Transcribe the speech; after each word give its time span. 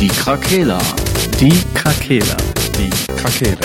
Die 0.00 0.08
Krakela. 0.08 0.78
Die 1.38 1.52
Krakela. 1.72 2.36
Die 2.76 2.90
Krakela. 3.14 3.58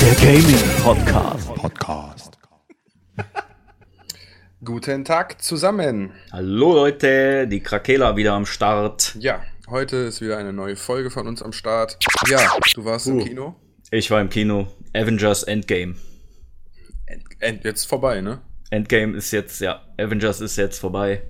Der 0.00 0.14
Gaming 0.14 0.56
Podcast. 0.82 1.54
Podcast. 1.54 2.38
Guten 4.64 5.04
Tag 5.04 5.42
zusammen. 5.42 6.12
Hallo 6.32 6.74
Leute, 6.74 7.48
die 7.48 7.60
Krakela 7.60 8.16
wieder 8.16 8.34
am 8.34 8.46
Start. 8.46 9.16
Ja, 9.18 9.40
heute 9.70 9.96
ist 9.96 10.20
wieder 10.20 10.38
eine 10.38 10.52
neue 10.52 10.76
Folge 10.76 11.10
von 11.10 11.26
uns 11.26 11.42
am 11.42 11.52
Start. 11.52 11.98
Ja, 12.28 12.40
du 12.74 12.84
warst 12.84 13.06
im 13.06 13.18
Uh. 13.18 13.24
Kino. 13.24 13.56
Ich 13.90 14.10
war 14.10 14.20
im 14.20 14.28
Kino. 14.28 14.68
Avengers 14.94 15.42
Endgame. 15.44 15.94
End, 17.06 17.22
end, 17.40 17.64
jetzt 17.64 17.86
vorbei, 17.86 18.20
ne? 18.20 18.40
Endgame 18.70 19.16
ist 19.16 19.30
jetzt, 19.30 19.60
ja, 19.60 19.82
Avengers 19.98 20.40
ist 20.40 20.56
jetzt 20.56 20.78
vorbei. 20.78 21.22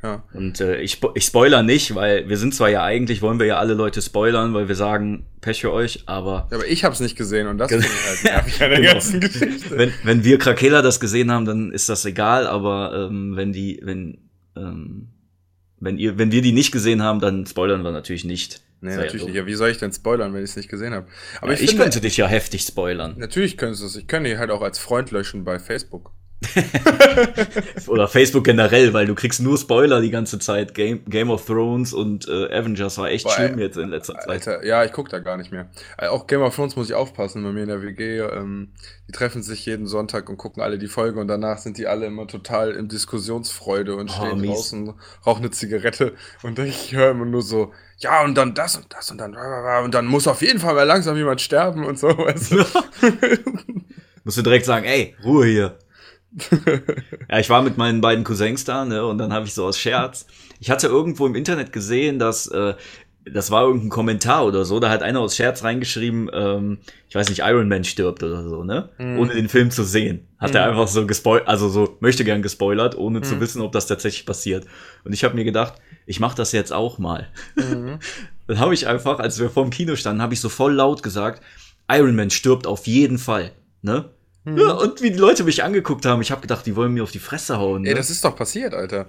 Ja. 0.00 0.22
Und 0.32 0.60
äh, 0.60 0.80
ich, 0.80 1.00
ich 1.14 1.24
spoiler 1.24 1.64
nicht, 1.64 1.96
weil 1.96 2.28
wir 2.28 2.36
sind 2.36 2.54
zwar 2.54 2.68
ja 2.68 2.84
eigentlich, 2.84 3.20
wollen 3.20 3.40
wir 3.40 3.46
ja 3.46 3.58
alle 3.58 3.74
Leute 3.74 4.00
spoilern, 4.00 4.54
weil 4.54 4.68
wir 4.68 4.76
sagen, 4.76 5.26
Pech 5.40 5.60
für 5.62 5.72
euch, 5.72 6.04
aber 6.06 6.46
Ja, 6.52 6.58
aber 6.58 6.68
ich 6.68 6.84
hab's 6.84 7.00
nicht 7.00 7.16
gesehen 7.16 7.48
und 7.48 7.58
das 7.58 7.68
finde 7.72 7.86
ich 7.86 8.06
halt 8.06 8.24
nervig 8.24 8.62
an 8.62 8.70
der 8.70 8.78
Genau. 8.80 8.92
ganzen 8.92 9.18
Geschichte. 9.20 9.76
wenn, 9.76 9.92
wenn 10.04 10.22
wir 10.22 10.38
Krakela 10.38 10.82
das 10.82 11.00
gesehen 11.00 11.32
haben, 11.32 11.46
dann 11.46 11.72
ist 11.72 11.88
das 11.88 12.04
egal, 12.04 12.46
aber 12.46 13.08
ähm, 13.10 13.34
wenn 13.34 13.52
die, 13.52 13.80
wenn, 13.82 14.30
ähm, 14.56 15.08
wenn 15.80 15.98
ihr, 15.98 16.18
wenn 16.18 16.32
wir 16.32 16.42
die 16.42 16.52
nicht 16.52 16.72
gesehen 16.72 17.02
haben, 17.02 17.20
dann 17.20 17.46
spoilern 17.46 17.82
wir 17.82 17.92
natürlich 17.92 18.24
nicht. 18.24 18.62
nee, 18.80 18.90
Sei 18.90 18.94
ja 18.96 19.00
natürlich 19.02 19.20
doof. 19.22 19.28
nicht. 19.30 19.36
Ja, 19.38 19.46
wie 19.46 19.54
soll 19.54 19.70
ich 19.70 19.78
denn 19.78 19.92
spoilern, 19.92 20.32
wenn 20.34 20.42
ich 20.44 20.50
es 20.50 20.56
nicht 20.56 20.68
gesehen 20.68 20.92
habe? 20.94 21.06
Aber 21.40 21.48
Ja, 21.52 21.54
ich, 21.54 21.62
ich, 21.62 21.70
finde, 21.70 21.84
könnte 21.84 22.00
dich 22.00 22.16
ja 22.16 22.26
heftig 22.26 22.62
spoilern. 22.62 23.14
natürlich 23.18 23.56
könntest 23.56 23.82
du 23.82 23.86
es. 23.86 23.96
Ich 23.96 24.06
könnte 24.06 24.30
die 24.30 24.38
halt 24.38 24.50
auch 24.50 24.62
als 24.62 24.78
Freund 24.78 25.10
löschen 25.10 25.44
bei 25.44 25.58
Facebook. 25.58 26.12
Oder 27.88 28.06
Facebook 28.08 28.44
generell, 28.44 28.92
weil 28.92 29.06
du 29.06 29.14
kriegst 29.14 29.40
nur 29.40 29.58
Spoiler 29.58 30.00
die 30.00 30.10
ganze 30.10 30.38
Zeit. 30.38 30.74
Game, 30.74 31.04
Game 31.06 31.30
of 31.30 31.44
Thrones 31.46 31.92
und 31.92 32.28
äh, 32.28 32.46
Avengers 32.56 32.96
war 32.98 33.10
echt 33.10 33.24
Boah, 33.24 33.32
schlimm 33.32 33.58
jetzt 33.58 33.76
in 33.76 33.88
letzter 33.88 34.14
Zeit. 34.14 34.28
Alter, 34.28 34.64
ja, 34.64 34.84
ich 34.84 34.92
guck 34.92 35.08
da 35.08 35.18
gar 35.18 35.36
nicht 35.36 35.50
mehr. 35.50 35.68
Äh, 35.96 36.06
Auch 36.08 36.26
Game 36.26 36.42
of 36.42 36.54
Thrones 36.54 36.76
muss 36.76 36.88
ich 36.88 36.94
aufpassen 36.94 37.42
bei 37.42 37.50
mir 37.50 37.62
in 37.62 37.68
der 37.68 37.82
WG. 37.82 38.18
Ähm, 38.20 38.68
die 39.08 39.12
treffen 39.12 39.42
sich 39.42 39.64
jeden 39.66 39.86
Sonntag 39.86 40.28
und 40.28 40.36
gucken 40.36 40.62
alle 40.62 40.78
die 40.78 40.86
Folge 40.86 41.18
und 41.18 41.28
danach 41.28 41.58
sind 41.58 41.76
die 41.78 41.86
alle 41.86 42.06
immer 42.06 42.26
total 42.26 42.72
in 42.72 42.88
Diskussionsfreude 42.88 43.96
und 43.96 44.10
Oh, 44.10 44.24
stehen 44.26 44.40
mies. 44.40 44.50
draußen, 44.50 44.94
rauchen 45.26 45.42
eine 45.42 45.50
Zigarette 45.50 46.14
und 46.42 46.58
ich 46.60 46.94
höre 46.94 47.10
immer 47.10 47.24
nur 47.24 47.42
so, 47.42 47.72
ja 47.98 48.22
und 48.22 48.36
dann 48.36 48.54
das 48.54 48.76
und 48.76 48.86
das 48.90 49.10
und 49.10 49.18
dann 49.18 49.34
und 49.84 49.92
dann 49.94 50.06
muss 50.06 50.28
auf 50.28 50.40
jeden 50.42 50.60
Fall 50.60 50.74
mal 50.74 50.84
langsam 50.84 51.16
jemand 51.16 51.40
sterben 51.40 51.84
und 51.84 51.98
so. 51.98 52.08
Weißt 52.08 52.52
du? 52.52 52.58
Musst 54.24 54.36
du 54.38 54.42
direkt 54.42 54.66
sagen, 54.66 54.84
ey, 54.84 55.16
Ruhe 55.24 55.46
hier. 55.46 55.78
Ja, 57.30 57.38
ich 57.38 57.50
war 57.50 57.62
mit 57.62 57.76
meinen 57.76 58.00
beiden 58.00 58.24
Cousins 58.24 58.64
da, 58.64 58.84
ne, 58.84 59.04
und 59.04 59.18
dann 59.18 59.32
habe 59.32 59.46
ich 59.46 59.54
so 59.54 59.64
aus 59.64 59.78
Scherz. 59.78 60.26
Ich 60.60 60.70
hatte 60.70 60.86
irgendwo 60.86 61.26
im 61.26 61.34
Internet 61.34 61.72
gesehen, 61.72 62.18
dass 62.18 62.46
äh, 62.48 62.74
das 63.32 63.50
war 63.50 63.64
irgendein 63.64 63.90
Kommentar 63.90 64.46
oder 64.46 64.64
so, 64.64 64.80
da 64.80 64.90
hat 64.90 65.02
einer 65.02 65.20
aus 65.20 65.36
Scherz 65.36 65.62
reingeschrieben, 65.64 66.30
ähm, 66.32 66.78
ich 67.08 67.14
weiß 67.14 67.28
nicht, 67.28 67.40
Iron 67.40 67.68
Man 67.68 67.84
stirbt 67.84 68.22
oder 68.22 68.48
so, 68.48 68.64
ne? 68.64 68.90
Ohne 69.18 69.34
den 69.34 69.48
Film 69.48 69.70
zu 69.70 69.84
sehen. 69.84 70.26
Hat 70.38 70.54
er 70.54 70.68
einfach 70.68 70.88
so 70.88 71.06
gespoilert, 71.06 71.48
also 71.48 71.68
so 71.68 71.96
möchte 72.00 72.24
gern 72.24 72.42
gespoilert, 72.42 72.96
ohne 72.96 73.22
zu 73.22 73.40
wissen, 73.40 73.60
ob 73.62 73.72
das 73.72 73.86
tatsächlich 73.86 74.26
passiert. 74.26 74.66
Und 75.04 75.12
ich 75.12 75.24
habe 75.24 75.34
mir 75.34 75.44
gedacht, 75.44 75.74
ich 76.06 76.20
mache 76.20 76.36
das 76.36 76.52
jetzt 76.52 76.72
auch 76.72 76.98
mal. 76.98 77.28
Dann 78.46 78.58
habe 78.58 78.72
ich 78.72 78.86
einfach, 78.86 79.18
als 79.18 79.38
wir 79.38 79.50
vorm 79.50 79.70
Kino 79.70 79.96
standen, 79.96 80.22
habe 80.22 80.34
ich 80.34 80.40
so 80.40 80.48
voll 80.48 80.74
laut 80.74 81.02
gesagt, 81.02 81.42
Iron 81.90 82.16
Man 82.16 82.30
stirbt 82.30 82.66
auf 82.66 82.86
jeden 82.86 83.18
Fall, 83.18 83.52
ne? 83.82 84.10
Ja, 84.44 84.72
und 84.72 85.02
wie 85.02 85.10
die 85.10 85.18
Leute 85.18 85.44
mich 85.44 85.62
angeguckt 85.62 86.06
haben, 86.06 86.22
ich 86.22 86.30
habe 86.30 86.40
gedacht, 86.40 86.64
die 86.64 86.74
wollen 86.74 86.92
mir 86.94 87.02
auf 87.02 87.10
die 87.10 87.18
Fresse 87.18 87.58
hauen. 87.58 87.82
Ne? 87.82 87.90
Ey, 87.90 87.94
das 87.94 88.08
ist 88.10 88.24
doch 88.24 88.34
passiert, 88.34 88.74
Alter. 88.74 89.06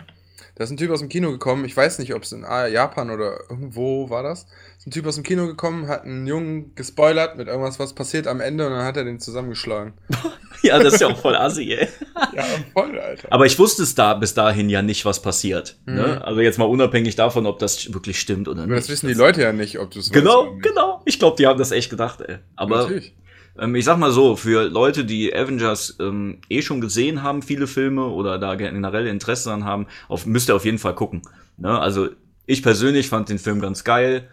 Da 0.60 0.66
ist 0.66 0.72
ein 0.72 0.78
Typ 0.78 0.92
aus 0.92 1.00
dem 1.00 1.08
Kino 1.08 1.32
gekommen, 1.32 1.64
ich 1.64 1.78
weiß 1.78 2.00
nicht, 2.00 2.14
ob 2.14 2.24
es 2.24 2.34
in 2.34 2.42
Japan 2.42 3.12
oder 3.12 3.40
irgendwo 3.50 4.10
war 4.10 4.24
das. 4.24 4.46
Ist 4.78 4.88
ein 4.88 4.92
Typ 4.92 5.06
aus 5.08 5.16
dem 5.16 5.24
Kino 5.24 5.48
gekommen, 5.48 5.88
hat 5.88 6.04
einen 6.04 6.28
Jungen 6.28 6.76
gespoilert 6.76 7.38
mit 7.38 7.48
irgendwas, 7.48 7.80
was 7.80 7.94
passiert 7.94 8.28
am 8.28 8.42
Ende 8.42 8.66
und 8.68 8.74
dann 8.74 8.84
hat 8.84 8.98
er 8.98 9.06
den 9.06 9.22
zusammengeschlagen. 9.22 9.94
ja, 10.62 10.78
das 10.78 10.96
ist 10.96 11.00
ja 11.00 11.08
auch 11.08 11.18
voll 11.18 11.38
assi, 11.38 11.72
ey. 11.72 11.88
Ja, 12.36 12.44
voll, 12.74 13.00
Alter. 13.00 13.30
Aber 13.32 13.46
ich 13.46 13.58
wusste 13.58 13.84
es 13.84 13.96
da 13.96 14.14
bis 14.16 14.34
dahin 14.34 14.70
ja 14.70 14.82
nicht, 14.82 15.06
was 15.06 15.22
passiert. 15.22 15.78
Mhm. 15.86 15.96
Ne? 15.96 16.26
Also 16.26 16.42
jetzt 16.42 16.60
mal 16.60 16.66
unabhängig 16.66 17.16
davon, 17.16 17.46
ob 17.46 17.60
das 17.60 17.94
wirklich 17.94 18.20
stimmt 18.20 18.50
oder 18.50 18.64
Aber 18.64 18.74
nicht. 18.74 18.82
das 18.82 18.90
wissen 18.90 19.08
die 19.08 19.14
Leute 19.14 19.42
ja 19.42 19.54
nicht, 19.54 19.80
ob 19.80 19.92
du 19.92 20.00
es 20.00 20.12
Genau, 20.12 20.58
genau. 20.62 21.02
Ich 21.06 21.20
glaube, 21.20 21.38
die 21.38 21.48
haben 21.48 21.58
das 21.58 21.72
echt 21.72 21.90
gedacht, 21.90 22.20
ey. 22.20 22.40
Aber 22.58 22.80
Natürlich. 22.80 23.16
Ähm, 23.60 23.76
ich 23.76 23.86
sag 23.86 23.98
mal 23.98 24.12
so, 24.12 24.36
für 24.36 24.68
Leute, 24.70 25.06
die 25.06 25.34
Avengers 25.36 25.98
ähm, 26.00 26.40
eh 26.50 26.62
schon 26.62 26.82
gesehen 26.82 27.24
haben, 27.24 27.42
viele 27.42 27.68
Filme 27.68 28.06
oder 28.08 28.38
da 28.40 28.56
generell 28.56 29.08
Interesse 29.08 29.50
dran 29.50 29.66
haben, 29.66 29.88
auf, 30.08 30.26
müsst 30.26 30.50
ihr 30.50 30.56
auf 30.56 30.66
jeden 30.66 30.78
Fall 30.80 30.96
gucken. 30.96 31.22
Ne? 31.58 31.78
Also 31.80 32.10
ich 32.46 32.64
persönlich 32.64 33.10
fand 33.10 33.30
den 33.30 33.40
Film 33.40 33.60
ganz 33.62 33.84
geil. 33.84 34.28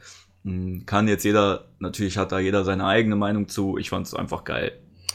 Hm, 0.45 0.87
Kann 0.87 1.09
jetzt 1.09 1.25
jeder, 1.25 1.69
natürlich 1.79 2.17
hat 2.19 2.33
da 2.33 2.39
jeder 2.39 2.65
seine 2.65 2.87
eigene 2.87 3.17
Meinung 3.17 3.49
zu. 3.49 3.79
Ich 3.79 3.91
fand 3.91 4.07
es 4.07 4.15
einfach 4.15 4.45
geil. 4.45 4.73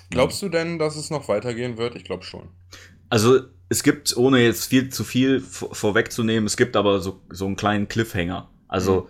Glaubst 0.09 0.41
du 0.41 0.49
denn, 0.49 0.77
dass 0.77 0.97
es 0.97 1.09
noch 1.09 1.27
weitergehen 1.29 1.77
wird? 1.77 1.95
Ich 1.95 2.03
glaube 2.03 2.23
schon. 2.23 2.49
Also 3.09 3.39
es 3.69 3.83
gibt, 3.83 4.15
ohne 4.17 4.39
jetzt 4.43 4.65
viel 4.65 4.89
zu 4.89 5.03
viel 5.05 5.39
vor- 5.39 5.73
vorwegzunehmen, 5.73 6.45
es 6.45 6.57
gibt 6.57 6.75
aber 6.75 6.99
so, 6.99 7.21
so 7.29 7.45
einen 7.45 7.55
kleinen 7.55 7.87
Cliffhanger. 7.87 8.49
Also 8.67 9.07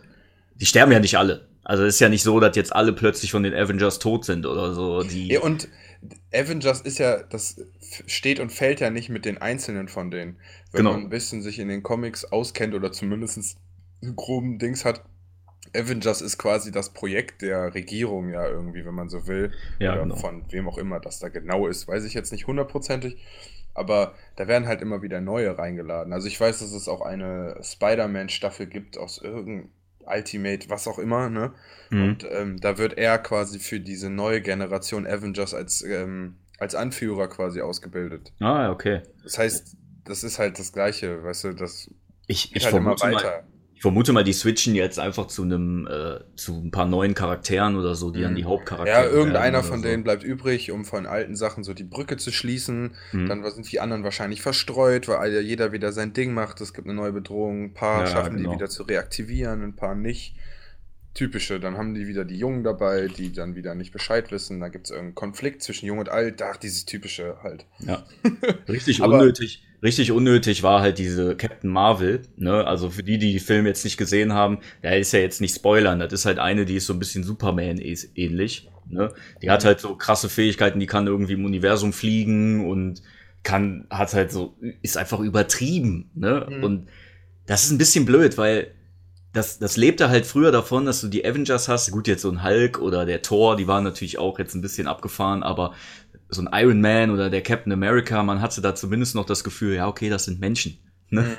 die 0.59 0.66
sterben 0.68 0.91
ja 0.91 1.00
nicht 1.00 1.18
alle. 1.18 1.47
Also 1.71 1.85
es 1.85 1.93
ist 1.95 1.99
ja 2.01 2.09
nicht 2.09 2.23
so, 2.23 2.37
dass 2.41 2.57
jetzt 2.57 2.75
alle 2.75 2.91
plötzlich 2.91 3.31
von 3.31 3.43
den 3.43 3.53
Avengers 3.53 3.97
tot 3.99 4.25
sind 4.25 4.45
oder 4.45 4.73
so. 4.73 5.03
Die, 5.03 5.29
Ja, 5.29 5.39
und 5.39 5.69
Avengers 6.33 6.81
ist 6.81 6.97
ja, 6.97 7.23
das 7.23 7.61
steht 8.07 8.41
und 8.41 8.51
fällt 8.51 8.81
ja 8.81 8.89
nicht 8.89 9.07
mit 9.07 9.23
den 9.23 9.37
Einzelnen 9.37 9.87
von 9.87 10.11
denen. 10.11 10.35
Wenn 10.73 10.79
Genau. 10.79 10.91
man 10.91 11.03
ein 11.03 11.09
bisschen 11.09 11.41
sich 11.41 11.59
in 11.59 11.69
den 11.69 11.81
Comics 11.81 12.25
auskennt 12.25 12.73
oder 12.73 12.91
zumindest 12.91 13.55
einen 14.03 14.17
groben 14.17 14.59
Dings 14.59 14.83
hat, 14.83 15.05
Avengers 15.73 16.19
ist 16.21 16.37
quasi 16.37 16.73
das 16.73 16.89
Projekt 16.89 17.41
der 17.41 17.73
Regierung 17.73 18.27
ja 18.27 18.45
irgendwie, 18.45 18.83
wenn 18.85 18.93
man 18.93 19.07
so 19.07 19.25
will. 19.27 19.53
Ja, 19.79 19.93
oder 19.93 20.01
genau. 20.01 20.15
von 20.17 20.43
wem 20.51 20.67
auch 20.67 20.77
immer 20.77 20.99
das 20.99 21.19
da 21.19 21.29
genau 21.29 21.67
ist, 21.67 21.88
weiß 21.88 22.03
ich 22.03 22.13
jetzt 22.13 22.33
nicht 22.33 22.47
hundertprozentig. 22.47 23.15
Aber 23.73 24.13
da 24.35 24.49
werden 24.49 24.67
halt 24.67 24.81
immer 24.81 25.01
wieder 25.03 25.21
neue 25.21 25.57
reingeladen. 25.57 26.11
Also 26.11 26.27
ich 26.27 26.38
weiß, 26.38 26.59
dass 26.59 26.73
es 26.73 26.89
auch 26.89 26.99
eine 26.99 27.55
Spider-Man-Staffel 27.63 28.67
gibt 28.67 28.97
aus 28.97 29.19
irgendeinem 29.19 29.69
Ultimate, 30.06 30.69
was 30.69 30.88
auch 30.88 31.00
immer, 31.00 31.29
ne? 31.29 31.53
Mhm. 31.89 32.03
Und 32.03 32.28
ähm, 32.29 32.59
da 32.59 32.78
wird 32.78 32.97
er 32.97 33.17
quasi 33.17 33.59
für 33.59 33.79
diese 33.79 34.09
neue 34.09 34.41
Generation 34.41 35.06
Avengers 35.06 35.53
als, 35.53 35.81
ähm, 35.84 36.35
als 36.59 36.75
Anführer 36.75 37.28
quasi 37.28 37.62
ausgebildet. 37.62 38.34
Ah, 38.39 38.72
okay. 38.72 39.01
Das 39.23 39.38
heißt, 39.38 39.75
das 40.06 40.23
ist 40.23 40.39
halt 40.39 40.59
das 40.59 40.73
Gleiche, 40.73 41.23
weißt 41.23 41.44
du, 41.45 41.53
das 41.53 41.89
Ich, 42.28 42.56
ich, 42.56 42.66
halt 42.66 42.75
immer 42.75 42.97
vermute 42.97 43.07
mal, 43.07 43.16
weiter. 43.16 43.47
Ich 43.81 43.84
vermute 43.84 44.14
mal, 44.14 44.24
die 44.24 44.31
switchen 44.31 44.75
jetzt 44.75 45.00
einfach 45.00 45.25
zu 45.25 45.42
einem, 45.42 45.88
äh, 45.88 46.19
zu 46.36 46.53
ein 46.53 46.69
paar 46.69 46.86
neuen 46.86 47.16
Charakteren 47.16 47.75
oder 47.75 47.96
so, 47.96 48.12
die 48.12 48.22
dann 48.22 48.36
die 48.36 48.46
Hauptcharaktere 48.46 49.06
Mhm. 49.08 49.09
Ja, 49.09 49.12
irgendeiner 49.12 49.64
von 49.64 49.80
so. 49.80 49.88
denen 49.88 50.03
bleibt 50.03 50.22
übrig, 50.24 50.69
um 50.69 50.86
von 50.86 51.08
alten 51.08 51.36
Sachen 51.36 51.64
so 51.64 51.74
die 51.74 51.84
Brücke 51.84 52.18
zu 52.18 52.31
schließen. 52.31 52.92
Mhm. 53.12 53.28
Dann 53.28 53.44
sind 53.50 53.72
die 53.72 53.80
anderen 53.80 54.03
wahrscheinlich 54.03 54.44
verstreut, 54.44 55.08
weil 55.08 55.42
jeder 55.42 55.72
wieder 55.72 55.92
sein 55.94 56.14
Ding 56.14 56.31
macht. 56.36 56.62
Es 56.62 56.75
gibt 56.75 56.86
eine 56.88 56.94
neue 56.96 57.12
Bedrohung. 57.12 57.64
Ein 57.64 57.74
paar 57.74 58.02
Ja, 58.02 58.06
schaffen 58.12 58.38
genau. 58.38 58.52
die 58.52 58.56
wieder 58.58 58.69
zu 58.69 58.84
reaktivieren, 58.84 59.64
ein 59.64 59.75
paar 59.75 59.96
nicht. 59.96 60.36
Typische. 61.16 61.59
Dann 61.59 61.75
haben 61.75 61.96
die 61.96 62.06
wieder 62.08 62.24
die 62.24 62.38
Jungen 62.38 62.63
dabei, 62.63 63.08
die 63.08 63.34
dann 63.34 63.56
wieder 63.56 63.74
nicht 63.74 63.92
Bescheid 63.92 64.31
wissen. 64.31 64.59
Da 64.59 64.68
gibt 64.69 64.86
es 64.86 64.92
irgendeinen 64.92 65.16
Konflikt 65.16 65.63
zwischen 65.63 65.88
Jung 65.88 65.98
und 65.98 66.09
Alt. 66.09 66.40
Ach, 66.44 66.56
dieses 66.58 66.86
Typische 66.86 67.38
halt. 67.42 67.66
Ja. 67.80 68.03
Richtig 68.69 69.02
unnötig. 69.02 69.63
Richtig 69.84 70.12
unnötig 70.12 70.62
war 70.62 70.81
halt 70.81 71.00
diese 71.00 71.36
Captain 71.36 71.69
Marvel, 71.69 72.22
ne? 72.38 72.68
Also 72.68 72.92
für 72.92 73.02
die, 73.02 73.18
die 73.18 73.31
die 73.31 73.40
Film 73.40 73.66
jetzt 73.66 73.84
nicht 73.84 73.97
gesehen 73.97 74.34
haben, 74.34 74.59
der 74.84 75.00
ist 75.00 75.12
ja 75.12 75.19
jetzt 75.19 75.42
nicht 75.42 75.56
spoilern. 75.56 76.00
Das 76.00 76.14
ist 76.14 76.25
halt 76.25 76.38
eine, 76.38 76.66
die 76.66 76.75
ist 76.75 76.86
so 76.86 76.94
ein 76.94 77.00
bisschen 77.00 77.24
Superman 77.24 77.80
ähnlich, 77.80 78.69
ne? 78.88 79.12
Die 79.42 79.50
hat 79.50 79.66
halt 79.66 79.80
so 79.80 79.95
krasse 79.95 80.30
Fähigkeiten, 80.30 80.80
die 80.80 80.86
kann 80.86 81.07
irgendwie 81.07 81.33
im 81.33 81.45
Universum 81.45 81.94
fliegen 81.94 82.69
und 82.69 83.01
kann, 83.42 83.88
hat 83.89 84.13
halt 84.13 84.31
so, 84.31 84.56
ist 84.83 84.98
einfach 84.98 85.19
übertrieben, 85.19 86.12
ne? 86.13 86.45
Mhm. 86.48 86.63
Und 86.63 86.88
das 87.48 87.63
ist 87.63 87.72
ein 87.72 87.80
bisschen 87.80 88.06
blöd, 88.06 88.38
weil 88.38 88.75
das, 89.34 89.60
das 89.60 89.77
lebte 89.77 90.10
halt 90.10 90.25
früher 90.25 90.51
davon, 90.51 90.86
dass 90.86 91.01
du 91.01 91.07
die 91.07 91.25
Avengers 91.25 91.68
hast. 91.68 91.92
Gut, 91.92 92.07
jetzt 92.07 92.22
so 92.22 92.30
ein 92.30 92.44
Hulk 92.44 92.80
oder 92.80 93.06
der 93.06 93.22
Thor, 93.22 93.56
die 93.56 93.68
waren 93.68 93.84
natürlich 93.84 94.18
auch 94.18 94.38
jetzt 94.39 94.54
ein 94.56 94.62
bisschen 94.62 94.88
abgefahren, 94.88 95.42
aber 95.42 95.74
so 96.31 96.42
ein 96.42 96.50
Iron 96.54 96.81
Man 96.81 97.12
oder 97.12 97.30
der 97.30 97.42
Captain 97.42 97.72
America, 97.74 98.24
man 98.24 98.42
hatte 98.42 98.62
da 98.62 98.74
zumindest 98.74 99.16
noch 99.16 99.25
das 99.25 99.44
Gefühl, 99.44 99.75
ja, 99.75 99.88
okay, 99.88 100.10
das 100.10 100.25
sind 100.25 100.39
Menschen. 100.39 100.80
Ne? 101.10 101.22
Mhm. 101.22 101.38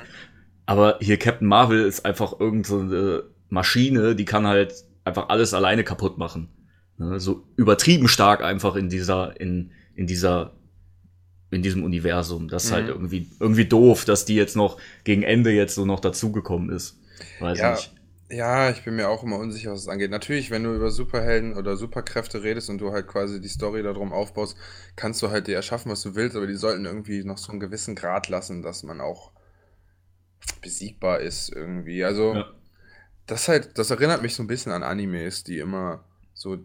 Aber 0.65 0.97
hier 1.01 1.17
Captain 1.17 1.47
Marvel 1.47 1.83
ist 1.85 2.05
einfach 2.05 2.39
irgend 2.39 2.65
so 2.67 2.79
eine 2.79 3.23
Maschine, 3.49 4.15
die 4.15 4.25
kann 4.25 4.47
halt 4.47 4.73
einfach 5.03 5.29
alles 5.29 5.53
alleine 5.53 5.83
kaputt 5.83 6.17
machen. 6.17 6.49
Ne? 6.97 7.19
So 7.19 7.43
übertrieben 7.57 8.07
stark 8.07 8.43
einfach 8.43 8.75
in 8.75 8.87
dieser, 8.89 9.39
in, 9.41 9.71
in 9.95 10.07
dieser, 10.07 10.53
in 11.51 11.61
diesem 11.63 11.83
Universum. 11.83 12.47
Das 12.47 12.65
ist 12.65 12.69
Mhm. 12.71 12.75
halt 12.75 12.87
irgendwie, 12.89 13.27
irgendwie 13.39 13.65
doof, 13.65 14.05
dass 14.05 14.25
die 14.25 14.35
jetzt 14.35 14.55
noch 14.55 14.77
gegen 15.03 15.23
Ende 15.23 15.51
jetzt 15.51 15.75
so 15.75 15.85
noch 15.85 15.99
dazugekommen 15.99 16.69
ist. 16.69 16.99
Weiß 17.39 17.59
Ja, 17.59 17.71
nicht. 17.71 17.93
Ja, 18.29 18.69
ich 18.69 18.83
bin 18.83 18.95
mir 18.97 19.07
auch 19.09 19.23
immer 19.23 19.37
unsicher, 19.37 19.71
was 19.71 19.81
es 19.81 19.87
angeht. 19.87 20.09
Natürlich, 20.11 20.49
wenn 20.51 20.63
du 20.63 20.73
über 20.75 20.91
Superhelden 20.91 21.55
oder 21.55 21.77
Superkräfte 21.77 22.41
redest 22.43 22.69
und 22.69 22.79
du 22.79 22.91
halt 22.91 23.07
quasi 23.07 23.39
die 23.39 23.47
Story 23.47 23.81
darum 23.83 24.11
aufbaust, 24.11 24.57
kannst 24.97 25.21
du 25.21 25.29
halt 25.29 25.47
dir 25.47 25.55
erschaffen, 25.55 25.91
was 25.91 26.01
du 26.01 26.15
willst, 26.15 26.35
aber 26.35 26.47
die 26.47 26.55
sollten 26.55 26.85
irgendwie 26.85 27.23
noch 27.23 27.37
so 27.37 27.51
einen 27.51 27.59
gewissen 27.61 27.95
Grad 27.95 28.27
lassen, 28.29 28.61
dass 28.61 28.83
man 28.83 29.01
auch 29.01 29.31
besiegbar 30.61 31.19
ist 31.19 31.49
irgendwie. 31.49 32.03
Also, 32.03 32.33
Ja. 32.35 32.45
das 33.27 33.47
halt, 33.47 33.77
das 33.77 33.91
erinnert 33.91 34.21
mich 34.21 34.35
so 34.35 34.43
ein 34.43 34.47
bisschen 34.47 34.71
an 34.71 34.83
Animes, 34.83 35.43
die 35.43 35.59
immer 35.59 36.05
so 36.33 36.57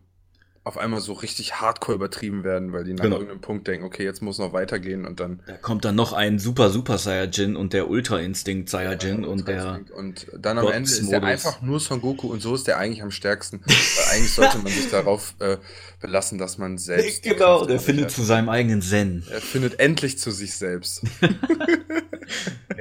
auf 0.68 0.78
einmal 0.78 1.00
so 1.00 1.14
richtig 1.14 1.54
hardcore 1.60 1.96
übertrieben 1.96 2.44
werden, 2.44 2.72
weil 2.72 2.84
die 2.84 2.92
nach 2.92 3.04
Genau. 3.04 3.16
irgendeinem 3.16 3.40
Punkt 3.40 3.66
denken, 3.66 3.84
okay, 3.86 4.04
jetzt 4.04 4.20
muss 4.22 4.38
noch 4.38 4.52
weitergehen 4.52 5.06
und 5.06 5.18
dann 5.18 5.40
Da 5.46 5.54
kommt 5.54 5.84
dann 5.84 5.94
noch 5.94 6.12
ein 6.12 6.38
Super 6.38 6.70
Super 6.70 6.98
Saiyajin 6.98 7.56
und 7.56 7.72
der 7.72 7.88
Ultra 7.88 8.20
Instinct 8.20 8.68
Saiyajin 8.68 9.24
und 9.24 9.48
der. 9.48 9.80
und 9.96 10.26
dann 10.38 10.58
am 10.58 10.68
Ende 10.68 10.90
ist 10.90 11.10
der 11.10 11.22
einfach 11.22 11.62
nur 11.62 11.80
Son 11.80 12.00
Goku 12.00 12.28
und 12.28 12.40
so 12.42 12.54
ist 12.54 12.66
der 12.66 12.76
eigentlich 12.78 13.02
am 13.02 13.10
stärksten. 13.10 13.60
Weil 13.64 14.14
eigentlich 14.16 14.32
sollte 14.34 14.58
man 14.58 14.66
sich 14.72 14.88
darauf 14.90 15.34
äh, 15.40 15.56
belassen, 16.00 16.38
dass 16.38 16.58
man 16.58 16.76
selbst. 16.78 17.22
Genau, 17.22 17.64
der 17.64 17.76
hat. 17.76 17.82
findet 17.82 18.10
zu 18.10 18.22
seinem 18.22 18.48
eigenen 18.48 18.82
Zen. 18.82 19.24
Er 19.30 19.40
findet 19.40 19.80
endlich 19.80 20.18
zu 20.18 20.30
sich 20.30 20.54
selbst. 20.54 21.02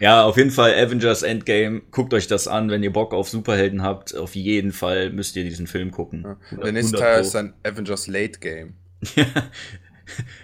Ja, 0.00 0.24
auf 0.24 0.36
jeden 0.36 0.50
Fall 0.50 0.74
Avengers 0.74 1.22
Endgame. 1.22 1.82
Guckt 1.90 2.12
euch 2.14 2.26
das 2.26 2.48
an, 2.48 2.68
wenn 2.70 2.82
ihr 2.82 2.92
Bock 2.92 3.14
auf 3.14 3.28
Superhelden 3.28 3.82
habt. 3.82 4.14
Auf 4.16 4.34
jeden 4.34 4.72
Fall 4.72 5.10
müsst 5.10 5.36
ihr 5.36 5.44
diesen 5.44 5.66
Film 5.66 5.90
gucken. 5.92 6.22
Ja. 6.24 6.56
Der 6.62 6.72
nächste 6.72 6.96
100 6.96 7.00
Teil 7.00 7.20
ist 7.22 7.34
dann 7.34 7.54
Avengers 7.62 8.06
Late 8.08 8.38
Game. 8.40 8.74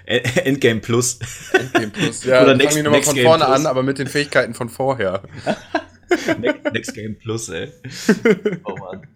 Endgame 0.06 0.80
Plus. 0.80 1.18
Endgame 1.52 1.88
Plus. 1.90 2.24
Ja, 2.24 2.38
Oder 2.42 2.48
dann 2.50 2.58
Next- 2.58 2.76
fangen 2.76 2.90
Next 2.92 3.06
von 3.08 3.14
Game 3.16 3.24
vorne 3.26 3.44
Plus. 3.44 3.56
an, 3.58 3.66
aber 3.66 3.82
mit 3.82 3.98
den 3.98 4.06
Fähigkeiten 4.06 4.54
von 4.54 4.68
vorher. 4.68 5.22
Next, 6.40 6.72
Next 6.72 6.94
Game 6.94 7.18
Plus, 7.18 7.48
ey. 7.50 7.72
Oh 8.64 8.74
Mann. 8.76 9.06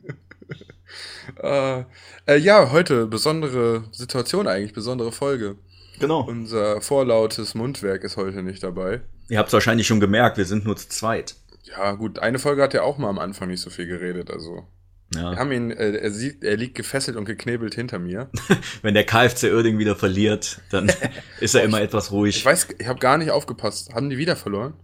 Äh, 1.43 1.85
äh, 2.33 2.37
ja, 2.39 2.71
heute 2.71 3.07
besondere 3.07 3.85
Situation 3.93 4.47
eigentlich, 4.47 4.73
besondere 4.75 5.11
Folge. 5.11 5.57
Genau. 5.99 6.21
Unser 6.27 6.81
vorlautes 6.81 7.55
Mundwerk 7.55 8.05
ist 8.05 8.17
heute 8.17 8.43
nicht 8.43 8.63
dabei. 8.63 9.01
Ihr 9.29 9.39
habt 9.39 9.49
es 9.49 9.53
wahrscheinlich 9.53 9.87
schon 9.87 10.01
gemerkt, 10.01 10.37
wir 10.37 10.45
sind 10.45 10.65
nur 10.65 10.77
zu 10.77 10.89
zweit. 10.89 11.37
Ja, 11.65 11.93
gut, 11.93 12.19
eine 12.19 12.39
Folge 12.39 12.63
hat 12.63 12.75
er 12.75 12.85
auch 12.85 12.99
mal 12.99 13.09
am 13.09 13.19
Anfang 13.19 13.49
nicht 13.49 13.61
so 13.61 13.71
viel 13.71 13.87
geredet, 13.87 14.31
also. 14.31 14.67
Wir 15.11 15.21
Ja. 15.23 15.37
haben 15.37 15.53
ihn, 15.53 15.71
äh, 15.71 15.97
er, 15.97 16.11
sieht, 16.11 16.43
er 16.43 16.57
liegt 16.57 16.75
gefesselt 16.75 17.17
und 17.17 17.25
geknebelt 17.25 17.75
hinter 17.75 17.99
mir. 17.99 18.31
Wenn 18.83 18.95
der 18.95 19.05
KFC 19.05 19.45
Oerding 19.53 19.79
wieder 19.79 19.97
verliert, 19.97 20.61
dann 20.71 20.91
ist 21.41 21.55
er 21.55 21.63
immer 21.63 21.81
etwas 21.81 22.11
ruhig. 22.11 22.37
Ich 22.37 22.45
weiß, 22.45 22.69
ich 22.79 22.87
habe 22.87 22.99
gar 22.99 23.17
nicht 23.19 23.31
aufgepasst. 23.31 23.95
Haben 23.95 24.11
die 24.11 24.19
wieder 24.19 24.35
verloren? 24.37 24.75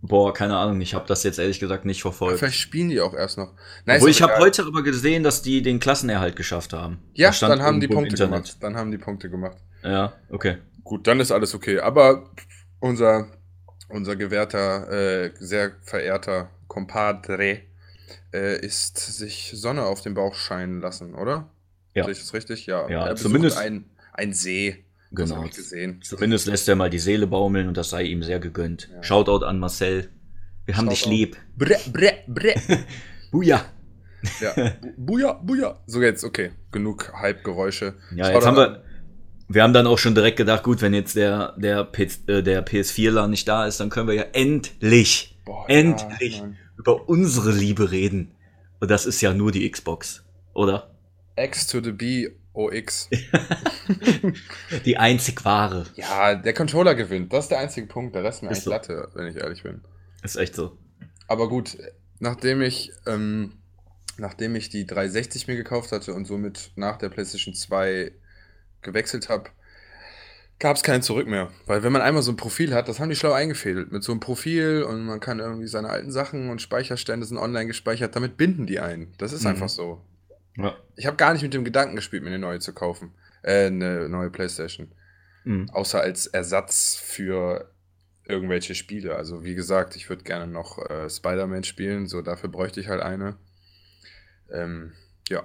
Boah, 0.00 0.34
keine 0.34 0.56
Ahnung, 0.56 0.82
ich 0.82 0.92
habe 0.94 1.06
das 1.08 1.22
jetzt 1.22 1.38
ehrlich 1.38 1.60
gesagt 1.60 1.86
nicht 1.86 2.02
verfolgt. 2.02 2.38
Vielleicht 2.38 2.58
spielen 2.58 2.90
die 2.90 3.00
auch 3.00 3.14
erst 3.14 3.38
noch. 3.38 3.54
Nein, 3.86 3.96
Obwohl 3.96 4.10
ich 4.10 4.20
habe 4.20 4.36
heute 4.36 4.62
aber 4.66 4.82
gesehen, 4.82 5.22
dass 5.22 5.40
die 5.40 5.62
den 5.62 5.80
Klassenerhalt 5.80 6.36
geschafft 6.36 6.74
haben. 6.74 6.98
Ja, 7.14 7.30
dann 7.40 7.62
haben 7.62 7.80
die 7.80 7.88
Punkte 7.88 8.14
gemacht. 8.16 8.58
Dann 8.60 8.76
haben 8.76 8.90
die 8.90 8.98
Punkte 8.98 9.30
gemacht. 9.30 9.56
Ja, 9.82 10.12
okay. 10.28 10.58
Gut, 10.84 11.06
dann 11.06 11.20
ist 11.20 11.32
alles 11.32 11.54
okay. 11.54 11.78
Aber 11.80 12.30
unser, 12.80 13.28
unser 13.94 14.16
gewährter, 14.16 14.90
äh, 14.90 15.30
sehr 15.38 15.72
verehrter 15.82 16.50
Compadre 16.68 17.60
äh, 18.32 18.58
ist 18.64 18.98
sich 18.98 19.52
Sonne 19.54 19.84
auf 19.84 20.00
den 20.02 20.14
Bauch 20.14 20.34
scheinen 20.34 20.80
lassen, 20.80 21.14
oder? 21.14 21.50
Ja. 21.94 22.04
Sehe 22.04 22.12
ich 22.12 22.18
das 22.18 22.34
richtig? 22.34 22.66
Ja. 22.66 22.88
Ja, 22.88 23.06
er 23.06 23.16
zumindest- 23.16 23.58
ein, 23.58 23.84
ein 24.12 24.32
See. 24.32 24.84
Genau. 25.12 25.44
Zumindest 26.02 26.46
lässt 26.48 26.68
er 26.68 26.74
mal 26.74 26.90
die 26.90 26.98
Seele 26.98 27.28
baumeln 27.28 27.68
und 27.68 27.76
das 27.76 27.90
sei 27.90 28.02
ihm 28.02 28.24
sehr 28.24 28.40
gegönnt. 28.40 28.90
Ja. 28.92 29.00
Shoutout 29.04 29.44
an 29.44 29.60
Marcel. 29.60 30.10
Wir 30.66 30.76
haben 30.76 30.88
dich 30.88 31.06
lieb. 31.06 31.36
Bre, 31.56 31.76
bre, 31.92 32.14
bre. 32.26 32.54
Buja. 33.30 33.64
ja. 34.40 34.72
Buja, 34.96 35.34
buja. 35.34 35.78
So, 35.86 36.02
jetzt, 36.02 36.24
okay. 36.24 36.50
Genug 36.72 37.12
Hype-Geräusche. 37.14 37.94
Ja, 38.16 38.24
Shoutout 38.24 38.34
jetzt 38.34 38.46
haben 38.46 38.56
wir. 38.56 38.83
Wir 39.54 39.62
haben 39.62 39.72
dann 39.72 39.86
auch 39.86 39.98
schon 39.98 40.16
direkt 40.16 40.36
gedacht, 40.36 40.64
gut, 40.64 40.82
wenn 40.82 40.94
jetzt 40.94 41.14
der, 41.14 41.54
der, 41.56 41.84
P 41.84 42.08
äh, 42.26 42.42
der 42.42 42.66
PS4-Ler 42.66 43.28
nicht 43.28 43.46
da 43.46 43.66
ist, 43.66 43.78
dann 43.78 43.88
können 43.88 44.08
wir 44.08 44.14
ja 44.14 44.24
endlich, 44.32 45.38
Boah, 45.44 45.64
ja, 45.68 45.76
endlich 45.76 46.40
Mann. 46.40 46.56
über 46.76 47.08
unsere 47.08 47.52
Liebe 47.52 47.92
reden. 47.92 48.34
Und 48.80 48.90
das 48.90 49.06
ist 49.06 49.20
ja 49.20 49.32
nur 49.32 49.52
die 49.52 49.70
Xbox, 49.70 50.24
oder? 50.54 50.90
X 51.36 51.68
to 51.68 51.80
the 51.80 51.92
B, 51.92 52.30
OX. 52.52 53.08
Die 54.84 54.96
einzig 54.96 55.44
wahre. 55.44 55.86
Ja, 55.96 56.34
der 56.36 56.54
Controller 56.54 56.94
gewinnt. 56.94 57.32
Das 57.32 57.46
ist 57.46 57.50
der 57.50 57.58
einzige 57.58 57.86
Punkt. 57.86 58.14
Der 58.14 58.22
Rest 58.22 58.38
ist 58.38 58.42
mir 58.42 58.50
Ist 58.50 58.68
eigentlich 58.68 58.86
so. 58.86 58.92
Latte, 58.92 59.08
wenn 59.14 59.26
ich 59.26 59.36
ehrlich 59.36 59.62
bin. 59.62 59.80
Ist 60.22 60.36
echt 60.36 60.54
so. 60.54 60.76
Aber 61.26 61.48
gut, 61.48 61.76
nachdem 62.20 62.60
ich, 62.62 62.92
ähm, 63.06 63.54
nachdem 64.16 64.54
ich 64.54 64.68
die 64.68 64.86
360 64.86 65.48
mir 65.48 65.56
gekauft 65.56 65.90
hatte 65.92 66.14
und 66.14 66.26
somit 66.26 66.70
nach 66.76 66.96
der 66.98 67.08
PlayStation 67.08 67.54
2 67.54 68.12
gewechselt 68.84 69.28
habe, 69.28 69.50
gab 70.60 70.76
es 70.76 70.82
kein 70.82 71.02
Zurück 71.02 71.26
mehr. 71.26 71.50
Weil 71.66 71.82
wenn 71.82 71.92
man 71.92 72.02
einmal 72.02 72.22
so 72.22 72.30
ein 72.30 72.36
Profil 72.36 72.72
hat, 72.74 72.88
das 72.88 73.00
haben 73.00 73.08
die 73.08 73.16
schlau 73.16 73.32
eingefädelt. 73.32 73.90
Mit 73.90 74.04
so 74.04 74.12
einem 74.12 74.20
Profil 74.20 74.84
und 74.84 75.04
man 75.04 75.18
kann 75.20 75.40
irgendwie 75.40 75.66
seine 75.66 75.90
alten 75.90 76.12
Sachen 76.12 76.50
und 76.50 76.62
Speicherstände 76.62 77.26
sind 77.26 77.38
online 77.38 77.66
gespeichert, 77.66 78.14
damit 78.14 78.36
binden 78.36 78.66
die 78.66 78.78
ein. 78.80 79.12
Das 79.18 79.32
ist 79.32 79.42
Mhm. 79.42 79.48
einfach 79.50 79.68
so. 79.68 80.00
Ja. 80.56 80.76
Ich 80.96 81.06
habe 81.06 81.16
gar 81.16 81.32
nicht 81.32 81.42
mit 81.42 81.52
dem 81.52 81.64
Gedanken 81.64 81.96
gespielt, 81.96 82.22
mir 82.22 82.28
eine 82.28 82.38
neue 82.38 82.60
zu 82.60 82.72
kaufen. 82.72 83.12
Äh, 83.42 83.66
eine 83.66 84.08
neue 84.08 84.30
PlayStation. 84.30 84.92
Mhm. 85.44 85.68
Außer 85.70 86.00
als 86.00 86.26
Ersatz 86.28 86.94
für 86.94 87.70
irgendwelche 88.26 88.74
Spiele. 88.74 89.16
Also 89.16 89.44
wie 89.44 89.54
gesagt, 89.54 89.96
ich 89.96 90.08
würde 90.08 90.22
gerne 90.24 90.46
noch 90.46 90.78
äh, 90.88 91.10
Spider-Man 91.10 91.64
spielen, 91.64 92.06
so 92.06 92.22
dafür 92.22 92.48
bräuchte 92.48 92.80
ich 92.80 92.88
halt 92.88 93.02
eine. 93.02 93.36
Ähm, 94.50 94.92
ja. 95.28 95.42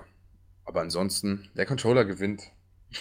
Aber 0.65 0.81
ansonsten, 0.81 1.49
der 1.55 1.65
Controller 1.65 2.05
gewinnt. 2.05 2.51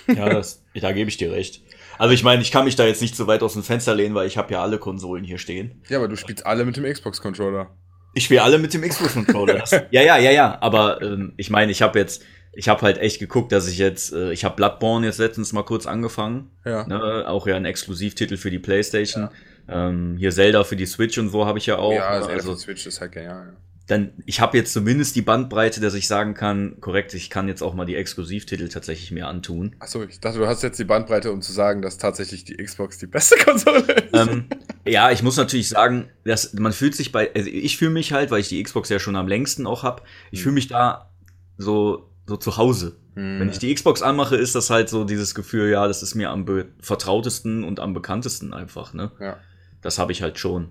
Ja, 0.06 0.28
das, 0.28 0.64
da 0.74 0.92
gebe 0.92 1.08
ich 1.08 1.16
dir 1.16 1.32
recht. 1.32 1.62
Also 1.98 2.14
ich 2.14 2.22
meine, 2.22 2.42
ich 2.42 2.52
kann 2.52 2.64
mich 2.64 2.76
da 2.76 2.86
jetzt 2.86 3.02
nicht 3.02 3.16
so 3.16 3.26
weit 3.26 3.42
aus 3.42 3.54
dem 3.54 3.62
Fenster 3.62 3.94
lehnen, 3.94 4.14
weil 4.14 4.26
ich 4.26 4.38
habe 4.38 4.52
ja 4.52 4.62
alle 4.62 4.78
Konsolen 4.78 5.24
hier 5.24 5.38
stehen. 5.38 5.82
Ja, 5.88 5.98
aber 5.98 6.08
du 6.08 6.16
spielst 6.16 6.46
alle 6.46 6.64
mit 6.64 6.76
dem 6.76 6.84
Xbox-Controller. 6.84 7.70
Ich 8.14 8.24
spiele 8.24 8.42
alle 8.42 8.58
mit 8.58 8.72
dem 8.72 8.82
Xbox-Controller. 8.82 9.64
Ja, 9.90 10.02
ja, 10.02 10.16
ja, 10.16 10.30
ja. 10.30 10.58
Aber 10.60 11.02
ähm, 11.02 11.32
ich 11.36 11.50
meine, 11.50 11.72
ich 11.72 11.82
habe 11.82 11.98
jetzt, 11.98 12.22
ich 12.52 12.68
habe 12.68 12.82
halt 12.82 12.98
echt 12.98 13.18
geguckt, 13.18 13.52
dass 13.52 13.68
ich 13.68 13.78
jetzt, 13.78 14.12
äh, 14.12 14.32
ich 14.32 14.44
habe 14.44 14.56
Bloodborne 14.56 15.06
jetzt 15.06 15.18
letztens 15.18 15.52
mal 15.52 15.64
kurz 15.64 15.86
angefangen. 15.86 16.50
Ja. 16.64 16.86
Ne? 16.86 17.24
Auch 17.26 17.46
ja 17.46 17.56
ein 17.56 17.64
Exklusivtitel 17.64 18.36
für 18.36 18.50
die 18.50 18.58
PlayStation. 18.58 19.28
Ähm, 19.68 20.16
hier 20.18 20.30
Zelda 20.30 20.64
für 20.64 20.76
die 20.76 20.86
Switch 20.86 21.18
und 21.18 21.28
so 21.28 21.46
habe 21.46 21.58
ich 21.58 21.66
ja 21.66 21.76
auch. 21.76 21.92
ja, 21.92 21.98
ne? 21.98 22.16
also 22.16 22.30
also, 22.30 22.56
Switch 22.56 22.86
ist 22.86 23.00
halt 23.00 23.12
genial. 23.12 23.56
Dann, 23.88 24.12
ich 24.26 24.40
habe 24.40 24.56
jetzt 24.56 24.72
zumindest 24.72 25.16
die 25.16 25.22
Bandbreite, 25.22 25.80
dass 25.80 25.94
ich 25.94 26.06
sagen 26.06 26.34
kann, 26.34 26.76
korrekt, 26.80 27.14
ich 27.14 27.30
kann 27.30 27.48
jetzt 27.48 27.62
auch 27.62 27.74
mal 27.74 27.86
die 27.86 27.96
Exklusivtitel 27.96 28.68
tatsächlich 28.68 29.10
mir 29.10 29.26
antun. 29.26 29.74
Achso, 29.80 30.04
ich 30.04 30.20
dachte, 30.20 30.38
du 30.38 30.46
hast 30.46 30.62
jetzt 30.62 30.78
die 30.78 30.84
Bandbreite, 30.84 31.32
um 31.32 31.42
zu 31.42 31.52
sagen, 31.52 31.82
dass 31.82 31.98
tatsächlich 31.98 32.44
die 32.44 32.56
Xbox 32.56 32.98
die 32.98 33.06
beste 33.06 33.36
Konsole 33.44 33.80
ist. 33.80 34.14
ähm, 34.14 34.44
ja, 34.86 35.10
ich 35.10 35.22
muss 35.22 35.36
natürlich 35.36 35.68
sagen, 35.68 36.08
dass 36.24 36.52
man 36.52 36.72
fühlt 36.72 36.94
sich 36.94 37.12
bei, 37.12 37.34
also 37.34 37.48
ich 37.50 37.78
fühle 37.78 37.90
mich 37.90 38.12
halt, 38.12 38.30
weil 38.30 38.40
ich 38.40 38.48
die 38.48 38.62
Xbox 38.62 38.88
ja 38.90 38.98
schon 38.98 39.16
am 39.16 39.26
längsten 39.26 39.66
auch 39.66 39.82
hab, 39.82 40.04
ich 40.30 40.40
Hm. 40.40 40.42
fühle 40.44 40.54
mich 40.54 40.68
da 40.68 41.10
so 41.56 42.08
so 42.28 42.36
zu 42.36 42.58
Hause. 42.58 42.96
Hm. 43.14 43.40
Wenn 43.40 43.48
ich 43.48 43.58
die 43.58 43.74
Xbox 43.74 44.02
anmache, 44.02 44.36
ist 44.36 44.54
das 44.54 44.70
halt 44.70 44.88
so 44.90 45.04
dieses 45.04 45.34
Gefühl, 45.34 45.70
ja, 45.70 45.88
das 45.88 46.02
ist 46.02 46.14
mir 46.14 46.30
am 46.30 46.44
vertrautesten 46.80 47.64
und 47.64 47.80
am 47.80 47.94
bekanntesten 47.94 48.52
einfach, 48.52 48.92
ne? 48.92 49.10
ja. 49.18 49.38
Das 49.80 49.98
habe 49.98 50.12
ich 50.12 50.22
halt 50.22 50.38
schon. 50.38 50.68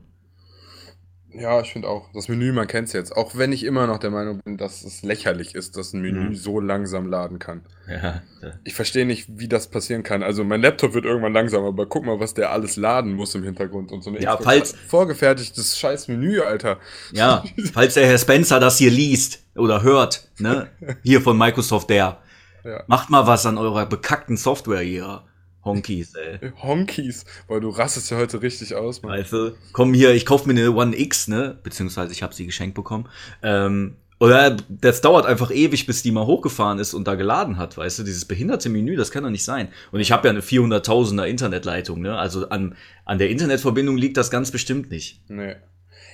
Ja, 1.39 1.61
ich 1.61 1.71
finde 1.71 1.87
auch. 1.87 2.09
Das 2.13 2.29
Menü, 2.29 2.51
man 2.51 2.67
kennt 2.67 2.87
es 2.87 2.93
jetzt. 2.93 3.15
Auch 3.15 3.35
wenn 3.35 3.51
ich 3.51 3.63
immer 3.63 3.85
noch 3.85 3.99
der 3.99 4.09
Meinung 4.09 4.39
bin, 4.43 4.57
dass 4.57 4.83
es 4.83 5.03
lächerlich 5.03 5.53
ist, 5.55 5.77
dass 5.77 5.93
ein 5.93 6.01
Menü 6.01 6.29
Mhm. 6.29 6.35
so 6.35 6.59
langsam 6.59 7.07
laden 7.07 7.37
kann. 7.39 7.61
Ja, 7.87 8.21
Ich 8.63 8.73
verstehe 8.73 9.05
nicht, 9.05 9.27
wie 9.37 9.47
das 9.47 9.67
passieren 9.69 10.03
kann. 10.03 10.23
Also 10.23 10.43
mein 10.43 10.61
Laptop 10.61 10.93
wird 10.93 11.05
irgendwann 11.05 11.33
langsamer, 11.33 11.67
aber 11.67 11.85
guck 11.85 12.05
mal, 12.05 12.19
was 12.19 12.33
der 12.33 12.51
alles 12.51 12.75
laden 12.75 13.13
muss 13.13 13.35
im 13.35 13.43
Hintergrund 13.43 13.91
und 13.91 14.03
so 14.03 14.09
eine 14.09 14.19
Ja, 14.21 14.35
falls- 14.37 14.75
vorgefertigtes 14.87 15.77
scheiß 15.79 16.07
Menü, 16.07 16.41
Alter. 16.41 16.79
ja, 17.13 17.43
falls 17.73 17.93
der 17.93 18.07
Herr 18.07 18.17
Spencer 18.17 18.59
das 18.59 18.77
hier 18.77 18.91
liest 18.91 19.43
oder 19.55 19.83
hört, 19.83 20.29
ne? 20.39 20.69
Hier 21.03 21.21
von 21.21 21.37
Microsoft 21.37 21.89
der. 21.89 22.19
Ja. 22.63 22.83
Macht 22.87 23.09
mal 23.09 23.25
was 23.27 23.45
an 23.45 23.57
eurer 23.57 23.85
bekackten 23.85 24.35
Software 24.37 24.81
hier. 24.81 25.23
Honkies, 25.65 26.13
ey. 26.15 26.51
Honkies, 26.63 27.25
weil 27.47 27.59
du 27.59 27.69
rastest 27.69 28.09
ja 28.11 28.17
heute 28.17 28.41
richtig 28.41 28.75
aus, 28.75 29.01
Mann. 29.01 29.23
Du, 29.29 29.53
komm 29.73 29.93
hier, 29.93 30.13
ich 30.13 30.25
kauf 30.25 30.45
mir 30.45 30.53
eine 30.53 30.71
One 30.71 30.97
X, 30.97 31.27
ne? 31.27 31.57
Beziehungsweise 31.63 32.11
ich 32.11 32.23
habe 32.23 32.33
sie 32.33 32.45
geschenkt 32.45 32.75
bekommen. 32.75 33.09
Ähm, 33.43 33.95
oder 34.19 34.57
das 34.67 35.01
dauert 35.01 35.27
einfach 35.27 35.51
ewig, 35.51 35.85
bis 35.85 36.01
die 36.01 36.11
mal 36.11 36.25
hochgefahren 36.25 36.79
ist 36.79 36.93
und 36.95 37.07
da 37.07 37.13
geladen 37.15 37.57
hat, 37.57 37.77
weißt 37.77 37.99
du? 37.99 38.03
Dieses 38.03 38.25
behinderte 38.25 38.69
Menü, 38.69 38.95
das 38.95 39.11
kann 39.11 39.23
doch 39.23 39.29
nicht 39.29 39.43
sein. 39.43 39.67
Und 39.91 39.99
ich 39.99 40.11
habe 40.11 40.27
ja 40.27 40.31
eine 40.31 40.41
400.000er 40.41 41.25
Internetleitung, 41.25 42.01
ne? 42.01 42.17
Also 42.17 42.49
an, 42.49 42.75
an 43.05 43.19
der 43.19 43.29
Internetverbindung 43.29 43.97
liegt 43.97 44.17
das 44.17 44.31
ganz 44.31 44.49
bestimmt 44.51 44.89
nicht. 44.89 45.21
Nee. 45.27 45.55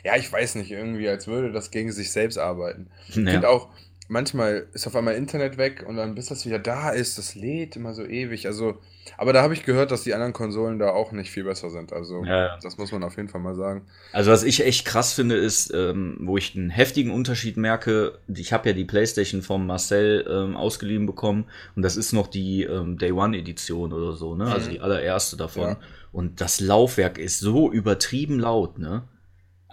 Ja, 0.03 0.17
ich 0.17 0.29
weiß 0.29 0.55
nicht, 0.55 0.69
irgendwie, 0.69 1.07
als 1.07 1.27
würde 1.27 1.53
das 1.53 1.71
gegen 1.71 1.93
sich 1.93 2.11
selbst 2.11 2.37
arbeiten. 2.37 2.89
Ich 3.07 3.15
Naja. 3.15 3.31
finde 3.31 3.49
auch, 3.49 3.69
manchmal 4.13 4.67
ist 4.73 4.87
auf 4.87 4.95
einmal 4.95 5.15
Internet 5.15 5.57
weg 5.57 5.83
und 5.87 5.97
dann 5.97 6.15
bis 6.15 6.27
das 6.27 6.45
wieder 6.45 6.59
da 6.59 6.91
ist, 6.91 7.17
das 7.17 7.35
lädt 7.35 7.75
immer 7.75 7.93
so 7.93 8.05
ewig. 8.05 8.47
Also, 8.47 8.77
aber 9.17 9.33
da 9.33 9.41
habe 9.41 9.53
ich 9.53 9.63
gehört, 9.65 9.91
dass 9.91 10.03
die 10.03 10.13
anderen 10.13 10.31
Konsolen 10.31 10.79
da 10.79 10.91
auch 10.91 11.11
nicht 11.11 11.29
viel 11.31 11.43
besser 11.43 11.69
sind. 11.69 11.91
Also, 11.91 12.23
Ja, 12.23 12.45
ja. 12.45 12.59
das 12.63 12.77
muss 12.77 12.91
man 12.93 13.03
auf 13.03 13.17
jeden 13.17 13.27
Fall 13.27 13.41
mal 13.41 13.55
sagen. 13.55 13.81
Also 14.13 14.31
was 14.31 14.43
ich 14.43 14.65
echt 14.65 14.85
krass 14.85 15.11
finde, 15.13 15.35
ist, 15.35 15.73
ähm, 15.73 16.17
wo 16.21 16.37
ich 16.37 16.55
einen 16.55 16.69
heftigen 16.69 17.11
Unterschied 17.11 17.57
merke, 17.57 18.17
ich 18.33 18.53
habe 18.53 18.69
ja 18.69 18.73
die 18.73 18.85
Playstation 18.85 19.41
vom 19.41 19.65
Marcel 19.67 20.25
ähm, 20.29 20.55
ausgeliehen 20.55 21.05
bekommen 21.05 21.45
und 21.75 21.81
das 21.81 21.97
ist 21.97 22.13
noch 22.13 22.27
die 22.27 22.63
ähm, 22.63 22.97
Day 22.97 23.11
One 23.11 23.37
Edition 23.37 23.91
oder 23.91 24.13
so, 24.13 24.35
ne? 24.35 24.45
Also 24.45 24.67
Mhm. 24.69 24.73
die 24.73 24.79
allererste 24.79 25.35
davon. 25.35 25.69
Ja. 25.69 25.79
Und 26.13 26.39
das 26.39 26.59
Laufwerk 26.61 27.17
ist 27.17 27.39
so 27.39 27.71
übertrieben 27.71 28.39
laut, 28.39 28.77
ne? 28.79 29.03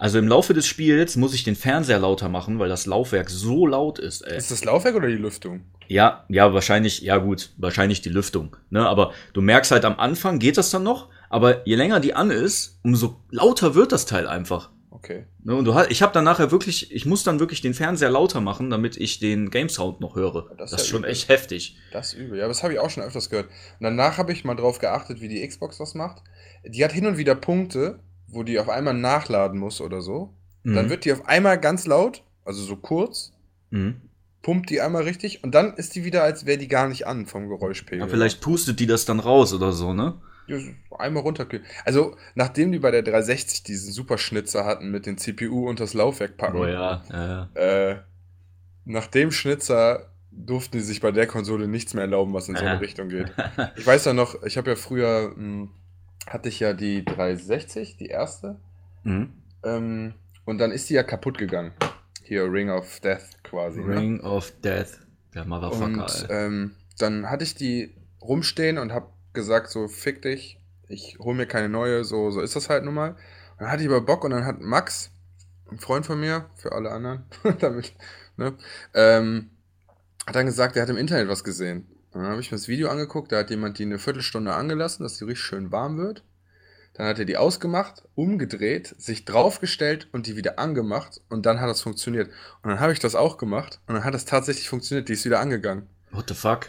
Also 0.01 0.17
im 0.17 0.27
Laufe 0.27 0.55
des 0.55 0.65
Spiels 0.65 1.15
muss 1.15 1.35
ich 1.35 1.43
den 1.43 1.55
Fernseher 1.55 1.99
lauter 1.99 2.27
machen, 2.27 2.57
weil 2.57 2.69
das 2.69 2.87
Laufwerk 2.87 3.29
so 3.29 3.67
laut 3.67 3.99
ist. 3.99 4.21
Ey. 4.21 4.35
Ist 4.35 4.49
das 4.49 4.65
Laufwerk 4.65 4.95
oder 4.95 5.07
die 5.07 5.13
Lüftung? 5.13 5.61
Ja, 5.87 6.25
ja, 6.27 6.55
wahrscheinlich, 6.55 7.01
ja 7.01 7.17
gut, 7.17 7.51
wahrscheinlich 7.57 8.01
die 8.01 8.09
Lüftung. 8.09 8.55
Ne? 8.71 8.83
Aber 8.87 9.13
du 9.33 9.41
merkst 9.41 9.69
halt 9.69 9.85
am 9.85 9.99
Anfang 9.99 10.39
geht 10.39 10.57
das 10.57 10.71
dann 10.71 10.81
noch, 10.81 11.09
aber 11.29 11.67
je 11.67 11.75
länger 11.75 11.99
die 11.99 12.15
an 12.15 12.31
ist, 12.31 12.79
umso 12.83 13.17
lauter 13.29 13.75
wird 13.75 13.91
das 13.91 14.07
Teil 14.07 14.25
einfach. 14.25 14.71
Okay. 14.89 15.25
Ne? 15.43 15.53
Und 15.53 15.65
du 15.65 15.75
hast, 15.75 15.91
ich 15.91 16.01
habe 16.01 16.13
dann 16.13 16.23
nachher 16.23 16.49
wirklich, 16.49 16.91
ich 16.91 17.05
muss 17.05 17.23
dann 17.23 17.39
wirklich 17.39 17.61
den 17.61 17.75
Fernseher 17.75 18.09
lauter 18.09 18.41
machen, 18.41 18.71
damit 18.71 18.97
ich 18.97 19.19
den 19.19 19.51
Game 19.51 19.69
Sound 19.69 20.01
noch 20.01 20.15
höre. 20.15 20.49
Das 20.57 20.71
Das, 20.71 20.71
ist 20.71 20.79
ist 20.81 20.87
ja 20.87 20.91
schon 20.93 20.99
übel. 21.01 21.11
echt 21.11 21.29
heftig. 21.29 21.77
Das 21.91 22.13
ist 22.13 22.19
übel. 22.19 22.39
Ja, 22.39 22.47
das 22.47 22.63
habe 22.63 22.73
ich 22.73 22.79
auch 22.79 22.89
schon 22.89 23.03
öfters 23.03 23.29
gehört. 23.29 23.49
Und 23.79 23.83
danach 23.83 24.17
habe 24.17 24.31
ich 24.33 24.43
mal 24.45 24.55
drauf 24.55 24.79
geachtet, 24.79 25.21
wie 25.21 25.27
die 25.27 25.47
Xbox 25.47 25.77
das 25.77 25.93
macht. 25.93 26.23
Die 26.65 26.83
hat 26.83 26.91
hin 26.91 27.05
und 27.05 27.17
wieder 27.19 27.35
Punkte, 27.35 27.99
wo 28.31 28.43
die 28.43 28.59
auf 28.59 28.69
einmal 28.69 28.93
nachladen 28.93 29.59
muss 29.59 29.81
oder 29.81 30.01
so. 30.01 30.33
Dann 30.63 30.85
Mhm. 30.85 30.89
wird 30.89 31.05
die 31.05 31.13
auf 31.13 31.27
einmal 31.27 31.59
ganz 31.59 31.85
laut, 31.85 32.23
also 32.45 32.61
so 32.63 32.75
kurz, 32.75 33.33
Mhm. 33.71 34.01
pumpt 34.41 34.69
die 34.69 34.81
einmal 34.81 35.03
richtig 35.03 35.43
und 35.43 35.53
dann 35.55 35.73
ist 35.75 35.95
die 35.95 36.03
wieder, 36.03 36.23
als 36.23 36.45
wäre 36.45 36.57
die 36.57 36.67
gar 36.67 36.87
nicht 36.87 37.07
an 37.07 37.25
vom 37.25 37.47
Geräuschpegel. 37.49 37.99
Ja, 37.99 38.07
vielleicht 38.07 38.41
pustet 38.41 38.79
die 38.79 38.87
das 38.87 39.05
dann 39.05 39.19
raus 39.19 39.53
oder 39.53 39.71
so, 39.71 39.93
ne? 39.93 40.19
Einmal 40.97 41.23
runterkühlen. 41.23 41.65
Also, 41.85 42.17
nachdem 42.35 42.71
die 42.73 42.79
bei 42.79 42.91
der 42.91 43.03
360 43.03 43.63
diesen 43.63 43.93
Superschnitzer 43.93 44.65
hatten 44.65 44.91
mit 44.91 45.05
den 45.05 45.17
CPU 45.17 45.69
und 45.69 45.79
das 45.79 45.93
Laufwerk 45.93 46.35
packen, 46.35 46.57
Oh 46.57 46.65
ja, 46.65 47.01
ja, 47.09 47.49
ja. 47.55 47.61
äh, 47.61 47.99
nach 48.85 49.07
dem 49.07 49.31
Schnitzer 49.31 50.11
durften 50.31 50.77
die 50.77 50.83
sich 50.83 50.99
bei 50.99 51.11
der 51.11 51.27
Konsole 51.27 51.67
nichts 51.67 51.93
mehr 51.93 52.03
erlauben, 52.03 52.33
was 52.33 52.49
in 52.49 52.55
so 52.55 52.65
eine 52.65 52.81
Richtung 52.81 53.07
geht. 53.09 53.31
Ich 53.77 53.85
weiß 53.87 54.05
ja 54.05 54.13
noch, 54.13 54.43
ich 54.43 54.57
habe 54.57 54.71
ja 54.71 54.75
früher, 54.75 55.31
mh, 55.35 55.69
hatte 56.27 56.49
ich 56.49 56.59
ja 56.59 56.73
die 56.73 57.03
360, 57.05 57.97
die 57.97 58.07
erste, 58.07 58.57
Mhm. 59.03 59.33
ähm, 59.63 60.13
und 60.45 60.57
dann 60.59 60.71
ist 60.71 60.89
die 60.89 60.93
ja 60.93 61.03
kaputt 61.03 61.37
gegangen. 61.37 61.71
Hier 62.23 62.43
Ring 62.51 62.69
of 62.69 62.99
Death 62.99 63.41
quasi. 63.43 63.81
Ne? 63.81 63.95
Ring 63.97 64.19
of 64.21 64.51
Death. 64.61 64.99
Der 65.33 65.45
Motherfucker, 65.45 65.85
Und 65.85 66.27
ähm, 66.29 66.75
dann 66.99 67.29
hatte 67.29 67.43
ich 67.43 67.55
die 67.55 67.95
rumstehen 68.21 68.77
und 68.77 68.91
habe 68.91 69.07
gesagt, 69.33 69.69
so 69.71 69.87
fick 69.87 70.21
dich, 70.21 70.59
ich 70.87 71.17
hole 71.19 71.35
mir 71.35 71.45
keine 71.47 71.69
neue, 71.69 72.03
so, 72.03 72.31
so 72.31 72.41
ist 72.41 72.55
das 72.55 72.69
halt 72.69 72.83
nun 72.83 72.93
mal. 72.93 73.11
Und 73.11 73.17
dann 73.61 73.71
hatte 73.71 73.81
ich 73.83 73.89
aber 73.89 74.01
Bock 74.01 74.23
und 74.23 74.31
dann 74.31 74.45
hat 74.45 74.59
Max, 74.61 75.09
ein 75.71 75.79
Freund 75.79 76.05
von 76.05 76.19
mir, 76.19 76.45
für 76.55 76.73
alle 76.73 76.91
anderen, 76.91 77.23
damit, 77.59 77.93
ne, 78.37 78.53
ähm, 78.93 79.49
hat 80.27 80.35
dann 80.35 80.45
gesagt, 80.45 80.75
er 80.75 80.83
hat 80.83 80.89
im 80.89 80.97
Internet 80.97 81.27
was 81.29 81.43
gesehen. 81.43 81.87
Und 82.11 82.21
dann 82.21 82.31
habe 82.31 82.41
ich 82.41 82.51
mir 82.51 82.57
das 82.57 82.67
Video 82.67 82.89
angeguckt, 82.89 83.31
da 83.31 83.37
hat 83.37 83.49
jemand 83.49 83.79
die 83.79 83.83
eine 83.83 83.99
Viertelstunde 83.99 84.53
angelassen, 84.53 85.03
dass 85.03 85.17
die 85.17 85.25
richtig 85.25 85.45
schön 85.45 85.71
warm 85.71 85.97
wird. 85.97 86.23
Dann 86.93 87.07
hat 87.07 87.19
er 87.19 87.25
die 87.25 87.37
ausgemacht, 87.37 88.03
umgedreht, 88.15 88.95
sich 88.97 89.23
draufgestellt 89.23 90.09
und 90.11 90.27
die 90.27 90.35
wieder 90.35 90.59
angemacht 90.59 91.21
und 91.29 91.45
dann 91.45 91.61
hat 91.61 91.69
das 91.69 91.81
funktioniert. 91.81 92.29
Und 92.63 92.69
dann 92.69 92.79
habe 92.81 92.91
ich 92.91 92.99
das 92.99 93.15
auch 93.15 93.37
gemacht 93.37 93.79
und 93.87 93.95
dann 93.95 94.03
hat 94.03 94.13
das 94.13 94.25
tatsächlich 94.25 94.67
funktioniert, 94.67 95.07
die 95.07 95.13
ist 95.13 95.23
wieder 95.23 95.39
angegangen. 95.39 95.87
What 96.11 96.25
the 96.27 96.35
fuck? 96.35 96.67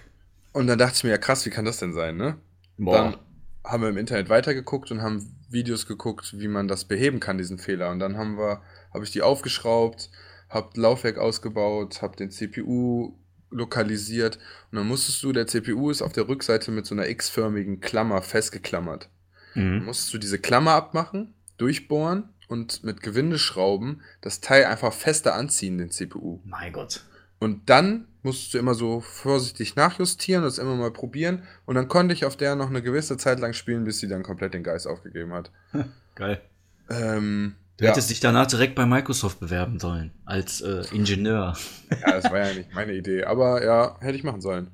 Und 0.53 0.69
dann 0.69 0.79
dachte 0.79 0.95
ich 0.97 1.05
mir, 1.05 1.11
ja 1.11 1.19
krass, 1.19 1.45
wie 1.45 1.51
kann 1.51 1.65
das 1.65 1.79
denn 1.79 1.93
sein, 1.93 2.17
ne? 2.17 2.37
Dann 2.79 3.17
haben 3.65 3.83
wir 3.83 3.89
im 3.89 3.97
Internet 3.97 4.29
weitergeguckt 4.29 4.91
und 4.93 5.03
haben 5.03 5.35
Videos 5.49 5.87
geguckt, 5.87 6.39
wie 6.39 6.49
man 6.49 6.69
das 6.69 6.85
beheben 6.85 7.21
kann, 7.21 7.39
diesen 7.39 7.59
Fehler. 7.59 7.91
Und 7.91 7.99
dann 7.99 8.17
haben 8.17 8.39
wir, 8.39 8.63
habe 8.93 9.05
ich 9.05 9.11
die 9.11 9.23
aufgeschraubt, 9.23 10.11
habe 10.49 10.81
Laufwerk 10.81 11.19
ausgebaut, 11.19 12.03
habe 12.03 12.17
den 12.17 12.31
CPU 12.31 13.15
lokalisiert 13.53 14.39
und 14.71 14.79
dann 14.79 14.87
musstest 14.89 15.23
du, 15.23 15.33
der 15.33 15.47
CPU 15.47 15.91
ist 15.91 16.03
auf 16.03 16.13
der 16.13 16.29
Rückseite 16.29 16.71
mit 16.71 16.87
so 16.87 16.95
einer 16.95 17.09
x-förmigen 17.09 17.81
Klammer 17.81 18.23
festgeklammert. 18.23 19.09
Dann 19.55 19.79
Mhm. 19.79 19.85
musstest 19.85 20.15
du 20.15 20.19
diese 20.19 20.39
Klammer 20.39 20.73
abmachen, 20.73 21.35
durchbohren 21.59 22.31
und 22.49 22.83
mit 22.85 23.03
Gewindeschrauben 23.03 24.01
das 24.23 24.41
Teil 24.41 24.65
einfach 24.65 24.93
fester 24.93 25.35
anziehen, 25.35 25.79
den 25.79 25.91
CPU. 25.91 26.41
Mein 26.45 26.73
Gott. 26.73 27.05
Und 27.39 27.69
dann 27.69 28.07
musstest 28.23 28.55
du 28.55 28.59
immer 28.59 28.75
so 28.75 29.01
vorsichtig 29.01 29.75
nachjustieren, 29.75 30.45
das 30.45 30.59
immer 30.59 30.77
mal 30.77 30.93
probieren. 30.93 31.43
Und 31.67 31.75
dann 31.75 31.89
konnte 31.89 32.15
ich 32.15 32.25
auf 32.25 32.37
der 32.37 32.55
noch 32.55 32.71
eine 32.71 32.83
gewisse 32.83 33.17
Zeit 33.17 33.41
lang 33.41 33.53
spielen, 33.53 33.85
bis 33.85 33.99
sie 33.99 34.07
dann 34.09 34.23
komplett 34.23 34.55
den 34.55 34.63
Geist 34.63 34.87
aufgegeben 34.87 35.33
hat. 35.33 35.51
Geil. 36.15 36.41
Ähm, 36.89 37.57
Du 37.83 37.87
ja, 37.87 37.95
hättest 37.95 38.11
dich 38.11 38.21
danach 38.21 38.47
direkt 38.47 38.77
bei 38.77 38.87
Microsoft 38.87 39.41
bewerben 39.41 39.81
sollen. 39.81 40.13
Als 40.25 40.61
äh, 40.61 40.85
Ingenieur. 40.93 41.57
ja, 41.91 42.13
das 42.13 42.31
war 42.31 42.39
ja 42.39 42.55
nicht 42.55 42.73
meine 42.73 42.93
Idee. 42.93 43.25
Aber 43.25 43.65
ja, 43.65 43.97
hätte 43.99 44.17
ich 44.17 44.23
machen 44.23 44.41
sollen. 44.41 44.71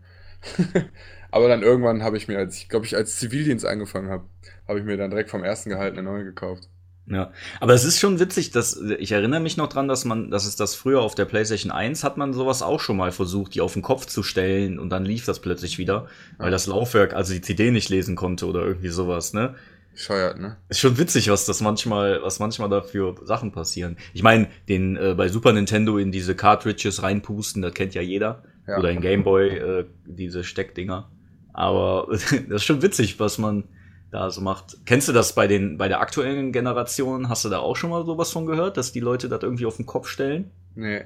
aber 1.30 1.48
dann 1.48 1.62
irgendwann 1.62 2.02
habe 2.02 2.18
ich 2.18 2.28
mir, 2.28 2.36
als 2.36 2.58
ich 2.58 2.68
glaube 2.68 2.84
ich, 2.84 2.94
als 2.96 3.16
Zivildienst 3.16 3.64
angefangen 3.64 4.10
habe, 4.10 4.24
habe 4.68 4.80
ich 4.80 4.84
mir 4.84 4.98
dann 4.98 5.08
direkt 5.08 5.30
vom 5.30 5.42
ersten 5.42 5.70
Gehalt 5.70 5.94
eine 5.94 6.02
neue 6.02 6.22
gekauft. 6.22 6.68
Ja, 7.06 7.32
aber 7.60 7.72
es 7.72 7.84
ist 7.84 7.98
schon 7.98 8.20
witzig, 8.20 8.50
dass 8.50 8.78
ich 8.98 9.12
erinnere 9.12 9.40
mich 9.40 9.56
noch 9.56 9.68
dran, 9.68 9.88
dass 9.88 10.04
man, 10.04 10.30
dass 10.30 10.44
es 10.44 10.56
das 10.56 10.74
früher 10.74 11.00
auf 11.00 11.14
der 11.14 11.24
PlayStation 11.24 11.72
1 11.72 12.04
hat 12.04 12.18
man 12.18 12.34
sowas 12.34 12.60
auch 12.60 12.80
schon 12.80 12.98
mal 12.98 13.10
versucht, 13.10 13.54
die 13.54 13.62
auf 13.62 13.72
den 13.72 13.80
Kopf 13.80 14.04
zu 14.04 14.22
stellen 14.22 14.78
und 14.78 14.90
dann 14.90 15.06
lief 15.06 15.24
das 15.24 15.40
plötzlich 15.40 15.78
wieder, 15.78 16.08
weil 16.36 16.50
das 16.50 16.66
Laufwerk 16.66 17.14
also 17.14 17.32
die 17.32 17.40
CD 17.40 17.70
nicht 17.70 17.88
lesen 17.88 18.16
konnte 18.16 18.44
oder 18.46 18.66
irgendwie 18.66 18.90
sowas, 18.90 19.32
ne? 19.32 19.54
Scheuert, 19.98 20.38
ne? 20.38 20.56
Ist 20.68 20.78
schon 20.78 20.96
witzig, 20.96 21.28
was 21.28 21.44
das 21.44 21.60
manchmal, 21.60 22.22
was 22.22 22.38
manchmal 22.38 22.68
da 22.68 22.82
für 22.82 23.16
Sachen 23.24 23.50
passieren. 23.50 23.96
Ich 24.14 24.22
meine, 24.22 24.48
den 24.68 24.96
äh, 24.96 25.14
bei 25.14 25.28
Super 25.28 25.52
Nintendo 25.52 25.98
in 25.98 26.12
diese 26.12 26.36
Cartridges 26.36 27.02
reinpusten, 27.02 27.62
das 27.62 27.74
kennt 27.74 27.94
ja 27.94 28.02
jeder. 28.02 28.44
Ja. 28.68 28.78
Oder 28.78 28.90
in 28.90 29.00
Game 29.00 29.24
Boy 29.24 29.48
äh, 29.48 29.84
diese 30.06 30.44
Steckdinger. 30.44 31.10
Aber 31.52 32.06
das 32.10 32.32
ist 32.32 32.64
schon 32.64 32.82
witzig, 32.82 33.18
was 33.18 33.38
man 33.38 33.64
da 34.12 34.30
so 34.30 34.40
macht. 34.40 34.76
Kennst 34.86 35.08
du 35.08 35.12
das 35.12 35.34
bei 35.34 35.48
den 35.48 35.78
bei 35.78 35.88
der 35.88 36.00
aktuellen 36.00 36.52
Generation? 36.52 37.28
Hast 37.28 37.44
du 37.44 37.48
da 37.48 37.58
auch 37.58 37.74
schon 37.74 37.90
mal 37.90 38.06
sowas 38.06 38.30
von 38.30 38.46
gehört, 38.46 38.76
dass 38.76 38.92
die 38.92 39.00
Leute 39.00 39.28
das 39.28 39.42
irgendwie 39.42 39.66
auf 39.66 39.76
den 39.76 39.86
Kopf 39.86 40.06
stellen? 40.06 40.52
Nee. 40.76 41.02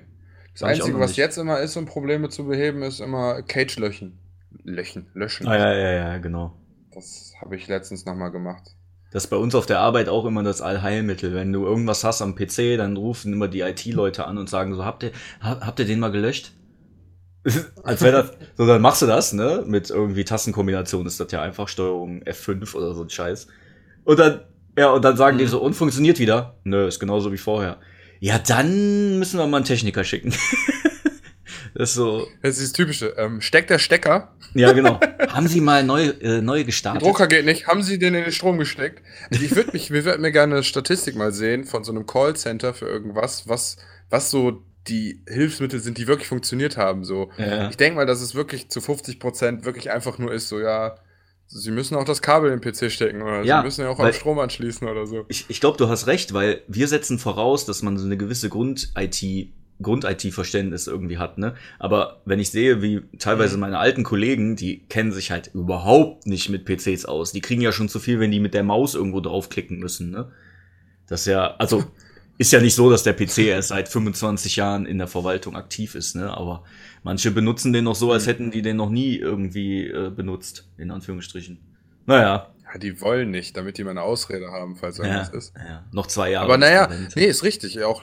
Das 0.53 0.65
Einzige, 0.65 1.01
was 1.01 1.13
nicht. 1.13 1.17
jetzt 1.17 1.39
immer 1.39 1.61
ist, 1.61 1.77
um 1.77 1.87
Probleme 1.87 2.29
zu 2.29 2.47
beheben, 2.47 2.83
ist 2.83 3.01
immer 3.01 3.41
Cage-Löchen. 3.43 4.19
Löchen, 4.65 5.07
löschen. 5.15 5.49
Ah, 5.49 5.57
ja, 5.57 5.73
ja, 5.73 5.93
ja, 5.93 6.19
genau. 6.19 6.55
Das 6.93 7.33
habe 7.41 7.57
ich 7.57 7.69
letztens 7.69 8.05
nochmal 8.05 8.31
gemacht. 8.31 8.77
Das 9.13 9.25
ist 9.25 9.31
bei 9.31 9.37
uns 9.37 9.55
auf 9.55 9.67
der 9.67 9.81
Arbeit 9.81 10.09
auch 10.09 10.25
immer 10.25 10.43
das 10.43 10.63
Allheilmittel. 10.63 11.35
Wenn 11.35 11.53
du 11.53 11.65
irgendwas 11.65 12.03
hast 12.05 12.23
am 12.23 12.35
PC, 12.35 12.77
dann 12.79 12.97
rufen 12.97 13.33
immer 13.33 13.49
die 13.49 13.61
IT-Leute 13.61 14.27
an 14.27 14.39
und 14.39 14.49
sagen 14.49 14.75
so, 14.75 14.85
habt 14.85 15.03
ihr, 15.03 15.13
hab- 15.41 15.65
habt 15.67 15.79
ihr 15.81 15.85
den 15.85 16.01
mal 16.01 16.11
gelöscht? 16.11 16.53
Als 17.83 18.01
wäre 18.03 18.23
das, 18.23 18.33
so 18.57 18.67
dann 18.67 18.81
machst 18.81 19.03
du 19.03 19.07
das, 19.07 19.33
ne? 19.33 19.65
Mit 19.67 19.91
irgendwie 19.91 20.25
Tastenkombination 20.25 21.05
ist 21.07 21.19
das 21.21 21.31
ja 21.33 21.43
einfach 21.43 21.69
Steuerung 21.69 22.23
F5 22.23 22.75
oder 22.75 22.95
so 22.95 23.03
ein 23.03 23.11
Scheiß. 23.11 23.49
Und 24.05 24.19
dann, 24.19 24.41
ja, 24.79 24.91
und 24.93 25.05
dann 25.05 25.17
sagen 25.17 25.39
die 25.39 25.45
Mhm. 25.45 25.49
so, 25.49 25.61
und 25.61 25.75
funktioniert 25.75 26.19
wieder? 26.19 26.55
Nö, 26.65 26.87
ist 26.87 27.01
genauso 27.01 27.33
wie 27.33 27.39
vorher. 27.39 27.79
Ja, 28.21 28.39
dann 28.39 29.19
müssen 29.19 29.39
wir 29.39 29.47
mal 29.49 29.57
einen 29.59 29.67
Techniker 29.67 30.05
schicken. 30.05 30.33
das 31.75 31.91
ist 31.91 31.95
so, 31.97 32.27
Das 32.43 32.59
ist 32.59 32.63
das 32.65 32.73
Typische. 32.73 33.15
Ähm, 33.17 33.41
steckt 33.41 33.71
der 33.71 33.79
Stecker? 33.79 34.35
ja 34.55 34.73
genau. 34.73 35.01
Haben 35.29 35.49
Sie 35.49 35.61
mal 35.61 35.83
neu, 35.85 36.09
äh, 36.09 36.41
neu 36.41 36.57
Der 36.59 36.65
gestartet? 36.65 37.03
Drucker 37.03 37.27
geht 37.27 37.45
nicht. 37.45 37.67
Haben 37.67 37.83
Sie 37.83 37.99
den 37.99 38.15
in 38.15 38.25
den 38.25 38.33
Strom 38.33 38.59
gesteckt? 38.59 39.03
Ich 39.31 39.55
würde 39.57 39.73
mich, 39.73 39.91
wir 39.91 40.05
würden 40.05 40.23
mir 40.23 40.33
gerne 40.33 40.55
eine 40.57 40.65
Statistik 40.65 41.17
mal 41.17 41.33
sehen 41.33 41.65
von 41.65 41.85
so 41.85 41.93
einem 41.93 42.07
Callcenter 42.07 42.75
für 42.75 42.87
irgendwas, 42.87 43.49
was, 43.49 43.77
was 44.11 44.31
so 44.31 44.63
die 44.89 45.23
Hilfsmittel 45.29 45.81
sind, 45.81 45.99
die 45.99 46.07
wirklich 46.07 46.29
funktioniert 46.29 46.77
haben. 46.77 47.05
So. 47.05 47.31
Ja. 47.39 47.69
Ich 47.71 47.77
denke 47.77 47.97
mal, 47.97 48.07
dass 48.07 48.21
es 48.21 48.35
wirklich 48.35 48.69
zu 48.69 48.81
50% 48.81 49.65
wirklich 49.65 49.91
einfach 49.91 50.19
nur 50.19 50.33
ist, 50.33 50.49
so 50.49 50.61
ja, 50.61 50.97
Sie 51.55 51.71
müssen 51.71 51.97
auch 51.97 52.05
das 52.05 52.23
Kabel 52.23 52.51
in 52.51 52.61
den 52.61 52.73
PC 52.73 52.91
stecken 52.91 53.21
oder 53.21 53.43
Ja, 53.43 53.59
Sie 53.61 53.65
müssen 53.67 53.83
ja 53.83 53.91
auch 53.91 53.99
am 53.99 54.13
Strom 54.13 54.39
anschließen 54.39 54.89
oder 54.89 55.07
so. 55.07 55.25
Ich, 55.29 55.45
ich 55.49 55.61
glaube, 55.61 55.77
du 55.77 55.89
hast 55.89 56.07
recht, 56.07 56.33
weil 56.33 56.63
wir 56.67 56.89
setzen 56.89 57.19
voraus, 57.19 57.67
dass 57.67 57.83
man 57.83 57.99
so 57.99 58.07
eine 58.07 58.17
gewisse 58.17 58.49
Grund-IT, 58.49 59.53
Grund-IT-Verständnis 59.83 60.87
irgendwie 60.87 61.19
hat, 61.19 61.39
ne? 61.39 61.55
Aber 61.79 62.21
wenn 62.25 62.39
ich 62.41 62.51
sehe, 62.51 62.83
wie 62.83 63.03
teilweise 63.19 63.55
Mhm. 63.57 63.61
meine 63.61 63.79
alten 63.79 64.05
Kollegen, 64.05 64.57
die 64.57 64.81
kennen 64.89 65.13
sich 65.13 65.31
halt 65.31 65.51
überhaupt 65.55 66.27
nicht 66.27 66.49
mit 66.49 66.65
PCs 66.65 67.05
aus. 67.05 67.33
Die 67.33 67.41
kriegen 67.41 67.61
ja 67.63 67.73
schon 67.73 67.89
zu 67.89 67.99
viel, 68.01 68.21
wenn 68.21 68.31
die 68.31 68.41
mit 68.41 68.55
der 68.55 68.63
Maus 68.63 68.95
irgendwo 68.95 69.21
draufklicken 69.21 69.79
müssen, 69.79 70.11
ne? 70.11 70.31
Das 71.09 71.21
ist 71.23 71.27
ja, 71.27 71.55
also, 71.59 71.85
ist 72.39 72.53
ja 72.53 72.61
nicht 72.61 72.75
so, 72.75 72.91
dass 72.91 73.03
der 73.03 73.13
PC 73.13 73.39
erst 73.49 73.69
seit 73.69 73.89
25 73.89 74.57
Jahren 74.57 74.87
in 74.87 74.99
der 74.99 75.07
Verwaltung 75.09 75.55
aktiv 75.57 75.95
ist, 75.95 76.17
ne? 76.17 76.31
Aber 76.37 76.65
manche 77.03 77.31
benutzen 77.31 77.73
den 77.73 77.85
noch 77.85 77.95
so, 77.97 78.13
als 78.13 78.25
Mhm. 78.25 78.31
hätten 78.31 78.51
die 78.51 78.63
den 78.63 78.77
noch 78.77 78.91
nie 78.91 79.17
irgendwie 79.17 79.87
äh, 79.89 80.11
benutzt, 80.11 80.69
in 80.79 80.91
Anführungsstrichen. 80.91 81.59
Naja, 82.07 82.49
Ja, 82.73 82.79
die 82.79 83.01
wollen 83.03 83.31
nicht, 83.31 83.55
damit 83.57 83.77
die 83.77 83.85
mal 83.85 83.91
eine 83.91 84.01
Ausrede 84.03 84.51
haben, 84.51 84.77
falls 84.77 84.97
ja, 84.97 85.05
irgendwas 85.05 85.29
ist. 85.29 85.53
ja, 85.57 85.85
noch 85.93 86.07
zwei 86.07 86.31
Jahre. 86.31 86.47
Aber 86.47 86.57
naja, 86.57 86.89
nee, 87.15 87.27
ist 87.27 87.43
richtig. 87.45 87.81
Auch, 87.85 88.03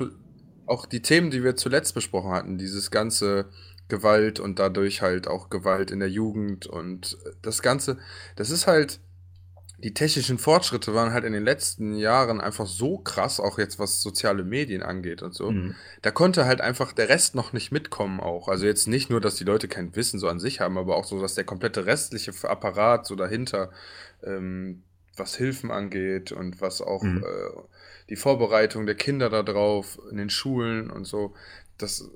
auch 0.70 0.86
die 0.86 1.02
Themen, 1.02 1.32
die 1.32 1.44
wir 1.44 1.56
zuletzt 1.56 1.94
besprochen 1.94 2.32
hatten, 2.32 2.58
dieses 2.58 2.92
ganze 2.92 3.50
Gewalt 3.88 4.40
und 4.40 4.60
dadurch 4.60 5.02
halt 5.02 5.28
auch 5.28 5.50
Gewalt 5.50 5.92
in 5.92 6.00
der 6.00 6.10
Jugend 6.10 6.68
und 6.68 7.18
das 7.42 7.62
Ganze, 7.62 7.98
das 8.36 8.52
ist 8.52 8.68
halt, 8.68 9.00
die 9.82 9.94
technischen 9.94 10.38
Fortschritte 10.38 10.94
waren 10.94 11.14
halt 11.14 11.24
in 11.24 11.34
den 11.34 11.44
letzten 11.44 11.96
Jahren 11.96 12.42
einfach 12.42 12.68
so 12.68 12.98
krass, 12.98 13.40
auch 13.40 13.58
jetzt 13.58 13.80
was 13.80 14.02
soziale 14.02 14.44
Medien 14.44 14.84
angeht 14.84 15.22
und 15.22 15.34
so. 15.34 15.52
Mhm. 15.52 15.76
Da 16.02 16.12
konnte 16.12 16.46
halt 16.46 16.60
einfach 16.62 16.92
der 16.92 17.10
Rest 17.10 17.34
noch 17.34 17.54
nicht 17.54 17.72
mitkommen 17.72 18.20
auch. 18.20 18.50
Also 18.50 18.66
jetzt 18.66 18.88
nicht 18.88 19.10
nur, 19.10 19.22
dass 19.22 19.36
die 19.36 19.46
Leute 19.46 19.68
kein 19.68 19.96
Wissen 19.96 20.20
so 20.20 20.28
an 20.28 20.40
sich 20.40 20.60
haben, 20.60 20.78
aber 20.78 20.98
auch 20.98 21.06
so, 21.06 21.22
dass 21.22 21.36
der 21.36 21.46
komplette 21.46 21.86
restliche 21.86 22.34
Apparat 22.44 23.08
so 23.08 23.16
dahinter, 23.16 23.72
ähm, 24.24 24.84
was 25.20 25.36
Hilfen 25.36 25.72
angeht 25.72 26.32
und 26.32 26.62
was 26.62 26.82
auch 26.82 27.04
Mhm. 27.04 27.24
äh, 27.24 27.62
die 28.10 28.16
Vorbereitung 28.16 28.86
der 28.86 28.96
Kinder 28.96 29.30
darauf 29.30 30.00
in 30.10 30.18
den 30.18 30.30
Schulen 30.30 30.90
und 30.90 31.06
so, 31.06 31.36
das, 31.78 32.10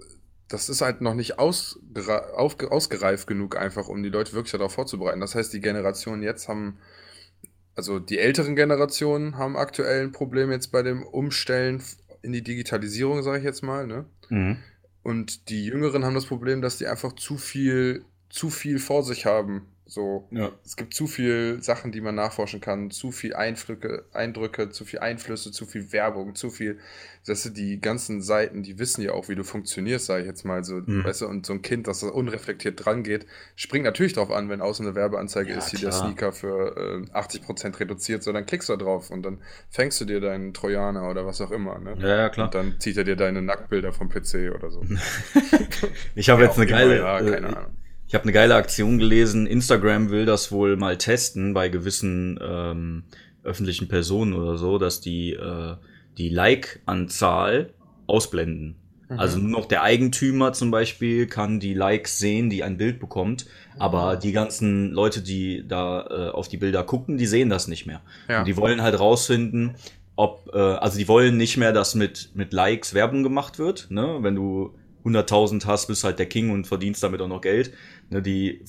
das 0.48 0.69
ist 0.69 0.81
halt 0.81 1.01
noch 1.01 1.13
nicht 1.13 1.38
aufge- 1.39 2.67
ausgereift 2.67 3.27
genug 3.27 3.55
einfach, 3.55 3.88
um 3.88 4.01
die 4.01 4.10
Leute 4.10 4.33
wirklich 4.33 4.51
darauf 4.51 4.74
vorzubereiten. 4.74 5.19
Das 5.19 5.36
heißt, 5.36 5.53
die 5.53 5.62
Generationen 5.62 6.24
jetzt 6.24 6.48
haben 6.48 6.79
also 7.75 7.98
die 7.98 8.19
älteren 8.19 8.55
Generationen 8.55 9.38
haben 9.38 9.57
aktuell 9.57 10.03
ein 10.03 10.12
Problem 10.12 10.51
jetzt 10.51 10.72
bei 10.72 10.83
dem 10.83 11.03
Umstellen 11.03 11.81
in 12.22 12.31
die 12.31 12.43
Digitalisierung, 12.43 13.24
sage 13.24 13.39
ich 13.39 13.43
jetzt 13.43 13.63
mal, 13.63 13.88
ne? 13.88 14.05
Mhm. 14.29 14.57
Und 15.01 15.50
die 15.50 15.65
Jüngeren 15.65 16.05
haben 16.05 16.13
das 16.13 16.27
Problem, 16.27 16.62
dass 16.62 16.77
die 16.77 16.86
einfach 16.88 17.13
zu 17.13 17.38
viel, 17.38 18.05
zu 18.29 18.50
viel 18.51 18.77
vor 18.79 19.03
sich 19.03 19.25
haben. 19.25 19.67
So, 19.93 20.27
Ja. 20.31 20.51
es 20.65 20.75
gibt 20.75 20.95
zu 20.95 21.05
viel 21.05 21.62
Sachen, 21.62 21.91
die 21.91 22.01
man 22.01 22.15
nachforschen 22.15 22.59
kann, 22.62 22.89
zu 22.89 23.12
viel 23.12 23.35
Eindrücke, 23.35 24.05
Eindrücke, 24.12 24.71
zu 24.71 24.85
viel 24.85 24.97
Einflüsse, 25.00 25.51
zu 25.51 25.67
viel 25.67 25.91
Werbung, 25.91 26.33
zu 26.33 26.50
viel. 26.50 26.79
Das 27.27 27.43
sind 27.43 27.57
die 27.57 27.79
ganzen 27.79 28.23
Seiten, 28.23 28.63
die 28.63 28.79
wissen 28.79 29.03
ja 29.03 29.12
auch, 29.12 29.29
wie 29.29 29.35
du 29.35 29.43
funktionierst, 29.43 30.07
sage 30.07 30.21
ich 30.21 30.27
jetzt 30.27 30.45
mal 30.45 30.63
so, 30.63 30.81
Mhm. 30.83 31.03
weißt 31.03 31.21
du, 31.21 31.27
und 31.27 31.45
so 31.45 31.53
ein 31.53 31.62
Kind, 31.62 31.85
das 31.88 32.00
da 32.00 32.07
unreflektiert 32.07 32.83
dran 32.83 33.03
geht, 33.03 33.27
springt 33.55 33.85
natürlich 33.85 34.13
drauf 34.13 34.31
an, 34.31 34.50
wenn 34.50 34.62
außen 34.62 34.83
eine 34.83 34.95
Werbeanzeige 34.95 35.51
Ja, 35.51 35.57
ist, 35.59 35.71
die 35.73 35.77
der 35.77 35.91
klar. 35.91 36.07
Sneaker 36.07 36.31
für 36.31 36.75
äh, 37.05 37.12
80% 37.15 37.79
reduziert, 37.79 38.23
so 38.23 38.33
dann 38.33 38.47
klickst 38.47 38.69
du 38.69 38.73
da 38.75 38.83
drauf 38.83 39.12
und 39.12 39.21
dann 39.21 39.41
fängst 39.69 40.01
du 40.01 40.05
dir 40.05 40.19
deinen 40.21 40.55
Trojaner 40.55 41.07
oder 41.07 41.27
was 41.27 41.39
auch 41.39 41.51
immer, 41.51 41.77
ne? 41.77 41.95
Ja, 42.00 42.07
ja, 42.17 42.29
klar. 42.29 42.47
Und 42.47 42.55
dann 42.55 42.79
zieht 42.79 42.97
er 42.97 43.03
dir 43.03 43.15
deine 43.15 43.43
Nacktbilder 43.43 43.93
vom 43.93 44.09
PC 44.09 44.50
oder 44.50 44.71
so. 44.71 44.81
Ich 46.15 46.29
habe 46.29 46.41
Ja, 46.41 46.47
jetzt 46.47 46.57
eine 46.57 46.67
geile, 46.67 46.97
ja, 46.97 47.19
äh, 47.19 47.31
keine 47.31 47.55
Ahnung. 47.57 47.71
Ich 48.13 48.15
habe 48.15 48.25
eine 48.25 48.32
geile 48.32 48.53
Aktion 48.53 49.00
gelesen. 49.00 49.48
Instagram 49.48 50.12
will 50.12 50.27
das 50.27 50.51
wohl 50.51 50.77
mal 50.77 51.00
testen 51.00 51.55
bei 51.55 51.70
gewissen 51.70 52.39
ähm, 52.39 53.05
öffentlichen 53.43 53.88
Personen 53.88 54.34
oder 54.34 54.55
so, 54.60 54.77
dass 54.77 55.01
die 55.01 55.34
äh, 55.34 55.75
die 56.20 56.29
Like-Anzahl 56.29 57.72
ausblenden. 58.05 58.75
Mhm. 59.10 59.20
Also 59.20 59.39
nur 59.39 59.50
noch 59.50 59.65
der 59.65 59.82
Eigentümer 59.82 60.53
zum 60.53 60.70
Beispiel 60.70 61.25
kann 61.25 61.60
die 61.60 61.74
Likes 61.74 62.20
sehen, 62.20 62.51
die 62.51 62.62
ein 62.62 62.77
Bild 62.77 63.00
bekommt, 63.00 63.48
aber 63.79 64.15
die 64.15 64.32
ganzen 64.32 64.91
Leute, 64.91 65.24
die 65.24 65.67
da 65.67 66.05
äh, 66.05 66.29
auf 66.29 66.48
die 66.48 66.58
Bilder 66.58 66.84
gucken, 66.84 67.17
die 67.17 67.25
sehen 67.25 67.50
das 67.50 67.67
nicht 67.67 67.88
mehr. 67.88 68.01
Ja. 68.29 68.41
Und 68.41 68.48
die 68.48 68.58
wollen 68.58 68.84
halt 68.84 69.00
rausfinden, 69.00 69.74
ob, 70.15 70.51
äh, 70.53 70.60
also 70.60 71.00
die 71.00 71.08
wollen 71.08 71.36
nicht 71.36 71.58
mehr, 71.58 71.74
dass 71.74 71.96
mit, 71.96 72.29
mit 72.36 72.53
Likes 72.53 72.93
Werbung 72.93 73.24
gemacht 73.24 73.58
wird, 73.58 73.88
ne? 73.89 74.20
Wenn 74.22 74.36
du 74.36 74.75
100.000 75.05 75.65
hast, 75.65 75.88
bist 75.88 76.03
halt 76.03 76.20
der 76.20 76.27
King 76.27 76.51
und 76.51 76.65
verdienst 76.65 77.03
damit 77.03 77.22
auch 77.22 77.27
noch 77.27 77.41
Geld. 77.41 77.74
Ne, 78.13 78.22
die 78.22 78.62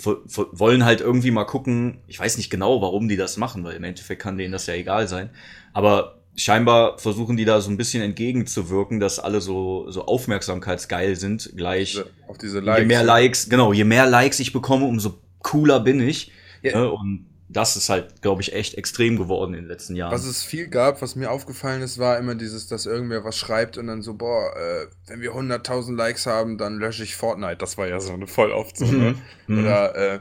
wollen 0.52 0.86
halt 0.86 1.02
irgendwie 1.02 1.30
mal 1.30 1.44
gucken, 1.44 1.98
ich 2.06 2.18
weiß 2.18 2.38
nicht 2.38 2.48
genau, 2.48 2.80
warum 2.80 3.08
die 3.08 3.16
das 3.16 3.36
machen, 3.36 3.62
weil 3.62 3.76
im 3.76 3.84
Endeffekt 3.84 4.22
kann 4.22 4.38
denen 4.38 4.52
das 4.52 4.66
ja 4.66 4.72
egal 4.72 5.06
sein. 5.06 5.28
Aber 5.74 6.22
scheinbar 6.34 6.98
versuchen 6.98 7.36
die 7.36 7.44
da 7.44 7.60
so 7.60 7.70
ein 7.70 7.76
bisschen 7.76 8.02
entgegenzuwirken, 8.02 9.00
dass 9.00 9.18
alle 9.18 9.42
so, 9.42 9.90
so 9.90 10.06
aufmerksamkeitsgeil 10.06 11.16
sind, 11.16 11.52
gleich. 11.56 12.00
Auf 12.26 12.38
diese 12.38 12.60
Je 12.60 12.64
Likes. 12.64 12.86
mehr 12.86 13.04
Likes, 13.04 13.48
genau, 13.50 13.74
je 13.74 13.84
mehr 13.84 14.06
Likes 14.06 14.40
ich 14.40 14.54
bekomme, 14.54 14.86
umso 14.86 15.18
cooler 15.42 15.80
bin 15.80 16.00
ich. 16.00 16.32
Ja. 16.62 16.80
Ne? 16.80 16.90
Und 16.90 17.26
das 17.54 17.76
ist 17.76 17.88
halt, 17.88 18.20
glaube 18.20 18.42
ich, 18.42 18.52
echt 18.52 18.74
extrem 18.74 19.16
geworden 19.16 19.54
in 19.54 19.60
den 19.60 19.68
letzten 19.68 19.94
Jahren. 19.94 20.12
Was 20.12 20.26
es 20.26 20.42
viel 20.42 20.68
gab, 20.68 21.00
was 21.00 21.14
mir 21.14 21.30
aufgefallen 21.30 21.82
ist, 21.82 21.98
war 21.98 22.18
immer 22.18 22.34
dieses, 22.34 22.66
dass 22.66 22.84
irgendwer 22.84 23.24
was 23.24 23.36
schreibt 23.36 23.78
und 23.78 23.86
dann 23.86 24.02
so, 24.02 24.14
boah, 24.14 24.54
äh, 24.56 24.86
wenn 25.06 25.20
wir 25.20 25.32
100.000 25.32 25.96
Likes 25.96 26.26
haben, 26.26 26.58
dann 26.58 26.78
lösche 26.78 27.04
ich 27.04 27.16
Fortnite. 27.16 27.56
Das 27.56 27.78
war 27.78 27.86
ja 27.86 28.00
so 28.00 28.12
eine 28.12 28.26
voll 28.26 28.50
oft 28.50 28.76
so, 28.76 28.86
ne? 28.86 29.14
Oder, 29.48 29.94
äh, 29.94 30.20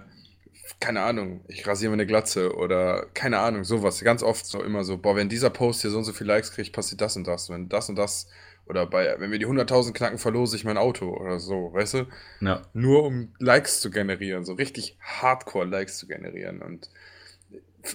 keine 0.79 1.01
Ahnung, 1.01 1.41
ich 1.47 1.65
rasiere 1.65 1.89
mir 1.91 1.95
eine 1.95 2.05
Glatze 2.05 2.55
oder 2.55 3.07
keine 3.13 3.39
Ahnung, 3.39 3.63
sowas. 3.63 4.01
Ganz 4.01 4.21
oft 4.21 4.45
so 4.45 4.61
immer 4.61 4.83
so, 4.83 4.97
boah, 4.97 5.15
wenn 5.15 5.29
dieser 5.29 5.49
Post 5.49 5.81
hier 5.81 5.89
so 5.89 5.97
und 5.97 6.03
so 6.03 6.13
viel 6.13 6.27
Likes 6.27 6.51
kriegt, 6.51 6.73
passiert 6.73 7.01
das 7.01 7.15
und 7.15 7.25
das. 7.25 7.49
Wenn 7.49 7.69
das 7.69 7.89
und 7.89 7.95
das, 7.95 8.27
oder 8.67 8.85
bei, 8.85 9.15
wenn 9.17 9.31
wir 9.31 9.39
die 9.39 9.47
100.000 9.47 9.93
knacken, 9.93 10.17
verlose 10.17 10.55
ich 10.55 10.65
mein 10.65 10.77
Auto 10.77 11.09
oder 11.09 11.39
so, 11.39 11.73
weißt 11.73 11.93
du? 11.95 12.07
ja. 12.41 12.61
nur 12.73 13.03
um 13.05 13.33
Likes 13.39 13.81
zu 13.81 13.91
generieren, 13.91 14.45
so 14.45 14.53
richtig 14.53 14.97
Hardcore-Likes 15.01 15.97
zu 15.97 16.07
generieren. 16.07 16.61
Und 16.61 16.89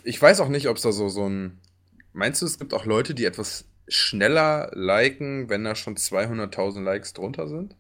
ich 0.05 0.21
weiß 0.21 0.41
auch 0.41 0.49
nicht, 0.49 0.69
ob 0.69 0.77
es 0.77 0.83
da 0.83 0.93
so, 0.93 1.09
so 1.09 1.29
ein. 1.29 1.59
Meinst 2.13 2.43
du, 2.43 2.47
es 2.47 2.59
gibt 2.59 2.75
auch 2.75 2.85
Leute, 2.85 3.15
die 3.15 3.25
etwas 3.25 3.67
schneller 3.87 4.71
liken, 4.75 5.49
wenn 5.49 5.65
da 5.65 5.75
schon 5.75 5.97
200.000 5.97 6.83
Likes 6.83 7.13
drunter 7.13 7.49
sind? 7.49 7.77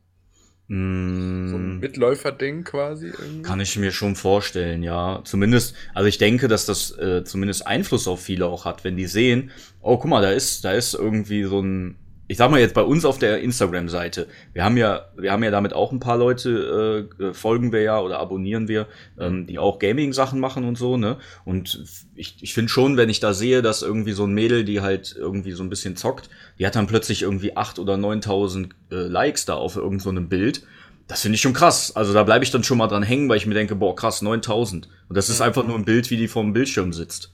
So 1.44 1.56
ein 1.56 1.78
Mm, 1.78 1.80
Mitläufer-Ding 1.80 2.64
quasi 2.64 3.08
irgendwie? 3.08 3.42
Kann 3.42 3.60
ich 3.60 3.76
mir 3.76 3.90
schon 3.90 4.16
vorstellen, 4.16 4.82
ja. 4.82 5.22
Zumindest, 5.24 5.74
also 5.94 6.06
ich 6.08 6.18
denke, 6.18 6.46
dass 6.48 6.66
das 6.66 6.90
äh, 6.98 7.24
zumindest 7.24 7.66
Einfluss 7.66 8.06
auf 8.06 8.20
viele 8.22 8.46
auch 8.46 8.64
hat, 8.66 8.84
wenn 8.84 8.96
die 8.96 9.06
sehen, 9.06 9.50
oh, 9.80 9.96
guck 9.96 10.10
mal, 10.10 10.20
da 10.22 10.30
ist, 10.30 10.64
da 10.64 10.72
ist 10.72 10.94
irgendwie 10.94 11.44
so 11.44 11.60
ein, 11.62 11.96
ich 12.28 12.36
sag 12.36 12.50
mal 12.50 12.60
jetzt 12.60 12.74
bei 12.74 12.82
uns 12.82 13.06
auf 13.06 13.18
der 13.18 13.40
Instagram-Seite, 13.40 14.28
wir 14.52 14.62
haben 14.62 14.76
ja, 14.76 15.06
wir 15.16 15.32
haben 15.32 15.42
ja 15.42 15.50
damit 15.50 15.72
auch 15.72 15.92
ein 15.92 15.98
paar 15.98 16.18
Leute, 16.18 17.08
äh, 17.18 17.24
äh, 17.24 17.34
folgen 17.34 17.72
wir 17.72 17.80
ja 17.82 18.00
oder 18.00 18.18
abonnieren 18.18 18.68
wir, 18.68 18.86
ähm, 19.18 19.46
die 19.46 19.58
auch 19.58 19.78
Gaming-Sachen 19.78 20.38
machen 20.38 20.64
und 20.64 20.76
so, 20.76 20.98
ne? 20.98 21.16
Und 21.46 21.82
ich, 22.14 22.36
ich 22.42 22.52
finde 22.52 22.68
schon, 22.68 22.98
wenn 22.98 23.08
ich 23.08 23.20
da 23.20 23.32
sehe, 23.32 23.62
dass 23.62 23.80
irgendwie 23.80 24.12
so 24.12 24.24
ein 24.24 24.34
Mädel, 24.34 24.64
die 24.64 24.82
halt 24.82 25.16
irgendwie 25.18 25.52
so 25.52 25.62
ein 25.62 25.70
bisschen 25.70 25.96
zockt, 25.96 26.28
die 26.58 26.66
hat 26.66 26.76
dann 26.76 26.86
plötzlich 26.86 27.22
irgendwie 27.22 27.56
8.000 27.56 27.80
oder 27.80 27.94
9.000 27.94 28.70
äh, 28.92 28.94
Likes 28.94 29.46
da 29.46 29.54
auf 29.54 29.76
irgendeinem 29.76 30.00
so 30.00 30.10
einem 30.10 30.28
Bild. 30.28 30.62
Das 31.06 31.22
finde 31.22 31.36
ich 31.36 31.40
schon 31.40 31.54
krass. 31.54 31.96
Also 31.96 32.12
da 32.12 32.22
bleibe 32.24 32.44
ich 32.44 32.50
dann 32.50 32.62
schon 32.62 32.76
mal 32.76 32.88
dran 32.88 33.02
hängen, 33.02 33.30
weil 33.30 33.38
ich 33.38 33.46
mir 33.46 33.54
denke, 33.54 33.74
boah, 33.74 33.96
krass, 33.96 34.20
9000. 34.20 34.88
Und 35.08 35.16
das 35.16 35.30
ist 35.30 35.40
einfach 35.40 35.66
nur 35.66 35.76
ein 35.76 35.86
Bild, 35.86 36.10
wie 36.10 36.18
die 36.18 36.28
vorm 36.28 36.52
Bildschirm 36.52 36.92
sitzt. 36.92 37.32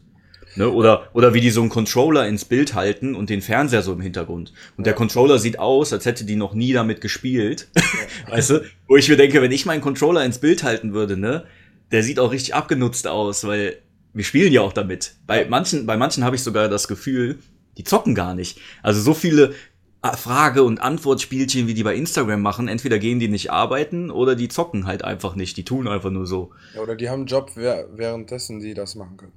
Ne? 0.56 0.70
Oder, 0.70 1.08
oder 1.12 1.34
wie 1.34 1.40
die 1.40 1.50
so 1.50 1.60
einen 1.60 1.70
Controller 1.70 2.26
ins 2.26 2.44
Bild 2.44 2.74
halten 2.74 3.14
und 3.14 3.30
den 3.30 3.42
Fernseher 3.42 3.82
so 3.82 3.92
im 3.92 4.00
Hintergrund. 4.00 4.52
Und 4.76 4.86
der 4.86 4.94
Controller 4.94 5.38
sieht 5.38 5.58
aus, 5.58 5.92
als 5.92 6.06
hätte 6.06 6.24
die 6.24 6.36
noch 6.36 6.54
nie 6.54 6.72
damit 6.72 7.00
gespielt. 7.00 7.68
weißt 8.30 8.50
du? 8.50 8.64
Wo 8.86 8.96
ich 8.96 9.08
mir 9.08 9.16
denke, 9.16 9.42
wenn 9.42 9.52
ich 9.52 9.66
meinen 9.66 9.80
Controller 9.80 10.24
ins 10.24 10.38
Bild 10.38 10.62
halten 10.62 10.92
würde, 10.92 11.16
ne, 11.16 11.44
der 11.90 12.02
sieht 12.02 12.18
auch 12.18 12.32
richtig 12.32 12.54
abgenutzt 12.54 13.06
aus, 13.06 13.44
weil 13.44 13.78
wir 14.12 14.24
spielen 14.24 14.52
ja 14.52 14.60
auch 14.60 14.72
damit. 14.72 15.16
Bei 15.26 15.44
manchen, 15.44 15.86
bei 15.86 15.96
manchen 15.96 16.24
habe 16.24 16.36
ich 16.36 16.42
sogar 16.42 16.68
das 16.68 16.88
Gefühl, 16.88 17.38
die 17.76 17.84
zocken 17.84 18.14
gar 18.14 18.34
nicht. 18.34 18.60
Also 18.82 19.00
so 19.00 19.12
viele 19.12 19.54
äh, 20.02 20.16
Frage- 20.16 20.62
und 20.62 20.80
Antwortspielchen, 20.80 21.66
wie 21.66 21.74
die 21.74 21.82
bei 21.82 21.96
Instagram 21.96 22.40
machen, 22.40 22.68
entweder 22.68 22.98
gehen 22.98 23.18
die 23.18 23.28
nicht 23.28 23.50
arbeiten 23.50 24.10
oder 24.10 24.36
die 24.36 24.48
zocken 24.48 24.86
halt 24.86 25.02
einfach 25.02 25.34
nicht. 25.34 25.56
Die 25.56 25.64
tun 25.64 25.88
einfach 25.88 26.10
nur 26.10 26.26
so. 26.26 26.52
Ja, 26.74 26.82
oder 26.82 26.94
die 26.94 27.08
haben 27.08 27.20
einen 27.20 27.26
Job, 27.26 27.52
währenddessen 27.56 28.60
die 28.60 28.74
das 28.74 28.94
machen 28.94 29.16
können. 29.16 29.32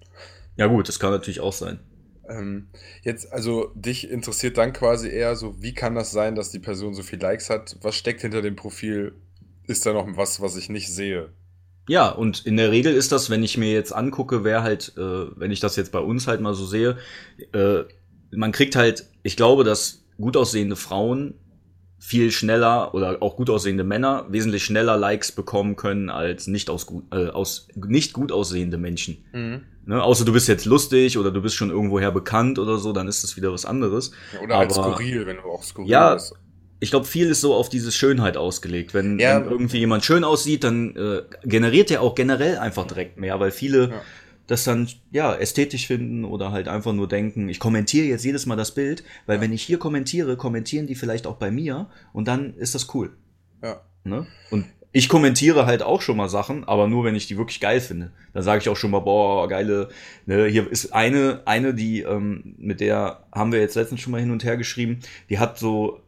Ja 0.57 0.67
gut, 0.67 0.87
das 0.87 0.99
kann 0.99 1.11
natürlich 1.11 1.39
auch 1.39 1.53
sein. 1.53 1.79
Ähm, 2.29 2.67
jetzt, 3.03 3.31
also 3.31 3.71
dich 3.75 4.09
interessiert 4.09 4.57
dann 4.57 4.73
quasi 4.73 5.09
eher 5.09 5.35
so, 5.35 5.61
wie 5.61 5.73
kann 5.73 5.95
das 5.95 6.11
sein, 6.11 6.35
dass 6.35 6.51
die 6.51 6.59
Person 6.59 6.93
so 6.93 7.03
viel 7.03 7.19
Likes 7.19 7.49
hat? 7.49 7.77
Was 7.81 7.95
steckt 7.95 8.21
hinter 8.21 8.41
dem 8.41 8.55
Profil? 8.55 9.13
Ist 9.65 9.85
da 9.85 9.93
noch 9.93 10.07
was, 10.17 10.41
was 10.41 10.57
ich 10.57 10.69
nicht 10.69 10.91
sehe? 10.91 11.29
Ja, 11.87 12.09
und 12.09 12.45
in 12.45 12.57
der 12.57 12.71
Regel 12.71 12.93
ist 12.93 13.13
das, 13.13 13.29
wenn 13.29 13.43
ich 13.43 13.57
mir 13.57 13.71
jetzt 13.71 13.93
angucke, 13.93 14.43
wer 14.43 14.61
halt, 14.61 14.93
äh, 14.97 15.39
wenn 15.39 15.51
ich 15.51 15.61
das 15.61 15.77
jetzt 15.77 15.91
bei 15.91 15.99
uns 15.99 16.27
halt 16.27 16.41
mal 16.41 16.53
so 16.53 16.65
sehe, 16.65 16.97
äh, 17.53 17.83
man 18.31 18.51
kriegt 18.51 18.75
halt, 18.75 19.05
ich 19.23 19.37
glaube, 19.37 19.63
dass 19.63 20.03
gut 20.17 20.35
aussehende 20.35 20.75
Frauen 20.75 21.35
viel 21.99 22.31
schneller 22.31 22.93
oder 22.93 23.21
auch 23.21 23.37
gut 23.37 23.49
aussehende 23.49 23.83
Männer 23.83 24.25
wesentlich 24.29 24.65
schneller 24.65 24.97
Likes 24.97 25.31
bekommen 25.31 25.77
können 25.77 26.09
als 26.09 26.47
nicht 26.47 26.69
aus 26.69 26.85
gut, 26.85 27.05
äh, 27.11 27.27
aus 27.29 27.69
nicht 27.75 28.13
gut 28.13 28.31
aussehende 28.31 28.77
Menschen. 28.77 29.23
Ne? 29.87 30.03
Außer 30.03 30.25
du 30.25 30.33
bist 30.33 30.47
jetzt 30.47 30.65
lustig 30.65 31.17
oder 31.17 31.31
du 31.31 31.41
bist 31.41 31.55
schon 31.55 31.69
irgendwoher 31.71 32.11
bekannt 32.11 32.59
oder 32.59 32.77
so, 32.77 32.91
dann 32.93 33.07
ist 33.07 33.23
das 33.23 33.37
wieder 33.37 33.51
was 33.51 33.65
anderes. 33.65 34.11
Ja, 34.33 34.41
oder 34.41 34.55
Aber- 34.55 34.69
skurril, 34.69 35.25
wenn 35.25 35.37
du 35.37 35.43
auch 35.43 35.63
skurril 35.63 35.89
Ja, 35.89 36.13
bist. 36.13 36.33
Ich 36.79 36.91
glaube, 36.91 37.05
viel 37.07 37.27
ist 37.29 37.41
so 37.41 37.55
auf 37.55 37.69
diese 37.69 37.91
Schönheit 37.91 38.37
ausgelegt. 38.37 38.93
Wenn, 38.93 39.17
Ja. 39.17 39.37
wenn 39.43 39.49
irgendwie 39.49 39.79
jemand 39.79 40.05
schön 40.05 40.23
aussieht, 40.23 40.63
dann 40.63 40.95
äh, 40.95 41.21
generiert 41.43 41.89
er 41.89 42.01
auch 42.03 42.13
generell 42.13 42.57
einfach 42.59 42.85
direkt 42.85 43.17
mehr, 43.17 43.39
weil 43.39 43.49
viele 43.51 43.89
Ja. 43.89 44.01
das 44.45 44.63
dann 44.65 44.87
ja 45.11 45.33
ästhetisch 45.33 45.87
finden 45.87 46.23
oder 46.25 46.51
halt 46.51 46.67
einfach 46.67 46.93
nur 46.93 47.07
denken, 47.07 47.49
ich 47.49 47.59
kommentiere 47.59 48.05
jetzt 48.05 48.25
jedes 48.25 48.45
Mal 48.45 48.57
das 48.57 48.75
Bild, 48.75 49.03
weil 49.25 49.41
wenn 49.41 49.53
ich 49.53 49.63
hier 49.63 49.79
kommentiere, 49.79 50.37
kommentieren 50.37 50.85
die 50.85 50.95
vielleicht 50.95 51.25
auch 51.25 51.37
bei 51.37 51.49
mir 51.49 51.89
und 52.13 52.27
dann 52.27 52.53
ist 52.55 52.75
das 52.75 52.93
cool. 52.93 53.11
Ja. 53.63 53.81
Ne? 54.03 54.27
Und 54.51 54.65
ich 54.97 55.09
kommentiere 55.09 55.67
halt 55.67 55.83
auch 55.83 56.01
schon 56.01 56.17
mal 56.17 56.27
Sachen, 56.27 56.63
aber 56.63 56.87
nur 56.87 57.03
wenn 57.03 57.13
ich 57.13 57.27
die 57.27 57.37
wirklich 57.37 57.59
geil 57.59 57.79
finde. 57.81 58.11
Dann 58.33 58.41
sage 58.41 58.61
ich 58.61 58.67
auch 58.69 58.75
schon 58.75 58.89
mal, 58.89 58.99
boah, 59.01 59.47
geile, 59.47 59.89
ne, 60.25 60.45
hier 60.47 60.69
ist 60.71 60.91
eine, 60.91 61.43
eine, 61.45 61.75
die, 61.75 62.01
ähm, 62.01 62.55
mit 62.57 62.79
der 62.79 63.23
haben 63.31 63.51
wir 63.51 63.59
jetzt 63.59 63.75
letztens 63.75 64.01
schon 64.01 64.11
mal 64.11 64.19
hin 64.19 64.31
und 64.31 64.43
her 64.43 64.57
geschrieben, 64.57 64.99
die 65.29 65.37
hat 65.37 65.59
so, 65.59 65.99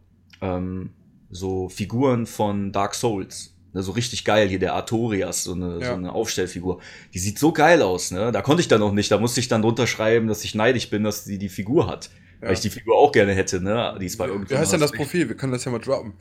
ähm, 0.42 0.90
so 1.30 1.70
Figuren 1.70 2.26
von 2.26 2.72
Dark 2.72 2.96
Souls. 2.96 3.54
Ne, 3.74 3.84
so 3.84 3.92
richtig 3.92 4.26
geil, 4.26 4.48
hier 4.50 4.58
der 4.58 4.74
Artorias, 4.74 5.44
so 5.44 5.54
eine, 5.54 5.80
Ja. 5.80 5.90
so 5.90 5.94
eine 5.94 6.12
Aufstellfigur. 6.12 6.80
Die 7.14 7.20
sieht 7.20 7.38
so 7.38 7.52
geil 7.52 7.84
aus, 7.84 8.10
ne? 8.10 8.32
Da 8.32 8.42
konnte 8.42 8.62
ich 8.62 8.68
dann 8.68 8.80
noch 8.80 8.92
nicht, 8.94 9.12
da 9.12 9.20
musste 9.20 9.40
ich 9.40 9.48
dann 9.48 9.62
drunter 9.62 9.86
schreiben, 9.86 10.28
dass 10.28 10.44
ich 10.44 10.56
neidisch 10.56 10.90
bin, 10.90 11.04
dass 11.04 11.26
sie 11.26 11.38
die 11.38 11.50
Figur 11.50 11.86
hat. 11.86 12.10
Weil 12.40 12.50
Ja. 12.50 12.54
ich 12.54 12.62
die 12.62 12.72
Figur 12.72 12.96
auch 12.98 13.12
gerne 13.12 13.34
hätte, 13.34 13.62
ne? 13.62 13.96
Die 14.02 14.08
ist 14.08 14.18
bei 14.18 14.26
irgendwie. 14.26 14.50
Wie 14.50 14.58
heißt 14.58 14.74
denn 14.74 14.80
das 14.80 14.92
Profil? 14.92 15.30
Wir 15.30 15.36
können 15.38 15.52
das 15.52 15.66
ja 15.66 15.72
mal 15.72 15.78
droppen. 15.78 16.14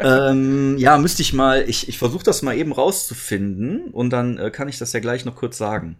Ähm, 0.00 0.76
ja, 0.78 0.98
müsste 0.98 1.22
ich 1.22 1.32
mal, 1.32 1.68
ich, 1.68 1.88
ich 1.88 1.98
versuche 1.98 2.24
das 2.24 2.42
mal 2.42 2.56
eben 2.56 2.72
rauszufinden 2.72 3.90
und 3.92 4.10
dann 4.10 4.38
äh, 4.38 4.50
kann 4.50 4.68
ich 4.68 4.78
das 4.78 4.92
ja 4.92 5.00
gleich 5.00 5.24
noch 5.24 5.36
kurz 5.36 5.58
sagen. 5.58 5.98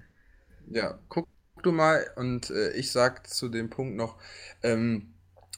Ja, 0.69 0.99
guck 1.09 1.27
du 1.63 1.73
mal 1.73 2.07
und 2.17 2.51
äh, 2.51 2.73
ich 2.73 2.93
sag 2.93 3.27
zu 3.27 3.49
dem 3.49 3.71
Punkt 3.71 3.97
noch, 3.97 4.17
ähm, 4.63 5.15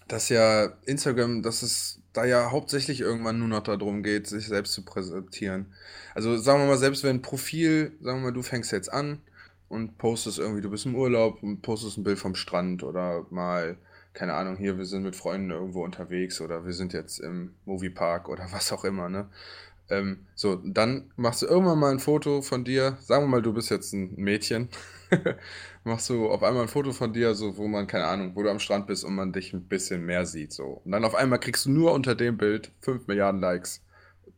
dass 0.09 0.29
ja 0.29 0.73
Instagram, 0.87 1.43
dass 1.43 1.63
es 1.63 2.01
da 2.13 2.25
ja 2.25 2.51
hauptsächlich 2.51 3.01
irgendwann 3.01 3.39
nur 3.39 3.49
noch 3.49 3.63
darum 3.63 4.03
geht, 4.03 4.27
sich 4.27 4.49
selbst 4.49 4.73
zu 4.73 4.85
präsentieren. 4.85 5.73
Also 6.15 6.37
sagen 6.37 6.61
wir 6.61 6.67
mal, 6.67 6.79
selbst 6.79 7.05
wenn 7.05 7.17
ein 7.17 7.23
Profil, 7.23 7.97
sagen 8.01 8.19
wir 8.19 8.31
mal, 8.31 8.33
du 8.33 8.43
fängst 8.43 8.73
jetzt 8.73 8.93
an 8.93 9.21
und 9.69 9.99
postest 9.99 10.39
irgendwie, 10.39 10.63
du 10.63 10.71
bist 10.71 10.87
im 10.87 10.97
Urlaub 10.97 11.43
und 11.43 11.63
postest 11.63 11.99
ein 11.99 12.05
Bild 12.05 12.19
vom 12.19 12.35
Strand 12.35 12.83
oder 12.83 13.27
mal, 13.31 13.79
keine 14.13 14.35
Ahnung, 14.35 14.57
hier, 14.57 14.77
wir 14.79 14.87
sind 14.87 15.03
mit 15.03 15.17
Freunden 15.17 15.51
irgendwo 15.51 15.85
unterwegs 15.85 16.41
oder 16.41 16.65
wir 16.65 16.73
sind 16.73 16.93
jetzt 16.93 17.19
im 17.19 17.55
Moviepark 17.65 18.29
oder 18.29 18.47
was 18.53 18.73
auch 18.73 18.85
immer, 18.85 19.09
ne? 19.09 19.29
Ähm, 19.91 20.27
so, 20.35 20.57
dann 20.65 21.11
machst 21.17 21.43
du 21.43 21.47
irgendwann 21.47 21.79
mal 21.79 21.91
ein 21.91 21.99
Foto 21.99 22.43
von 22.43 22.65
dir. 22.65 22.97
Sagen 23.01 23.25
wir 23.25 23.29
mal, 23.29 23.43
du 23.43 23.53
bist 23.53 23.71
jetzt 23.71 23.93
ein 23.93 24.15
Mädchen. 24.17 24.69
machst 25.85 26.09
du 26.09 26.29
auf 26.29 26.43
einmal 26.43 26.63
ein 26.63 26.69
Foto 26.69 26.93
von 26.93 27.13
dir, 27.13 27.35
so 27.35 27.57
wo 27.57 27.67
man, 27.67 27.87
keine 27.89 28.07
Ahnung, 28.07 28.33
wo 28.37 28.43
du 28.43 28.51
am 28.51 28.61
Strand 28.61 28.87
bist 28.87 29.05
und 29.05 29.15
man 29.17 29.33
dich 29.33 29.53
ein 29.53 29.65
bisschen 29.65 30.07
mehr 30.07 30.27
sieht. 30.27 30.53
So. 30.53 30.81
Und 30.85 30.93
dann 30.93 31.05
auf 31.05 31.17
einmal 31.17 31.41
kriegst 31.41 31.67
du 31.67 31.71
nur 31.71 31.93
unter 31.93 32.15
dem 32.15 32.37
Bild 32.37 32.71
5 32.83 33.09
Milliarden 33.09 33.41
Likes. 33.41 33.83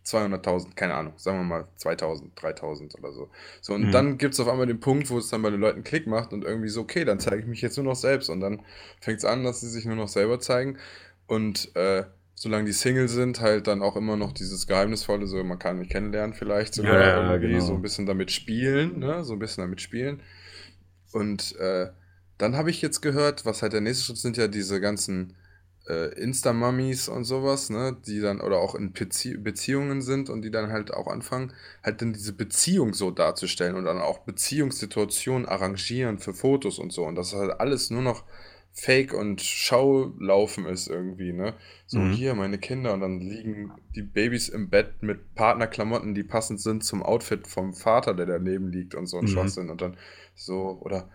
200.000, 0.02 0.76
keine 0.76 0.94
Ahnung, 0.94 1.14
sagen 1.16 1.38
wir 1.38 1.44
mal 1.44 1.68
2000, 1.76 2.32
3000 2.40 2.94
oder 2.98 3.12
so. 3.12 3.30
So, 3.60 3.74
und 3.74 3.90
Mhm. 3.90 3.94
dann 3.94 4.18
gibt 4.18 4.34
es 4.34 4.40
auf 4.40 4.48
einmal 4.48 4.66
den 4.66 4.80
Punkt, 4.80 5.10
wo 5.10 5.18
es 5.18 5.28
dann 5.28 5.42
bei 5.42 5.50
den 5.50 5.60
Leuten 5.60 5.84
Klick 5.84 6.06
macht 6.06 6.32
und 6.32 6.44
irgendwie 6.44 6.68
so, 6.68 6.80
okay, 6.82 7.04
dann 7.04 7.20
zeige 7.20 7.38
ich 7.42 7.46
mich 7.46 7.60
jetzt 7.62 7.76
nur 7.76 7.84
noch 7.86 7.96
selbst. 7.96 8.28
Und 8.30 8.40
dann 8.40 8.62
fängt 9.00 9.18
es 9.18 9.24
an, 9.24 9.44
dass 9.44 9.60
sie 9.60 9.68
sich 9.68 9.84
nur 9.84 9.96
noch 9.96 10.08
selber 10.08 10.40
zeigen. 10.40 10.78
Und 11.26 11.74
äh, 11.76 12.04
solange 12.34 12.64
die 12.66 12.72
Single 12.72 13.08
sind, 13.08 13.40
halt 13.40 13.66
dann 13.66 13.82
auch 13.82 13.96
immer 13.96 14.16
noch 14.16 14.32
dieses 14.32 14.66
Geheimnisvolle, 14.66 15.26
so 15.26 15.42
man 15.44 15.58
kann 15.58 15.78
mich 15.78 15.88
kennenlernen 15.88 16.34
vielleicht 16.34 16.74
sogar 16.74 16.98
Ja, 16.98 17.22
ja, 17.32 17.36
irgendwie 17.36 17.60
genau. 17.60 17.60
so 17.60 17.74
ein 17.74 17.82
bisschen 17.82 18.06
damit 18.06 18.30
spielen, 18.30 18.98
ne? 18.98 19.24
So 19.24 19.34
ein 19.34 19.38
bisschen 19.38 19.62
damit 19.64 19.80
spielen. 19.80 20.22
Und 21.12 21.56
äh, 21.56 21.88
dann 22.38 22.56
habe 22.56 22.70
ich 22.70 22.82
jetzt 22.82 23.00
gehört, 23.02 23.44
was 23.44 23.62
halt 23.62 23.72
der 23.72 23.80
nächste 23.80 24.04
Schritt 24.04 24.18
sind 24.18 24.36
ja 24.36 24.48
diese 24.48 24.80
ganzen 24.80 25.36
äh, 25.88 26.08
Insta-Mummies 26.20 27.08
und 27.08 27.24
sowas, 27.24 27.70
ne, 27.70 27.96
die 28.06 28.20
dann 28.20 28.40
oder 28.40 28.58
auch 28.58 28.74
in 28.74 28.92
Bezie 28.92 29.36
Beziehungen 29.36 30.02
sind 30.02 30.30
und 30.30 30.42
die 30.42 30.50
dann 30.50 30.70
halt 30.70 30.92
auch 30.94 31.06
anfangen, 31.08 31.52
halt 31.82 32.00
dann 32.02 32.12
diese 32.12 32.32
Beziehung 32.32 32.94
so 32.94 33.10
darzustellen 33.10 33.76
und 33.76 33.84
dann 33.84 34.00
auch 34.00 34.20
Beziehungssituationen 34.20 35.46
arrangieren 35.46 36.18
für 36.18 36.34
Fotos 36.34 36.78
und 36.78 36.92
so. 36.92 37.04
Und 37.04 37.16
das 37.16 37.34
halt 37.34 37.60
alles 37.60 37.90
nur 37.90 38.02
noch 38.02 38.24
Fake 38.74 39.12
und 39.12 39.42
Schaulaufen 39.42 40.64
ist 40.64 40.88
irgendwie, 40.88 41.32
ne? 41.34 41.54
So, 41.86 42.06
Mhm. 42.06 42.08
hier 42.08 42.34
meine 42.34 42.56
Kinder 42.58 42.94
und 42.94 43.00
dann 43.00 43.20
liegen 43.20 43.76
die 43.94 44.02
Babys 44.02 44.48
im 44.48 44.70
Bett 44.70 45.02
mit 45.02 45.34
Partnerklamotten, 45.34 46.14
die 46.14 46.22
passend 46.24 46.58
sind 46.60 46.82
zum 46.82 47.02
Outfit 47.02 47.46
vom 47.46 47.74
Vater, 47.74 48.14
der 48.14 48.24
daneben 48.26 48.68
liegt 48.72 48.94
und 48.94 49.06
so 49.06 49.18
ein 49.18 49.26
Mhm. 49.26 49.26
Schwachsinn. 49.26 49.68
Und 49.68 49.82
dann 49.82 49.98
so, 50.34 50.78
oder, 50.80 51.10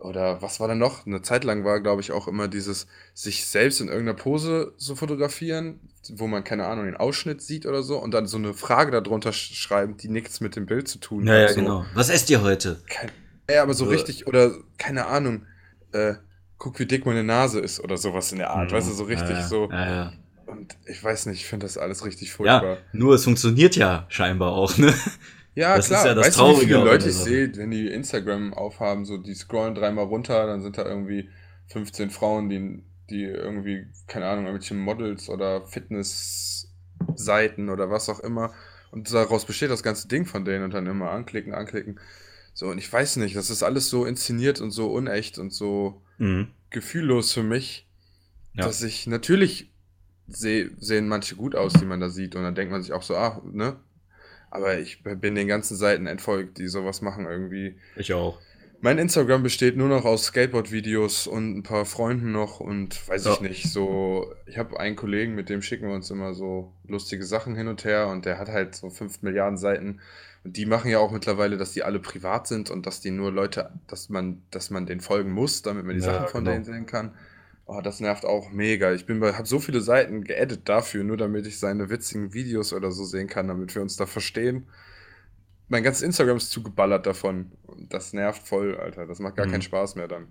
oder 0.00 0.42
was 0.42 0.60
war 0.60 0.68
denn 0.68 0.78
noch? 0.78 1.06
Eine 1.06 1.22
Zeit 1.22 1.44
lang 1.44 1.64
war, 1.64 1.80
glaube 1.80 2.00
ich, 2.00 2.12
auch 2.12 2.28
immer 2.28 2.48
dieses, 2.48 2.86
sich 3.14 3.46
selbst 3.46 3.80
in 3.80 3.88
irgendeiner 3.88 4.16
Pose 4.16 4.72
so 4.76 4.94
fotografieren, 4.94 5.80
wo 6.12 6.26
man, 6.26 6.44
keine 6.44 6.66
Ahnung, 6.66 6.86
den 6.86 6.96
Ausschnitt 6.96 7.42
sieht 7.42 7.66
oder 7.66 7.82
so 7.82 7.98
und 7.98 8.12
dann 8.12 8.26
so 8.26 8.38
eine 8.38 8.54
Frage 8.54 8.90
darunter 8.90 9.32
sch 9.32 9.54
schreiben, 9.54 9.96
die 9.96 10.08
nichts 10.08 10.40
mit 10.40 10.56
dem 10.56 10.66
Bild 10.66 10.88
zu 10.88 10.98
tun 10.98 11.26
Ja, 11.26 11.38
ja, 11.38 11.48
so. 11.48 11.54
genau. 11.56 11.84
Was 11.94 12.08
esst 12.08 12.30
ihr 12.30 12.42
heute? 12.42 12.82
Kein, 12.88 13.10
ja, 13.50 13.62
aber 13.62 13.74
so 13.74 13.84
richtig, 13.86 14.26
oder 14.26 14.52
keine 14.78 15.06
Ahnung, 15.06 15.46
äh, 15.92 16.14
guck, 16.58 16.78
wie 16.78 16.86
dick 16.86 17.04
meine 17.06 17.24
Nase 17.24 17.60
ist 17.60 17.80
oder 17.80 17.96
sowas 17.96 18.32
in 18.32 18.38
der 18.38 18.50
Art. 18.50 18.70
Mhm. 18.70 18.76
Weißt 18.76 18.88
du, 18.88 18.92
so 18.92 19.04
richtig 19.04 19.30
ja, 19.30 19.40
ja. 19.40 19.46
so. 19.46 19.70
Ja, 19.70 19.90
ja. 19.90 20.12
Und 20.46 20.76
ich 20.86 21.02
weiß 21.02 21.26
nicht, 21.26 21.40
ich 21.40 21.46
finde 21.46 21.66
das 21.66 21.78
alles 21.78 22.04
richtig 22.04 22.28
ja, 22.28 22.34
furchtbar. 22.34 22.78
nur 22.92 23.14
es 23.14 23.24
funktioniert 23.24 23.76
ja 23.76 24.06
scheinbar 24.08 24.52
auch, 24.52 24.76
ne? 24.78 24.92
Ja, 25.54 25.76
Das 25.76 25.86
ist 25.86 25.88
klar. 25.88 26.06
ja 26.06 26.14
das 26.14 26.26
weißt 26.26 26.36
du, 26.36 26.40
wie 26.42 26.46
Traurige 26.46 26.74
viele 26.74 26.84
Leute 26.84 27.08
ich 27.08 27.16
sehe, 27.16 27.56
wenn 27.56 27.70
die 27.70 27.88
Instagram 27.88 28.54
aufhaben, 28.54 29.04
so 29.04 29.18
die 29.18 29.34
scrollen 29.34 29.74
dreimal 29.74 30.06
runter, 30.06 30.46
dann 30.46 30.62
sind 30.62 30.78
da 30.78 30.84
irgendwie 30.84 31.28
15 31.68 32.10
Frauen, 32.10 32.48
die, 32.48 32.82
die 33.10 33.24
irgendwie, 33.24 33.86
keine 34.06 34.26
Ahnung, 34.26 34.46
irgendwelche 34.46 34.74
Models 34.74 35.28
oder 35.28 35.66
Fitnessseiten 35.66 37.68
oder 37.68 37.90
was 37.90 38.08
auch 38.08 38.20
immer. 38.20 38.52
Und 38.90 39.12
daraus 39.12 39.44
besteht 39.44 39.70
das 39.70 39.82
ganze 39.82 40.08
Ding 40.08 40.26
von 40.26 40.44
denen 40.44 40.64
und 40.64 40.74
dann 40.74 40.86
immer 40.86 41.10
anklicken, 41.10 41.54
anklicken. 41.54 42.00
So, 42.54 42.68
und 42.68 42.78
ich 42.78 42.92
weiß 42.92 43.16
nicht, 43.16 43.36
das 43.36 43.50
ist 43.50 43.62
alles 43.62 43.88
so 43.88 44.04
inszeniert 44.04 44.60
und 44.60 44.70
so 44.72 44.92
unecht 44.92 45.38
und 45.38 45.52
so 45.52 46.02
Mhm. 46.18 46.48
gefühllos 46.70 47.32
für 47.32 47.42
mich, 47.42 47.88
Ja. 48.54 48.64
dass 48.64 48.82
ich 48.82 49.06
natürlich 49.06 49.70
seh, 50.28 50.70
sehen 50.78 51.08
manche 51.08 51.36
gut 51.36 51.54
aus, 51.56 51.72
die 51.74 51.86
man 51.86 52.00
da 52.00 52.08
sieht. 52.08 52.34
Und 52.36 52.42
dann 52.42 52.54
denkt 52.54 52.72
man 52.72 52.82
sich 52.82 52.92
auch 52.92 53.02
so, 53.02 53.16
ah, 53.16 53.40
ne? 53.44 53.76
Aber 54.50 54.78
ich 54.78 55.02
bin 55.02 55.34
den 55.34 55.48
ganzen 55.48 55.76
Seiten 55.76 56.06
entfolgt, 56.06 56.58
die 56.58 56.66
sowas 56.68 57.02
machen 57.02 57.26
irgendwie. 57.26 57.76
Ich 57.96 58.12
auch. 58.12 58.38
Mein 58.82 58.96
Instagram 58.98 59.42
besteht 59.42 59.76
nur 59.76 59.88
noch 59.88 60.06
aus 60.06 60.24
Skateboard-Videos 60.24 61.26
und 61.26 61.58
ein 61.58 61.62
paar 61.62 61.84
Freunden 61.84 62.32
noch 62.32 62.60
und 62.60 63.06
weiß 63.08 63.26
Ja. 63.26 63.32
ich 63.34 63.40
nicht, 63.42 63.70
so, 63.70 64.34
ich 64.46 64.56
habe 64.56 64.80
einen 64.80 64.96
Kollegen, 64.96 65.34
mit 65.34 65.50
dem 65.50 65.60
schicken 65.60 65.86
wir 65.86 65.94
uns 65.94 66.10
immer 66.10 66.32
so 66.32 66.72
lustige 66.88 67.24
Sachen 67.24 67.54
hin 67.54 67.68
und 67.68 67.84
her 67.84 68.08
und 68.08 68.24
der 68.24 68.38
hat 68.38 68.48
halt 68.48 68.74
so 68.74 68.88
5 68.88 69.20
Milliarden 69.20 69.58
Seiten 69.58 70.00
und 70.44 70.56
die 70.56 70.64
machen 70.64 70.90
ja 70.90 70.98
auch 70.98 71.10
mittlerweile, 71.12 71.58
dass 71.58 71.72
die 71.72 71.82
alle 71.82 71.98
privat 72.00 72.46
sind 72.48 72.70
und 72.70 72.86
dass 72.86 73.02
die 73.02 73.10
nur 73.10 73.30
Leute, 73.30 73.70
dass 73.86 74.08
man, 74.08 74.40
dass 74.50 74.70
man 74.70 74.86
denen 74.86 75.02
folgen 75.02 75.30
muss, 75.30 75.60
damit 75.60 75.84
man 75.84 75.96
die 75.96 76.02
Ja, 76.02 76.14
Sachen 76.14 76.28
von 76.28 76.44
genau. 76.44 76.52
denen 76.54 76.64
sehen 76.64 76.86
kann. 76.86 77.12
Oh, 77.72 77.80
das 77.82 78.00
nervt 78.00 78.24
auch 78.24 78.50
mega. 78.50 78.92
Ich 78.92 79.06
bin 79.06 79.20
bei, 79.20 79.32
habe 79.34 79.46
so 79.46 79.60
viele 79.60 79.80
Seiten 79.80 80.24
geedit 80.24 80.68
dafür, 80.68 81.04
nur 81.04 81.16
damit 81.16 81.46
ich 81.46 81.60
seine 81.60 81.88
witzigen 81.88 82.32
Videos 82.34 82.72
oder 82.72 82.90
so 82.90 83.04
sehen 83.04 83.28
kann, 83.28 83.46
damit 83.46 83.72
wir 83.76 83.80
uns 83.82 83.94
da 83.96 84.06
verstehen. 84.06 84.66
Mein 85.68 85.84
ganzes 85.84 86.02
Instagram 86.02 86.38
ist 86.38 86.50
zugeballert 86.50 87.06
davon. 87.06 87.52
Und 87.62 87.94
das 87.94 88.12
nervt 88.12 88.42
voll, 88.48 88.76
Alter. 88.76 89.06
Das 89.06 89.20
macht 89.20 89.36
gar 89.36 89.46
Mhm. 89.46 89.52
keinen 89.52 89.62
Spaß 89.62 89.94
mehr 89.94 90.08
dann. 90.08 90.26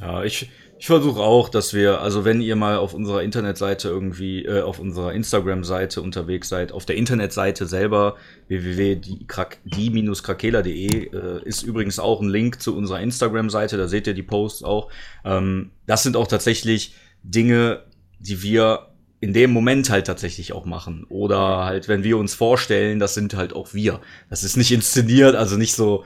Ja, 0.00 0.24
ich, 0.24 0.50
ich 0.78 0.86
versuche 0.86 1.20
auch, 1.20 1.48
dass 1.48 1.74
wir, 1.74 2.00
also 2.00 2.24
wenn 2.24 2.40
ihr 2.40 2.56
mal 2.56 2.76
auf 2.76 2.92
unserer 2.92 3.22
Internetseite 3.22 3.88
irgendwie, 3.88 4.44
äh, 4.44 4.62
auf 4.62 4.80
unserer 4.80 5.12
Instagram-Seite 5.12 6.02
unterwegs 6.02 6.48
seid, 6.48 6.72
auf 6.72 6.86
der 6.86 6.96
Internetseite 6.96 7.66
selber, 7.66 8.16
www.die-krakela.de, 8.48 11.06
äh, 11.06 11.40
ist 11.44 11.62
übrigens 11.62 12.00
auch 12.00 12.20
ein 12.20 12.28
Link 12.28 12.60
zu 12.60 12.76
unserer 12.76 13.00
Instagram-Seite, 13.00 13.76
da 13.76 13.86
seht 13.86 14.08
ihr 14.08 14.14
die 14.14 14.24
Posts 14.24 14.64
auch. 14.64 14.90
Ähm, 15.24 15.70
das 15.86 16.02
sind 16.02 16.16
auch 16.16 16.26
tatsächlich 16.26 16.96
Dinge, 17.22 17.84
die 18.18 18.42
wir 18.42 18.88
in 19.20 19.32
dem 19.32 19.52
Moment 19.52 19.88
halt 19.88 20.08
tatsächlich 20.08 20.52
auch 20.52 20.64
machen. 20.64 21.06
Oder 21.08 21.64
halt, 21.64 21.86
wenn 21.86 22.02
wir 22.02 22.18
uns 22.18 22.34
vorstellen, 22.34 22.98
das 22.98 23.14
sind 23.14 23.34
halt 23.34 23.52
auch 23.52 23.72
wir. 23.72 24.00
Das 24.28 24.42
ist 24.42 24.56
nicht 24.56 24.72
inszeniert, 24.72 25.36
also 25.36 25.56
nicht 25.56 25.76
so, 25.76 26.02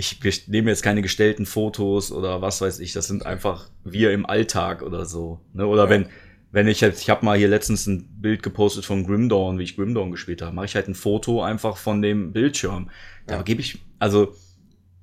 ich 0.00 0.20
gest- 0.22 0.48
nehme 0.48 0.70
jetzt 0.70 0.82
keine 0.84 1.02
gestellten 1.02 1.44
Fotos 1.44 2.12
oder 2.12 2.40
was 2.40 2.60
weiß 2.60 2.78
ich, 2.78 2.92
das 2.92 3.08
sind 3.08 3.26
einfach 3.26 3.68
wir 3.82 4.12
im 4.12 4.26
Alltag 4.26 4.82
oder 4.82 5.04
so. 5.04 5.40
Ne? 5.54 5.66
Oder 5.66 5.84
Ja. 5.84 5.90
wenn, 5.90 6.08
wenn 6.52 6.68
ich 6.68 6.80
jetzt, 6.80 7.02
ich 7.02 7.10
habe 7.10 7.24
mal 7.24 7.36
hier 7.36 7.48
letztens 7.48 7.88
ein 7.88 8.06
Bild 8.20 8.44
gepostet 8.44 8.84
von 8.84 9.04
Grimdawn, 9.04 9.58
wie 9.58 9.64
ich 9.64 9.74
Grimdawn 9.74 10.12
gespielt 10.12 10.40
habe, 10.40 10.54
mache 10.54 10.66
ich 10.66 10.76
halt 10.76 10.86
ein 10.86 10.94
Foto 10.94 11.42
einfach 11.42 11.76
von 11.76 12.00
dem 12.00 12.32
Bildschirm. 12.32 12.90
Da 13.26 13.38
Ja. 13.38 13.42
gebe 13.42 13.60
ich, 13.60 13.80
also 13.98 14.36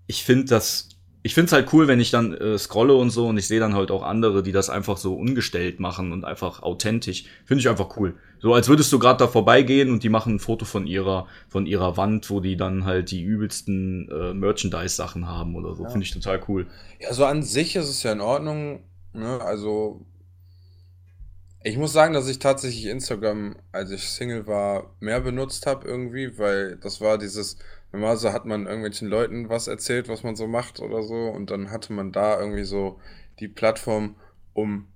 ich 0.07 0.23
finde 0.23 0.45
das, 0.45 0.87
ich 1.25 1.33
finde 1.33 1.47
es 1.47 1.53
halt 1.53 1.73
cool, 1.73 1.87
wenn 1.87 1.99
ich 1.99 2.11
dann 2.11 2.35
äh, 2.35 2.55
scrolle 2.59 2.93
und 2.93 3.09
so 3.09 3.27
und 3.27 3.39
ich 3.39 3.47
sehe 3.47 3.59
dann 3.59 3.73
halt 3.73 3.89
auch 3.89 4.03
andere, 4.03 4.43
die 4.43 4.51
das 4.51 4.69
einfach 4.69 4.95
so 4.97 5.15
ungestellt 5.15 5.79
machen 5.79 6.11
und 6.11 6.23
einfach 6.23 6.61
authentisch. 6.61 7.25
Finde 7.45 7.61
ich 7.61 7.67
einfach 7.67 7.97
cool. 7.97 8.13
So 8.37 8.53
als 8.53 8.67
würdest 8.67 8.93
du 8.93 8.99
gerade 8.99 9.17
da 9.17 9.27
vorbeigehen 9.27 9.89
und 9.89 10.03
die 10.03 10.09
machen 10.09 10.35
ein 10.35 10.39
Foto 10.39 10.65
von 10.65 10.85
ihrer 10.85 11.25
von 11.49 11.65
ihrer 11.65 11.97
Wand, 11.97 12.29
wo 12.29 12.41
die 12.41 12.57
dann 12.57 12.85
halt 12.85 13.09
die 13.09 13.23
übelsten 13.23 14.07
äh, 14.11 14.35
Merchandise-Sachen 14.35 15.27
haben 15.27 15.55
oder 15.55 15.73
so. 15.73 15.85
Ja. 15.85 15.89
Finde 15.89 16.05
ich 16.05 16.11
total 16.11 16.43
cool. 16.47 16.67
Ja, 16.99 17.11
so 17.11 17.25
an 17.25 17.41
sich 17.41 17.75
ist 17.75 17.89
es 17.89 18.03
ja 18.03 18.11
in 18.11 18.21
Ordnung. 18.21 18.83
Ne? 19.13 19.41
Also, 19.41 20.05
ich 21.63 21.79
muss 21.79 21.91
sagen, 21.91 22.13
dass 22.13 22.27
ich 22.27 22.37
tatsächlich 22.37 22.85
Instagram, 22.85 23.55
als 23.71 23.89
ich 23.89 24.11
Single 24.11 24.45
war, 24.45 24.95
mehr 24.99 25.21
benutzt 25.21 25.65
habe 25.65 25.87
irgendwie, 25.87 26.37
weil 26.37 26.77
das 26.77 27.01
war 27.01 27.17
dieses, 27.17 27.57
normalerweise 27.91 28.33
hat 28.33 28.45
man 28.45 28.65
irgendwelchen 28.65 29.07
Leuten 29.07 29.49
was 29.49 29.67
erzählt, 29.67 30.07
was 30.07 30.23
man 30.23 30.35
so 30.35 30.47
macht 30.47 30.79
oder 30.79 31.03
so, 31.03 31.27
und 31.29 31.49
dann 31.49 31.71
hatte 31.71 31.93
man 31.93 32.11
da 32.11 32.39
irgendwie 32.39 32.63
so 32.63 32.99
die 33.39 33.47
Plattform, 33.47 34.15
um 34.53 34.87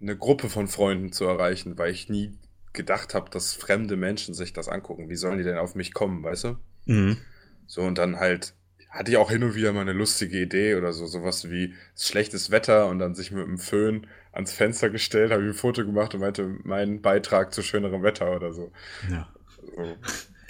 eine 0.00 0.16
Gruppe 0.16 0.48
von 0.48 0.68
Freunden 0.68 1.12
zu 1.12 1.24
erreichen, 1.24 1.78
weil 1.78 1.92
ich 1.92 2.08
nie 2.08 2.38
gedacht 2.72 3.14
habe, 3.14 3.30
dass 3.30 3.54
fremde 3.54 3.96
Menschen 3.96 4.34
sich 4.34 4.52
das 4.52 4.68
angucken. 4.68 5.08
Wie 5.08 5.16
sollen 5.16 5.38
die 5.38 5.44
denn 5.44 5.58
auf 5.58 5.74
mich 5.74 5.94
kommen, 5.94 6.22
weißt 6.22 6.44
du? 6.44 6.56
Mhm. 6.86 7.18
So, 7.66 7.82
und 7.82 7.98
dann 7.98 8.18
halt 8.18 8.54
hatte 8.92 9.10
ich 9.10 9.16
auch 9.16 9.30
hin 9.30 9.42
und 9.42 9.54
wieder 9.54 9.72
mal 9.72 9.80
eine 9.80 9.94
lustige 9.94 10.38
Idee 10.38 10.74
oder 10.74 10.92
so, 10.92 11.06
sowas 11.06 11.50
wie 11.50 11.74
schlechtes 11.96 12.50
Wetter 12.50 12.88
und 12.88 12.98
dann 12.98 13.14
sich 13.14 13.30
mit 13.30 13.46
dem 13.46 13.58
Föhn 13.58 14.06
ans 14.32 14.52
Fenster 14.52 14.90
gestellt, 14.90 15.32
habe 15.32 15.42
ich 15.42 15.48
ein 15.48 15.54
Foto 15.54 15.84
gemacht 15.86 16.14
und 16.14 16.20
meinte, 16.20 16.58
mein 16.62 17.00
Beitrag 17.00 17.54
zu 17.54 17.62
schönerem 17.62 18.02
Wetter 18.02 18.36
oder 18.36 18.52
so. 18.52 18.70
Ja. 19.10 19.32
so 19.74 19.96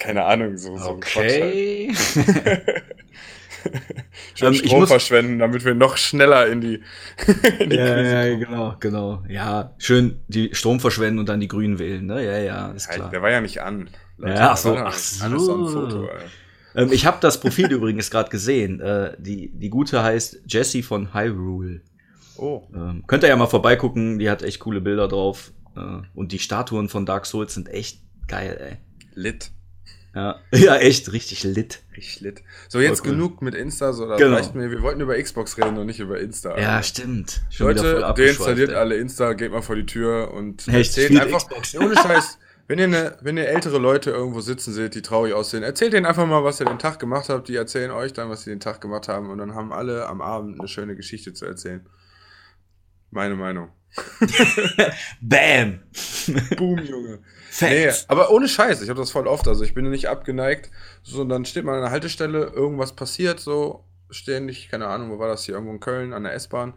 keine 0.03 0.25
Ahnung, 0.25 0.57
so, 0.57 0.77
so 0.77 0.91
ein 0.91 0.97
Okay. 0.97 1.93
Quatsch 1.95 2.17
halt. 2.17 2.83
Schön 4.35 4.49
Ähm, 4.49 4.55
Strom 4.55 4.81
muss- 4.81 4.89
verschwenden, 4.89 5.39
damit 5.39 5.65
wir 5.65 5.75
noch 5.75 5.97
schneller 5.97 6.49
in 6.49 6.61
die, 6.61 6.83
in 7.61 7.71
die 7.71 7.77
ja, 7.77 7.95
Krise 7.95 8.11
ja, 8.31 8.37
genau, 8.37 8.75
genau. 8.81 9.23
Ja, 9.29 9.75
schön 9.79 10.21
die 10.27 10.51
Strom 10.55 10.81
verschwenden 10.81 11.21
und 11.21 11.29
dann 11.29 11.39
die 11.41 11.47
Grünen 11.49 11.79
wählen, 11.79 12.05
ne? 12.07 12.25
Ja, 12.25 12.39
ja, 12.39 12.71
ist 12.73 12.89
klar. 12.91 13.11
der 13.11 13.23
war 13.23 13.31
ja 13.31 13.41
nicht 13.41 13.63
an. 13.63 13.89
Ja, 14.19 14.51
ach 14.51 14.57
so, 14.57 14.77
ach 14.77 14.93
so. 14.95 15.69
Foto. 15.69 16.09
Ähm, 16.75 16.91
ich 16.93 17.07
habe 17.07 17.19
das 17.21 17.39
Profil 17.41 17.67
übrigens 17.73 18.11
gerade 18.11 18.31
gesehen. 18.31 18.81
Äh, 18.81 19.15
die, 19.19 19.51
die 19.55 19.71
gute 19.71 20.03
heißt 20.03 20.41
Jessie 20.49 20.83
von 20.83 21.15
Hyrule. 21.15 21.83
Oh, 22.37 22.63
Ähm, 22.75 23.05
könnt 23.07 23.23
ihr 23.23 23.29
ja 23.29 23.37
mal 23.37 23.47
vorbeigucken, 23.47 24.19
die 24.19 24.29
hat 24.29 24.43
echt 24.43 24.59
coole 24.61 24.81
Bilder 24.81 25.07
drauf. 25.07 25.53
Äh, 25.77 25.81
und 26.15 26.33
die 26.33 26.39
Statuen 26.41 26.89
von 26.89 27.07
Dark 27.07 27.27
Souls 27.27 27.55
sind 27.55 27.69
echt 27.69 28.01
geil, 28.27 28.59
ey. 28.61 28.77
lit. 29.15 29.53
Ja, 30.15 30.41
ja 30.53 30.77
echt 30.77 31.13
richtig 31.13 31.43
lit. 31.45 31.81
Richtig 31.97 32.21
lit. 32.21 32.43
So, 32.69 32.81
jetzt 32.81 33.05
cool. 33.05 33.13
genug 33.13 33.41
mit 33.43 33.55
Insta, 33.55 33.93
so, 33.93 34.07
das 34.07 34.19
Genau. 34.21 34.37
reicht 34.37 34.55
mir. 34.55 34.71
Wir 34.71 34.83
wollten 34.83 35.01
über 35.01 35.21
Xbox 35.21 35.57
reden 35.57 35.79
und 35.79 35.87
nicht 35.87 36.01
über 36.01 36.21
Insta. 36.21 36.59
Ja, 36.59 36.77
Alter. 36.77 36.83
stimmt. 36.83 37.41
Schon 37.51 37.69
Leute, 37.69 38.13
deinstalliert 38.17 38.71
ey. 38.71 38.77
alle 38.77 38.97
Insta, 38.97 39.33
geht 39.33 39.53
mal 39.53 39.63
vor 39.63 39.77
die 39.77 39.87
Tür 39.87 40.33
und 40.35 40.69
Echt, 40.69 40.97
erzählt 40.99 41.21
einfach. 41.21 41.39
Xbox. 41.39 41.75
Ohne 41.77 41.95
Scheiß, 41.97 42.39
wenn 42.69 42.79
ihr, 42.79 42.89
ne, 42.89 43.17
wenn 43.23 43.37
ihr 43.39 43.49
ältere 43.49 43.79
Leute 43.79 44.11
irgendwo 44.11 44.41
sitzen 44.41 44.73
seht, 44.73 44.95
die 44.95 45.03
traurig 45.03 45.33
aussehen, 45.35 45.63
erzählt 45.63 45.93
denen 45.95 46.07
einfach 46.07 46.27
mal, 46.27 46.45
was 46.45 46.61
ihr 46.61 46.67
den 46.67 46.79
Tag 46.79 46.99
gemacht 46.99 47.29
habt. 47.29 47.49
Die 47.49 47.57
erzählen 47.57 47.91
euch 47.91 48.13
dann, 48.13 48.29
was 48.29 48.43
sie 48.45 48.51
den 48.51 48.61
Tag 48.61 48.81
gemacht 48.81 49.09
haben 49.09 49.31
und 49.31 49.39
dann 49.39 49.55
haben 49.55 49.73
alle 49.73 50.07
am 50.09 50.21
Abend 50.21 50.59
eine 50.61 50.69
schöne 50.69 50.95
Geschichte 50.95 51.33
zu 51.33 51.47
erzählen. 51.47 51.87
Meine 53.11 53.35
Meinung. 53.35 53.69
Bam! 55.21 55.81
Boom, 56.57 56.79
Junge. 56.79 57.21
Nee, 57.61 57.91
aber 58.09 58.31
ohne 58.31 58.49
Scheiß, 58.49 58.83
ich 58.83 58.89
habe 58.89 59.01
das 59.01 59.11
voll 59.11 59.27
oft. 59.27 59.47
Also 59.49 59.65
ich 59.65 59.75
bin 59.75 59.89
nicht 59.91 60.09
abgeneigt, 60.09 60.71
sondern 61.03 61.45
steht 61.45 61.65
man 61.65 61.75
an 61.75 61.83
einer 61.83 61.91
Haltestelle, 61.91 62.47
irgendwas 62.47 62.95
passiert, 62.95 63.41
so 63.41 63.85
ständig, 64.11 64.69
keine 64.71 64.87
Ahnung, 64.87 65.11
wo 65.11 65.19
war 65.19 65.29
das 65.29 65.45
hier, 65.45 65.55
irgendwo 65.55 65.73
in 65.73 65.81
Köln 65.81 66.13
an 66.13 66.25
der 66.25 66.35
S-Bahn. 66.35 66.75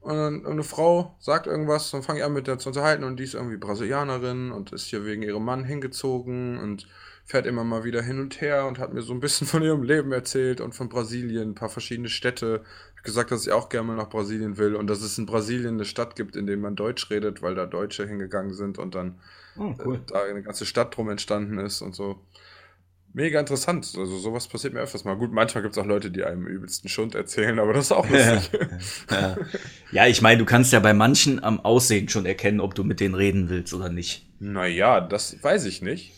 Und 0.00 0.16
dann 0.16 0.46
eine 0.46 0.62
Frau 0.62 1.16
sagt 1.18 1.46
irgendwas, 1.46 1.90
dann 1.90 2.02
fange 2.02 2.20
ich 2.20 2.24
an 2.24 2.32
mit 2.32 2.46
der 2.46 2.58
zu 2.58 2.68
unterhalten 2.68 3.02
und 3.02 3.18
die 3.18 3.24
ist 3.24 3.34
irgendwie 3.34 3.56
Brasilianerin 3.56 4.52
und 4.52 4.72
ist 4.72 4.86
hier 4.86 5.04
wegen 5.04 5.22
ihrem 5.22 5.44
Mann 5.44 5.64
hingezogen 5.64 6.58
und 6.58 6.86
fährt 7.24 7.46
immer 7.46 7.64
mal 7.64 7.82
wieder 7.82 8.02
hin 8.02 8.20
und 8.20 8.40
her 8.40 8.66
und 8.66 8.78
hat 8.78 8.94
mir 8.94 9.02
so 9.02 9.12
ein 9.12 9.18
bisschen 9.18 9.48
von 9.48 9.62
ihrem 9.62 9.82
Leben 9.82 10.12
erzählt 10.12 10.60
und 10.60 10.76
von 10.76 10.88
Brasilien, 10.88 11.50
ein 11.50 11.54
paar 11.56 11.68
verschiedene 11.68 12.08
Städte. 12.08 12.62
Gesagt, 13.06 13.30
dass 13.30 13.46
ich 13.46 13.52
auch 13.52 13.68
gerne 13.70 13.86
mal 13.88 13.96
nach 13.96 14.10
Brasilien 14.10 14.58
will 14.58 14.74
und 14.74 14.86
dass 14.88 15.00
es 15.00 15.16
in 15.16 15.24
Brasilien 15.26 15.74
eine 15.74 15.84
Stadt 15.86 16.16
gibt, 16.16 16.36
in 16.36 16.46
der 16.46 16.56
man 16.58 16.76
Deutsch 16.76 17.08
redet, 17.10 17.40
weil 17.40 17.54
da 17.54 17.64
Deutsche 17.66 18.06
hingegangen 18.06 18.52
sind 18.52 18.78
und 18.78 18.94
dann 18.94 19.18
Oh, 19.58 19.70
äh, 19.78 19.98
da 20.06 20.22
eine 20.24 20.42
ganze 20.42 20.66
Stadt 20.66 20.94
drum 20.96 21.08
entstanden 21.08 21.58
ist 21.58 21.80
und 21.80 21.94
so. 21.94 22.20
Mega 23.14 23.40
interessant. 23.40 23.90
Also 23.96 24.18
sowas 24.18 24.46
passiert 24.46 24.74
mir 24.74 24.80
öfters 24.80 25.04
mal. 25.04 25.16
Gut, 25.16 25.32
manchmal 25.32 25.62
gibt 25.62 25.74
es 25.74 25.78
auch 25.78 25.86
Leute, 25.86 26.10
die 26.10 26.24
einem 26.24 26.46
übelsten 26.46 26.90
Schund 26.90 27.14
erzählen, 27.14 27.58
aber 27.58 27.72
das 27.72 27.86
ist 27.86 27.92
auch 27.92 28.06
lustig. 28.10 28.50
Ja, 29.10 29.36
ja 29.90 30.06
ich 30.06 30.20
meine, 30.20 30.38
du 30.38 30.44
kannst 30.44 30.72
ja 30.74 30.80
bei 30.80 30.92
manchen 30.92 31.42
am 31.42 31.58
Aussehen 31.60 32.10
schon 32.10 32.26
erkennen, 32.26 32.60
ob 32.60 32.74
du 32.74 32.84
mit 32.84 33.00
denen 33.00 33.14
reden 33.14 33.48
willst 33.48 33.72
oder 33.72 33.88
nicht. 33.88 34.26
naja, 34.38 35.00
das 35.00 35.42
weiß 35.42 35.64
ich 35.64 35.80
nicht. 35.80 36.12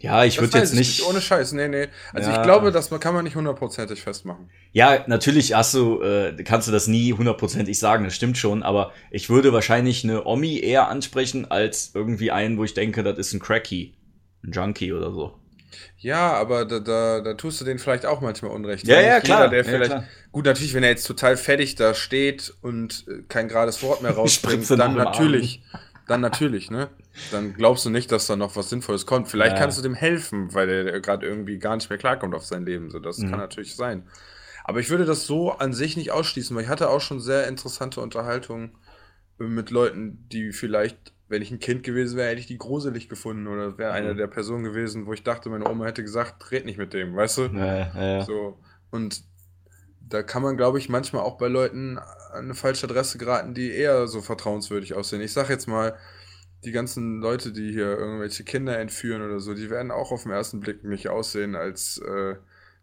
Ja, 0.00 0.24
ich 0.24 0.40
würde 0.40 0.58
jetzt 0.58 0.72
ich 0.72 0.78
nicht. 0.78 1.02
Ohne 1.08 1.20
Scheiß, 1.20 1.52
nee, 1.52 1.68
nee. 1.68 1.88
Also 2.12 2.30
Ja. 2.30 2.36
ich 2.36 2.42
glaube, 2.42 2.72
das 2.72 2.90
kann 3.00 3.14
man 3.14 3.24
nicht 3.24 3.36
hundertprozentig 3.36 4.02
festmachen. 4.02 4.50
Ja, 4.72 5.04
natürlich 5.06 5.54
hast 5.54 5.72
du, 5.74 6.02
äh, 6.02 6.34
kannst 6.44 6.68
du 6.68 6.72
das 6.72 6.86
nie 6.88 7.12
hundertprozentig 7.12 7.78
sagen, 7.78 8.04
das 8.04 8.14
stimmt 8.14 8.36
schon, 8.36 8.62
aber 8.62 8.92
ich 9.10 9.30
würde 9.30 9.52
wahrscheinlich 9.52 10.04
eine 10.04 10.24
Omi 10.26 10.58
eher 10.58 10.88
ansprechen 10.88 11.50
als 11.50 11.92
irgendwie 11.94 12.30
einen, 12.30 12.58
wo 12.58 12.64
ich 12.64 12.74
denke, 12.74 13.02
das 13.02 13.18
ist 13.18 13.32
ein 13.32 13.40
Cracky, 13.40 13.94
ein 14.44 14.52
Junkie 14.52 14.92
oder 14.92 15.12
so. 15.12 15.38
Ja, 15.98 16.32
aber 16.34 16.64
da, 16.66 16.80
da, 16.80 17.20
da 17.20 17.34
tust 17.34 17.60
du 17.60 17.64
denen 17.64 17.78
vielleicht 17.78 18.06
auch 18.06 18.20
manchmal 18.20 18.50
Unrecht. 18.52 18.86
Ja, 18.86 19.00
ja, 19.00 19.20
klar. 19.20 19.48
der 19.48 19.60
Ja, 19.60 19.64
vielleicht, 19.64 19.90
klar. 19.90 20.04
gut, 20.32 20.44
natürlich, 20.44 20.74
wenn 20.74 20.82
er 20.82 20.90
jetzt 20.90 21.06
total 21.06 21.36
fertig 21.36 21.74
da 21.76 21.94
steht 21.94 22.52
und 22.60 23.06
äh, 23.08 23.22
kein 23.28 23.48
gerades 23.48 23.82
Wort 23.82 24.02
mehr 24.02 24.12
rausbringt, 24.16 24.68
dann 24.70 24.94
natürlich, 24.94 25.62
dann 26.06 26.20
natürlich, 26.20 26.70
ne? 26.70 26.90
Dann 27.30 27.54
glaubst 27.54 27.84
du 27.86 27.90
nicht, 27.90 28.12
dass 28.12 28.26
da 28.26 28.36
noch 28.36 28.56
was 28.56 28.70
Sinnvolles 28.70 29.06
kommt. 29.06 29.28
Vielleicht 29.28 29.56
Ja. 29.56 29.62
kannst 29.62 29.78
du 29.78 29.82
dem 29.82 29.94
helfen, 29.94 30.52
weil 30.54 30.68
er 30.68 31.00
gerade 31.00 31.26
irgendwie 31.26 31.58
gar 31.58 31.76
nicht 31.76 31.88
mehr 31.88 31.98
klarkommt 31.98 32.34
auf 32.34 32.44
sein 32.44 32.66
Leben. 32.66 32.90
So, 32.90 32.98
das 32.98 33.18
Mhm. 33.18 33.30
kann 33.30 33.38
natürlich 33.38 33.74
sein. 33.76 34.08
Aber 34.64 34.80
ich 34.80 34.90
würde 34.90 35.04
das 35.04 35.26
so 35.26 35.52
an 35.52 35.72
sich 35.74 35.96
nicht 35.96 36.10
ausschließen, 36.12 36.54
weil 36.56 36.64
ich 36.64 36.68
hatte 36.68 36.90
auch 36.90 37.00
schon 37.00 37.20
sehr 37.20 37.48
interessante 37.48 38.00
Unterhaltungen 38.00 38.76
mit 39.38 39.70
Leuten, 39.70 40.28
die 40.30 40.52
vielleicht, 40.52 41.12
wenn 41.28 41.42
ich 41.42 41.50
ein 41.50 41.58
Kind 41.58 41.82
gewesen 41.82 42.16
wäre, 42.16 42.28
hätte 42.30 42.40
ich 42.40 42.46
die 42.46 42.58
gruselig 42.58 43.08
gefunden 43.08 43.46
oder 43.46 43.78
wäre 43.78 43.92
eine 43.92 44.14
Mhm. 44.14 44.18
der 44.18 44.26
Personen 44.28 44.64
gewesen, 44.64 45.06
wo 45.06 45.12
ich 45.12 45.22
dachte, 45.22 45.50
meine 45.50 45.68
Oma 45.68 45.86
hätte 45.86 46.02
gesagt, 46.02 46.50
red 46.52 46.64
nicht 46.64 46.78
mit 46.78 46.92
dem, 46.92 47.16
weißt 47.16 47.38
du? 47.38 47.42
Ja, 47.52 47.76
ja, 47.94 48.18
ja. 48.18 48.24
So. 48.24 48.58
Und 48.90 49.22
da 50.08 50.22
kann 50.22 50.42
man, 50.42 50.56
glaube 50.56 50.78
ich, 50.78 50.88
manchmal 50.88 51.22
auch 51.22 51.38
bei 51.38 51.48
Leuten 51.48 51.98
an 51.98 52.44
eine 52.44 52.54
falsche 52.54 52.86
Adresse 52.86 53.18
geraten, 53.18 53.54
die 53.54 53.70
eher 53.70 54.06
so 54.06 54.20
vertrauenswürdig 54.20 54.94
aussehen. 54.94 55.20
Ich 55.20 55.32
sag 55.32 55.48
jetzt 55.48 55.66
mal, 55.66 55.96
die 56.64 56.72
ganzen 56.72 57.20
Leute, 57.20 57.52
die 57.52 57.72
hier 57.72 57.98
irgendwelche 57.98 58.44
Kinder 58.44 58.78
entführen 58.78 59.22
oder 59.22 59.40
so, 59.40 59.54
die 59.54 59.70
werden 59.70 59.90
auch 59.90 60.12
auf 60.12 60.22
den 60.22 60.32
ersten 60.32 60.60
Blick 60.60 60.84
nicht 60.84 61.08
aussehen, 61.08 61.54
als 61.54 61.98
äh, 61.98 62.36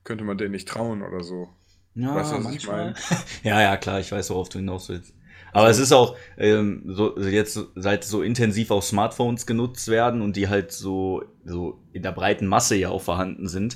könnte 0.03 0.23
man 0.23 0.37
denen 0.37 0.51
nicht 0.51 0.67
trauen 0.67 1.01
oder 1.01 1.23
so. 1.23 1.49
Ja, 1.95 2.15
Weißt 2.15 2.31
du, 2.31 2.43
was 2.43 2.55
ich 2.55 2.67
manchmal. 2.67 2.93
ja, 3.43 3.61
ja, 3.61 3.77
klar, 3.77 3.99
ich 3.99 4.11
weiß, 4.11 4.29
worauf 4.29 4.49
du 4.49 4.59
hinaus 4.59 4.89
willst. 4.89 5.13
Aber 5.53 5.69
es 5.69 5.79
ist 5.79 5.91
auch, 5.91 6.15
ähm, 6.37 6.83
so, 6.85 7.17
jetzt, 7.19 7.59
seit 7.75 8.05
so 8.05 8.21
intensiv 8.21 8.71
auch 8.71 8.81
Smartphones 8.81 9.45
genutzt 9.45 9.89
werden 9.89 10.21
und 10.21 10.37
die 10.37 10.47
halt 10.47 10.71
so, 10.71 11.23
so 11.43 11.81
in 11.91 12.03
der 12.03 12.13
breiten 12.13 12.47
Masse 12.47 12.75
ja 12.75 12.89
auch 12.89 13.01
vorhanden 13.01 13.49
sind. 13.49 13.75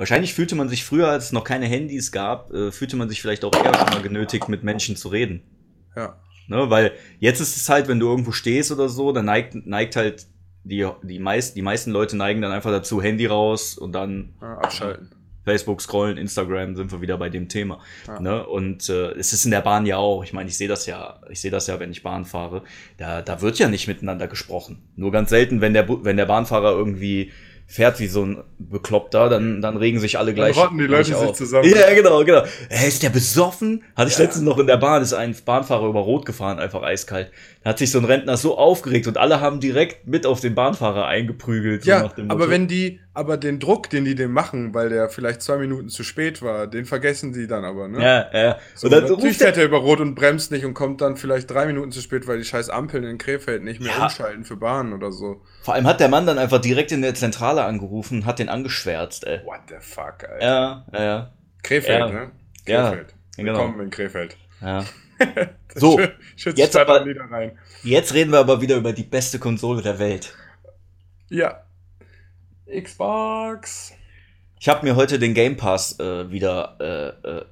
Wahrscheinlich 0.00 0.32
fühlte 0.32 0.54
man 0.54 0.70
sich 0.70 0.82
früher, 0.82 1.08
als 1.08 1.24
es 1.26 1.32
noch 1.32 1.44
keine 1.44 1.66
Handys 1.66 2.10
gab, 2.10 2.54
äh, 2.54 2.72
fühlte 2.72 2.96
man 2.96 3.10
sich 3.10 3.20
vielleicht 3.20 3.44
auch 3.44 3.52
eher 3.52 3.74
schon 3.74 3.90
mal 3.90 4.00
genötigt, 4.00 4.48
mit 4.48 4.62
Menschen 4.62 4.96
zu 4.96 5.08
reden. 5.08 5.42
Ja. 5.94 6.18
Ne? 6.48 6.70
Weil 6.70 6.92
jetzt 7.18 7.40
ist 7.40 7.54
es 7.54 7.68
halt, 7.68 7.86
wenn 7.86 8.00
du 8.00 8.08
irgendwo 8.08 8.32
stehst 8.32 8.72
oder 8.72 8.88
so, 8.88 9.12
dann 9.12 9.26
neigt, 9.26 9.66
neigt 9.66 9.96
halt 9.96 10.26
die, 10.64 10.88
die, 11.02 11.18
meist, 11.18 11.54
die 11.54 11.60
meisten 11.60 11.90
Leute 11.90 12.16
neigen 12.16 12.40
dann 12.40 12.50
einfach 12.50 12.70
dazu, 12.70 13.02
Handy 13.02 13.26
raus 13.26 13.76
und 13.76 13.92
dann 13.92 14.30
ja 14.40 14.56
abschalten. 14.60 15.10
Facebook 15.44 15.82
scrollen, 15.82 16.16
Instagram, 16.16 16.76
sind 16.76 16.92
wir 16.92 17.02
wieder 17.02 17.18
bei 17.18 17.28
dem 17.28 17.50
Thema. 17.50 17.80
Ja. 18.06 18.20
Ne? 18.20 18.46
Und 18.46 18.88
äh, 18.88 19.10
es 19.10 19.34
ist 19.34 19.44
in 19.44 19.50
der 19.50 19.60
Bahn 19.60 19.84
ja 19.84 19.98
auch. 19.98 20.24
Ich 20.24 20.32
meine, 20.32 20.48
ich 20.48 20.56
sehe 20.56 20.68
das 20.68 20.86
ja, 20.86 21.20
ich 21.28 21.42
sehe 21.42 21.50
das 21.50 21.66
ja, 21.66 21.78
wenn 21.78 21.90
ich 21.90 22.02
Bahn 22.02 22.24
fahre. 22.24 22.62
Da, 22.96 23.20
da 23.20 23.42
wird 23.42 23.58
ja 23.58 23.68
nicht 23.68 23.86
miteinander 23.86 24.28
gesprochen. 24.28 24.78
Nur 24.96 25.12
ganz 25.12 25.28
selten, 25.28 25.60
wenn 25.60 25.74
der, 25.74 25.86
wenn 25.86 26.16
der 26.16 26.24
Bahnfahrer 26.24 26.72
irgendwie 26.72 27.32
fährt 27.72 28.00
wie 28.00 28.08
so 28.08 28.24
ein 28.24 28.42
Bekloppter, 28.58 29.28
dann, 29.28 29.62
dann 29.62 29.76
regen 29.76 30.00
sich 30.00 30.18
alle 30.18 30.34
gleich. 30.34 30.56
rotten 30.56 30.76
die 30.76 30.84
Leute 30.86 31.04
gleich 31.04 31.06
sich 31.06 31.14
auf. 31.14 31.36
zusammen. 31.36 31.68
Ja, 31.70 31.94
genau, 31.94 32.24
genau. 32.24 32.42
Hä, 32.68 32.88
ist 32.88 33.00
der 33.04 33.10
besoffen? 33.10 33.84
Hatte 33.94 34.10
ich 34.10 34.18
Ja. 34.18 34.24
letztens 34.24 34.44
noch 34.44 34.58
in 34.58 34.66
der 34.66 34.76
Bahn, 34.76 35.02
ist 35.02 35.12
ein 35.12 35.36
Bahnfahrer 35.44 35.86
über 35.86 36.00
Rot 36.00 36.26
gefahren, 36.26 36.58
einfach 36.58 36.82
eiskalt. 36.82 37.30
Da 37.62 37.70
hat 37.70 37.78
sich 37.78 37.90
so 37.90 37.98
ein 37.98 38.06
Rentner 38.06 38.38
so 38.38 38.56
aufgeregt 38.56 39.06
und 39.06 39.18
alle 39.18 39.42
haben 39.42 39.60
direkt 39.60 40.06
mit 40.06 40.24
auf 40.24 40.40
den 40.40 40.54
Bahnfahrer 40.54 41.04
eingeprügelt. 41.06 41.84
so 41.84 41.90
Ja, 41.90 42.10
aber 42.28 42.48
wenn 42.48 42.68
die, 42.68 43.00
aber 43.12 43.36
den 43.36 43.60
Druck, 43.60 43.90
den 43.90 44.06
die 44.06 44.14
dem 44.14 44.32
machen, 44.32 44.72
weil 44.72 44.88
der 44.88 45.10
vielleicht 45.10 45.42
zwei 45.42 45.58
Minuten 45.58 45.90
zu 45.90 46.02
spät 46.02 46.40
war, 46.40 46.66
den 46.66 46.86
vergessen 46.86 47.34
die 47.34 47.46
dann 47.46 47.66
aber, 47.66 47.86
ne? 47.88 48.02
Ja, 48.02 48.30
ja. 48.32 48.58
So, 48.74 48.86
und 48.86 48.94
dann 48.94 49.04
natürlich 49.04 49.36
fährt 49.36 49.58
er 49.58 49.64
über 49.66 49.76
Rot 49.76 50.00
und 50.00 50.14
bremst 50.14 50.50
nicht 50.52 50.64
und 50.64 50.72
kommt 50.72 51.02
dann 51.02 51.18
vielleicht 51.18 51.50
drei 51.50 51.66
Minuten 51.66 51.92
zu 51.92 52.00
spät, 52.00 52.26
weil 52.26 52.38
die 52.38 52.44
scheiß 52.44 52.70
Ampeln 52.70 53.04
in 53.04 53.18
Krefeld 53.18 53.62
nicht 53.62 53.80
mehr 53.82 53.92
Ja. 53.94 54.04
umschalten 54.04 54.46
für 54.46 54.56
Bahnen 54.56 54.94
oder 54.94 55.12
so. 55.12 55.42
Vor 55.60 55.74
allem 55.74 55.86
hat 55.86 56.00
der 56.00 56.08
Mann 56.08 56.24
dann 56.24 56.38
einfach 56.38 56.62
direkt 56.62 56.92
in 56.92 57.02
der 57.02 57.14
Zentrale 57.14 57.64
angerufen 57.64 58.20
und 58.20 58.24
hat 58.26 58.38
den 58.38 58.48
angeschwärzt, 58.48 59.26
ey. 59.26 59.40
What 59.44 59.60
the 59.68 59.74
fuck, 59.80 60.24
Alter. 60.26 60.42
Ja, 60.42 60.86
ja, 60.94 61.02
ja. 61.04 61.32
Krefeld, 61.62 61.98
Ja. 62.00 62.08
ne? 62.08 62.30
Ja, 62.66 62.88
Krefeld. 62.88 63.14
genau. 63.36 63.52
Willkommen 63.52 63.80
in 63.80 63.90
Krefeld. 63.90 64.36
ja. 64.62 64.82
So, 65.74 66.00
jetzt 66.36 66.76
aber-. 66.76 67.06
Jetzt 67.82 68.14
reden 68.14 68.32
wir 68.32 68.38
aber 68.38 68.60
wieder 68.60 68.76
über 68.76 68.92
die 68.92 69.02
beste 69.04 69.38
Konsole 69.38 69.82
der 69.82 69.98
Welt. 69.98 70.34
Ja. 71.28 71.64
Xbox. 72.66 73.92
Ich 74.58 74.68
habe 74.68 74.84
mir 74.86 74.94
heute 74.96 75.18
den 75.18 75.32
Game 75.34 75.56
Pass 75.56 75.98
äh, 75.98 76.30
wieder 76.30 76.76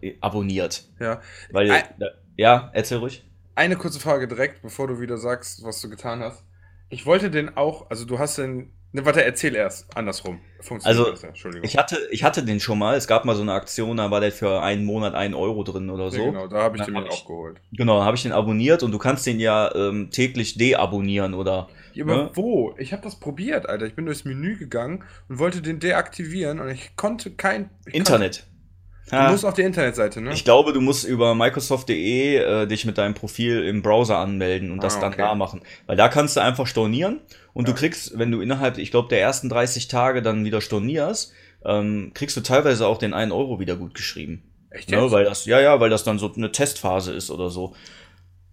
äh, 0.03 0.07
äh, 0.07 0.19
abonniert. 0.21 0.85
Ja. 1.01 1.21
Weil, 1.51 1.71
Ei- 1.71 1.85
ja, 2.37 2.71
erzähl 2.75 2.99
ruhig. 2.99 3.25
Eine 3.55 3.77
kurze 3.77 3.99
Frage 3.99 4.29
direkt, 4.29 4.63
bevor 4.63 4.87
du 4.87 5.01
wieder 5.01 5.17
sagst, 5.17 5.65
was 5.65 5.81
du 5.81 5.89
getan 5.89 6.21
hast. 6.23 6.45
Ich 6.91 7.07
wollte 7.07 7.31
den 7.31 7.57
auch, 7.57 7.91
also 7.91 8.05
du 8.05 8.19
hast 8.19 8.39
den. 8.39 8.73
Ne, 8.93 9.05
warte, 9.05 9.23
erzähl 9.23 9.55
erst. 9.55 9.87
Andersrum. 9.97 10.41
Funktioniert 10.61 10.99
Also, 10.99 11.11
das 11.11 11.23
ja, 11.23 11.29
Entschuldigung. 11.29 11.65
Ich 11.69 11.77
hatte, 11.77 11.99
ich 12.11 12.25
hatte 12.25 12.43
den 12.43 12.59
schon 12.59 12.79
mal. 12.79 12.97
Es 12.97 13.07
gab 13.07 13.25
mal 13.27 13.37
so 13.37 13.43
eine 13.43 13.53
Aktion, 13.53 13.99
da 13.99 14.11
war 14.11 14.21
der 14.21 14.33
für 14.33 14.63
einen 14.63 14.85
Monat 14.87 15.15
ein 15.15 15.35
Euro 15.35 15.63
drin 15.63 15.91
oder 15.91 16.11
so. 16.11 16.19
ja, 16.19 16.25
genau, 16.31 16.47
da 16.49 16.63
habe 16.63 16.77
ich 16.79 16.83
Dann 16.85 16.95
den 16.95 17.05
hab 17.05 17.13
ich- 17.13 17.13
auch 17.13 17.27
geholt. 17.27 17.61
Genau, 17.73 18.03
habe 18.03 18.17
ich 18.17 18.23
den 18.23 18.33
abonniert 18.33 18.83
und 18.83 18.91
du 18.93 18.99
kannst 18.99 19.27
den 19.27 19.41
ja 19.41 19.73
ähm, 19.75 20.11
täglich 20.11 20.57
deabonnieren 20.57 21.35
oder. 21.35 21.69
Ja, 21.93 22.05
aber 22.05 22.17
Ne? 22.17 22.31
wo? 22.35 22.75
Ich 22.79 22.93
habe 22.93 23.03
das 23.03 23.17
probiert, 23.21 23.69
Alter. 23.69 23.85
Ich 23.87 23.95
bin 23.95 24.07
durchs 24.07 24.25
Menü 24.25 24.57
gegangen 24.57 25.05
und 25.29 25.39
wollte 25.39 25.61
den 25.63 25.81
deaktivieren 25.81 26.59
und 26.59 26.69
ich 26.71 26.97
konnte 26.97 27.31
kein. 27.31 27.69
Ich 27.87 27.95
Internet. 27.95 28.47
Du 29.11 29.17
Ha. 29.17 29.31
musst 29.31 29.45
auf 29.45 29.55
die 29.55 29.63
Internetseite, 29.63 30.21
ne? 30.21 30.33
Ich 30.33 30.45
glaube, 30.45 30.73
du 30.73 30.81
musst 30.81 31.05
über 31.07 31.35
Microsoft.de 31.35 32.37
äh, 32.37 32.67
dich 32.67 32.85
mit 32.85 32.99
deinem 32.99 33.15
Profil 33.15 33.65
im 33.65 33.83
Browser 33.83 34.19
anmelden 34.19 34.71
und 34.71 34.83
das 34.83 34.97
Ah, 34.97 35.01
dann 35.01 35.13
okay. 35.13 35.23
da 35.23 35.35
machen. 35.35 35.63
Weil 35.87 35.97
da 35.97 36.09
kannst 36.09 36.37
du 36.37 36.41
einfach 36.43 36.67
stornieren 36.67 37.21
und 37.55 37.67
Ja. 37.69 37.75
du 37.75 37.79
kriegst, 37.79 38.19
wenn 38.19 38.31
du 38.31 38.41
innerhalb, 38.41 38.79
ich 38.79 38.91
glaube, 38.91 39.09
der 39.09 39.21
ersten 39.21 39.49
30 39.49 39.89
Tage 39.89 40.21
dann 40.23 40.45
wieder 40.45 40.61
stornierst, 40.61 41.33
ähm, 41.65 42.13
kriegst 42.15 42.37
du 42.37 42.41
teilweise 42.43 42.87
auch 42.87 42.99
den 42.99 43.15
1 43.15 43.33
Euro 43.33 43.59
wieder 43.61 43.77
gut 43.77 43.95
geschrieben. 43.95 44.43
Echt 44.71 44.91
Ne, 44.91 45.11
weil 45.11 45.25
das, 45.25 45.47
ja, 45.47 45.61
ja, 45.61 45.81
weil 45.81 45.89
das 45.91 46.05
dann 46.05 46.19
so 46.19 46.31
eine 46.35 46.53
Testphase 46.53 47.13
ist 47.15 47.31
oder 47.31 47.49
so. 47.51 47.75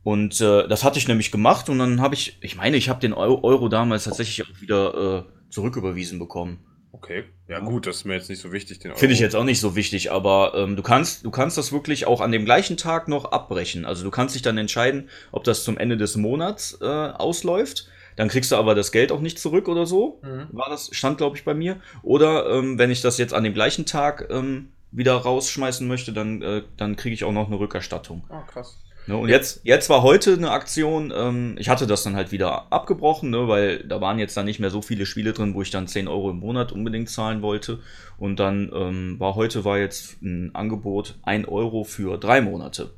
Und 0.04 0.40
äh, 0.40 0.68
das 0.68 0.84
hatte 0.84 1.00
ich 1.00 1.08
nämlich 1.08 1.32
gemacht 1.32 1.68
und 1.68 1.80
dann 1.80 2.00
habe 2.00 2.14
ich, 2.16 2.38
ich 2.42 2.56
meine, 2.56 2.78
ich 2.78 2.90
habe 2.90 3.00
den 3.02 3.14
Eu- 3.14 3.42
Euro 3.44 3.70
damals 3.70 4.04
tatsächlich 4.06 4.44
auch 4.48 4.62
wieder 4.62 5.26
äh, 5.28 5.50
zurücküberwiesen 5.52 6.20
bekommen. 6.20 6.60
Okay. 6.96 7.26
Ja, 7.50 7.60
gut, 7.60 7.88
das 7.88 7.98
ist 7.98 8.06
mir 8.06 8.14
jetzt 8.14 8.30
nicht 8.30 8.42
so 8.42 8.54
wichtig, 8.54 8.80
den 8.80 8.92
Euro. 8.92 9.00
Finde 9.00 9.14
ich 9.14 9.20
jetzt 9.20 9.36
auch 9.36 9.44
nicht 9.44 9.60
so 9.60 9.76
wichtig, 9.76 10.14
aber 10.14 10.54
ähm, 10.56 10.78
du 10.78 10.82
kannst, 10.82 11.26
du 11.26 11.30
kannst 11.30 11.58
das 11.58 11.74
wirklich 11.74 12.08
auch 12.08 12.22
an 12.22 12.32
dem 12.32 12.46
gleichen 12.46 12.78
Tag 12.78 13.10
noch 13.10 13.26
abbrechen. 13.26 13.84
Also 13.86 14.06
du 14.06 14.12
kannst 14.12 14.34
dich 14.34 14.42
dann 14.42 14.58
entscheiden, 14.58 15.10
ob 15.34 15.44
das 15.44 15.66
zum 15.66 15.78
Ende 15.78 15.98
des 15.98 16.16
Monats 16.16 16.78
äh, 16.82 16.86
ausläuft. 16.86 17.90
Dann 18.16 18.30
kriegst 18.30 18.54
du 18.54 18.56
aber 18.56 18.76
das 18.76 18.94
Geld 18.94 19.12
auch 19.12 19.20
nicht 19.20 19.40
zurück 19.40 19.68
oder 19.68 19.86
so. 19.86 20.22
Mhm. 20.24 20.48
War 20.54 20.70
das, 20.70 20.90
stand, 20.94 21.18
glaube 21.18 21.36
ich, 21.36 21.44
bei 21.44 21.54
mir. 21.54 21.82
Oder 22.02 22.50
ähm, 22.50 22.78
wenn 22.80 22.92
ich 22.92 23.02
das 23.02 23.18
jetzt 23.18 23.34
an 23.34 23.44
dem 23.44 23.54
gleichen 23.54 23.86
Tag 23.86 24.30
ähm, 24.30 24.70
wieder 24.92 25.16
rausschmeißen 25.16 25.86
möchte, 25.86 26.14
dann, 26.14 26.42
äh, 26.42 26.64
dann 26.78 26.96
kriege 26.96 27.14
ich 27.14 27.26
auch 27.26 27.34
noch 27.34 27.48
eine 27.48 27.60
Rückerstattung. 27.60 28.24
Ah, 28.30 28.44
krass. 28.44 28.80
Ne, 29.08 29.18
und 29.18 29.30
jetzt, 29.30 29.62
jetzt 29.64 29.90
war 29.90 30.02
heute 30.02 30.34
eine 30.34 30.52
Aktion, 30.52 31.14
ähm, 31.16 31.56
ich 31.60 31.70
hatte 31.70 31.86
das 31.86 32.04
dann 32.04 32.16
halt 32.16 32.32
wieder 32.32 32.72
abgebrochen, 32.72 33.30
ne, 33.30 33.48
weil 33.48 33.84
da 33.84 34.02
waren 34.02 34.18
jetzt 34.18 34.36
dann 34.36 34.46
nicht 34.46 34.60
mehr 34.60 34.72
so 34.72 34.82
viele 34.82 35.06
Spiele 35.06 35.34
drin, 35.34 35.54
wo 35.54 35.62
ich 35.62 35.70
dann 35.70 35.88
10 35.88 36.08
Euro 36.08 36.32
im 36.32 36.40
Monat 36.40 36.72
unbedingt 36.72 37.10
zahlen 37.10 37.42
wollte. 37.42 37.80
Und 38.18 38.40
dann 38.40 38.72
ähm, 38.74 39.20
war 39.20 39.36
heute 39.36 39.64
war 39.64 39.78
jetzt 39.78 40.22
ein 40.24 40.56
Angebot 40.56 41.20
1 41.24 41.48
Euro 41.48 41.84
für 41.84 42.18
drei 42.18 42.42
Monate. 42.42 42.92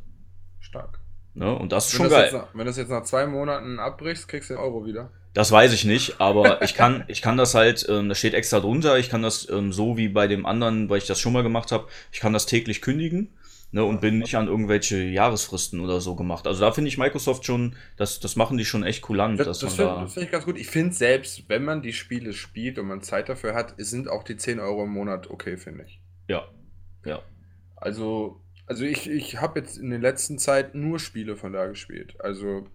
Stark. 0.60 1.00
Ne, 1.34 1.54
und 1.54 1.72
das 1.72 1.88
ist 1.88 1.94
Wenn 1.94 1.98
schon 1.98 2.10
das, 2.10 2.14
geil. 2.14 2.24
jetzt 2.24 2.34
nach, 2.34 2.48
wenn 2.54 2.66
das 2.66 2.78
jetzt 2.78 2.90
nach 2.90 3.04
zwei 3.04 3.28
Monaten 3.28 3.80
abbrichst, 3.80 4.28
kriegst 4.28 4.50
du 4.50 4.54
den 4.54 4.64
Euro 4.64 4.86
wieder. 4.86 5.12
Das 5.34 5.52
weiß 5.52 5.72
ich 5.74 5.86
nicht, 5.86 6.20
aber 6.20 6.64
ich 6.64 6.74
kann, 6.74 7.04
ich 7.10 7.22
kann 7.22 7.38
das 7.38 7.54
halt, 7.54 7.86
ähm, 7.90 8.10
da 8.10 8.16
steht 8.16 8.34
extra 8.34 8.60
drunter, 8.60 8.98
ich 8.98 9.10
kann 9.10 9.22
das 9.22 9.48
ähm, 9.50 9.72
so 9.72 9.98
wie 9.98 10.08
bei 10.08 10.28
dem 10.28 10.48
anderen, 10.48 10.90
weil 10.90 10.98
ich 10.98 11.06
das 11.06 11.20
schon 11.20 11.34
mal 11.34 11.44
gemacht 11.44 11.72
habe, 11.72 11.88
ich 12.12 12.22
kann 12.22 12.34
das 12.34 12.48
täglich 12.48 12.82
kündigen. 12.82 13.30
Ne, 13.70 13.84
und 13.84 14.00
bin 14.00 14.20
nicht 14.20 14.36
an 14.36 14.48
irgendwelche 14.48 14.98
Jahresfristen 15.04 15.82
oder 15.82 16.00
so 16.00 16.16
gemacht. 16.16 16.48
Also 16.48 16.62
da 16.62 16.72
finde 16.72 16.88
ich 16.88 16.98
Microsoft 16.98 17.46
schon, 17.46 17.76
das, 17.98 18.22
das 18.22 18.38
machen 18.38 18.58
die 18.58 18.64
schon 18.64 18.84
echt 18.84 19.02
kulant, 19.02 19.38
Das, 19.42 19.60
das 19.60 19.74
finde 19.76 19.92
da. 19.92 20.08
find 20.08 20.26
ich 20.26 20.32
ganz 20.32 20.46
gut. 20.46 20.58
Ich 20.58 20.68
finde 20.68 20.96
selbst, 20.96 21.50
wenn 21.50 21.66
man 21.66 21.82
die 21.82 21.92
Spiele 21.92 22.32
spielt 22.32 22.80
und 22.80 22.88
man 22.88 23.02
Zeit 23.02 23.28
dafür 23.28 23.54
hat, 23.54 23.74
sind 23.78 24.08
auch 24.10 24.24
die 24.24 24.38
10 24.38 24.60
Euro 24.62 24.86
im 24.86 24.92
Monat 24.92 25.30
okay, 25.30 25.58
finde 25.58 25.84
ich. 25.84 26.00
Ja. 26.30 26.48
Ja. 27.04 27.22
Also, 27.76 28.42
also 28.66 28.86
ich, 28.86 29.10
ich 29.10 29.42
habe 29.42 29.60
jetzt 29.60 29.78
in 29.78 29.90
der 29.90 30.00
letzten 30.00 30.40
Zeit 30.40 30.74
nur 30.74 30.98
Spiele 31.00 31.36
von 31.36 31.52
da 31.52 31.68
gespielt. 31.68 32.16
Also, 32.20 32.68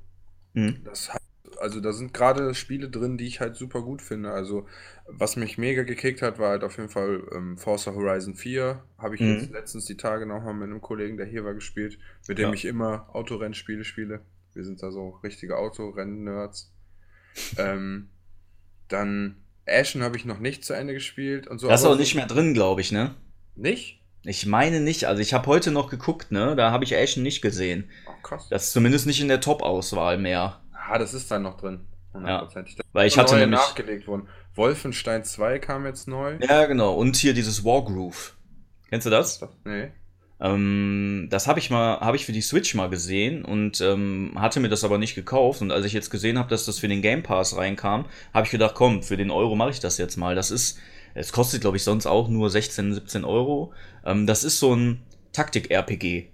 Mhm. 0.54 0.82
das 0.84 1.14
hat, 1.14 1.22
also 1.58 1.80
da 1.80 1.92
sind 1.92 2.14
gerade 2.14 2.54
Spiele 2.54 2.88
drin, 2.88 3.18
die 3.18 3.26
ich 3.26 3.40
halt 3.40 3.56
super 3.56 3.82
gut 3.82 4.02
finde. 4.02 4.30
Also, 4.32 4.66
was 5.06 5.36
mich 5.36 5.58
mega 5.58 5.82
gekickt 5.82 6.22
hat, 6.22 6.38
war 6.38 6.50
halt 6.50 6.64
auf 6.64 6.76
jeden 6.76 6.88
Fall 6.88 7.22
ähm, 7.34 7.58
Forza 7.58 7.92
Horizon 7.94 8.34
4. 8.34 8.82
Habe 8.98 9.14
ich 9.16 9.20
Mhm. 9.20 9.34
jetzt 9.34 9.50
letztens 9.50 9.84
die 9.86 9.96
Tage 9.96 10.26
nochmal 10.26 10.54
mit 10.54 10.64
einem 10.70 10.80
Kollegen, 10.80 11.16
der 11.16 11.26
hier 11.26 11.44
war, 11.44 11.54
gespielt, 11.54 11.98
mit 12.28 12.38
dem 12.38 12.48
Ja. 12.48 12.54
ich 12.54 12.64
immer 12.64 13.08
Autorennspiele 13.14 13.84
spiele. 13.84 14.20
Wir 14.54 14.64
sind 14.64 14.82
da 14.82 14.90
so 14.90 15.10
richtige 15.22 15.56
Autorennen-Nerds. 15.56 16.72
ähm, 17.58 18.10
dann 18.88 19.36
Ashen 19.66 20.02
habe 20.02 20.16
ich 20.16 20.24
noch 20.24 20.38
nicht 20.38 20.64
zu 20.64 20.74
Ende 20.74 20.92
gespielt 20.92 21.46
und 21.46 21.58
so. 21.58 21.68
Das 21.68 21.80
ist 21.80 21.86
aber 21.86 21.94
auch 21.94 21.98
nicht 21.98 22.14
mehr 22.14 22.26
drin, 22.26 22.52
glaube 22.54 22.80
ich, 22.80 22.92
ne? 22.92 23.14
Nicht? 23.54 24.00
Ich 24.24 24.46
meine 24.46 24.80
nicht. 24.80 25.06
Also 25.06 25.20
ich 25.22 25.32
habe 25.34 25.46
heute 25.46 25.70
noch 25.70 25.88
geguckt, 25.90 26.30
ne? 26.30 26.54
Da 26.56 26.70
habe 26.70 26.84
ich 26.84 26.94
Ashen 26.96 27.22
nicht 27.22 27.42
gesehen. 27.42 27.88
Oh, 28.06 28.12
krass. 28.22 28.48
Das 28.50 28.64
ist 28.64 28.72
zumindest 28.72 29.06
nicht 29.06 29.20
in 29.20 29.28
der 29.28 29.40
Top-Auswahl 29.40 30.18
mehr. 30.18 30.60
Ah, 30.88 30.98
das 30.98 31.14
ist 31.14 31.30
dann 31.30 31.42
noch 31.42 31.56
drin. 31.56 31.86
Hundertprozentig. 32.12 32.76
Da 32.76 32.82
Weil 32.92 33.06
ich 33.08 33.16
hatte 33.18 33.36
nämlich. 33.36 33.58
nachgelegt 33.58 34.06
worden. 34.06 34.28
Wolfenstein 34.54 35.24
2 35.24 35.58
kam 35.58 35.86
jetzt 35.86 36.08
neu. 36.08 36.36
Ja, 36.40 36.66
genau. 36.66 36.94
Und 36.94 37.16
hier 37.16 37.32
dieses 37.34 37.64
Wargroove. 37.64 38.36
Kennst 38.90 39.06
du 39.06 39.10
das? 39.10 39.40
Nee. 39.64 39.92
Ähm, 40.40 41.28
das 41.30 41.46
habe 41.46 41.60
ich 41.60 41.70
mal, 41.70 42.00
habe 42.00 42.16
ich 42.16 42.26
für 42.26 42.32
die 42.32 42.42
Switch 42.42 42.74
mal 42.74 42.90
gesehen 42.90 43.44
und 43.44 43.80
ähm, 43.80 44.32
hatte 44.36 44.60
mir 44.60 44.68
das 44.68 44.84
aber 44.84 44.98
nicht 44.98 45.14
gekauft. 45.14 45.62
Und 45.62 45.70
als 45.70 45.86
ich 45.86 45.92
jetzt 45.92 46.10
gesehen 46.10 46.38
habe, 46.38 46.50
dass 46.50 46.66
das 46.66 46.78
für 46.80 46.88
den 46.88 47.00
Game 47.00 47.22
Pass 47.22 47.56
reinkam, 47.56 48.06
habe 48.34 48.44
ich 48.44 48.50
gedacht, 48.50 48.74
komm, 48.74 49.02
für 49.02 49.16
den 49.16 49.30
Euro 49.30 49.54
mache 49.54 49.70
ich 49.70 49.80
das 49.80 49.96
jetzt 49.98 50.16
mal. 50.16 50.34
Das 50.34 50.50
ist, 50.50 50.78
es 51.14 51.32
kostet, 51.32 51.60
glaube 51.62 51.76
ich, 51.76 51.84
sonst 51.84 52.06
auch 52.06 52.28
nur 52.28 52.50
16, 52.50 52.92
17 52.92 53.24
Euro. 53.24 53.72
Ähm, 54.04 54.26
das 54.26 54.44
ist 54.44 54.58
so 54.58 54.74
ein 54.74 55.02
Taktik-RPG. 55.32 56.28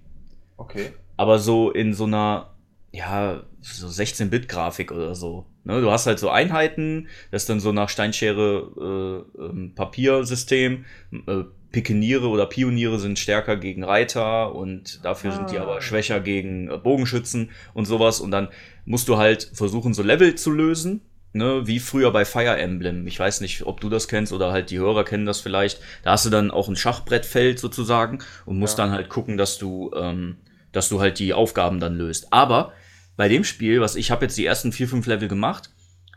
Okay. 0.56 0.90
aber 1.16 1.38
so 1.38 1.70
in 1.70 1.94
so 1.94 2.04
einer, 2.04 2.56
ja, 2.92 3.42
so 3.61 3.87
16-Bit-Grafik 3.87 4.92
oder 4.92 5.14
so. 5.14 5.46
Ne? 5.64 5.81
Du 5.81 5.90
hast 5.90 6.07
halt 6.07 6.18
so 6.18 6.31
Einheiten, 6.31 7.09
das 7.31 7.42
ist 7.42 7.48
dann 7.51 7.61
so 7.61 7.72
nach 7.72 7.88
Steinschere 7.88 9.24
äh, 9.38 9.42
ähm, 9.42 9.74
Papiersystem. 9.74 10.85
Äh, 11.27 11.44
Pikeniere 11.70 12.29
oder 12.29 12.46
Pioniere 12.46 12.98
sind 12.98 13.18
stärker 13.18 13.59
gegen 13.59 13.85
Reiter 13.85 14.55
und 14.55 15.05
dafür 15.05 15.33
sind 15.33 15.51
die 15.51 15.59
Ah. 15.59 15.64
aber 15.64 15.83
schwächer 15.83 16.18
gegen 16.18 16.70
äh, 16.70 16.79
Bogenschützen 16.79 17.51
und 17.74 17.85
sowas. 17.85 18.20
Und 18.20 18.31
dann 18.31 18.48
musst 18.87 19.07
du 19.09 19.18
halt 19.18 19.51
versuchen, 19.53 19.92
so 19.92 20.03
Level 20.03 20.35
zu 20.35 20.51
lösen. 20.51 21.03
Ne, 21.35 21.66
wie 21.66 21.79
früher 21.79 22.11
bei 22.11 22.24
Fire 22.24 22.57
Emblem. 22.57 23.07
Ich 23.07 23.20
weiß 23.20 23.42
nicht, 23.42 23.66
ob 23.66 23.83
du 23.83 23.90
das 23.90 24.09
kennst 24.09 24.33
oder 24.33 24.51
halt 24.51 24.70
die 24.70 24.79
Hörer 24.79 25.05
kennen 25.05 25.27
das 25.27 25.40
vielleicht. 25.42 25.79
Da 26.03 26.12
hast 26.12 26.24
du 26.24 26.31
dann 26.31 26.51
auch 26.51 26.68
ein 26.68 26.74
Schachbrettfeld 26.74 27.59
sozusagen 27.59 28.20
und 28.46 28.59
musst 28.59 28.79
Ja. 28.79 28.85
dann 28.87 28.94
halt 28.94 29.11
gucken, 29.11 29.37
dass 29.37 29.59
du, 29.59 29.90
ähm, 29.94 30.37
dass 30.72 30.88
du 30.88 31.00
halt 31.00 31.18
die 31.18 31.35
Aufgaben 31.35 31.81
dann 31.81 31.96
löst. 31.96 32.33
Aber 32.33 32.72
bei 33.16 33.28
dem 33.28 33.44
Spiel, 33.44 33.81
was 33.81 33.96
ich 33.96 34.11
habe 34.11 34.24
jetzt 34.24 34.38
die 34.38 34.46
ersten 34.46 34.72
vier, 34.72 34.88
fünf 34.88 35.07
Level 35.07 35.28
gemacht, 35.28 35.70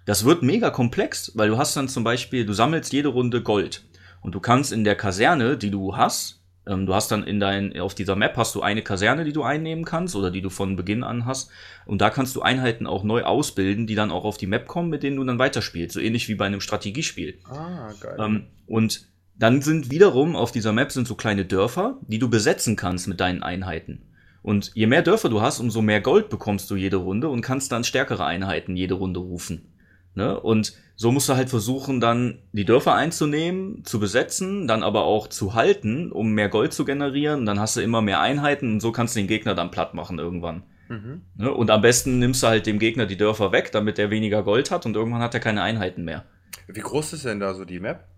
das 0.05 0.25
wird 0.25 0.43
mega 0.43 0.69
komplex, 0.69 1.31
weil 1.35 1.49
du 1.49 1.57
hast 1.57 1.75
dann 1.75 1.87
zum 1.87 2.03
Beispiel, 2.03 2.45
du 2.45 2.53
sammelst 2.53 2.91
jede 2.93 3.09
Runde 3.09 3.41
Gold 3.41 3.83
und 4.21 4.35
du 4.35 4.39
kannst 4.39 4.71
in 4.71 4.83
der 4.83 4.95
Kaserne, 4.95 5.57
die 5.57 5.71
du 5.71 5.95
hast, 5.95 6.41
ähm, 6.65 6.85
du 6.85 6.93
hast 6.93 7.11
dann 7.11 7.23
in 7.23 7.39
dein, 7.39 7.79
auf 7.79 7.95
dieser 7.95 8.15
Map 8.15 8.37
hast 8.37 8.55
du 8.55 8.61
eine 8.61 8.81
Kaserne, 8.81 9.23
die 9.23 9.33
du 9.33 9.43
einnehmen 9.43 9.85
kannst 9.85 10.15
oder 10.15 10.31
die 10.31 10.41
du 10.41 10.49
von 10.49 10.75
Beginn 10.75 11.03
an 11.03 11.25
hast 11.25 11.49
und 11.85 12.01
da 12.01 12.09
kannst 12.09 12.35
du 12.35 12.41
Einheiten 12.41 12.87
auch 12.87 13.03
neu 13.03 13.23
ausbilden, 13.23 13.87
die 13.87 13.95
dann 13.95 14.11
auch 14.11 14.25
auf 14.25 14.37
die 14.37 14.47
Map 14.47 14.67
kommen, 14.67 14.89
mit 14.89 15.03
denen 15.03 15.17
du 15.17 15.23
dann 15.23 15.39
weiterspielst, 15.39 15.93
so 15.93 15.99
ähnlich 15.99 16.27
wie 16.29 16.35
bei 16.35 16.45
einem 16.45 16.61
Strategiespiel. 16.61 17.39
Ah, 17.45 17.91
geil. 17.99 18.17
Ähm, 18.19 18.47
und 18.67 19.07
dann 19.35 19.61
sind 19.61 19.89
wiederum 19.89 20.35
auf 20.35 20.51
dieser 20.51 20.71
Map 20.71 20.91
sind 20.91 21.07
so 21.07 21.15
kleine 21.15 21.45
Dörfer, 21.45 21.97
die 22.01 22.19
du 22.19 22.29
besetzen 22.29 22.75
kannst 22.75 23.07
mit 23.07 23.19
deinen 23.19 23.41
Einheiten. 23.41 24.11
Und 24.41 24.71
je 24.73 24.88
mehr 24.88 25.01
Dörfer 25.01 25.30
du 25.30 25.41
hast, 25.41 25.60
umso 25.60 25.82
mehr 25.82 26.01
Gold 26.01 26.30
bekommst 26.30 26.69
du 26.71 26.75
jede 26.75 26.97
Runde 26.97 27.30
und 27.30 27.41
kannst 27.41 27.71
dann 27.71 27.84
stärkere 27.84 28.25
Einheiten 28.25 28.75
jede 28.75 28.95
Runde 28.95 29.19
rufen. 29.19 29.71
Ne? 30.15 30.39
Und 30.39 30.73
so 30.95 31.12
musst 31.12 31.30
du 31.30 31.36
halt 31.36 31.49
versuchen, 31.49 32.01
dann 32.01 32.39
die 32.51 32.65
Dörfer 32.65 32.93
einzunehmen, 32.95 33.84
zu 33.86 33.99
besetzen, 33.99 34.67
dann 34.67 34.84
aber 34.84 35.04
auch 35.04 35.27
zu 35.27 35.54
halten, 35.54 36.12
um 36.12 36.34
mehr 36.34 36.49
Gold 36.49 36.73
zu 36.73 36.86
generieren. 36.86 37.45
Dann 37.45 37.60
hast 37.60 37.77
du 37.77 37.82
immer 37.82 38.01
mehr 38.01 38.19
Einheiten 38.19 38.73
und 38.73 38.80
so 38.82 38.91
kannst 38.91 39.15
du 39.15 39.19
den 39.19 39.27
Gegner 39.27 39.56
dann 39.56 39.71
platt 39.71 39.93
machen 39.93 40.19
irgendwann. 40.19 40.63
mhm. 40.89 41.21
Ne? 41.36 41.51
Und 41.51 41.71
am 41.71 41.82
besten 41.82 42.19
nimmst 42.19 42.43
du 42.43 42.47
halt 42.47 42.65
dem 42.65 42.80
Gegner 42.80 43.06
die 43.06 43.17
Dörfer 43.17 43.51
weg, 43.51 43.71
damit 43.71 43.99
er 43.99 44.10
weniger 44.10 44.43
Gold 44.43 44.71
hat 44.71 44.86
und 44.86 44.95
irgendwann 44.95 45.21
hat 45.21 45.34
er 45.34 45.39
keine 45.39 45.62
Einheiten 45.62 46.04
mehr. 46.04 46.25
Wie 46.67 46.82
groß 46.82 47.13
ist 47.13 47.25
denn 47.25 47.39
da 47.39 47.54
so 47.54 47.63
die 47.63 47.80
Map? 47.80 48.11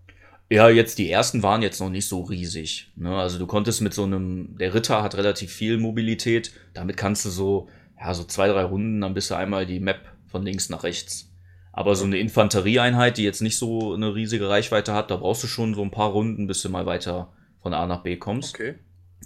Ja, 0.50 0.68
jetzt 0.68 0.98
die 0.98 1.10
ersten 1.10 1.42
waren 1.42 1.62
jetzt 1.62 1.80
noch 1.80 1.90
nicht 1.90 2.06
so 2.06 2.22
riesig. 2.22 2.92
Ne? 2.96 3.14
Also 3.16 3.38
du 3.38 3.46
konntest 3.46 3.80
mit 3.80 3.94
so 3.94 4.04
einem, 4.04 4.56
der 4.58 4.74
Ritter 4.74 5.02
hat 5.02 5.16
relativ 5.16 5.52
viel 5.52 5.78
Mobilität. 5.78 6.52
Damit 6.74 6.96
kannst 6.96 7.24
du 7.24 7.30
so, 7.30 7.68
ja, 7.98 8.12
so 8.14 8.24
zwei, 8.24 8.48
drei 8.48 8.64
Runden, 8.64 9.00
dann 9.00 9.14
bist 9.14 9.30
du 9.30 9.36
einmal 9.36 9.66
die 9.66 9.80
Map 9.80 10.00
von 10.26 10.42
links 10.42 10.68
nach 10.68 10.82
rechts. 10.82 11.30
Aber 11.72 11.96
so 11.96 12.04
eine 12.04 12.18
Infanterieeinheit, 12.18 13.16
die 13.16 13.24
jetzt 13.24 13.40
nicht 13.42 13.58
so 13.58 13.94
eine 13.94 14.14
riesige 14.14 14.48
Reichweite 14.48 14.92
hat, 14.92 15.10
da 15.10 15.16
brauchst 15.16 15.42
du 15.42 15.48
schon 15.48 15.74
so 15.74 15.82
ein 15.82 15.90
paar 15.90 16.10
Runden, 16.10 16.46
bis 16.46 16.62
du 16.62 16.68
mal 16.68 16.86
weiter 16.86 17.32
von 17.62 17.74
A 17.74 17.86
nach 17.86 18.02
B 18.02 18.16
kommst. 18.16 18.54
Okay. 18.54 18.76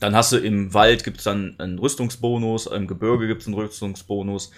Dann 0.00 0.14
hast 0.14 0.32
du 0.32 0.38
im 0.38 0.72
Wald 0.72 1.04
gibt's 1.04 1.24
dann 1.24 1.58
einen 1.58 1.78
Rüstungsbonus, 1.78 2.66
im 2.68 2.86
Gebirge 2.86 3.26
gibt's 3.26 3.46
einen 3.46 3.54
Rüstungsbonus. 3.54 4.52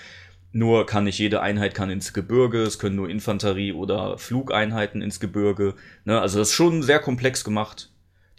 Nur 0.53 0.85
kann 0.87 1.05
nicht 1.05 1.19
jede 1.19 1.41
Einheit 1.43 1.75
kann 1.75 1.91
ins 1.91 2.13
Gebirge, 2.13 2.63
es 2.63 2.79
können 2.79 2.97
nur 2.97 3.09
Infanterie- 3.09 3.73
oder 3.73 4.19
Flugeinheiten 4.19 5.01
ins 5.01 5.21
Gebirge. 5.21 5.75
Ne? 6.05 6.21
Also 6.21 6.39
das 6.39 6.49
ist 6.49 6.55
schon 6.55 6.83
sehr 6.83 6.99
komplex 6.99 7.45
gemacht. 7.45 7.91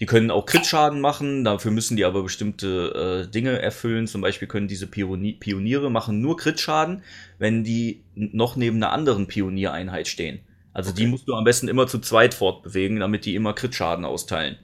Die 0.01 0.07
können 0.07 0.31
auch 0.31 0.47
Crit-Schaden 0.47 0.99
machen, 0.99 1.43
dafür 1.43 1.69
müssen 1.71 1.95
die 1.95 2.05
aber 2.05 2.23
bestimmte 2.23 3.27
äh, 3.27 3.31
Dinge 3.31 3.61
erfüllen. 3.61 4.07
Zum 4.07 4.19
Beispiel 4.21 4.47
können 4.47 4.67
diese 4.67 4.87
Pioni 4.87 5.33
Pioniere 5.33 5.91
machen 5.91 6.21
nur 6.21 6.37
Crit-Schaden, 6.37 7.03
wenn 7.37 7.63
die 7.63 8.01
noch 8.15 8.55
neben 8.55 8.77
einer 8.77 8.91
anderen 8.91 9.27
Pioniereinheit 9.27 10.07
stehen. 10.07 10.39
Also 10.73 10.91
die 10.91 11.03
Okay. 11.03 11.11
musst 11.11 11.27
du 11.27 11.35
am 11.35 11.43
besten 11.43 11.67
immer 11.67 11.85
zu 11.85 11.99
zweit 11.99 12.33
fortbewegen, 12.33 12.99
damit 12.99 13.25
die 13.25 13.35
immer 13.35 13.53
Crit-Schaden 13.53 14.03
austeilen. 14.03 14.57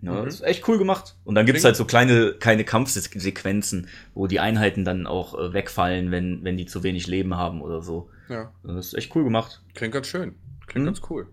Ja, 0.00 0.12
Mhm. 0.12 0.24
Das 0.26 0.34
ist 0.34 0.40
echt 0.42 0.66
cool 0.68 0.78
gemacht. 0.78 1.16
Und 1.24 1.34
dann 1.34 1.44
gibt's 1.46 1.62
Klingt- 1.62 1.64
halt 1.70 1.76
so 1.76 1.84
kleine, 1.84 2.32
kleine 2.34 2.64
Kampfsequenzen, 2.64 3.88
wo 4.14 4.26
die 4.26 4.40
Einheiten 4.40 4.84
dann 4.84 5.06
auch 5.06 5.36
äh, 5.38 5.52
wegfallen, 5.52 6.10
wenn, 6.10 6.44
wenn 6.44 6.56
die 6.56 6.66
zu 6.66 6.82
wenig 6.82 7.06
Leben 7.06 7.36
haben 7.36 7.60
oder 7.62 7.82
so. 7.82 8.08
Ja. 8.28 8.52
Das 8.62 8.86
ist 8.86 8.94
echt 8.94 9.14
cool 9.16 9.24
gemacht. 9.24 9.62
Klingt 9.74 9.94
ganz 9.94 10.06
schön. 10.06 10.34
Klingt 10.66 10.84
Mhm. 10.84 10.88
ganz 10.94 11.02
cool. 11.10 11.26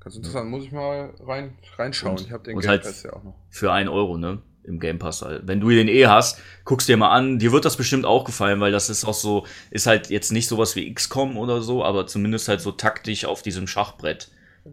Ganz 0.00 0.16
interessant, 0.16 0.48
muss 0.50 0.64
ich 0.64 0.72
mal 0.72 1.12
rein, 1.20 1.58
reinschauen. 1.76 2.12
Und- 2.16 2.20
ich 2.26 2.32
habe 2.32 2.44
den 2.44 2.58
Game 2.58 2.70
halt- 2.70 2.82
Pass 2.84 3.02
ja 3.02 3.12
auch 3.12 3.24
noch. 3.24 3.34
Für 3.50 3.72
ein 3.72 3.88
Euro, 3.88 4.16
ne? 4.16 4.40
Im 4.64 4.80
Game 4.80 4.98
Pass. 4.98 5.22
halt. 5.22 5.42
Wenn 5.46 5.60
du 5.60 5.68
den 5.70 5.86
eh 5.88 6.06
hast, 6.06 6.40
guckst 6.64 6.88
dir 6.88 6.96
mal 6.96 7.10
an. 7.10 7.38
Dir 7.38 7.52
wird 7.52 7.64
das 7.64 7.76
bestimmt 7.76 8.04
auch 8.04 8.24
gefallen, 8.24 8.58
weil 8.60 8.72
das 8.72 8.88
ist 8.90 9.04
auch 9.04 9.14
so, 9.14 9.46
ist 9.70 9.86
halt 9.86 10.10
jetzt 10.10 10.32
nicht 10.32 10.48
sowas 10.48 10.74
wie 10.74 10.92
XCOM 10.92 11.36
oder 11.36 11.60
so, 11.62 11.84
aber 11.84 12.06
zumindest 12.08 12.48
halt 12.48 12.60
so 12.60 12.72
taktisch 12.72 13.24
auf 13.26 13.42
diesem 13.42 13.66
Schachbrett. 13.68 14.28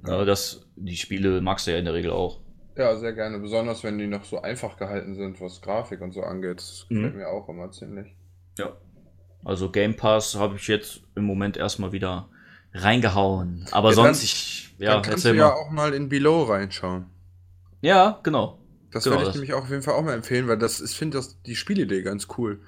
Ja, 0.07 0.25
das, 0.25 0.65
die 0.75 0.97
Spiele 0.97 1.41
magst 1.41 1.67
du 1.67 1.71
ja 1.71 1.77
in 1.77 1.85
der 1.85 1.93
Regel 1.93 2.09
auch. 2.11 2.39
Ja, 2.75 2.95
sehr 2.97 3.13
gerne. 3.13 3.39
Besonders 3.39 3.83
wenn 3.83 3.97
die 3.97 4.07
noch 4.07 4.25
so 4.25 4.41
einfach 4.41 4.77
gehalten 4.77 5.15
sind, 5.15 5.39
was 5.41 5.61
Grafik 5.61 6.01
und 6.01 6.11
so 6.11 6.23
angeht. 6.23 6.57
Das 6.57 6.85
Mhm. 6.89 6.95
gefällt 6.95 7.15
mir 7.15 7.27
auch 7.29 7.47
immer 7.49 7.71
ziemlich. 7.71 8.15
Ja. 8.57 8.75
Also 9.45 9.69
Game 9.69 9.95
Pass 9.95 10.35
habe 10.35 10.55
ich 10.55 10.67
jetzt 10.67 11.01
im 11.15 11.25
Moment 11.25 11.57
erstmal 11.57 11.91
wieder 11.91 12.29
reingehauen. 12.73 13.67
Aber 13.71 13.89
Ja, 13.89 13.95
sonst, 13.95 14.19
dann- 14.19 14.25
ich, 14.25 14.75
ja, 14.79 14.93
Dann 14.93 15.01
kannst 15.03 15.25
du 15.25 15.29
erzähl 15.29 15.39
ja 15.39 15.47
mal. 15.49 15.53
auch 15.53 15.69
mal 15.69 15.93
in 15.93 16.09
Below 16.09 16.43
reinschauen. 16.43 17.05
Ja, 17.81 18.19
genau. 18.23 18.59
Das 18.91 19.03
Genau, 19.03 19.15
werde 19.15 19.23
ich 19.23 19.27
das- 19.29 19.35
nämlich 19.35 19.53
auch 19.53 19.63
auf 19.63 19.69
jeden 19.69 19.81
Fall 19.81 19.95
auch 19.95 20.03
mal 20.03 20.13
empfehlen, 20.13 20.47
weil 20.47 20.57
das 20.57 20.79
ich 20.81 20.95
finde 20.97 21.17
das 21.17 21.41
die 21.43 21.55
Spielidee 21.55 22.01
ganz 22.03 22.27
cool. 22.37 22.61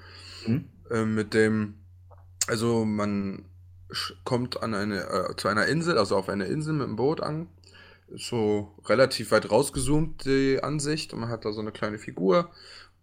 Mhm. 0.46 0.68
Ähm, 0.90 1.14
mit 1.14 1.34
dem, 1.34 1.74
also 2.46 2.84
man 2.84 3.46
kommt 4.24 4.62
an 4.62 4.74
eine 4.74 5.00
äh, 5.00 5.36
zu 5.36 5.48
einer 5.48 5.66
Insel, 5.66 5.98
also 5.98 6.16
auf 6.16 6.28
eine 6.28 6.44
Insel 6.44 6.74
mit 6.74 6.86
dem 6.86 6.96
Boot 6.96 7.20
an. 7.22 7.48
So 8.14 8.72
relativ 8.84 9.30
weit 9.32 9.50
rausgezoomt 9.50 10.24
die 10.24 10.62
Ansicht 10.62 11.12
und 11.12 11.20
man 11.20 11.28
hat 11.28 11.44
da 11.44 11.52
so 11.52 11.60
eine 11.60 11.72
kleine 11.72 11.98
Figur 11.98 12.50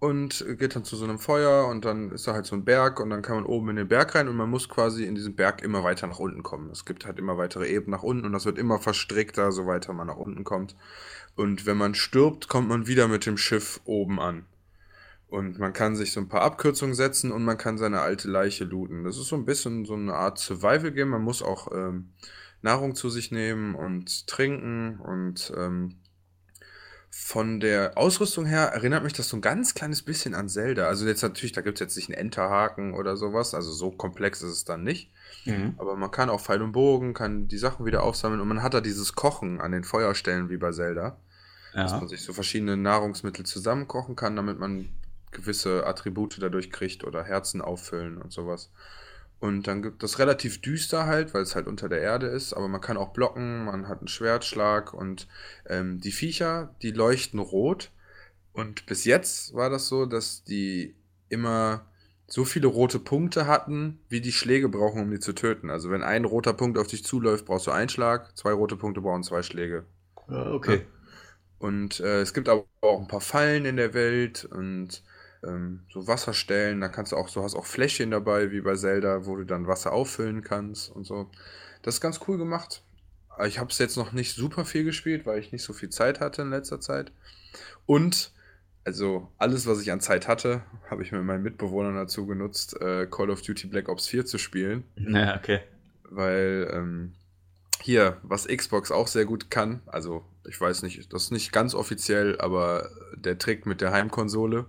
und 0.03 0.45
geht 0.59 0.75
dann 0.75 0.83
zu 0.83 0.97
so 0.97 1.05
einem 1.05 1.17
Feuer 1.17 1.67
und 1.67 1.85
dann 1.85 2.11
ist 2.11 2.27
da 2.27 2.33
halt 2.33 2.45
so 2.45 2.55
ein 2.55 2.65
Berg 2.65 2.99
und 2.99 3.09
dann 3.09 3.21
kann 3.21 3.35
man 3.35 3.45
oben 3.45 3.69
in 3.69 3.77
den 3.77 3.87
Berg 3.87 4.15
rein 4.15 4.27
und 4.27 4.35
man 4.35 4.49
muss 4.49 4.67
quasi 4.67 5.05
in 5.05 5.15
diesem 5.15 5.35
Berg 5.35 5.61
immer 5.61 5.85
weiter 5.85 6.07
nach 6.07 6.19
unten 6.19 6.43
kommen. 6.43 6.69
Es 6.71 6.83
gibt 6.83 7.05
halt 7.05 7.19
immer 7.19 7.37
weitere 7.37 7.69
Ebenen 7.69 7.91
nach 7.91 8.03
unten 8.03 8.25
und 8.25 8.33
das 8.33 8.45
wird 8.45 8.57
immer 8.57 8.79
verstrickter, 8.79 9.53
so 9.53 9.65
weiter 9.65 9.93
man 9.93 10.07
nach 10.07 10.17
unten 10.17 10.43
kommt. 10.43 10.75
Und 11.35 11.65
wenn 11.65 11.77
man 11.77 11.95
stirbt, 11.95 12.49
kommt 12.49 12.67
man 12.67 12.85
wieder 12.85 13.07
mit 13.07 13.25
dem 13.25 13.37
Schiff 13.37 13.79
oben 13.85 14.19
an. 14.19 14.45
Und 15.27 15.57
man 15.57 15.71
kann 15.71 15.95
sich 15.95 16.11
so 16.11 16.19
ein 16.19 16.27
paar 16.27 16.41
Abkürzungen 16.41 16.95
setzen 16.95 17.31
und 17.31 17.45
man 17.45 17.57
kann 17.57 17.77
seine 17.77 18.01
alte 18.01 18.29
Leiche 18.29 18.65
looten. 18.65 19.05
Das 19.05 19.17
ist 19.17 19.27
so 19.27 19.37
ein 19.37 19.45
bisschen 19.45 19.85
so 19.85 19.93
eine 19.93 20.13
Art 20.13 20.37
Survival-Game. 20.37 21.09
Man 21.09 21.23
muss 21.23 21.41
auch 21.41 21.71
ähm, 21.71 22.09
Nahrung 22.63 22.95
zu 22.95 23.09
sich 23.09 23.31
nehmen 23.31 23.75
und 23.75 24.27
trinken. 24.27 24.99
Und 24.99 25.53
ähm, 25.55 25.95
von 27.11 27.59
der 27.59 27.97
Ausrüstung 27.97 28.45
her 28.45 28.69
erinnert 28.73 29.03
mich 29.03 29.13
das 29.13 29.29
so 29.29 29.37
ein 29.37 29.41
ganz 29.41 29.75
kleines 29.75 30.01
bisschen 30.01 30.33
an 30.33 30.49
Zelda. 30.49 30.87
Also 30.87 31.05
jetzt 31.05 31.21
natürlich, 31.21 31.51
da 31.51 31.61
gibt 31.61 31.77
es 31.77 31.81
jetzt 31.81 31.95
nicht 31.95 32.09
einen 32.09 32.17
Enterhaken 32.17 32.95
oder 32.95 33.15
sowas. 33.17 33.53
Also 33.53 33.71
so 33.71 33.91
komplex 33.91 34.41
ist 34.41 34.51
es 34.51 34.65
dann 34.65 34.83
nicht. 34.83 35.11
Mhm. 35.45 35.75
Aber 35.77 35.95
man 35.95 36.09
kann 36.09 36.29
auch 36.29 36.41
Pfeil 36.41 36.61
und 36.61 36.71
Bogen, 36.71 37.13
kann 37.13 37.47
die 37.47 37.57
Sachen 37.57 37.85
wieder 37.85 38.01
aufsammeln 38.03 38.41
und 38.41 38.47
man 38.47 38.63
hat 38.63 38.73
da 38.73 38.81
dieses 38.81 39.13
Kochen 39.13 39.61
an 39.61 39.71
den 39.71 39.83
Feuerstellen 39.83 40.49
wie 40.49 40.57
bei 40.57 40.71
Zelda 40.71 41.17
dass 41.73 41.91
Ja. 41.91 41.97
man 41.97 42.07
sich 42.07 42.21
so 42.21 42.33
verschiedene 42.33 42.77
Nahrungsmittel 42.77 43.45
zusammenkochen 43.45 44.15
kann, 44.15 44.35
damit 44.35 44.59
man 44.59 44.89
gewisse 45.31 45.85
Attribute 45.87 46.41
dadurch 46.41 46.71
kriegt 46.71 47.03
oder 47.03 47.23
Herzen 47.23 47.61
auffüllen 47.61 48.19
und 48.19 48.31
sowas. 48.31 48.69
Und 49.43 49.67
dann 49.67 49.81
gibt 49.81 50.03
das 50.03 50.19
relativ 50.19 50.61
düster 50.61 51.05
halt, 51.05 51.33
weil 51.33 51.41
es 51.41 51.53
halt 51.53 51.67
unter 51.67 51.89
der 51.89 51.99
Erde 51.99 52.27
ist, 52.27 52.53
aber 52.53 52.69
man 52.69 52.79
kann 52.79 52.95
auch 52.95 53.11
blocken, 53.11 53.65
man 53.65 53.89
hat 53.89 53.99
einen 53.99 54.07
Schwertschlag 54.07 54.93
und 54.93 55.27
ähm, 55.67 55.99
die 55.99 56.13
Viecher, 56.13 56.73
die 56.81 56.91
leuchten 56.91 57.41
rot. 57.41 57.91
Und 58.53 58.85
bis 58.85 59.03
jetzt 59.03 59.53
war 59.53 59.69
das 59.69 59.89
so, 59.89 60.05
dass 60.05 60.45
die 60.45 60.95
immer 61.27 61.85
so 62.25 62.45
viele 62.45 62.67
rote 62.67 62.99
Punkte 62.99 63.45
hatten, 63.45 63.99
wie 64.07 64.21
die 64.21 64.31
Schläge 64.31 64.69
brauchen, 64.69 65.01
um 65.01 65.11
die 65.11 65.19
zu 65.19 65.33
töten. 65.33 65.69
Also 65.69 65.91
wenn 65.91 66.03
ein 66.03 66.23
roter 66.23 66.53
Punkt 66.53 66.77
auf 66.77 66.87
dich 66.87 67.03
zuläuft, 67.03 67.45
brauchst 67.45 67.67
du 67.67 67.71
einen 67.71 67.89
Schlag, 67.89 68.37
zwei 68.37 68.53
rote 68.53 68.77
Punkte 68.77 69.01
brauchen 69.01 69.23
zwei 69.23 69.43
Schläge. 69.43 69.83
Ja, 70.29 70.53
okay. 70.53 70.85
Und 71.59 71.99
äh, 71.99 72.21
es 72.21 72.33
gibt 72.33 72.47
aber 72.47 72.63
auch 72.79 73.01
ein 73.01 73.09
paar 73.09 73.19
Fallen 73.19 73.65
in 73.65 73.75
der 73.75 73.93
Welt 73.93 74.45
und 74.45 75.03
ähm, 75.45 75.81
so 75.91 76.07
Wasserstellen. 76.07 76.81
Da 76.81 76.87
kannst 76.87 77.11
du 77.11 77.17
auch, 77.17 77.27
so 77.29 77.43
hast 77.43 77.55
auch 77.55 77.65
Fläschchen 77.65 78.11
dabei, 78.11 78.51
wie 78.51 78.61
bei 78.61 78.75
Zelda, 78.75 79.25
wo 79.25 79.35
du 79.35 79.45
dann 79.45 79.67
Wasser 79.67 79.91
auffüllen 79.93 80.43
kannst 80.43 80.89
und 80.89 81.05
so. 81.05 81.29
Das 81.81 81.95
ist 81.95 82.01
ganz 82.01 82.19
cool 82.27 82.37
gemacht. 82.37 82.81
Ich 83.45 83.59
habe 83.59 83.71
es 83.71 83.77
jetzt 83.79 83.97
noch 83.97 84.11
nicht 84.11 84.35
super 84.35 84.63
viel 84.63 84.83
gespielt, 84.83 85.25
weil 85.25 85.39
ich 85.39 85.51
nicht 85.51 85.63
so 85.63 85.73
viel 85.73 85.89
Zeit 85.89 86.19
hatte 86.19 86.43
in 86.43 86.51
letzter 86.51 86.79
Zeit. 86.79 87.11
Und, 87.85 88.31
also 88.85 89.31
alles, 89.37 89.65
was 89.65 89.81
ich 89.81 89.91
an 89.91 90.01
Zeit 90.01 90.27
hatte, 90.27 90.61
habe 90.89 91.03
ich 91.03 91.11
mit 91.11 91.23
meinen 91.23 91.43
Mitbewohnern 91.43 91.95
dazu 91.95 92.27
genutzt, 92.27 92.79
äh, 92.79 93.07
Call 93.07 93.29
of 93.29 93.41
Duty 93.41 93.67
Black 93.67 93.89
Ops 93.89 94.07
4 94.07 94.25
zu 94.25 94.37
spielen 94.37 94.83
Ja, 94.95 95.35
okay. 95.35 95.61
weil 96.09 96.69
ähm, 96.71 97.13
hier, 97.81 98.17
was 98.23 98.47
Xbox 98.47 98.91
auch 98.91 99.07
sehr 99.07 99.25
gut 99.25 99.49
kann, 99.49 99.81
also 99.87 100.23
ich 100.47 100.59
weiß 100.59 100.83
nicht, 100.83 101.11
das 101.11 101.23
ist 101.23 101.31
nicht 101.31 101.51
ganz 101.51 101.73
offiziell, 101.73 102.39
aber 102.39 102.89
der 103.15 103.37
Trick 103.37 103.65
mit 103.65 103.81
der 103.81 103.91
Heimkonsole. 103.91 104.65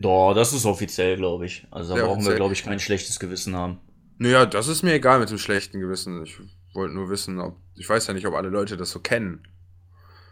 Doch, 0.00 0.34
das 0.34 0.52
ist 0.52 0.64
offiziell, 0.64 1.16
glaube 1.16 1.46
ich. 1.46 1.66
Also 1.70 1.90
da 1.90 1.96
Sehr 1.96 2.04
brauchen 2.04 2.16
wir, 2.16 2.16
offiziell. 2.20 2.36
glaube 2.36 2.52
ich, 2.54 2.64
kein 2.64 2.80
schlechtes 2.80 3.20
Gewissen 3.20 3.54
haben. 3.54 3.78
Naja, 4.18 4.46
das 4.46 4.68
ist 4.68 4.82
mir 4.82 4.94
egal 4.94 5.18
mit 5.20 5.30
dem 5.30 5.38
schlechten 5.38 5.78
Gewissen. 5.80 6.22
Ich 6.24 6.38
wollte 6.74 6.94
nur 6.94 7.10
wissen, 7.10 7.38
ob, 7.38 7.56
ich 7.74 7.88
weiß 7.88 8.06
ja 8.06 8.14
nicht, 8.14 8.26
ob 8.26 8.34
alle 8.34 8.48
Leute 8.48 8.76
das 8.76 8.90
so 8.90 9.00
kennen. 9.00 9.42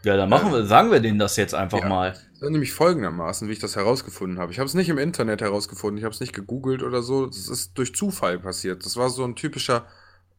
Ja, 0.05 0.17
dann 0.17 0.29
machen 0.29 0.53
wir, 0.53 0.65
sagen 0.65 0.91
wir 0.91 1.01
denen 1.01 1.19
das 1.19 1.37
jetzt 1.37 1.55
einfach 1.55 1.81
Ja. 1.81 1.89
mal. 1.89 2.13
Das 2.13 2.43
ist 2.43 2.51
nämlich 2.51 2.73
folgendermaßen, 2.73 3.49
wie 3.49 3.53
ich 3.53 3.59
das 3.59 3.77
herausgefunden 3.77 4.39
habe. 4.39 4.53
Ich 4.53 4.59
habe 4.59 4.67
es 4.69 4.75
nicht 4.75 4.89
im 4.89 4.99
Internet 4.99 5.41
herausgefunden, 5.41 5.99
ich 5.99 6.05
habe 6.05 6.15
es 6.15 6.21
nicht 6.21 6.33
gegoogelt 6.35 6.83
oder 6.83 7.03
so. 7.03 7.27
Das 7.27 7.49
ist 7.49 7.77
durch 7.77 7.95
Zufall 7.95 8.39
passiert. 8.39 8.85
Das 8.87 8.97
war 8.97 9.11
so 9.11 9.25
ein 9.25 9.35
typischer 9.37 9.87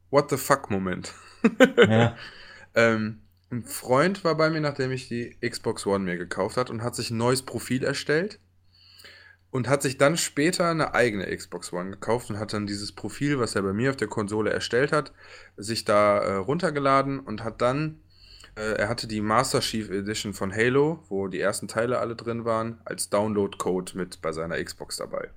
What 0.10 0.30
the 0.30 0.38
fuck-Moment. 0.38 1.14
Ja. 1.78 2.16
Ähm, 2.76 3.22
ein 3.50 3.64
Freund 3.64 4.24
war 4.24 4.36
bei 4.38 4.52
mir, 4.52 4.62
nachdem 4.62 4.92
ich 4.92 5.08
die 5.08 5.36
Xbox 5.42 5.88
One 5.88 6.06
mir 6.06 6.18
gekauft 6.18 6.56
hat 6.56 6.70
und 6.70 6.84
hat 6.84 6.96
sich 6.96 7.10
ein 7.10 7.18
neues 7.18 7.42
Profil 7.42 7.84
erstellt 7.84 8.40
und 9.52 9.68
hat 9.68 9.82
sich 9.82 9.98
dann 9.98 10.18
später 10.18 10.70
eine 10.70 10.94
eigene 10.94 11.36
Xbox 11.36 11.74
One 11.74 11.92
gekauft 11.92 12.30
und 12.30 12.40
hat 12.40 12.54
dann 12.54 12.68
dieses 12.68 12.92
Profil, 12.92 13.40
was 13.40 13.56
er 13.56 13.64
bei 13.64 13.74
mir 13.74 13.90
auf 13.90 13.98
der 13.98 14.08
Konsole 14.08 14.52
erstellt 14.52 14.92
hat, 14.92 15.12
sich 15.58 15.86
da 15.86 16.20
äh, 16.20 16.36
runtergeladen 16.36 17.20
und 17.20 17.44
hat 17.44 17.62
dann, 17.62 18.00
äh, 18.56 18.74
er 18.74 18.90
hatte 18.90 19.08
die 19.08 19.22
Master 19.22 19.62
Chief 19.62 19.90
Edition 19.90 20.34
von 20.34 20.54
Halo, 20.54 21.04
wo 21.10 21.28
die 21.28 21.40
ersten 21.40 21.68
Teile 21.68 22.00
alle 22.00 22.16
drin 22.16 22.46
waren, 22.46 22.80
als 22.86 23.10
Download-Code 23.10 23.98
mit 23.98 24.22
bei 24.22 24.32
seiner 24.32 24.64
Xbox 24.64 24.98
dabei. 24.98 25.30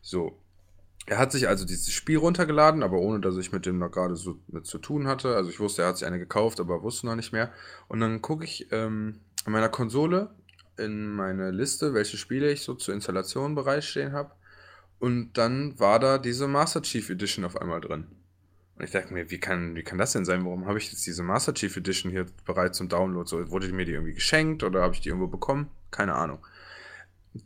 So, 0.00 0.38
er 1.06 1.18
hat 1.18 1.32
sich 1.32 1.48
also 1.48 1.64
dieses 1.64 1.92
Spiel 1.92 2.18
runtergeladen, 2.18 2.84
aber 2.84 2.98
ohne 2.98 3.20
dass 3.20 3.36
ich 3.36 3.50
mit 3.50 3.66
dem 3.66 3.78
noch 3.78 3.90
gerade 3.90 4.14
so 4.14 4.36
mit 4.46 4.66
zu 4.66 4.78
tun 4.78 5.08
hatte. 5.08 5.34
Also 5.34 5.50
ich 5.50 5.58
wusste, 5.58 5.82
er 5.82 5.88
hat 5.88 5.98
sich 5.98 6.06
eine 6.06 6.20
gekauft, 6.20 6.60
aber 6.60 6.82
wusste 6.82 7.06
noch 7.06 7.16
nicht 7.16 7.32
mehr. 7.32 7.50
Und 7.88 7.98
dann 7.98 8.22
gucke 8.22 8.44
ich 8.44 8.70
ähm, 8.70 9.20
in 9.44 9.52
meiner 9.52 9.68
Konsole 9.68 10.30
in 10.76 11.12
meine 11.14 11.50
Liste, 11.50 11.94
welche 11.94 12.16
Spiele 12.16 12.50
ich 12.50 12.62
so 12.62 12.74
zur 12.74 12.94
Installation 12.94 13.54
bereitstehen 13.54 14.12
habe. 14.12 14.32
Und 14.98 15.32
dann 15.34 15.78
war 15.78 15.98
da 15.98 16.18
diese 16.18 16.46
Master 16.46 16.82
Chief 16.82 17.10
Edition 17.10 17.44
auf 17.44 17.60
einmal 17.60 17.80
drin. 17.80 18.06
Und 18.76 18.84
ich 18.84 18.90
dachte 18.92 19.12
mir, 19.12 19.30
wie 19.30 19.38
kann, 19.38 19.74
wie 19.74 19.82
kann 19.82 19.98
das 19.98 20.12
denn 20.12 20.24
sein? 20.24 20.44
Warum 20.44 20.66
habe 20.66 20.78
ich 20.78 20.90
jetzt 20.90 21.06
diese 21.06 21.22
Master 21.22 21.52
Chief 21.54 21.76
Edition 21.76 22.10
hier 22.10 22.26
bereit 22.46 22.74
zum 22.74 22.88
Download? 22.88 23.28
So, 23.28 23.50
wurde 23.50 23.70
mir 23.72 23.84
die 23.84 23.92
irgendwie 23.92 24.14
geschenkt 24.14 24.62
oder 24.62 24.82
habe 24.82 24.94
ich 24.94 25.00
die 25.00 25.08
irgendwo 25.10 25.28
bekommen? 25.28 25.70
Keine 25.90 26.14
Ahnung. 26.14 26.38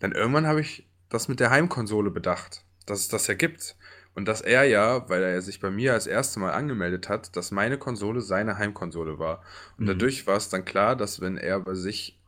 Dann 0.00 0.12
irgendwann 0.12 0.46
habe 0.46 0.60
ich 0.60 0.86
das 1.08 1.28
mit 1.28 1.40
der 1.40 1.50
Heimkonsole 1.50 2.10
bedacht, 2.10 2.64
dass 2.86 3.00
es 3.00 3.08
das 3.08 3.26
ja 3.26 3.34
gibt. 3.34 3.76
Und 4.14 4.26
dass 4.26 4.40
er 4.40 4.64
ja, 4.64 5.08
weil 5.10 5.22
er 5.22 5.42
sich 5.42 5.60
bei 5.60 5.70
mir 5.70 5.92
als 5.92 6.06
erstes 6.06 6.38
Mal 6.38 6.52
angemeldet 6.52 7.08
hat, 7.10 7.36
dass 7.36 7.50
meine 7.50 7.76
Konsole 7.76 8.22
seine 8.22 8.56
Heimkonsole 8.56 9.18
war. 9.18 9.42
Und 9.76 9.84
Mhm. 9.84 9.88
dadurch 9.88 10.26
war 10.26 10.36
es 10.36 10.48
dann 10.48 10.64
klar, 10.64 10.96
dass 10.96 11.20
wenn 11.20 11.36
er 11.36 11.60
bei 11.60 11.74
sich 11.74 12.18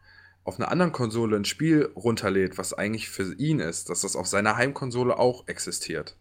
auf 0.49 0.59
einer 0.59 0.71
anderen 0.71 0.93
Konsole 0.93 1.37
ein 1.37 1.45
Spiel 1.45 1.91
runterlädt, 1.95 2.57
was 2.57 2.73
eigentlich 2.73 3.11
für 3.11 3.35
ihn 3.35 3.61
ist, 3.61 3.91
dass 3.91 4.01
das 4.01 4.17
auf 4.17 4.27
seiner 4.27 4.57
Heimkonsole 4.57 5.19
auch 5.19 5.47
existiert. 5.47 6.17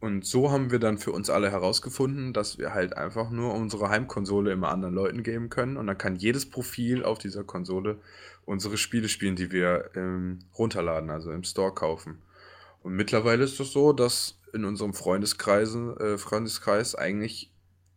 Und 0.00 0.24
so 0.24 0.52
haben 0.52 0.70
wir 0.70 0.78
dann 0.78 0.96
für 0.96 1.10
uns 1.10 1.28
alle 1.28 1.50
herausgefunden, 1.50 2.32
dass 2.32 2.58
wir 2.58 2.72
halt 2.72 2.96
einfach 2.96 3.30
nur 3.30 3.52
unsere 3.54 3.88
Heimkonsole 3.88 4.52
immer 4.52 4.68
anderen 4.68 4.94
Leuten 4.94 5.24
geben 5.24 5.50
können. 5.50 5.76
Und 5.76 5.88
dann 5.88 5.98
kann 5.98 6.14
jedes 6.14 6.48
Profil 6.48 7.02
auf 7.02 7.18
dieser 7.18 7.42
Konsole 7.42 7.98
unsere 8.44 8.78
Spiele 8.78 9.08
spielen, 9.08 9.34
die 9.34 9.50
wir 9.50 9.90
ähm, 9.96 10.38
runterladen, 10.56 11.10
also 11.10 11.32
im 11.32 11.42
Store 11.42 11.74
kaufen. 11.74 12.22
Und 12.84 12.94
mittlerweile 12.94 13.42
ist 13.42 13.58
es 13.58 13.72
so, 13.72 13.92
dass 13.92 14.38
in 14.52 14.64
unserem 14.64 14.94
Freundeskreisen, 14.94 15.96
äh, 15.96 16.16
Freundeskreis 16.16 16.94
eigentlich 16.94 17.52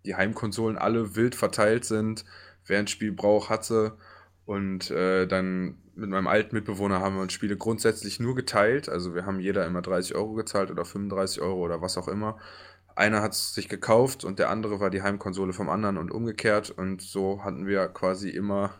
die 0.05 0.15
Heimkonsolen 0.15 0.79
alle 0.79 1.15
wild 1.15 1.35
verteilt 1.35 1.85
sind. 1.85 2.25
Wer 2.65 2.79
ein 2.79 2.87
Spiel 2.87 3.11
braucht, 3.11 3.51
hat 3.51 3.63
sie. 3.63 3.93
Und 4.51 4.91
äh, 4.91 5.27
dann 5.27 5.77
mit 5.95 6.09
meinem 6.09 6.27
alten 6.27 6.53
Mitbewohner 6.53 6.99
haben 6.99 7.15
wir 7.15 7.21
uns 7.21 7.31
Spiele 7.31 7.55
grundsätzlich 7.55 8.19
nur 8.19 8.35
geteilt. 8.35 8.89
Also 8.89 9.15
wir 9.15 9.25
haben 9.25 9.39
jeder 9.39 9.65
immer 9.65 9.81
30 9.81 10.13
Euro 10.13 10.33
gezahlt 10.33 10.69
oder 10.69 10.83
35 10.83 11.41
Euro 11.41 11.61
oder 11.61 11.81
was 11.81 11.97
auch 11.97 12.09
immer. 12.09 12.37
Einer 12.93 13.21
hat 13.21 13.31
es 13.31 13.53
sich 13.53 13.69
gekauft 13.69 14.25
und 14.25 14.39
der 14.39 14.49
andere 14.49 14.81
war 14.81 14.89
die 14.89 15.03
Heimkonsole 15.03 15.53
vom 15.53 15.69
anderen 15.69 15.97
und 15.97 16.11
umgekehrt. 16.11 16.69
Und 16.69 17.01
so 17.01 17.45
hatten 17.45 17.65
wir 17.65 17.87
quasi 17.87 18.29
immer 18.29 18.71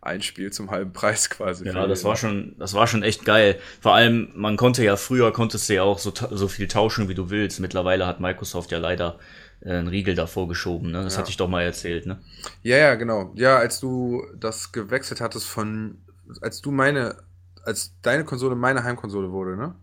ein 0.00 0.22
Spiel 0.22 0.52
zum 0.52 0.72
halben 0.72 0.92
Preis 0.92 1.30
quasi. 1.30 1.66
Ja, 1.66 1.86
das 1.86 2.02
war 2.02 2.16
schon, 2.16 2.56
das 2.58 2.74
war 2.74 2.88
schon 2.88 3.04
echt 3.04 3.24
geil. 3.24 3.60
Vor 3.80 3.94
allem, 3.94 4.32
man 4.34 4.56
konnte 4.56 4.82
ja 4.82 4.96
früher 4.96 5.32
konntest 5.32 5.68
du 5.68 5.74
ja 5.74 5.84
auch 5.84 6.00
so, 6.00 6.12
so 6.32 6.48
viel 6.48 6.66
tauschen, 6.66 7.08
wie 7.08 7.14
du 7.14 7.30
willst. 7.30 7.60
Mittlerweile 7.60 8.08
hat 8.08 8.18
Microsoft 8.18 8.72
ja 8.72 8.78
leider 8.78 9.20
einen 9.64 9.88
Riegel 9.88 10.14
davor 10.14 10.48
geschoben. 10.48 10.90
Ne? 10.90 11.02
Das 11.02 11.14
Ja. 11.14 11.20
hatte 11.20 11.30
ich 11.30 11.36
doch 11.36 11.48
mal 11.48 11.62
erzählt. 11.62 12.06
Ne? 12.06 12.18
Ja, 12.62 12.76
ja, 12.76 12.94
genau. 12.94 13.32
Ja, 13.34 13.58
als 13.58 13.80
du 13.80 14.24
das 14.36 14.72
gewechselt 14.72 15.20
hattest 15.20 15.46
von, 15.46 15.98
als 16.40 16.60
du 16.60 16.70
meine, 16.70 17.16
als 17.64 17.94
deine 18.02 18.24
Konsole 18.24 18.56
meine 18.56 18.84
Heimkonsole 18.84 19.30
wurde, 19.30 19.56
ne? 19.56 19.74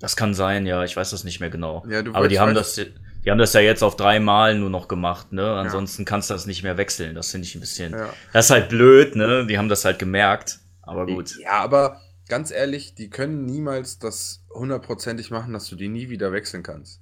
Das 0.00 0.16
kann 0.16 0.32
sein, 0.34 0.64
ja. 0.66 0.82
Ich 0.84 0.96
weiß 0.96 1.10
das 1.10 1.24
nicht 1.24 1.40
mehr 1.40 1.50
genau. 1.50 1.84
Ja, 1.88 2.02
du 2.02 2.14
Aber 2.14 2.26
die 2.28 2.40
haben 2.40 2.54
das, 2.54 2.74
die 2.74 3.30
haben 3.30 3.38
das 3.38 3.52
ja 3.52 3.60
jetzt 3.60 3.82
auf 3.82 3.96
dreimal 3.96 4.54
nur 4.58 4.70
noch 4.70 4.88
gemacht. 4.88 5.30
Ne? 5.32 5.46
Ansonsten 5.52 6.06
kannst 6.06 6.30
du 6.30 6.34
das 6.34 6.46
nicht 6.46 6.62
mehr 6.62 6.78
wechseln. 6.78 7.14
Das 7.14 7.30
finde 7.30 7.46
ich 7.46 7.54
ein 7.54 7.60
bisschen. 7.60 7.92
Ja. 7.92 8.08
Das 8.32 8.46
ist 8.46 8.50
halt 8.50 8.70
blöd. 8.70 9.14
Ne? 9.14 9.46
Die 9.46 9.58
haben 9.58 9.68
das 9.68 9.84
halt 9.84 9.98
gemerkt. 9.98 10.58
Aber 10.80 11.04
gut. 11.06 11.36
Ja, 11.38 11.60
aber 11.60 12.00
ganz 12.28 12.50
ehrlich, 12.50 12.94
die 12.94 13.10
können 13.10 13.44
niemals 13.44 13.98
das 13.98 14.42
hundertprozentig 14.54 15.30
machen, 15.30 15.52
dass 15.52 15.68
du 15.68 15.76
die 15.76 15.88
nie 15.88 16.08
wieder 16.08 16.32
wechseln 16.32 16.62
kannst. 16.62 17.00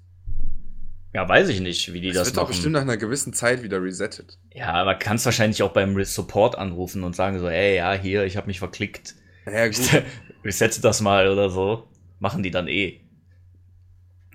Ja, 1.14 1.26
weiß 1.28 1.48
ich 1.48 1.60
nicht, 1.60 1.92
wie 1.92 2.00
die 2.00 2.08
Das 2.08 2.16
das, 2.18 2.26
wird 2.28 2.36
doch 2.36 2.42
machen. 2.42 2.50
bestimmt 2.52 2.72
nach 2.74 2.82
einer 2.82 2.96
gewissen 2.96 3.32
Zeit 3.32 3.62
wieder 3.62 3.82
resettet. 3.82 4.38
Ja, 4.52 4.72
aber 4.74 4.94
kannst 4.94 5.24
wahrscheinlich 5.24 5.62
auch 5.62 5.72
beim 5.72 6.02
Support 6.04 6.58
anrufen 6.58 7.02
und 7.02 7.16
sagen 7.16 7.38
so, 7.38 7.48
ey, 7.48 7.76
ja, 7.76 7.92
hier, 7.94 8.24
ich 8.24 8.36
habe 8.36 8.46
mich 8.46 8.58
verklickt. 8.58 9.14
Ja, 9.46 9.66
gut. 9.68 10.04
Resetze 10.44 10.80
das 10.82 11.00
mal 11.00 11.28
oder 11.28 11.48
so. 11.50 11.88
Machen 12.18 12.42
die 12.42 12.50
dann 12.50 12.68
eh. 12.68 13.00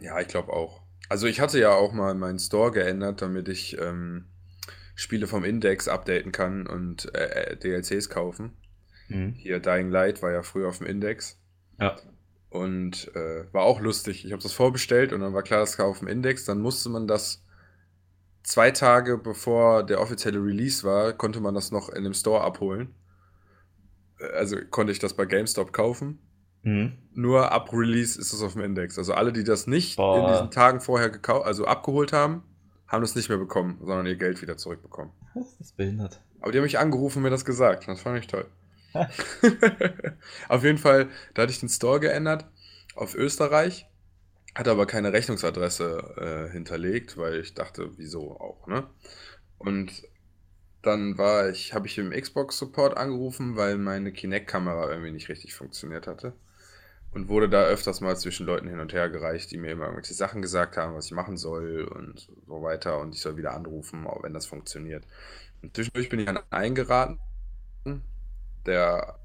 Ja, 0.02 0.20
ich 0.20 0.28
glaube 0.28 0.52
auch. 0.52 0.82
Also 1.10 1.28
ich 1.28 1.40
hatte 1.40 1.60
ja 1.60 1.72
auch 1.74 1.94
mal 1.94 2.16
meinen 2.16 2.40
Store 2.40 2.72
geändert, 2.72 3.22
damit 3.22 3.48
ich 3.50 3.78
ähm, 3.80 4.26
Spiele 4.96 5.28
vom 5.28 5.44
Index 5.44 5.88
updaten 5.88 6.32
kann 6.32 6.66
und 6.68 7.14
äh, 7.14 7.52
äh, 7.52 7.58
DLCs 7.58 8.10
kaufen. 8.10 8.54
Mhm. 9.10 9.34
Hier 9.38 9.60
Dying 9.60 9.90
Light 9.92 10.22
war 10.24 10.32
ja 10.32 10.42
früher 10.44 10.70
auf 10.70 10.80
dem 10.80 10.88
Index 10.88 11.40
Ja. 11.80 11.96
Und 12.54 13.10
äh, 13.16 13.52
war 13.52 13.64
auch 13.64 13.80
lustig. 13.82 14.26
Ich 14.26 14.32
habe 14.32 14.44
das 14.44 14.54
vorbestellt 14.54 15.12
und 15.12 15.22
dann 15.22 15.34
war 15.34 15.42
klar, 15.42 15.62
das 15.62 15.76
kam 15.78 15.88
auf 15.88 16.00
dem 16.00 16.08
Index. 16.08 16.46
Dann 16.46 16.62
musste 16.62 16.90
man 16.90 17.08
das 17.08 17.44
zwei 18.44 18.70
Tage 18.70 19.18
bevor 19.18 19.84
der 19.84 20.00
offizielle 20.00 20.38
Release 20.38 20.84
war, 20.84 21.14
konnte 21.14 21.40
man 21.40 21.56
das 21.56 21.72
noch 21.72 21.90
in 21.90 22.04
dem 22.04 22.14
Store 22.14 22.42
abholen. 22.42 22.94
Äh, 24.20 24.26
Also 24.38 24.58
konnte 24.70 24.92
ich 24.92 25.00
das 25.00 25.16
bei 25.16 25.26
GameStop 25.26 25.74
kaufen. 25.74 26.20
Mhm. 26.62 26.94
Nur 27.14 27.52
ab 27.52 27.74
Release 27.74 28.20
ist 28.20 28.34
es 28.34 28.44
auf 28.44 28.54
dem 28.54 28.62
Index. 28.62 29.00
Also 29.00 29.14
alle, 29.16 29.34
die 29.34 29.44
das 29.44 29.66
nicht 29.66 29.98
Boah. 29.98 30.20
in 30.20 30.32
diesen 30.32 30.52
Tagen 30.52 30.80
vorher 30.80 31.10
gekauft, 31.10 31.48
also 31.48 31.66
abgeholt 31.66 32.14
haben, 32.14 32.44
haben 32.88 33.02
das 33.02 33.16
nicht 33.16 33.30
mehr 33.30 33.40
bekommen, 33.40 33.80
sondern 33.80 34.06
ihr 34.06 34.16
Geld 34.16 34.44
wieder 34.44 34.58
zurückbekommen. 34.58 35.12
Das 35.34 35.60
ist 35.60 35.76
behindert. 35.76 36.22
Aber 36.40 36.52
die 36.52 36.60
haben 36.60 36.64
mich 36.66 36.78
angerufen 36.78 37.18
und 37.18 37.24
mir 37.24 37.32
das 37.32 37.46
gesagt. 37.46 37.88
Das 37.88 38.02
fand 38.02 38.20
ich 38.20 38.28
toll. 38.28 38.46
auf 40.50 40.64
jeden 40.64 40.78
Fall, 40.78 41.10
da 41.34 41.44
hatte 41.44 41.52
ich 41.52 41.60
den 41.60 41.70
Store 41.70 42.00
geändert 42.00 42.46
auf 42.96 43.16
Österreich, 43.16 43.88
hatte 44.56 44.72
aber 44.72 44.86
keine 44.86 45.14
Rechnungsadresse 45.14 46.48
äh, 46.50 46.52
hinterlegt, 46.52 47.18
weil 47.18 47.40
ich 47.40 47.54
dachte, 47.54 47.92
wieso 47.98 48.40
auch, 48.40 48.68
ne? 48.68 48.88
Und 49.58 50.04
dann 50.84 51.18
war 51.18 51.50
ich, 51.50 51.74
habe 51.74 51.88
ich 51.88 51.98
im 51.98 52.12
Xbox 52.12 52.58
Support 52.58 52.98
angerufen, 52.98 53.56
weil 53.56 53.78
meine 53.78 54.12
Kinect-Kamera 54.12 54.90
irgendwie 54.90 55.12
nicht 55.12 55.30
richtig 55.30 55.56
funktioniert 55.56 56.08
hatte. 56.08 56.34
Und 57.12 57.30
wurde 57.30 57.48
da 57.48 57.64
öfters 57.66 58.02
mal 58.02 58.18
zwischen 58.18 58.46
Leuten 58.46 58.68
hin 58.68 58.80
und 58.80 58.92
her 58.92 59.08
gereicht, 59.10 59.52
die 59.52 59.58
mir 59.58 59.72
immer 59.72 59.86
irgendwelche 59.86 60.16
Sachen 60.16 60.42
gesagt 60.42 60.78
haben, 60.78 60.96
was 60.96 61.06
ich 61.06 61.12
machen 61.12 61.38
soll 61.38 61.84
und 61.84 62.28
so 62.48 62.64
weiter. 62.64 63.00
Und 63.00 63.16
ich 63.16 63.22
soll 63.22 63.38
wieder 63.38 63.54
anrufen, 63.54 64.08
auch 64.08 64.24
wenn 64.24 64.34
das 64.34 64.48
funktioniert. 64.48 65.06
Und 65.62 65.76
zwischendurch 65.76 66.10
bin 66.10 66.20
ich 66.20 66.28
an 66.28 66.40
einen 66.50 66.76
geraten, 66.76 67.20
der, 68.66 69.20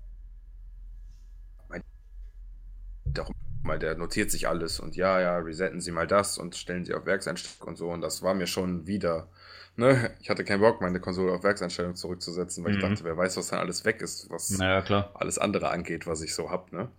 der, 3.16 3.26
mal, 3.62 3.78
der 3.78 3.96
notiert 3.96 4.30
sich 4.30 4.48
alles 4.48 4.80
und 4.80 4.96
ja, 4.96 5.20
ja, 5.20 5.38
resetten 5.38 5.80
Sie 5.80 5.92
mal 5.92 6.06
das 6.06 6.38
und 6.38 6.56
stellen 6.56 6.84
Sie 6.84 6.94
auf 6.94 7.06
Werkseinstellung 7.06 7.68
und 7.68 7.76
so. 7.76 7.90
Und 7.90 8.00
das 8.00 8.22
war 8.22 8.34
mir 8.34 8.46
schon 8.46 8.86
wieder, 8.86 9.28
ne? 9.76 10.14
Ich 10.20 10.30
hatte 10.30 10.44
keinen 10.44 10.60
Bock, 10.60 10.80
meine 10.80 11.00
Konsole 11.00 11.32
auf 11.32 11.42
Werkseinstellung 11.42 11.96
zurückzusetzen, 11.96 12.64
weil 12.64 12.72
ich 12.72 12.78
Mhm. 12.78 12.82
dachte, 12.82 13.04
wer 13.04 13.16
weiß, 13.16 13.36
was 13.36 13.48
dann 13.48 13.60
alles 13.60 13.84
weg 13.84 14.00
ist, 14.02 14.30
was 14.30 14.58
Naja, 14.58 14.82
klar. 14.82 15.14
alles 15.14 15.38
andere 15.38 15.70
angeht, 15.70 16.06
was 16.06 16.22
ich 16.22 16.34
so 16.34 16.50
hab, 16.50 16.72
ne? 16.72 16.90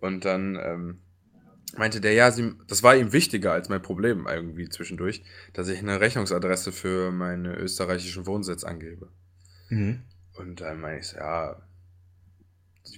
Und 0.00 0.24
dann 0.24 0.56
ähm, 0.62 1.00
meinte 1.76 2.00
der, 2.00 2.12
ja, 2.14 2.30
sie, 2.32 2.54
das 2.68 2.82
war 2.82 2.96
ihm 2.96 3.12
wichtiger 3.12 3.52
als 3.52 3.68
mein 3.68 3.82
Problem 3.82 4.26
irgendwie 4.28 4.68
zwischendurch, 4.68 5.24
dass 5.54 5.68
ich 5.68 5.80
eine 5.80 6.00
Rechnungsadresse 6.00 6.72
für 6.72 7.12
meinen 7.12 7.46
österreichischen 7.46 8.26
Wohnsitz 8.26 8.64
angebe. 8.64 9.10
Mhm. 9.70 10.04
Und 10.38 10.60
dann 10.60 10.80
meine 10.80 10.98
ich 11.00 11.08
so, 11.08 11.16
ja, 11.16 11.56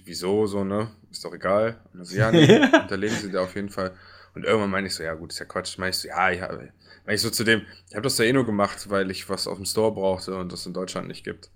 wieso 0.05 0.45
so, 0.47 0.63
ne? 0.63 0.89
Ist 1.11 1.25
doch 1.25 1.33
egal. 1.33 1.79
Und 1.93 1.99
dann 1.99 2.05
so, 2.05 2.15
ja, 2.15 2.31
nee, 2.31 2.45
hinterlegen 2.45 3.15
Sie 3.17 3.31
da 3.31 3.41
auf 3.43 3.55
jeden 3.55 3.69
Fall. 3.69 3.91
Und 4.35 4.45
irgendwann 4.45 4.69
meine 4.69 4.87
ich 4.87 4.95
so, 4.95 5.03
ja 5.03 5.13
gut, 5.15 5.31
ist 5.31 5.39
ja 5.39 5.45
Quatsch. 5.45 5.77
Meine 5.77 5.89
ich 5.91 5.97
so, 5.97 6.07
ja, 6.07 6.29
ja, 6.29 6.47
meine 6.49 7.15
ich 7.15 7.21
so 7.21 7.29
zu 7.29 7.43
dem, 7.43 7.61
ich 7.89 7.95
habe 7.95 8.03
das 8.03 8.17
ja 8.17 8.25
eh 8.25 8.33
nur 8.33 8.45
gemacht, 8.45 8.89
weil 8.89 9.09
ich 9.11 9.29
was 9.29 9.47
auf 9.47 9.57
dem 9.57 9.65
Store 9.65 9.91
brauchte 9.93 10.35
und 10.35 10.51
das 10.51 10.65
in 10.65 10.73
Deutschland 10.73 11.07
nicht 11.07 11.23
gibt. 11.23 11.49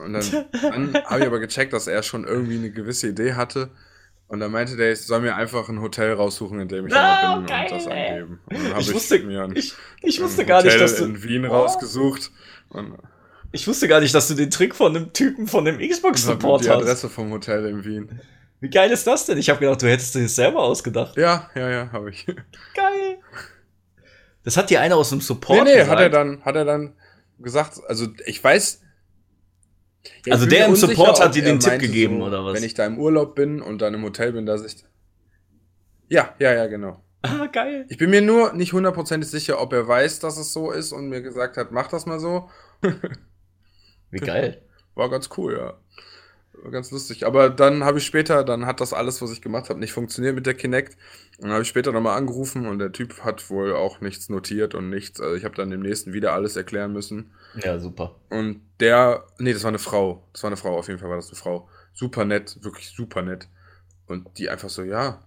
Und 0.00 0.12
dann, 0.14 0.24
dann 0.62 0.94
habe 1.04 1.20
ich 1.20 1.26
aber 1.26 1.38
gecheckt, 1.38 1.72
dass 1.72 1.86
er 1.86 2.02
schon 2.02 2.24
irgendwie 2.24 2.56
eine 2.58 2.70
gewisse 2.70 3.08
Idee 3.08 3.34
hatte. 3.34 3.70
Und 4.26 4.40
dann 4.40 4.50
meinte 4.50 4.76
der, 4.76 4.90
ich 4.92 5.02
soll 5.02 5.20
mir 5.20 5.36
einfach 5.36 5.68
ein 5.68 5.80
Hotel 5.80 6.14
raussuchen, 6.14 6.58
in 6.58 6.68
dem 6.68 6.86
ich 6.86 6.92
immer 6.92 7.38
bin 7.38 7.46
geil, 7.46 7.64
und 7.64 7.70
das 7.72 7.86
angeben. 7.86 8.40
Und 8.46 8.54
dann 8.56 8.70
habe 8.74 8.80
Ich 8.80 8.90
ich, 9.12 9.24
mir 9.24 9.44
ein, 9.44 9.54
Ich, 9.54 9.74
ich 10.02 10.18
ein 10.18 10.24
wusste 10.24 10.44
gar 10.46 10.62
nicht, 10.62 10.72
Hotel 10.72 10.80
dass 10.80 10.96
du. 10.96 11.04
in 11.04 11.22
Wien 11.22 11.44
Oh. 11.46 11.50
rausgesucht 11.50 12.32
und 12.70 12.98
Ich 13.54 13.68
wusste 13.68 13.86
gar 13.86 14.00
nicht, 14.00 14.12
dass 14.12 14.26
du 14.26 14.34
den 14.34 14.50
Trick 14.50 14.74
von 14.74 14.96
einem 14.96 15.12
Typen 15.12 15.46
von 15.46 15.64
dem 15.64 15.78
Xbox-Support 15.78 16.64
die 16.64 16.70
hast. 16.70 16.78
Adresse 16.78 17.08
vom 17.08 17.30
Hotel 17.30 17.66
in 17.66 17.84
Wien. 17.84 18.20
Wie 18.58 18.68
geil 18.68 18.90
ist 18.90 19.06
das 19.06 19.26
denn? 19.26 19.38
Ich 19.38 19.48
habe 19.48 19.60
gedacht, 19.60 19.80
du 19.80 19.88
hättest 19.88 20.12
dir 20.16 20.22
das 20.22 20.34
selber 20.34 20.64
ausgedacht. 20.64 21.16
Ja, 21.16 21.48
ja, 21.54 21.70
ja, 21.70 21.92
habe 21.92 22.10
ich. 22.10 22.26
Geil. 22.26 23.18
Das 24.42 24.56
hat 24.56 24.70
dir 24.70 24.80
einer 24.80 24.96
aus 24.96 25.10
dem 25.10 25.20
Support 25.20 25.62
nee, 25.62 25.70
nee, 25.70 25.78
gesagt. 25.78 25.90
hat 25.92 26.00
er 26.00 26.10
dann, 26.10 26.44
hat 26.44 26.56
er 26.56 26.64
dann 26.64 26.94
gesagt, 27.38 27.80
also 27.86 28.08
ich 28.26 28.42
weiß. 28.42 28.80
Ja, 30.26 30.32
Also 30.32 30.46
ich 30.46 30.50
der 30.52 30.66
im 30.66 30.74
Support 30.74 31.20
hat 31.20 31.36
dir 31.36 31.44
den 31.44 31.60
Tipp 31.60 31.78
gegeben, 31.78 32.22
oder 32.22 32.44
was? 32.44 32.56
Wenn 32.56 32.64
ich 32.64 32.74
da 32.74 32.84
im 32.84 32.98
Urlaub 32.98 33.36
bin 33.36 33.62
und 33.62 33.80
dann 33.82 33.94
im 33.94 34.02
Hotel 34.02 34.32
bin, 34.32 34.46
dass 34.46 34.64
ich. 34.64 34.84
Ja, 36.08 36.34
ja, 36.40 36.52
ja, 36.52 36.66
genau. 36.66 37.00
Ah, 37.22 37.46
geil. 37.46 37.86
Ich 37.88 37.98
bin 37.98 38.10
mir 38.10 38.20
nur 38.20 38.52
nicht 38.52 38.72
hundertprozentig 38.72 39.30
sicher, 39.30 39.60
ob 39.60 39.72
er 39.72 39.86
weiß, 39.86 40.18
dass 40.18 40.38
es 40.38 40.52
so 40.52 40.72
ist 40.72 40.92
und 40.92 41.08
mir 41.08 41.22
gesagt 41.22 41.56
hat, 41.56 41.70
mach 41.70 41.86
das 41.86 42.04
mal 42.04 42.18
so. 42.18 42.50
Wie 44.10 44.18
geil. 44.18 44.62
War 44.94 45.10
ganz 45.10 45.28
cool, 45.36 45.56
ja. 45.56 45.74
War 46.62 46.70
ganz 46.70 46.90
lustig. 46.90 47.26
Aber 47.26 47.50
dann 47.50 47.84
habe 47.84 47.98
ich 47.98 48.06
später, 48.06 48.44
dann 48.44 48.66
hat 48.66 48.80
das 48.80 48.92
alles, 48.92 49.20
was 49.20 49.32
ich 49.32 49.42
gemacht 49.42 49.68
habe, 49.68 49.80
nicht 49.80 49.92
funktioniert 49.92 50.34
mit 50.34 50.46
der 50.46 50.54
Kinect. 50.54 50.96
Und 51.38 51.44
dann 51.44 51.52
habe 51.52 51.62
ich 51.62 51.68
später 51.68 51.90
nochmal 51.90 52.16
angerufen 52.16 52.66
und 52.66 52.78
der 52.78 52.92
Typ 52.92 53.24
hat 53.24 53.50
wohl 53.50 53.74
auch 53.74 54.00
nichts 54.00 54.28
notiert 54.28 54.74
und 54.74 54.88
nichts. 54.88 55.20
Also 55.20 55.34
ich 55.34 55.44
habe 55.44 55.56
dann 55.56 55.70
dem 55.70 55.80
nächsten 55.80 56.12
wieder 56.12 56.32
alles 56.32 56.56
erklären 56.56 56.92
müssen. 56.92 57.32
Ja, 57.62 57.78
super. 57.80 58.14
Und 58.30 58.60
der, 58.78 59.26
nee, 59.38 59.52
das 59.52 59.64
war 59.64 59.68
eine 59.68 59.80
Frau. 59.80 60.28
Das 60.32 60.44
war 60.44 60.48
eine 60.48 60.56
Frau, 60.56 60.78
auf 60.78 60.86
jeden 60.86 61.00
Fall 61.00 61.10
war 61.10 61.16
das 61.16 61.28
eine 61.28 61.36
Frau. 61.36 61.68
Super 61.92 62.24
nett, 62.24 62.58
wirklich 62.62 62.90
super 62.90 63.22
nett. 63.22 63.48
Und 64.06 64.38
die 64.38 64.48
einfach 64.48 64.68
so, 64.68 64.82
ja, 64.82 65.24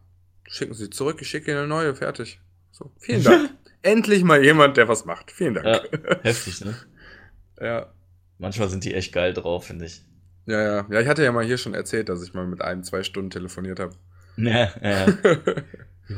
schicken 0.48 0.74
Sie 0.74 0.90
zurück, 0.90 1.18
ich 1.22 1.30
schicke 1.30 1.52
Ihnen 1.52 1.60
eine 1.60 1.68
neue, 1.68 1.94
fertig. 1.94 2.40
So, 2.72 2.92
vielen 3.00 3.24
Dank. 3.24 3.50
Endlich 3.82 4.24
mal 4.24 4.44
jemand, 4.44 4.78
der 4.78 4.88
was 4.88 5.06
macht. 5.06 5.32
Vielen 5.32 5.56
Dank. 5.56 5.66
Ja, 5.66 5.82
heftig, 6.24 6.64
ne? 6.64 6.76
ja. 7.60 7.92
Manchmal 8.40 8.70
sind 8.70 8.84
die 8.84 8.94
echt 8.94 9.14
geil 9.14 9.34
drauf, 9.34 9.66
finde 9.66 9.86
ich. 9.86 10.02
Ja, 10.46 10.62
ja. 10.62 10.88
Ja, 10.90 11.02
ich 11.02 11.08
hatte 11.08 11.24
ja 11.24 11.32
mal 11.32 11.46
hier 11.46 11.58
schon 11.58 11.74
erzählt, 11.74 12.10
dass 12.10 12.24
ich 12.24 12.34
mal 12.34 12.46
mit 12.48 12.62
einem 12.62 12.84
zwei 12.84 13.04
Stunden 13.04 13.30
telefoniert 13.30 13.80
habe. 13.80 13.94
Ja, 14.38 14.70
ja. 14.84 15.08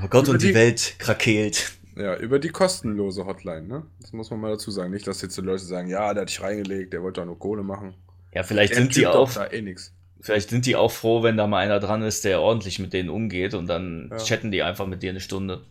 Oh 0.04 0.08
Gott 0.10 0.26
Über 0.26 0.34
und 0.34 0.42
die 0.44 0.48
die- 0.50 0.54
Welt 0.56 0.96
krakeelt. 1.00 1.72
ja, 1.96 2.16
über 2.18 2.38
die 2.38 2.50
kostenlose 2.50 3.26
Hotline, 3.26 3.64
ne? 3.68 3.84
Das 4.02 4.12
muss 4.14 4.30
man 4.30 4.40
mal 4.42 4.52
dazu 4.52 4.70
sagen. 4.72 4.92
Nicht, 4.92 5.08
dass 5.08 5.22
jetzt 5.22 5.36
die 5.38 5.42
Leute 5.42 5.64
sagen, 5.64 5.90
ja, 5.90 6.14
der 6.14 6.22
hat 6.22 6.30
dich 6.30 6.42
reingelegt, 6.42 6.94
der 6.94 7.02
wollte 7.02 7.22
doch 7.22 7.26
nur 7.26 7.40
Kohle 7.40 7.64
machen. 7.64 7.96
Ja, 8.34 8.44
vielleicht 8.44 8.74
Der 8.74 8.82
sind 8.82 8.96
die 8.96 9.00
Typ 9.02 9.10
auch, 9.10 9.30
doch 9.30 9.34
da 9.34 9.48
eh 9.52 9.62
nix. 9.62 9.96
vielleicht 10.22 10.50
sind 10.50 10.66
die 10.68 10.76
auch 10.76 10.92
froh, 10.92 11.24
wenn 11.24 11.38
da 11.38 11.48
mal 11.48 11.58
einer 11.64 11.80
dran 11.80 12.04
ist, 12.04 12.24
der 12.26 12.40
ordentlich 12.42 12.78
mit 12.78 12.94
denen 12.94 13.10
umgeht 13.10 13.54
und 13.56 13.68
dann 13.68 14.10
Ja. 14.12 14.18
chatten 14.18 14.52
die 14.52 14.62
einfach 14.62 14.86
mit 14.86 15.02
dir 15.02 15.10
eine 15.10 15.22
Stunde. 15.22 15.62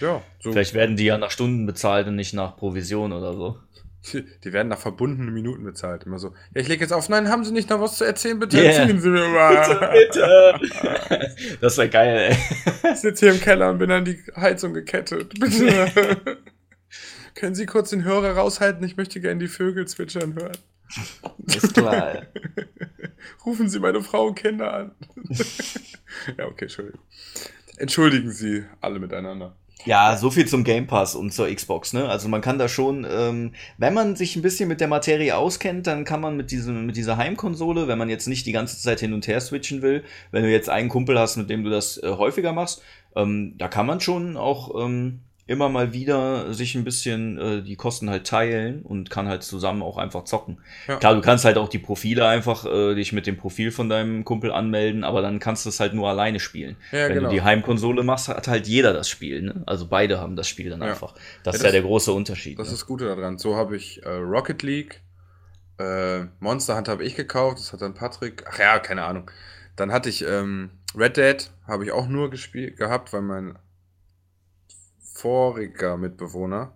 Ja, 0.00 0.22
so. 0.38 0.52
Vielleicht 0.52 0.74
werden 0.74 0.96
die 0.96 1.04
ja 1.06 1.18
nach 1.18 1.30
Stunden 1.32 1.66
bezahlt 1.66 2.06
und 2.06 2.14
nicht 2.16 2.32
nach 2.34 2.56
Provision 2.56 3.12
oder 3.12 3.34
so. 3.34 3.58
Die 4.44 4.52
werden 4.52 4.68
nach 4.68 4.78
verbundenen 4.78 5.32
Minuten 5.34 5.62
bezahlt. 5.64 6.04
Immer 6.04 6.18
so, 6.18 6.28
ja, 6.54 6.60
ich 6.60 6.68
lege 6.68 6.82
jetzt 6.82 6.92
auf. 6.92 7.08
Nein, 7.08 7.28
haben 7.28 7.44
Sie 7.44 7.52
nicht 7.52 7.68
noch 7.70 7.80
was 7.80 7.98
zu 7.98 8.04
erzählen? 8.04 8.38
Bitte 8.38 8.56
Yeah. 8.56 8.72
erzählen 8.72 9.00
Sie 9.00 9.08
mir 9.10 9.28
mal. 9.28 9.92
Bitte! 9.92 10.54
Das 11.60 11.76
wäre 11.76 11.88
geil, 11.88 12.30
ey. 12.30 12.92
Ich 12.92 13.00
sitze 13.00 13.26
hier 13.26 13.34
im 13.34 13.40
Keller 13.40 13.70
und 13.70 13.78
bin 13.78 13.90
an 13.90 14.04
die 14.04 14.22
Heizung 14.36 14.72
gekettet. 14.72 15.34
Bitte. 15.40 16.38
Können 17.34 17.54
Sie 17.54 17.66
kurz 17.66 17.90
den 17.90 18.04
Hörer 18.04 18.32
raushalten? 18.36 18.84
Ich 18.84 18.96
möchte 18.96 19.20
gerne 19.20 19.40
die 19.40 19.48
Vögel 19.48 19.86
zwitschern 19.86 20.34
hören. 20.34 20.56
Ist 21.46 21.74
klar, 21.74 22.14
ey. 22.16 22.22
Rufen 23.46 23.68
Sie 23.68 23.78
meine 23.78 24.00
Frau 24.02 24.26
und 24.28 24.34
Kinder 24.34 24.72
an. 24.72 24.90
ja, 26.36 26.46
okay, 26.46 26.64
Entschuldigung. 26.64 27.00
Entschuldigen 27.76 28.30
Sie 28.32 28.64
alle 28.80 28.98
miteinander. 28.98 29.56
Ja, 29.86 30.16
so 30.16 30.30
viel 30.30 30.46
zum 30.46 30.62
Game 30.62 30.86
Pass 30.86 31.14
und 31.14 31.32
zur 31.32 31.52
Xbox, 31.52 31.94
ne? 31.94 32.08
Also 32.08 32.28
man 32.28 32.42
kann 32.42 32.58
da 32.58 32.68
schon, 32.68 33.06
ähm, 33.10 33.52
wenn 33.78 33.94
man 33.94 34.14
sich 34.14 34.36
ein 34.36 34.42
bisschen 34.42 34.68
mit 34.68 34.80
der 34.80 34.88
Materie 34.88 35.36
auskennt, 35.36 35.86
dann 35.86 36.04
kann 36.04 36.20
man 36.20 36.36
mit 36.36 36.50
diesem, 36.50 36.84
mit 36.84 36.96
dieser 36.96 37.16
Heimkonsole, 37.16 37.88
wenn 37.88 37.98
man 37.98 38.10
jetzt 38.10 38.28
nicht 38.28 38.44
die 38.46 38.52
ganze 38.52 38.78
Zeit 38.78 39.00
hin 39.00 39.14
und 39.14 39.26
her 39.26 39.40
switchen 39.40 39.80
will, 39.80 40.04
wenn 40.32 40.42
du 40.42 40.50
jetzt 40.50 40.68
einen 40.68 40.90
Kumpel 40.90 41.18
hast, 41.18 41.36
mit 41.36 41.48
dem 41.48 41.64
du 41.64 41.70
das 41.70 41.96
äh, 42.02 42.10
häufiger 42.10 42.52
machst, 42.52 42.82
ähm, 43.16 43.54
da 43.56 43.68
kann 43.68 43.86
man 43.86 44.00
schon 44.00 44.36
auch 44.36 44.84
ähm, 44.84 45.20
immer 45.50 45.68
mal 45.68 45.92
wieder 45.92 46.54
sich 46.54 46.74
ein 46.76 46.84
bisschen 46.84 47.38
äh, 47.38 47.62
die 47.62 47.74
Kosten 47.76 48.08
halt 48.08 48.26
teilen 48.26 48.82
und 48.82 49.10
kann 49.10 49.26
halt 49.28 49.42
zusammen 49.42 49.82
auch 49.82 49.98
einfach 49.98 50.24
zocken. 50.24 50.58
Ja. 50.86 50.96
Klar, 50.96 51.14
du 51.16 51.20
kannst 51.20 51.44
halt 51.44 51.58
auch 51.58 51.68
die 51.68 51.78
Profile 51.80 52.26
einfach 52.28 52.64
äh, 52.64 52.94
dich 52.94 53.12
mit 53.12 53.26
dem 53.26 53.36
Profil 53.36 53.72
von 53.72 53.88
deinem 53.88 54.24
Kumpel 54.24 54.52
anmelden, 54.52 55.02
aber 55.02 55.22
dann 55.22 55.40
kannst 55.40 55.64
du 55.64 55.68
es 55.70 55.80
halt 55.80 55.92
nur 55.92 56.08
alleine 56.08 56.38
spielen. 56.40 56.76
Ja, 56.92 57.08
Wenn 57.08 57.14
genau. 57.14 57.28
du 57.28 57.34
die 57.34 57.42
Heimkonsole 57.42 58.02
machst, 58.04 58.28
hat 58.28 58.46
halt 58.48 58.66
jeder 58.68 58.92
das 58.92 59.08
Spiel. 59.08 59.42
Ne? 59.42 59.62
Also 59.66 59.88
beide 59.88 60.20
haben 60.20 60.36
das 60.36 60.48
Spiel 60.48 60.70
dann 60.70 60.80
Ja. 60.82 60.88
einfach. 60.90 61.14
Das 61.42 61.56
ist 61.56 61.62
Ja, 61.62 61.66
ja 61.66 61.72
das- 61.72 61.72
der 61.72 61.82
große 61.82 62.12
Unterschied. 62.12 62.58
Das 62.58 62.68
ne? 62.68 62.72
ist 62.74 62.80
das 62.82 62.86
Gute 62.86 63.06
daran. 63.06 63.36
So 63.38 63.56
habe 63.56 63.76
ich 63.76 64.02
äh, 64.04 64.08
Rocket 64.08 64.62
League, 64.62 65.00
äh, 65.78 66.26
Monster 66.38 66.76
Hunter 66.76 66.92
habe 66.92 67.04
ich 67.04 67.16
gekauft, 67.16 67.58
das 67.58 67.72
hat 67.72 67.80
dann 67.80 67.94
Patrick. 67.94 68.44
Ach 68.48 68.58
ja, 68.58 68.78
keine 68.78 69.02
Ahnung. 69.04 69.30
Dann 69.76 69.92
hatte 69.92 70.08
ich 70.08 70.24
ähm, 70.24 70.70
Red 70.96 71.16
Dead, 71.16 71.50
habe 71.66 71.84
ich 71.84 71.92
auch 71.92 72.06
nur 72.06 72.30
gespielt 72.30 72.76
gehabt, 72.76 73.12
weil 73.12 73.22
mein 73.22 73.58
voriger 75.22 75.96
Mitbewohner 75.96 76.74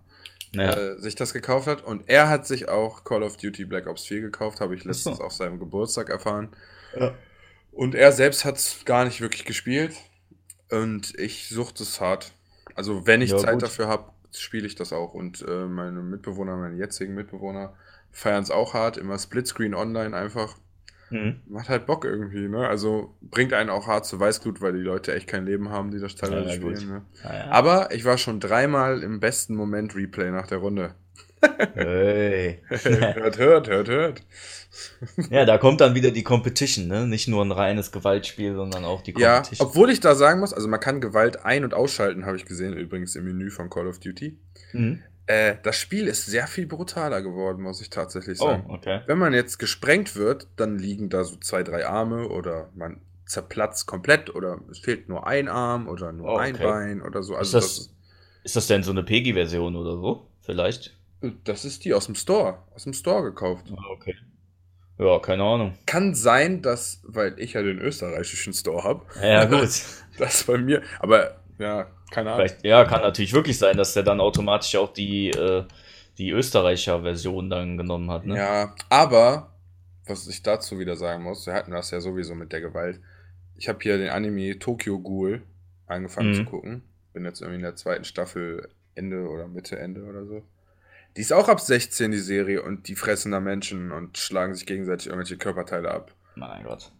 ja. 0.53 0.77
äh, 0.77 0.99
sich 0.99 1.15
das 1.15 1.33
gekauft 1.33 1.67
hat. 1.67 1.83
Und 1.83 2.09
er 2.09 2.29
hat 2.29 2.47
sich 2.47 2.69
auch 2.69 3.03
Call 3.03 3.23
of 3.23 3.37
Duty 3.37 3.65
Black 3.65 3.87
Ops 3.87 4.05
4 4.05 4.21
gekauft, 4.21 4.61
habe 4.61 4.75
ich 4.75 4.85
Ach 4.89 4.95
so. 4.95 5.11
letztens 5.11 5.19
auf 5.21 5.33
seinem 5.33 5.59
Geburtstag 5.59 6.09
erfahren. 6.09 6.55
Ja. 6.93 7.15
Und 7.71 7.95
er 7.95 8.11
selbst 8.11 8.45
hat 8.45 8.57
es 8.57 8.85
gar 8.85 9.05
nicht 9.05 9.21
wirklich 9.21 9.45
gespielt. 9.45 9.95
Und 10.71 11.17
ich 11.19 11.49
suchte 11.49 11.83
es 11.83 12.01
hart. 12.01 12.33
Also 12.75 13.05
wenn 13.07 13.21
ich 13.21 13.31
Ja, 13.31 13.37
Zeit 13.37 13.59
gut. 13.59 13.63
dafür 13.63 13.87
habe, 13.87 14.11
spiele 14.31 14.67
ich 14.67 14.75
das 14.75 14.93
auch. 14.93 15.13
Und 15.13 15.43
äh, 15.47 15.65
meine 15.65 16.01
Mitbewohner, 16.01 16.55
meine 16.57 16.77
jetzigen 16.77 17.13
Mitbewohner, 17.15 17.75
feiern 18.11 18.43
es 18.43 18.51
auch 18.51 18.73
hart. 18.73 18.97
Immer 18.97 19.17
Splitscreen 19.19 19.75
online 19.75 20.15
einfach. 20.15 20.57
Mhm. 21.11 21.41
Macht 21.47 21.69
halt 21.69 21.85
Bock 21.85 22.03
irgendwie, 22.03 22.47
ne? 22.47 22.67
Also 22.67 23.15
bringt 23.21 23.53
einen 23.53 23.69
auch 23.69 23.87
hart 23.87 24.05
zu 24.05 24.19
Weißglut, 24.19 24.59
weil 24.61 24.73
die 24.73 24.79
Leute 24.79 25.13
echt 25.13 25.27
kein 25.27 25.45
Leben 25.45 25.69
haben, 25.69 25.91
die 25.91 25.99
das 25.99 26.15
teilweise 26.15 26.49
Ja, 26.49 26.55
spielen. 26.55 26.87
Ne? 26.89 27.01
Ja, 27.23 27.33
ja. 27.35 27.45
Aber 27.51 27.89
ich 27.93 28.05
war 28.05 28.17
schon 28.17 28.39
dreimal 28.39 29.03
im 29.03 29.19
besten 29.19 29.55
Moment 29.55 29.95
Replay 29.95 30.31
nach 30.31 30.47
der 30.47 30.57
Runde. 30.59 30.95
Hey. 31.75 32.59
hört, 32.69 33.37
hört, 33.37 33.67
hört, 33.69 33.87
hört. 33.87 34.23
ja, 35.29 35.45
da 35.45 35.57
kommt 35.59 35.79
dann 35.81 35.93
wieder 35.93 36.09
die 36.09 36.23
Competition, 36.23 36.87
ne? 36.87 37.05
Nicht 37.07 37.27
nur 37.27 37.45
ein 37.45 37.51
reines 37.51 37.91
Gewaltspiel, 37.91 38.55
sondern 38.55 38.83
auch 38.83 39.01
die 39.03 39.13
Ja, 39.17 39.35
Competition. 39.37 39.67
obwohl 39.67 39.89
ich 39.91 39.99
da 39.99 40.15
sagen 40.15 40.39
muss, 40.39 40.53
also 40.53 40.67
man 40.67 40.79
kann 40.79 41.01
Gewalt 41.01 41.45
ein- 41.45 41.63
und 41.63 41.73
ausschalten, 41.75 42.25
habe 42.25 42.37
ich 42.37 42.45
gesehen, 42.45 42.73
übrigens 42.73 43.15
im 43.15 43.25
Menü 43.25 43.51
von 43.51 43.69
Call 43.69 43.87
of 43.87 43.99
Duty. 43.99 44.37
Mhm. 44.73 45.03
Äh, 45.27 45.55
das 45.63 45.77
Spiel 45.79 46.07
ist 46.07 46.25
sehr 46.25 46.47
viel 46.47 46.67
brutaler 46.67 47.21
geworden, 47.21 47.63
muss 47.63 47.81
ich 47.81 47.89
tatsächlich 47.89 48.39
Oh, 48.41 48.45
sagen. 48.45 48.65
okay. 48.69 49.01
Wenn 49.07 49.17
man 49.17 49.33
jetzt 49.33 49.57
gesprengt 49.57 50.15
wird, 50.15 50.47
dann 50.55 50.77
liegen 50.77 51.09
da 51.09 51.23
so 51.23 51.35
zwei, 51.37 51.63
drei 51.63 51.87
Arme 51.87 52.27
oder 52.29 52.69
man 52.75 53.01
zerplatzt 53.25 53.87
komplett 53.87 54.33
oder 54.35 54.59
es 54.69 54.79
fehlt 54.79 55.09
nur 55.09 55.25
ein 55.25 55.47
Arm 55.47 55.87
oder 55.87 56.11
nur 56.11 56.33
Oh, 56.33 56.37
ein 56.37 56.53
okay. 56.55 56.63
Bein 56.63 57.01
oder 57.01 57.23
so. 57.23 57.33
Ist 57.33 57.39
Also 57.39 57.57
das, 57.59 57.75
das, 57.77 57.89
ist 58.43 58.55
das 58.55 58.67
denn 58.67 58.83
so 58.83 58.91
eine 58.91 59.01
PEGI-Version 59.03 59.75
oder 59.75 59.93
so? 59.97 60.27
Vielleicht? 60.41 60.95
das, 61.43 61.65
ist 61.65 61.85
die 61.85 61.93
aus 61.95 62.05
dem 62.05 62.13
Store, 62.13 62.59
aus 62.75 62.83
dem 62.83 62.93
Store 62.93 63.23
gekauft. 63.23 63.65
Ah, 63.75 63.89
okay. 63.91 64.15
Ja, 64.99 65.17
keine 65.19 65.43
Ahnung. 65.43 65.73
Kann 65.87 66.13
sein, 66.13 66.61
dass, 66.61 67.01
weil 67.03 67.33
ich 67.39 67.53
ja 67.53 67.63
den 67.63 67.79
österreichischen 67.79 68.53
Store 68.53 68.83
habe, 68.83 69.05
Ja, 69.21 69.45
gut. 69.45 69.69
das 70.19 70.43
bei 70.43 70.57
mir, 70.59 70.83
aber 70.99 71.41
ja, 71.57 71.87
keine 72.11 72.31
Ahnung. 72.31 72.45
Vielleicht, 72.47 72.65
ja, 72.65 72.85
kann 72.85 73.01
natürlich 73.01 73.33
wirklich 73.33 73.57
sein, 73.57 73.77
dass 73.77 73.93
der 73.93 74.03
dann 74.03 74.19
automatisch 74.19 74.75
auch 74.75 74.93
die, 74.93 75.29
äh, 75.31 75.63
die 76.17 76.31
Österreicher 76.31 77.01
Version 77.01 77.49
dann 77.49 77.77
genommen 77.77 78.09
hat, 78.11 78.25
ne? 78.25 78.37
Ja, 78.37 78.75
aber 78.89 79.51
was 80.05 80.27
ich 80.27 80.43
dazu 80.43 80.79
wieder 80.79 80.95
sagen 80.95 81.23
muss, 81.23 81.45
wir 81.47 81.53
hatten 81.53 81.71
das 81.71 81.91
ja 81.91 81.99
sowieso 81.99 82.35
mit 82.35 82.51
der 82.53 82.61
Gewalt. 82.61 82.99
Ich 83.57 83.67
habe 83.67 83.79
hier 83.81 83.97
den 83.97 84.09
Anime 84.09 84.59
Tokyo 84.59 84.99
Ghoul 84.99 85.41
angefangen 85.87 86.29
Mhm. 86.29 86.33
zu 86.35 86.45
gucken. 86.45 86.83
Bin 87.13 87.25
jetzt 87.25 87.41
irgendwie 87.41 87.57
in 87.57 87.63
der 87.63 87.75
zweiten 87.75 88.03
Staffel 88.03 88.69
Ende 88.93 89.27
oder 89.27 89.47
Mitte 89.47 89.77
Ende 89.79 90.03
oder 90.03 90.25
so. 90.25 90.43
Die 91.17 91.21
ist 91.21 91.31
auch 91.33 91.47
ab 91.47 91.61
16, 91.61 92.11
die 92.11 92.17
Serie, 92.17 92.61
und 92.61 92.87
die 92.89 92.95
fressen 92.95 93.31
da 93.31 93.39
Menschen 93.39 93.91
und 93.91 94.17
schlagen 94.17 94.53
sich 94.53 94.65
gegenseitig 94.65 95.07
irgendwelche 95.07 95.37
Körperteile 95.37 95.89
ab. 95.89 96.13
Mein 96.35 96.63
Gott. 96.65 96.91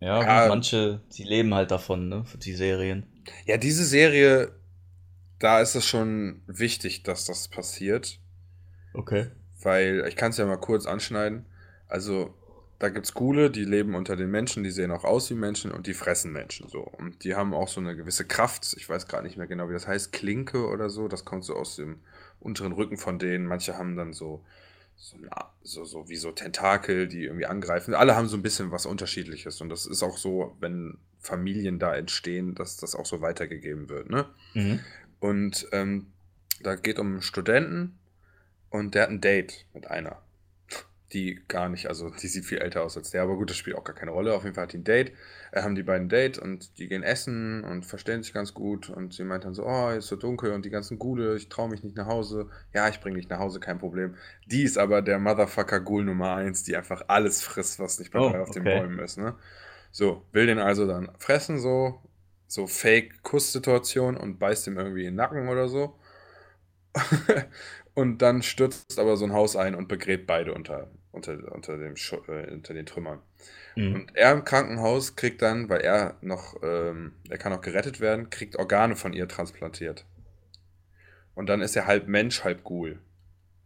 Ja, 0.00 0.22
Ja. 0.22 0.40
gut, 0.42 0.48
manche, 0.50 1.00
die 1.16 1.24
leben 1.24 1.54
halt 1.54 1.70
davon, 1.70 2.08
ne? 2.08 2.24
Für 2.24 2.38
die 2.38 2.52
Serien. 2.54 3.06
Ja, 3.46 3.56
diese 3.56 3.84
Serie, 3.84 4.52
da 5.38 5.60
ist 5.60 5.74
es 5.74 5.86
schon 5.86 6.42
wichtig, 6.46 7.02
dass 7.02 7.24
das 7.24 7.48
passiert. 7.48 8.18
Okay. 8.94 9.28
weil 9.62 10.04
ich 10.08 10.16
kann 10.16 10.30
es 10.30 10.36
ja 10.38 10.46
mal 10.46 10.56
kurz 10.56 10.86
anschneiden. 10.86 11.44
Also, 11.88 12.32
da 12.78 12.90
gibt's 12.90 13.12
Ghule, 13.14 13.50
die 13.50 13.64
leben 13.64 13.94
unter 13.96 14.14
den 14.14 14.30
Menschen, 14.30 14.62
die 14.62 14.70
sehen 14.70 14.92
auch 14.92 15.02
aus 15.04 15.30
wie 15.30 15.34
Menschen 15.34 15.72
und 15.72 15.86
die 15.88 15.94
fressen 15.94 16.32
Menschen 16.32 16.68
so. 16.68 16.80
Und 16.80 17.24
die 17.24 17.34
haben 17.34 17.52
auch 17.54 17.66
so 17.68 17.80
eine 17.80 17.96
gewisse 17.96 18.24
Kraft. 18.24 18.74
Ich 18.76 18.88
weiß 18.88 19.08
gerade 19.08 19.24
nicht 19.24 19.36
mehr 19.36 19.48
genau, 19.48 19.68
wie 19.68 19.72
das 19.72 19.88
heißt, 19.88 20.12
Klinke 20.12 20.68
oder 20.68 20.90
so. 20.90 21.08
Das 21.08 21.24
kommt 21.24 21.44
so 21.44 21.54
aus 21.56 21.74
dem 21.76 21.98
unteren 22.38 22.70
Rücken 22.72 22.98
von 22.98 23.18
denen. 23.18 23.46
Manche 23.46 23.76
haben 23.76 23.96
dann 23.96 24.12
so 24.12 24.44
so, 24.98 25.16
so, 25.62 25.84
so 25.84 26.08
wie 26.08 26.16
so 26.16 26.32
Tentakel, 26.32 27.06
die 27.06 27.24
irgendwie 27.24 27.46
angreifen. 27.46 27.94
Alle 27.94 28.16
haben 28.16 28.26
so 28.26 28.36
ein 28.36 28.42
bisschen 28.42 28.72
was 28.72 28.84
Unterschiedliches. 28.84 29.60
Und 29.60 29.68
das 29.68 29.86
ist 29.86 30.02
auch 30.02 30.18
so, 30.18 30.56
wenn 30.60 30.98
Familien 31.20 31.78
da 31.78 31.94
entstehen, 31.94 32.54
dass 32.54 32.76
das 32.76 32.94
auch 32.94 33.06
so 33.06 33.20
weitergegeben 33.20 33.88
wird. 33.88 34.10
Ne? 34.10 34.26
Mhm. 34.54 34.80
Und 35.20 35.68
ähm, 35.72 36.12
da 36.62 36.74
geht 36.74 36.98
um 36.98 37.12
einen 37.12 37.22
Studenten 37.22 37.98
und 38.70 38.94
der 38.94 39.04
hat 39.04 39.10
ein 39.10 39.20
Date 39.20 39.66
mit 39.72 39.86
einer. 39.86 40.20
Die 41.12 41.40
gar 41.48 41.70
nicht, 41.70 41.86
also 41.88 42.10
die 42.10 42.28
sieht 42.28 42.44
viel 42.44 42.58
älter 42.58 42.82
aus 42.82 42.96
als 42.98 43.10
der, 43.10 43.22
aber 43.22 43.36
gut, 43.36 43.48
das 43.48 43.56
spielt 43.56 43.76
auch 43.76 43.84
gar 43.84 43.94
keine 43.94 44.10
Rolle. 44.10 44.34
Auf 44.34 44.44
jeden 44.44 44.54
Fall 44.54 44.64
hat 44.64 44.72
die 44.74 44.78
ein 44.78 44.84
Date. 44.84 45.12
Äh, 45.52 45.62
haben 45.62 45.74
die 45.74 45.82
beiden 45.82 46.06
ein 46.06 46.08
Date 46.10 46.38
und 46.38 46.78
die 46.78 46.86
gehen 46.88 47.02
essen 47.02 47.64
und 47.64 47.86
verstehen 47.86 48.22
sich 48.22 48.34
ganz 48.34 48.52
gut. 48.52 48.90
Und 48.90 49.14
sie 49.14 49.24
meint 49.24 49.44
dann 49.44 49.54
so: 49.54 49.64
Oh, 49.66 49.88
ist 49.90 50.08
so 50.08 50.16
dunkel 50.16 50.52
und 50.52 50.64
die 50.66 50.70
ganzen 50.70 50.98
Gule, 50.98 51.36
ich 51.36 51.48
traue 51.48 51.70
mich 51.70 51.82
nicht 51.82 51.96
nach 51.96 52.06
Hause. 52.06 52.50
Ja, 52.74 52.88
ich 52.88 53.00
bringe 53.00 53.16
dich 53.16 53.28
nach 53.30 53.38
Hause, 53.38 53.58
kein 53.60 53.78
Problem. 53.78 54.16
Die 54.46 54.62
ist 54.64 54.76
aber 54.78 55.00
der 55.02 55.18
Motherfucker 55.18 55.80
Ghoul 55.80 56.04
Nummer 56.04 56.34
1, 56.34 56.64
die 56.64 56.76
einfach 56.76 57.04
alles 57.08 57.42
frisst, 57.42 57.78
was 57.78 57.98
nicht 57.98 58.12
bei 58.12 58.18
Oh, 58.18 58.34
auf 58.40 58.50
den 58.50 58.66
okay. 58.66 58.68
Bäumen 58.68 58.98
ist, 58.98 59.16
ne? 59.18 59.34
So, 59.92 60.22
will 60.32 60.46
den 60.46 60.58
also 60.58 60.86
dann 60.86 61.10
fressen, 61.18 61.58
so, 61.58 62.00
so 62.46 62.66
Fake-Kuss-Situation 62.66 64.16
und 64.16 64.38
beißt 64.38 64.66
ihm 64.66 64.78
irgendwie 64.78 65.02
in 65.02 65.12
den 65.12 65.16
Nacken 65.16 65.48
oder 65.48 65.68
so. 65.68 65.98
und 67.94 68.18
dann 68.22 68.42
stürzt 68.42 68.98
aber 68.98 69.16
so 69.16 69.24
ein 69.24 69.32
Haus 69.32 69.56
ein 69.56 69.74
und 69.74 69.88
begräbt 69.88 70.26
beide 70.26 70.54
unter, 70.54 70.90
unter, 71.18 71.52
unter, 71.52 71.76
dem 71.76 71.94
äh, 72.28 72.52
unter 72.52 72.74
den 72.74 72.86
Trümmern. 72.86 73.20
Mhm. 73.76 73.94
Und 73.94 74.16
er 74.16 74.32
im 74.32 74.44
Krankenhaus 74.44 75.16
kriegt 75.16 75.42
dann, 75.42 75.68
weil 75.68 75.80
er 75.80 76.16
noch, 76.20 76.56
ähm, 76.62 77.12
er 77.28 77.38
kann 77.38 77.52
auch 77.52 77.60
gerettet 77.60 78.00
werden, 78.00 78.30
kriegt 78.30 78.56
Organe 78.56 78.96
von 78.96 79.12
ihr 79.12 79.28
transplantiert. 79.28 80.04
Und 81.34 81.48
dann 81.48 81.60
ist 81.60 81.76
er 81.76 81.86
halb 81.86 82.08
Mensch, 82.08 82.42
halb 82.42 82.64
Ghoul. 82.64 82.98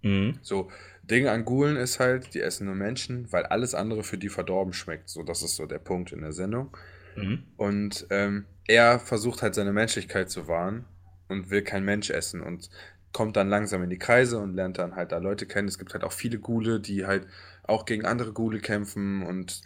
Mhm. 0.03 0.39
So, 0.43 0.71
Ding 1.03 1.27
an 1.27 1.45
Ghoulen 1.45 1.77
ist 1.77 2.01
halt, 2.01 2.35
die 2.35 2.41
essen 2.41 2.67
nur 2.67 2.75
Menschen, 2.75 3.33
weil 3.33 3.45
alles 3.47 3.75
andere 3.75 4.03
für 4.03 4.19
die 4.19 4.29
verdorben 4.29 4.73
schmeckt. 4.73 5.09
So, 5.09 5.23
das 5.23 5.43
ist 5.43 5.57
so 5.57 5.67
der 5.67 5.79
Punkt 5.79 6.13
in 6.13 6.21
der 6.21 6.33
Sendung. 6.33 6.77
Mhm. 7.17 7.45
Und 7.57 8.07
ähm, 8.11 8.47
er 8.67 8.99
versucht 8.99 9.43
halt 9.43 9.55
seine 9.55 9.73
Menschlichkeit 9.73 10.31
zu 10.31 10.49
wahren 10.49 10.85
und 11.29 11.51
will 11.51 11.63
kein 11.63 11.85
Mensch 11.85 12.11
essen 12.11 12.41
und 12.41 12.71
kommt 13.13 13.37
dann 13.37 13.49
langsam 13.49 13.83
in 13.83 13.91
die 13.91 13.99
Kreise 13.99 14.39
und 14.39 14.55
lernt 14.55 14.79
dann 14.79 14.97
halt 14.97 15.13
da 15.13 15.19
Leute 15.19 15.47
kennen. 15.47 15.69
Es 15.69 15.79
gibt 15.79 15.95
halt 15.95 16.05
auch 16.05 16.13
viele 16.13 16.39
Ghule, 16.39 16.81
die 16.81 17.07
halt 17.07 17.27
auch 17.65 17.85
gegen 17.85 18.05
andere 18.05 18.33
Ghule 18.33 18.61
kämpfen 18.61 19.23
und 19.23 19.63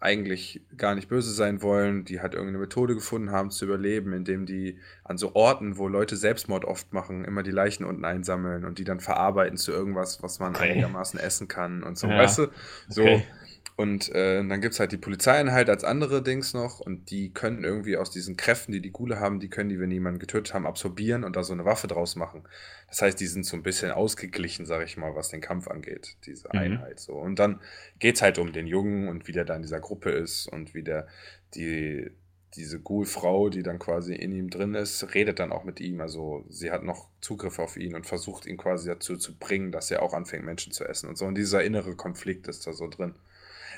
eigentlich 0.00 0.62
gar 0.76 0.94
nicht 0.94 1.08
böse 1.08 1.32
sein 1.32 1.62
wollen, 1.62 2.04
die 2.04 2.20
halt 2.20 2.34
irgendeine 2.34 2.58
Methode 2.58 2.94
gefunden 2.94 3.30
haben 3.30 3.50
zu 3.50 3.64
überleben, 3.64 4.12
indem 4.12 4.44
die 4.44 4.78
an 5.02 5.16
so 5.16 5.34
Orten, 5.34 5.78
wo 5.78 5.88
Leute 5.88 6.16
Selbstmord 6.16 6.64
oft 6.66 6.92
machen, 6.92 7.24
immer 7.24 7.42
die 7.42 7.50
Leichen 7.50 7.84
unten 7.84 8.04
einsammeln 8.04 8.64
und 8.66 8.78
die 8.78 8.84
dann 8.84 9.00
verarbeiten 9.00 9.56
zu 9.56 9.72
irgendwas, 9.72 10.22
was 10.22 10.40
man 10.40 10.56
Okay. 10.56 10.56
einigermaßen 10.56 11.18
essen 11.18 11.48
kann 11.48 11.82
und 11.82 11.96
so, 11.96 12.08
Ja. 12.08 12.14
weißt 12.14 12.38
du? 12.38 12.48
So. 12.88 13.02
Okay. 13.06 13.24
Und 13.76 14.08
äh, 14.14 14.36
dann 14.46 14.60
gibt 14.60 14.74
es 14.74 14.80
halt 14.80 14.92
die 14.92 14.98
Polizeieinheit 14.98 15.68
als 15.68 15.82
andere 15.82 16.22
Dings 16.22 16.54
noch 16.54 16.78
und 16.78 17.10
die 17.10 17.32
können 17.32 17.64
irgendwie 17.64 17.96
aus 17.96 18.10
diesen 18.12 18.36
Kräften, 18.36 18.70
die 18.70 18.80
die 18.80 18.92
Gule 18.92 19.18
haben, 19.18 19.40
die 19.40 19.48
können 19.50 19.68
die, 19.68 19.80
wenn 19.80 19.90
die 19.90 19.96
jemanden 19.96 20.20
getötet 20.20 20.54
haben, 20.54 20.64
absorbieren 20.64 21.24
und 21.24 21.34
da 21.34 21.42
so 21.42 21.52
eine 21.52 21.64
Waffe 21.64 21.88
draus 21.88 22.14
machen. 22.14 22.44
Das 22.88 23.02
heißt, 23.02 23.18
die 23.18 23.26
sind 23.26 23.44
so 23.44 23.56
ein 23.56 23.64
bisschen 23.64 23.90
ausgeglichen, 23.90 24.64
sag 24.64 24.84
ich 24.84 24.96
mal, 24.96 25.16
was 25.16 25.30
den 25.30 25.40
Kampf 25.40 25.66
angeht, 25.66 26.16
diese 26.24 26.48
Mhm. 26.52 26.58
Einheit. 26.60 27.00
So. 27.00 27.14
Und 27.14 27.40
dann 27.40 27.60
geht's 27.98 28.22
halt 28.22 28.38
um 28.38 28.52
den 28.52 28.68
Jungen 28.68 29.08
und 29.08 29.26
wie 29.26 29.32
der 29.32 29.44
da 29.44 29.56
in 29.56 29.62
dieser 29.62 29.80
Gruppe 29.80 30.10
ist 30.10 30.46
und 30.46 30.72
wie 30.74 30.84
der 30.84 31.08
die 31.54 32.10
diese 32.56 32.78
Ghoul-Frau, 32.80 33.48
die 33.48 33.64
dann 33.64 33.80
quasi 33.80 34.14
in 34.14 34.30
ihm 34.30 34.48
drin 34.48 34.74
ist, 34.74 35.12
redet 35.14 35.40
dann 35.40 35.50
auch 35.50 35.64
mit 35.64 35.80
ihm. 35.80 36.00
Also 36.00 36.44
sie 36.48 36.70
hat 36.70 36.84
noch 36.84 37.08
Zugriff 37.20 37.58
auf 37.58 37.76
ihn 37.76 37.96
und 37.96 38.06
versucht 38.06 38.46
ihn 38.46 38.56
quasi 38.56 38.88
dazu 38.88 39.16
zu 39.16 39.36
bringen, 39.36 39.72
dass 39.72 39.90
er 39.90 40.02
auch 40.02 40.14
anfängt, 40.14 40.44
Menschen 40.44 40.72
zu 40.72 40.84
essen 40.84 41.08
und 41.08 41.18
so. 41.18 41.24
Und 41.26 41.34
dieser 41.36 41.64
innere 41.64 41.96
Konflikt 41.96 42.46
ist 42.46 42.64
da 42.68 42.72
so 42.72 42.86
drin. 42.88 43.16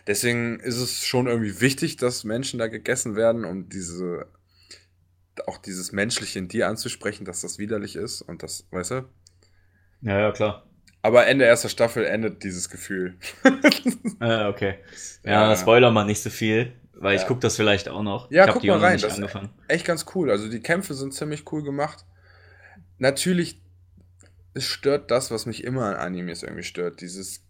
Deswegen 0.06 0.60
ist 0.60 0.76
es 0.78 1.04
schon 1.04 1.26
irgendwie 1.26 1.60
wichtig, 1.60 1.96
dass 1.96 2.24
Menschen 2.24 2.58
da 2.58 2.68
gegessen 2.68 3.16
werden, 3.16 3.44
um 3.44 3.68
diese 3.68 4.26
auch 5.46 5.58
dieses 5.58 5.92
Menschliche 5.92 6.38
in 6.38 6.48
dir 6.48 6.66
anzusprechen, 6.68 7.24
dass 7.26 7.42
das 7.42 7.58
widerlich 7.58 7.94
ist 7.96 8.22
und 8.22 8.42
das, 8.42 8.66
weißt 8.70 8.92
du? 8.92 9.04
Ja, 10.00 10.18
ja, 10.18 10.32
klar. 10.32 10.66
Aber 11.02 11.26
Ende 11.26 11.44
erster 11.44 11.68
Staffel 11.68 12.04
endet 12.06 12.42
dieses 12.42 12.70
Gefühl. 12.70 13.18
Äh, 14.18 14.46
okay. 14.46 14.78
Ja, 15.24 15.50
Ja. 15.50 15.56
spoiler 15.56 15.90
mal 15.90 16.04
nicht 16.06 16.22
so 16.22 16.30
viel, 16.30 16.72
weil 16.94 17.16
ich 17.16 17.22
Ja. 17.22 17.28
guck 17.28 17.42
das 17.42 17.56
vielleicht 17.56 17.86
auch 17.90 18.02
noch. 18.02 18.30
Ja, 18.30 18.44
ich 18.44 18.48
hab 18.48 18.54
guck 18.54 18.62
die 18.62 18.68
mal 18.70 18.78
rein, 18.78 18.98
das- 18.98 19.16
angefangen. 19.16 19.50
Echt 19.68 19.84
ganz 19.84 20.06
cool. 20.14 20.30
Also 20.30 20.48
die 20.48 20.60
Kämpfe 20.60 20.94
sind 20.94 21.12
ziemlich 21.12 21.50
cool 21.52 21.62
gemacht. 21.62 22.06
natürlich, 22.98 23.60
es 24.54 24.64
stört 24.64 25.10
das, 25.10 25.30
was 25.30 25.44
mich 25.44 25.64
immer 25.64 25.84
an 25.84 25.96
Animes 25.96 26.42
irgendwie 26.42 26.62
stört. 26.62 27.02
Dieses, 27.02 27.45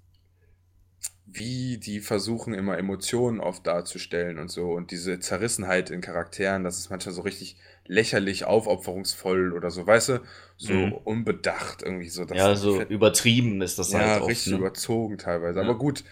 wie 1.27 1.79
die 1.79 2.01
versuchen, 2.01 2.55
immer 2.55 2.79
Emotionen 2.79 3.41
oft 3.41 3.67
darzustellen 3.67 4.39
und 4.39 4.49
so. 4.49 4.71
Und 4.71 4.91
diese 4.93 5.19
Zerrissenheit 5.19 5.91
in 5.91 6.01
Charakteren, 6.01 6.63
das 6.65 6.79
ist 6.79 6.91
manchmal 6.91 7.15
so 7.15 7.23
richtig 7.23 7.57
lächerlich, 7.85 8.45
aufopferungsvoll 8.45 9.53
oder 9.53 9.71
so, 9.71 9.87
weißt 9.87 10.09
du? 10.11 10.21
So 10.57 10.73
Mhm. 10.73 10.93
unbedacht 11.05 11.83
irgendwie 11.83 12.09
so. 12.09 12.25
Ja, 12.25 12.55
so 12.55 12.81
übertrieben 12.83 13.61
ist 13.61 13.79
das 13.79 13.93
ja, 13.93 13.99
halt 13.99 14.23
oft. 14.23 14.31
richtig 14.31 14.53
ne? 14.53 14.59
überzogen 14.59 15.19
teilweise. 15.19 15.61
Ja. 15.61 15.65
Aber 15.65 15.77
gut, 15.79 16.05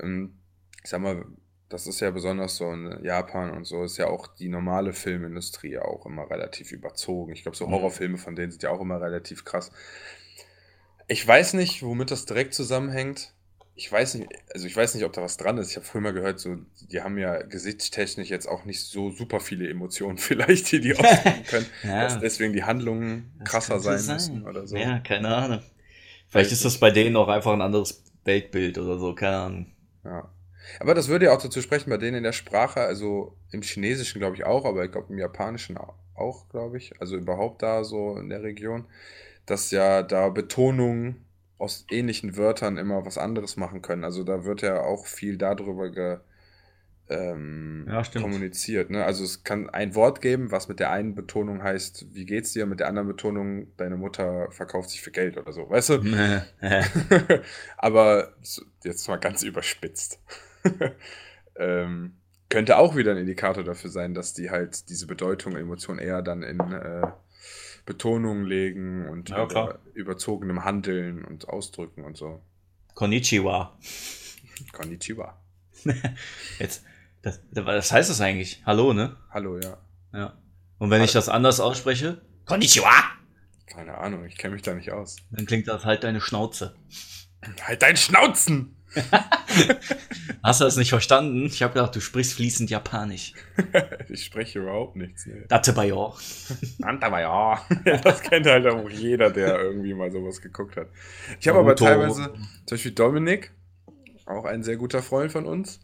ähm, 0.00 0.38
ich 0.84 0.90
sag 0.90 1.00
mal, 1.00 1.24
das 1.68 1.86
ist 1.86 2.00
ja 2.00 2.10
besonders 2.10 2.56
so 2.56 2.70
in 2.72 3.04
Japan 3.04 3.50
und 3.50 3.64
so, 3.64 3.84
ist 3.84 3.98
ja 3.98 4.06
auch 4.06 4.26
die 4.26 4.48
normale 4.48 4.92
Filmindustrie 4.92 5.78
auch 5.78 6.06
immer 6.06 6.30
relativ 6.30 6.72
überzogen. 6.72 7.32
Ich 7.32 7.42
glaube, 7.42 7.56
so. 7.56 7.68
Horrorfilme 7.68 8.16
von 8.18 8.36
denen 8.36 8.50
sind 8.50 8.62
ja 8.62 8.70
auch 8.70 8.80
immer 8.80 9.00
relativ 9.00 9.44
krass. 9.44 9.70
Ich 11.08 11.26
weiß 11.26 11.54
nicht, 11.54 11.82
womit 11.82 12.10
das 12.10 12.26
direkt 12.26 12.54
zusammenhängt. 12.54 13.32
Ich 13.80 13.92
weiß 13.92 14.14
nicht, 14.14 14.28
also 14.52 14.66
ich 14.66 14.74
weiß 14.74 14.96
nicht, 14.96 15.04
ob 15.04 15.12
da 15.12 15.22
was 15.22 15.36
dran 15.36 15.56
ist. 15.56 15.70
Ich 15.70 15.76
habe 15.76 15.86
früher 15.86 16.00
mal 16.00 16.12
gehört, 16.12 16.40
so, 16.40 16.56
die 16.90 17.00
haben 17.00 17.16
ja 17.16 17.42
gesichtstechnisch 17.42 18.28
jetzt 18.28 18.48
auch 18.48 18.64
nicht 18.64 18.82
so 18.82 19.10
super 19.10 19.38
viele 19.38 19.68
Emotionen, 19.70 20.18
vielleicht, 20.28 20.72
die 20.72 20.80
die 20.80 20.94
ausdrücken 20.98 21.44
können. 21.48 21.66
Ja. 21.84 22.02
dass 22.02 22.18
deswegen 22.18 22.52
die 22.52 22.64
Handlungen 22.64 23.30
Das 23.38 23.50
krasser 23.50 23.78
könnte 23.78 23.98
sein, 24.00 24.14
müssen 24.16 24.46
oder 24.48 24.66
so. 24.66 24.76
Ja, 24.76 24.98
keine 24.98 25.28
Ahnung. 25.28 25.62
Vielleicht 26.28 26.50
ist 26.50 26.64
das 26.64 26.78
bei 26.78 26.90
denen 26.90 27.14
auch 27.16 27.28
einfach 27.28 27.52
ein 27.52 27.62
anderes 27.62 28.02
Weltbild 28.24 28.78
oder 28.78 28.98
so, 28.98 29.14
keine 29.14 29.36
Ahnung. 29.36 29.66
Ja. 30.04 30.28
Aber 30.80 30.94
das 30.94 31.06
würde 31.08 31.26
ja 31.26 31.32
auch 31.36 31.40
dazu 31.40 31.62
sprechen, 31.62 31.88
bei 31.88 31.98
denen 31.98 32.16
in 32.18 32.24
der 32.24 32.32
Sprache, 32.32 32.80
also 32.80 33.36
im 33.52 33.62
Chinesischen 33.62 34.18
glaube 34.18 34.34
ich 34.34 34.44
auch, 34.44 34.64
aber 34.64 34.84
ich 34.84 34.90
glaube 34.90 35.12
im 35.12 35.18
Japanischen 35.18 35.78
au- 35.78 35.94
auch, 36.16 36.48
glaube 36.48 36.78
ich, 36.78 37.00
also 37.00 37.16
überhaupt 37.16 37.62
da 37.62 37.84
so 37.84 38.16
in 38.18 38.28
der 38.28 38.42
Region, 38.42 38.86
dass 39.46 39.70
ja 39.70 40.02
da 40.02 40.28
Betonungen 40.30 41.24
aus 41.58 41.84
ähnlichen 41.90 42.36
Wörtern 42.36 42.78
immer 42.78 43.04
was 43.04 43.18
anderes 43.18 43.56
machen 43.56 43.82
können. 43.82 44.04
Also 44.04 44.24
da 44.24 44.44
wird 44.44 44.62
ja 44.62 44.80
auch 44.80 45.06
viel 45.06 45.36
darüber 45.36 45.90
ge, 45.90 46.18
ähm, 47.10 47.86
Ja, 47.88 48.02
kommuniziert. 48.20 48.90
Ne? 48.90 49.04
Also 49.04 49.24
es 49.24 49.42
kann 49.42 49.68
ein 49.70 49.94
Wort 49.94 50.20
geben, 50.20 50.50
was 50.50 50.68
mit 50.68 50.78
der 50.78 50.90
einen 50.90 51.14
Betonung 51.14 51.62
heißt, 51.62 52.14
wie 52.14 52.26
geht's 52.26 52.52
dir, 52.52 52.66
mit 52.66 52.80
der 52.80 52.88
anderen 52.88 53.08
Betonung, 53.08 53.68
deine 53.76 53.96
Mutter 53.96 54.50
verkauft 54.50 54.90
sich 54.90 55.00
für 55.00 55.10
Geld 55.10 55.36
oder 55.36 55.52
so, 55.52 55.68
weißt 55.68 55.90
du? 55.90 56.02
Aber 57.76 58.34
jetzt 58.84 59.08
mal 59.08 59.16
ganz 59.16 59.42
überspitzt. 59.42 60.20
ähm, 61.56 62.14
könnte 62.50 62.78
auch 62.78 62.96
wieder 62.96 63.12
ein 63.12 63.18
Indikator 63.18 63.64
dafür 63.64 63.90
sein, 63.90 64.14
dass 64.14 64.32
die 64.34 64.50
halt 64.50 64.88
diese 64.88 65.06
Bedeutung, 65.06 65.56
Emotion 65.56 65.98
eher 65.98 66.22
dann 66.22 66.42
in 66.42 66.60
äh, 66.60 67.06
Betonungen 67.88 68.44
legen 68.44 69.08
und 69.08 69.30
Ja, 69.30 69.44
über, 69.44 69.78
überzogenem 69.94 70.62
Handeln 70.62 71.24
und 71.24 71.48
Ausdrücken 71.48 72.04
und 72.04 72.18
so. 72.18 72.42
Konnichiwa. 72.94 73.78
Konnichiwa. 74.72 75.40
Jetzt, 76.58 76.84
das, 77.22 77.40
was 77.52 77.90
heißt 77.90 78.10
das 78.10 78.20
eigentlich? 78.20 78.62
Hallo, 78.66 78.92
ne? 78.92 79.16
Hallo, 79.30 79.58
ja. 79.58 79.78
Ja. 80.12 80.36
Und 80.76 80.90
wenn 80.90 81.00
ich 81.00 81.12
das 81.12 81.30
anders 81.30 81.60
ausspreche? 81.60 82.20
Konnichiwa! 82.44 82.92
Keine 83.64 83.96
Ahnung, 83.96 84.26
ich 84.26 84.36
kenne 84.36 84.52
mich 84.54 84.62
da 84.62 84.74
nicht 84.74 84.92
aus. 84.92 85.16
Dann 85.30 85.46
klingt 85.46 85.66
das 85.66 85.86
halt 85.86 86.04
deine 86.04 86.20
Schnauze. 86.20 86.76
Halt 87.62 87.80
dein 87.80 87.96
Schnauzen! 87.96 88.76
Hast 90.42 90.60
du 90.60 90.64
das 90.64 90.76
nicht 90.76 90.90
verstanden? 90.90 91.46
Ich 91.46 91.62
habe 91.62 91.74
gedacht, 91.74 91.94
du 91.94 92.00
sprichst 92.00 92.34
fließend 92.34 92.70
Japanisch. 92.70 93.34
ich 94.08 94.24
spreche 94.24 94.60
überhaupt 94.60 94.96
nichts. 94.96 95.26
Ne. 95.26 95.44
Datebayo. 95.48 96.14
Aber 96.82 97.20
ja, 97.20 97.62
das 98.02 98.22
kennt 98.22 98.46
halt 98.46 98.66
auch 98.66 98.88
jeder, 98.88 99.30
der 99.30 99.60
irgendwie 99.60 99.94
mal 99.94 100.10
sowas 100.10 100.40
geguckt 100.40 100.76
hat. 100.76 100.88
Ich 101.40 101.48
habe 101.48 101.58
aber 101.58 101.76
teilweise, 101.76 102.32
zum 102.66 102.76
Beispiel 102.76 102.92
Dominik, 102.92 103.52
auch 104.26 104.44
ein 104.44 104.62
sehr 104.62 104.76
guter 104.76 105.02
Freund 105.02 105.32
von 105.32 105.46
uns, 105.46 105.80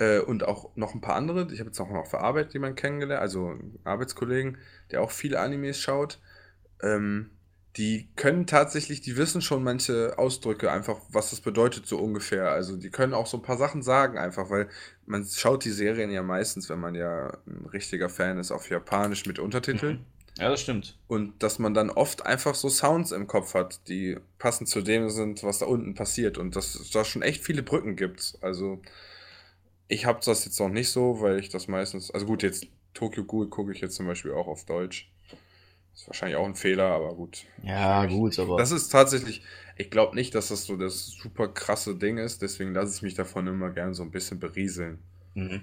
äh, 0.00 0.20
und 0.20 0.44
auch 0.44 0.74
noch 0.76 0.94
ein 0.94 1.00
paar 1.00 1.14
andere. 1.14 1.46
Ich 1.52 1.60
habe 1.60 1.68
jetzt 1.68 1.80
auch 1.80 1.90
noch 1.90 2.06
für 2.06 2.20
Arbeit 2.20 2.52
jemanden 2.54 2.76
kennengelernt, 2.76 3.20
also 3.20 3.50
einen 3.50 3.78
Arbeitskollegen, 3.84 4.58
der 4.90 5.02
auch 5.02 5.10
viele 5.10 5.38
Animes 5.38 5.78
schaut. 5.78 6.18
Ähm, 6.82 7.30
die 7.76 8.08
können 8.16 8.46
tatsächlich, 8.46 9.00
die 9.00 9.16
wissen 9.16 9.42
schon 9.42 9.62
manche 9.62 10.18
Ausdrücke 10.18 10.72
einfach, 10.72 10.98
was 11.10 11.30
das 11.30 11.40
bedeutet 11.40 11.86
so 11.86 11.98
ungefähr. 11.98 12.50
Also 12.50 12.76
die 12.76 12.90
können 12.90 13.14
auch 13.14 13.26
so 13.26 13.36
ein 13.36 13.42
paar 13.42 13.56
Sachen 13.56 13.82
sagen 13.82 14.18
einfach, 14.18 14.50
weil 14.50 14.68
man 15.06 15.24
schaut 15.24 15.64
die 15.64 15.70
Serien 15.70 16.10
ja 16.10 16.22
meistens, 16.22 16.68
wenn 16.68 16.80
man 16.80 16.94
ja 16.94 17.38
ein 17.46 17.66
richtiger 17.72 18.08
Fan 18.08 18.38
ist, 18.38 18.50
auf 18.50 18.70
Japanisch 18.70 19.24
mit 19.26 19.38
Untertiteln. 19.38 20.04
Ja, 20.38 20.48
das 20.48 20.62
stimmt. 20.62 20.98
Und 21.06 21.42
dass 21.42 21.58
man 21.58 21.74
dann 21.74 21.90
oft 21.90 22.26
einfach 22.26 22.54
so 22.54 22.68
Sounds 22.68 23.12
im 23.12 23.26
Kopf 23.26 23.54
hat, 23.54 23.88
die 23.88 24.16
passend 24.38 24.68
zu 24.68 24.80
dem 24.80 25.10
sind, 25.10 25.42
was 25.42 25.58
da 25.58 25.66
unten 25.66 25.94
passiert. 25.94 26.38
Und 26.38 26.56
dass 26.56 26.74
es 26.74 26.90
da 26.90 27.04
schon 27.04 27.22
echt 27.22 27.44
viele 27.44 27.62
Brücken 27.62 27.94
gibt. 27.94 28.38
Also 28.40 28.80
ich 29.86 30.06
habe 30.06 30.20
das 30.24 30.44
jetzt 30.44 30.58
noch 30.58 30.68
nicht 30.68 30.90
so, 30.90 31.20
weil 31.20 31.38
ich 31.38 31.50
das 31.50 31.68
meistens, 31.68 32.10
also 32.10 32.26
gut, 32.26 32.42
jetzt 32.42 32.66
Tokyo 32.94 33.24
Ghoul 33.24 33.48
gucke 33.48 33.72
ich 33.72 33.80
jetzt 33.80 33.96
zum 33.96 34.06
Beispiel 34.06 34.32
auch 34.32 34.46
auf 34.46 34.64
Deutsch. 34.64 35.10
Ist 36.00 36.08
wahrscheinlich 36.08 36.38
auch 36.38 36.46
ein 36.46 36.54
Fehler, 36.54 36.86
aber 36.86 37.14
gut. 37.14 37.44
Ja, 37.62 38.06
gut, 38.06 38.38
aber. 38.38 38.56
Das 38.56 38.70
ist 38.70 38.88
tatsächlich, 38.88 39.42
ich 39.76 39.90
glaube 39.90 40.14
nicht, 40.14 40.34
dass 40.34 40.48
das 40.48 40.64
so 40.64 40.78
das 40.78 41.08
super 41.08 41.48
krasse 41.48 41.94
Ding 41.94 42.16
ist, 42.16 42.40
deswegen 42.40 42.72
lasse 42.72 42.96
ich 42.96 43.02
mich 43.02 43.12
davon 43.12 43.46
immer 43.46 43.68
gern 43.68 43.92
so 43.92 44.02
ein 44.02 44.10
bisschen 44.10 44.38
berieseln. 44.38 44.98
Mhm. 45.34 45.60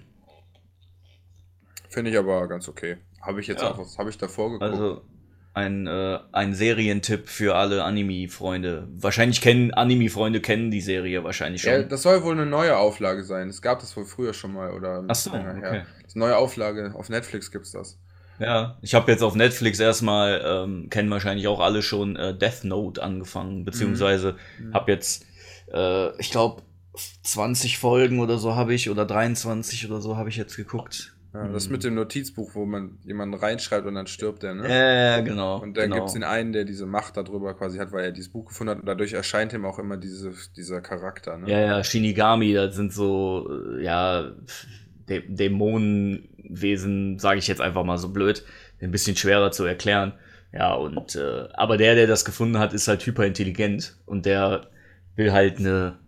Finde 1.90 2.12
ich 2.12 2.18
aber 2.20 2.48
ganz 2.48 2.70
okay. 2.70 2.98
Habe 3.20 3.42
ich 3.42 3.48
jetzt 3.48 3.64
Ja. 3.64 3.72
auch, 3.72 3.80
was 3.80 3.98
habe 3.98 4.12
ich 4.12 4.18
davor 4.20 4.52
geguckt? 4.52 4.72
Also 4.72 5.02
ein, 5.56 5.88
äh, 5.88 6.20
ein 6.34 6.54
Serientipp 6.54 7.28
für 7.30 7.56
alle 7.56 7.84
Anime-Freunde. 7.84 8.88
Wahrscheinlich 8.92 9.42
kennen 9.42 9.74
Anime-Freunde 9.74 10.40
kennen 10.40 10.70
die 10.70 10.82
Serie 10.82 11.24
wahrscheinlich 11.24 11.64
schon. 11.64 11.72
Ja, 11.72 11.82
das 11.82 12.04
soll 12.04 12.22
wohl 12.22 12.34
eine 12.34 12.46
neue 12.46 12.78
Auflage 12.78 13.24
sein. 13.24 13.50
Es 13.50 13.64
gab 13.64 13.80
das 13.80 13.98
wohl 13.98 14.06
früher 14.06 14.36
schon 14.36 14.54
mal 14.54 14.72
oder 14.72 15.04
Ach 15.08 15.16
so, 15.16 15.32
okay. 15.34 15.84
Das 16.04 16.10
ist 16.14 16.16
eine 16.16 16.26
neue 16.26 16.38
Auflage. 16.38 16.94
Auf 16.94 17.10
Netflix 17.10 17.50
gibt's 17.50 17.72
das. 17.72 17.98
Ja, 18.40 18.78
ich 18.82 18.94
habe 18.94 19.12
jetzt 19.12 19.24
auf 19.24 19.36
Netflix 19.36 19.80
erstmal, 19.80 20.42
ähm, 20.46 20.90
kennen 20.90 21.10
wahrscheinlich 21.10 21.48
auch 21.48 21.60
alle 21.60 21.82
schon, 21.82 22.16
äh, 22.16 22.38
Death 22.38 22.64
Note 22.64 23.02
angefangen, 23.02 23.66
beziehungsweise 23.66 24.36
Mhm. 24.60 24.74
habe 24.74 24.92
jetzt, 24.92 25.26
äh, 25.74 26.16
ich 26.20 26.30
glaube, 26.32 26.62
20 27.24 27.78
Folgen 27.78 28.20
oder 28.20 28.38
so 28.38 28.56
habe 28.56 28.74
ich, 28.74 28.90
oder 28.90 29.06
23 29.06 29.86
oder 29.90 30.02
so 30.02 30.18
habe 30.18 30.30
ich 30.30 30.38
jetzt 30.38 30.56
geguckt. 30.56 31.14
Ja, 31.34 31.48
Das 31.50 31.68
Mhm. 31.68 31.72
mit 31.74 31.84
dem 31.84 31.96
Notizbuch, 31.96 32.56
wo 32.56 32.66
man 32.66 32.98
jemanden 33.04 33.36
reinschreibt 33.36 33.86
und 33.86 33.96
dann 33.96 34.08
stirbt 34.08 34.44
der, 34.44 34.56
ne? 34.56 34.68
Ja, 34.68 35.20
genau. 35.20 35.60
Und 35.62 35.76
dann 35.78 35.86
genau. 35.86 35.96
gibt's 35.98 36.14
den 36.14 36.24
einen, 36.24 36.54
der 36.54 36.64
diese 36.64 36.86
Macht 36.86 37.18
darüber 37.18 37.54
quasi 37.54 37.78
hat, 37.78 37.92
weil 37.92 38.06
er 38.06 38.12
dieses 38.12 38.32
Buch 38.32 38.46
gefunden 38.46 38.72
hat 38.72 38.80
und 38.80 38.86
dadurch 38.88 39.14
erscheint 39.14 39.54
ihm 39.54 39.66
auch 39.66 39.78
immer 39.78 39.98
diese, 39.98 40.32
dieser 40.56 40.82
Charakter, 40.82 41.38
ne? 41.38 41.52
Ja, 41.52 41.60
ja, 41.60 41.84
Shinigami, 41.84 42.54
das 42.54 42.76
sind 42.76 42.94
so, 42.94 43.48
äh, 43.78 43.84
ja, 43.84 44.32
Dä 45.10 45.22
Dämonenwesen, 45.28 47.20
sage 47.20 47.40
ich 47.40 47.48
jetzt 47.48 47.62
einfach 47.62 47.84
mal 47.84 47.98
so 47.98 48.10
blöd, 48.10 48.44
ein 48.82 48.92
bisschen 48.92 49.16
schwerer 49.16 49.52
zu 49.52 49.64
erklären. 49.66 50.14
Ja, 50.54 50.74
und, 50.74 51.16
äh, 51.16 51.48
aber 51.54 51.78
der, 51.78 51.96
der 51.96 52.08
das 52.08 52.26
gefunden 52.26 52.58
hat, 52.58 52.74
ist 52.74 52.88
halt 52.88 53.06
hyperintelligent 53.06 53.98
und 54.06 54.26
der 54.26 54.70
will 55.16 55.32
halt 55.34 55.60
eine 55.60 56.00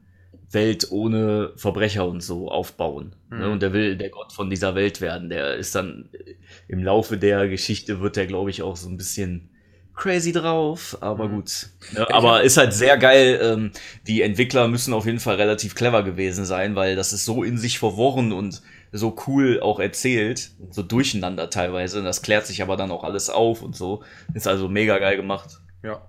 Welt 0.51 0.87
ohne 0.91 1.51
Verbrecher 1.57 2.07
und 2.07 2.21
so 2.21 2.49
aufbauen. 2.49 3.15
Ne? 3.29 3.45
Mhm. 3.47 3.51
Und 3.53 3.61
der 3.61 3.73
will 3.73 3.97
der 3.97 4.09
Gott 4.09 4.31
von 4.33 4.49
dieser 4.49 4.75
Welt 4.75 5.01
werden. 5.01 5.29
Der 5.29 5.55
ist 5.55 5.75
dann 5.75 6.09
äh, 6.13 6.35
im 6.67 6.83
Laufe 6.83 7.17
der 7.17 7.47
Geschichte 7.47 7.99
wird 8.01 8.15
der, 8.15 8.27
glaube 8.27 8.49
ich, 8.49 8.61
auch 8.63 8.75
so 8.75 8.89
ein 8.89 8.97
bisschen 8.97 9.49
crazy 9.93 10.31
drauf, 10.31 10.97
aber 11.01 11.27
Mhm. 11.27 11.35
gut. 11.35 11.67
Ja, 11.93 12.09
aber 12.11 12.41
ist 12.43 12.55
halt 12.57 12.73
sehr 12.73 12.97
geil. 12.97 13.39
Ähm, 13.43 13.71
die 14.07 14.21
Entwickler 14.21 14.67
müssen 14.69 14.93
auf 14.93 15.05
jeden 15.05 15.19
Fall 15.19 15.35
relativ 15.35 15.75
clever 15.75 16.03
gewesen 16.03 16.45
sein, 16.45 16.75
weil 16.75 16.95
das 16.95 17.11
ist 17.11 17.25
so 17.25 17.43
in 17.43 17.57
sich 17.57 17.77
verworren 17.79 18.31
und 18.31 18.61
so 18.91 19.15
cool 19.27 19.59
auch 19.61 19.79
erzählt, 19.79 20.51
so 20.71 20.81
durcheinander 20.83 21.49
teilweise. 21.49 21.99
Und 21.99 22.05
das 22.05 22.21
klärt 22.21 22.45
sich 22.47 22.61
aber 22.61 22.77
dann 22.77 22.91
auch 22.91 23.03
alles 23.03 23.29
auf 23.29 23.61
und 23.61 23.75
so. 23.75 24.03
Ist 24.33 24.47
also 24.47 24.67
mega 24.67 24.97
geil 24.99 25.15
gemacht. 25.17 25.59
Ja. 25.83 26.01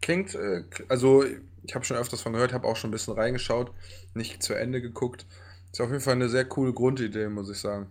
Klingt, 0.00 0.34
äh, 0.34 0.64
also 0.88 1.24
ich 1.64 1.74
habe 1.74 1.84
schon 1.84 1.96
öfters 1.96 2.20
von 2.20 2.32
gehört, 2.32 2.52
habe 2.52 2.66
auch 2.66 2.76
schon 2.76 2.88
ein 2.90 2.92
bisschen 2.92 3.14
reingeschaut, 3.14 3.72
nicht 4.14 4.42
zu 4.42 4.54
Ende 4.54 4.80
geguckt. 4.82 5.26
Ist 5.72 5.80
auf 5.80 5.88
jeden 5.90 6.00
Fall 6.02 6.14
eine 6.14 6.28
sehr 6.28 6.44
coole 6.44 6.72
Grundidee, 6.72 7.28
muss 7.28 7.50
ich 7.50 7.58
sagen. 7.58 7.90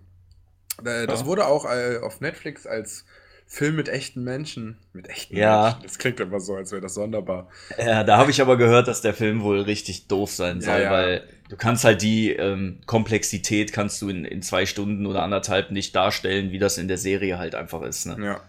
Äh, 0.83 1.07
das 1.07 1.21
Ja. 1.21 1.25
wurde 1.25 1.45
auch 1.47 1.65
äh, 1.65 1.97
auf 2.01 2.21
Netflix 2.21 2.65
als 2.65 3.05
Film 3.53 3.75
mit 3.75 3.87
echten 3.87 4.23
Menschen. 4.23 4.79
Mit 4.93 5.07
echten 5.09 5.37
Ja. 5.37 5.63
Menschen. 5.65 5.83
Das 5.83 5.99
klingt 5.99 6.19
immer 6.19 6.39
so, 6.39 6.55
als 6.55 6.71
wäre 6.71 6.81
das 6.81 6.95
sonderbar. 6.95 7.49
Ja, 7.77 8.03
da 8.03 8.17
habe 8.17 8.31
ich 8.31 8.41
aber 8.41 8.57
gehört, 8.57 8.87
dass 8.87 9.01
der 9.01 9.13
Film 9.13 9.43
wohl 9.43 9.61
richtig 9.61 10.07
doof 10.07 10.31
sein 10.31 10.59
Ja, 10.59 10.61
soll, 10.73 10.81
ja. 10.81 10.91
weil 10.91 11.29
du 11.49 11.55
kannst 11.55 11.83
halt 11.83 12.01
die 12.01 12.31
ähm, 12.31 12.81
Komplexität 12.87 13.71
kannst 13.71 14.01
du 14.01 14.09
in, 14.09 14.25
in 14.25 14.41
zwei 14.41 14.65
Stunden 14.65 15.05
oder 15.05 15.21
anderthalb 15.21 15.69
nicht 15.69 15.95
darstellen, 15.95 16.49
wie 16.49 16.57
das 16.57 16.79
in 16.79 16.87
der 16.87 16.97
Serie 16.97 17.37
halt 17.37 17.53
einfach 17.53 17.83
ist. 17.83 18.07
Ne? 18.07 18.17
Ja. 18.25 18.41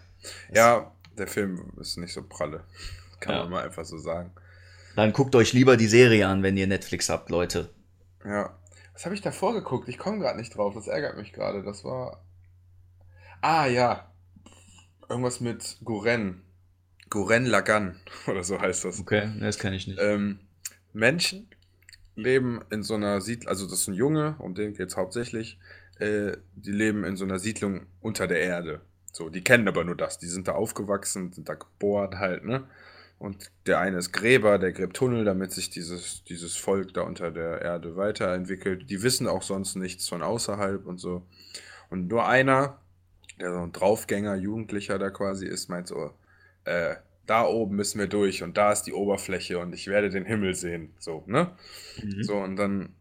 Ja, 0.51 0.91
der 1.19 1.27
Film 1.27 1.71
ist 1.79 1.97
nicht 1.97 2.11
so 2.13 2.23
pralle. 2.23 2.63
Kann 3.19 3.35
Ja. 3.35 3.41
man 3.43 3.51
mal 3.51 3.63
einfach 3.63 3.85
so 3.85 3.99
sagen. 3.99 4.31
Dann 4.95 5.13
guckt 5.13 5.35
euch 5.35 5.53
lieber 5.53 5.77
die 5.77 5.85
Serie 5.85 6.27
an, 6.27 6.41
wenn 6.41 6.57
ihr 6.57 6.65
Netflix 6.65 7.09
habt, 7.09 7.29
Leute. 7.29 7.69
Ja. 8.25 8.57
Was 8.93 9.05
habe 9.05 9.13
ich 9.13 9.21
davor 9.21 9.53
geguckt? 9.53 9.87
Ich 9.87 9.99
komme 9.99 10.17
gerade 10.17 10.39
nicht 10.39 10.57
drauf. 10.57 10.73
Das 10.73 10.87
ärgert 10.87 11.15
mich 11.15 11.31
gerade. 11.31 11.61
Das 11.61 11.83
war. 11.83 12.23
Ah, 13.41 13.67
ja. 13.67 14.09
Irgendwas 15.09 15.39
mit 15.39 15.77
Guren. 15.83 16.41
Guren 17.09 17.45
Lagan 17.45 17.99
oder 18.27 18.43
so 18.43 18.59
heißt 18.59 18.85
das. 18.85 18.99
Okay, 18.99 19.29
das 19.39 19.59
kann 19.59 19.73
ich 19.73 19.87
nicht. 19.87 19.99
Ähm, 20.01 20.39
Menschen 20.93 21.47
leben 22.15 22.61
in 22.69 22.83
so 22.83 22.95
einer 22.95 23.21
Siedlung, 23.21 23.49
also 23.49 23.65
das 23.65 23.81
ist 23.81 23.87
ein 23.87 23.93
Junge, 23.93 24.35
um 24.39 24.55
den 24.55 24.73
geht 24.73 24.89
es 24.89 24.97
hauptsächlich. 24.97 25.59
Äh, 25.99 26.37
die 26.55 26.71
leben 26.71 27.03
in 27.03 27.15
so 27.15 27.25
einer 27.25 27.39
Siedlung 27.39 27.85
unter 28.01 28.27
der 28.27 28.39
Erde. 28.39 28.81
So, 29.11 29.29
die 29.29 29.43
kennen 29.43 29.67
aber 29.67 29.83
nur 29.83 29.95
das. 29.95 30.17
Die 30.17 30.27
sind 30.27 30.47
da 30.47 30.53
aufgewachsen, 30.53 31.31
sind 31.31 31.47
da 31.47 31.53
geboren 31.53 32.19
halt, 32.19 32.43
ne? 32.43 32.67
Und 33.17 33.49
der 33.65 33.79
eine 33.79 33.97
ist 33.97 34.11
Gräber, 34.11 34.59
der 34.59 34.73
gräbt 34.73 34.97
Tunnel, 34.97 35.23
damit 35.23 35.53
sich 35.53 35.69
dieses, 35.69 36.25
dieses 36.25 36.57
Volk 36.57 36.93
da 36.93 37.01
unter 37.01 37.31
der 37.31 37.61
Erde 37.61 37.95
weiterentwickelt. 37.95 38.89
Die 38.89 39.03
wissen 39.03 39.27
auch 39.27 39.41
sonst 39.41 39.75
nichts 39.75 40.09
von 40.09 40.21
außerhalb 40.21 40.85
und 40.85 40.99
so. 40.99 41.25
Und 41.89 42.09
nur 42.09 42.27
einer, 42.27 42.81
der 43.39 43.51
so 43.51 43.59
ein 43.59 43.71
Draufgänger, 43.71 44.35
Jugendlicher 44.35 44.97
da 44.99 45.09
quasi 45.09 45.45
ist, 45.45 45.69
meint 45.69 45.87
so, 45.87 46.11
äh, 46.65 46.95
da 47.25 47.45
oben 47.45 47.75
müssen 47.75 47.99
wir 47.99 48.07
durch 48.07 48.43
und 48.43 48.57
da 48.57 48.71
ist 48.71 48.83
die 48.83 48.93
Oberfläche 48.93 49.59
und 49.59 49.73
ich 49.73 49.87
werde 49.87 50.09
den 50.09 50.25
Himmel 50.25 50.55
sehen. 50.55 50.93
So, 50.99 51.23
ne? 51.25 51.55
Mhm. 52.01 52.23
So, 52.23 52.37
und 52.37 52.55
dann 52.55 52.95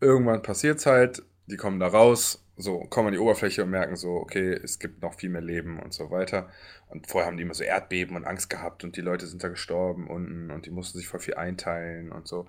irgendwann 0.00 0.42
passiert's 0.42 0.86
halt, 0.86 1.22
die 1.46 1.56
kommen 1.56 1.80
da 1.80 1.88
raus, 1.88 2.44
so, 2.56 2.80
kommen 2.80 3.08
an 3.08 3.12
die 3.12 3.20
Oberfläche 3.20 3.62
und 3.62 3.70
merken 3.70 3.96
so, 3.96 4.10
okay, 4.10 4.52
es 4.52 4.78
gibt 4.78 5.02
noch 5.02 5.14
viel 5.14 5.30
mehr 5.30 5.42
Leben 5.42 5.78
und 5.78 5.92
so 5.92 6.10
weiter. 6.10 6.48
Und 6.88 7.06
vorher 7.06 7.28
haben 7.28 7.36
die 7.36 7.42
immer 7.42 7.54
so 7.54 7.64
Erdbeben 7.64 8.16
und 8.16 8.24
Angst 8.24 8.50
gehabt 8.50 8.82
und 8.82 8.96
die 8.96 9.00
Leute 9.00 9.26
sind 9.26 9.44
da 9.44 9.48
gestorben 9.48 10.08
unten 10.08 10.50
und 10.50 10.66
die 10.66 10.70
mussten 10.70 10.98
sich 10.98 11.06
voll 11.06 11.20
viel 11.20 11.34
einteilen 11.34 12.10
und 12.10 12.26
so. 12.26 12.46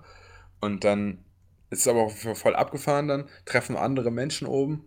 Und 0.60 0.84
dann 0.84 1.24
ist 1.68 1.80
es 1.80 1.88
aber 1.88 2.00
auch 2.00 2.12
voll 2.12 2.56
abgefahren 2.56 3.06
dann, 3.06 3.28
treffen 3.44 3.76
andere 3.76 4.10
Menschen 4.10 4.48
oben 4.48 4.84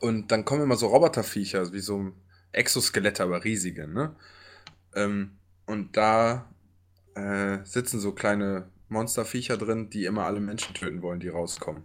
und 0.00 0.30
dann 0.32 0.44
kommen 0.44 0.62
immer 0.62 0.76
so 0.76 0.88
Roboterviecher, 0.88 1.72
wie 1.72 1.80
so 1.80 2.12
Exoskelette, 2.52 3.22
aber 3.22 3.44
riesige, 3.44 3.88
ne? 3.88 4.16
Ähm, 4.94 5.38
und 5.66 5.96
da 5.96 6.48
äh, 7.14 7.58
sitzen 7.64 8.00
so 8.00 8.12
kleine 8.12 8.70
Monsterviecher 8.88 9.56
drin, 9.56 9.90
die 9.90 10.04
immer 10.06 10.24
alle 10.26 10.40
Menschen 10.40 10.74
töten 10.74 11.02
wollen, 11.02 11.20
die 11.20 11.28
rauskommen. 11.28 11.84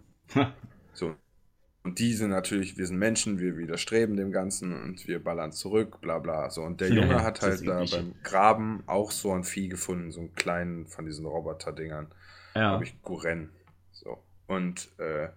so. 0.94 1.16
Und 1.82 1.98
die 1.98 2.14
sind 2.14 2.30
natürlich, 2.30 2.78
wir 2.78 2.86
sind 2.86 2.98
Menschen, 2.98 3.38
wir 3.40 3.58
widerstreben 3.58 4.16
dem 4.16 4.32
Ganzen 4.32 4.72
und 4.72 5.06
wir 5.06 5.22
ballern 5.22 5.52
zurück, 5.52 6.00
bla 6.00 6.18
bla. 6.18 6.48
So. 6.50 6.62
Und 6.62 6.80
der 6.80 6.88
Ja, 6.88 6.94
Junge 6.94 7.22
hat 7.22 7.42
halt 7.42 7.66
da 7.68 7.84
beim 7.84 8.14
Graben 8.22 8.82
auch 8.86 9.10
so 9.10 9.32
ein 9.32 9.44
Vieh 9.44 9.68
gefunden, 9.68 10.10
so 10.10 10.20
einen 10.20 10.34
kleinen 10.34 10.86
von 10.86 11.04
diesen 11.04 11.26
Roboter-Dingern. 11.26 12.08
ja. 12.54 12.68
Glaube 12.70 12.84
ich, 12.84 13.02
Guren. 13.02 13.50
So. 13.92 14.24
Und 14.46 14.88
äh, 14.98 15.28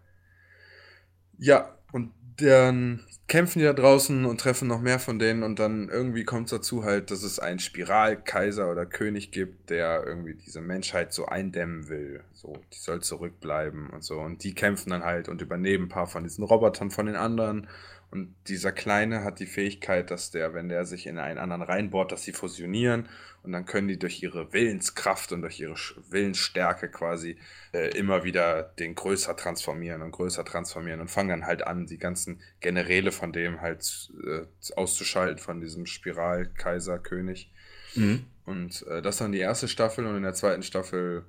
ja, 1.38 1.76
und 1.92 2.12
dann 2.38 3.06
kämpfen 3.28 3.60
die 3.60 3.66
da 3.66 3.74
draußen 3.74 4.26
und 4.26 4.40
treffen 4.40 4.68
noch 4.68 4.80
mehr 4.80 5.00
von 5.00 5.20
denen 5.20 5.44
und 5.44 5.60
dann 5.60 5.90
irgendwie 5.90 6.24
kommt 6.24 6.46
es 6.46 6.52
dazu 6.52 6.86
halt, 6.86 7.12
dass 7.12 7.24
es 7.24 7.40
einen 7.40 7.60
Spiralkaiser 7.60 8.72
oder 8.72 8.86
König 8.86 9.32
gibt, 9.32 9.70
der 9.70 10.06
irgendwie 10.06 10.36
diese 10.36 10.62
Menschheit 10.62 11.12
so 11.12 11.26
eindämmen 11.26 11.90
will. 11.90 12.24
So, 12.34 12.54
die 12.74 12.80
soll 12.80 13.02
zurückbleiben 13.02 13.90
und 13.90 14.04
so. 14.04 14.20
Und 14.20 14.44
die 14.44 14.56
kämpfen 14.56 14.92
dann 14.92 15.04
halt 15.04 15.28
und 15.28 15.42
übernehmen 15.42 15.86
ein 15.86 15.90
paar 15.90 16.08
von 16.08 16.24
diesen 16.24 16.44
Robotern 16.44 16.90
von 16.90 17.08
den 17.08 17.16
anderen. 17.16 17.68
Und 18.10 18.34
dieser 18.48 18.72
Kleine 18.72 19.24
hat 19.24 19.40
die 19.40 19.46
Fähigkeit, 19.46 20.12
dass 20.12 20.32
der, 20.32 20.54
wenn 20.54 20.70
der 20.70 20.86
sich 20.86 21.08
in 21.08 21.18
einen 21.18 21.38
anderen 21.38 21.62
reinbohrt, 21.62 22.12
dass 22.12 22.24
sie 22.24 22.32
fusionieren 22.32 23.10
und 23.44 23.52
dann 23.52 23.66
können 23.66 23.88
die 23.88 24.00
durch 24.00 24.24
ihre 24.24 24.52
Willenskraft 24.54 25.32
und 25.32 25.42
durch 25.42 25.60
ihre 25.60 25.76
Willensstärke 26.10 26.90
quasi 26.90 27.38
äh, 27.74 27.98
immer 27.98 28.24
wieder 28.24 28.64
den 28.80 28.96
größer 28.96 29.36
transformieren 29.36 30.02
und 30.02 30.12
größer 30.12 30.46
transformieren 30.46 31.02
und 31.02 31.10
fangen 31.10 31.30
dann 31.30 31.46
halt 31.46 31.68
an, 31.68 31.86
die 31.86 31.98
ganzen 31.98 32.42
Generäle 32.62 33.12
von 33.12 33.34
dem 33.34 33.62
halt 33.62 34.10
äh, 34.26 34.46
auszuschalten, 34.76 35.38
von 35.38 35.60
diesem 35.60 35.86
Spiralkaiserkönig. 35.86 37.52
Mhm. 37.96 38.26
Und 38.46 38.86
äh, 38.88 39.02
das 39.02 39.16
ist 39.16 39.22
dann 39.22 39.32
die 39.32 39.40
erste 39.40 39.68
Staffel 39.68 40.06
und 40.06 40.16
in 40.16 40.24
der 40.24 40.34
zweiten 40.34 40.64
Staffel 40.64 41.26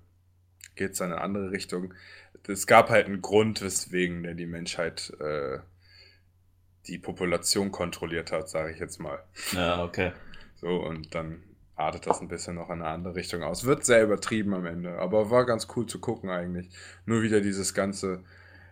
geht 0.77 0.93
es 0.93 0.99
dann 0.99 1.09
in 1.09 1.15
eine 1.15 1.23
andere 1.23 1.51
Richtung. 1.51 1.95
Es 2.47 2.67
gab 2.67 2.89
halt 2.89 3.07
einen 3.07 3.21
Grund, 3.21 3.63
weswegen 3.63 4.23
der 4.23 4.35
die 4.35 4.47
Menschheit 4.47 5.13
äh, 5.21 5.59
die 6.89 6.99
Population 6.99 7.71
kontrolliert 7.71 8.33
hat, 8.33 8.49
sage 8.49 8.73
ich 8.73 8.79
jetzt 8.79 8.99
mal. 8.99 9.23
ja, 9.53 9.85
okay. 9.85 10.13
So, 10.57 10.69
und 10.69 11.15
dann 11.15 11.43
artet 11.77 12.07
das 12.07 12.21
ein 12.21 12.29
bisschen 12.29 12.57
noch 12.57 12.71
in 12.71 12.83
eine 12.83 12.89
andere 12.89 13.15
Richtung 13.15 13.43
aus. 13.43 13.65
Wird 13.65 13.85
sehr 13.85 14.03
übertrieben 14.03 14.55
am 14.55 14.67
Ende, 14.67 14.99
aber 14.99 15.31
war 15.31 15.47
ganz 15.47 15.69
cool 15.77 15.87
zu 15.87 16.01
gucken 16.01 16.31
eigentlich. 16.31 16.71
Nur 17.07 17.23
wieder 17.23 17.41
dieses 17.41 17.73
ganze, 17.75 18.25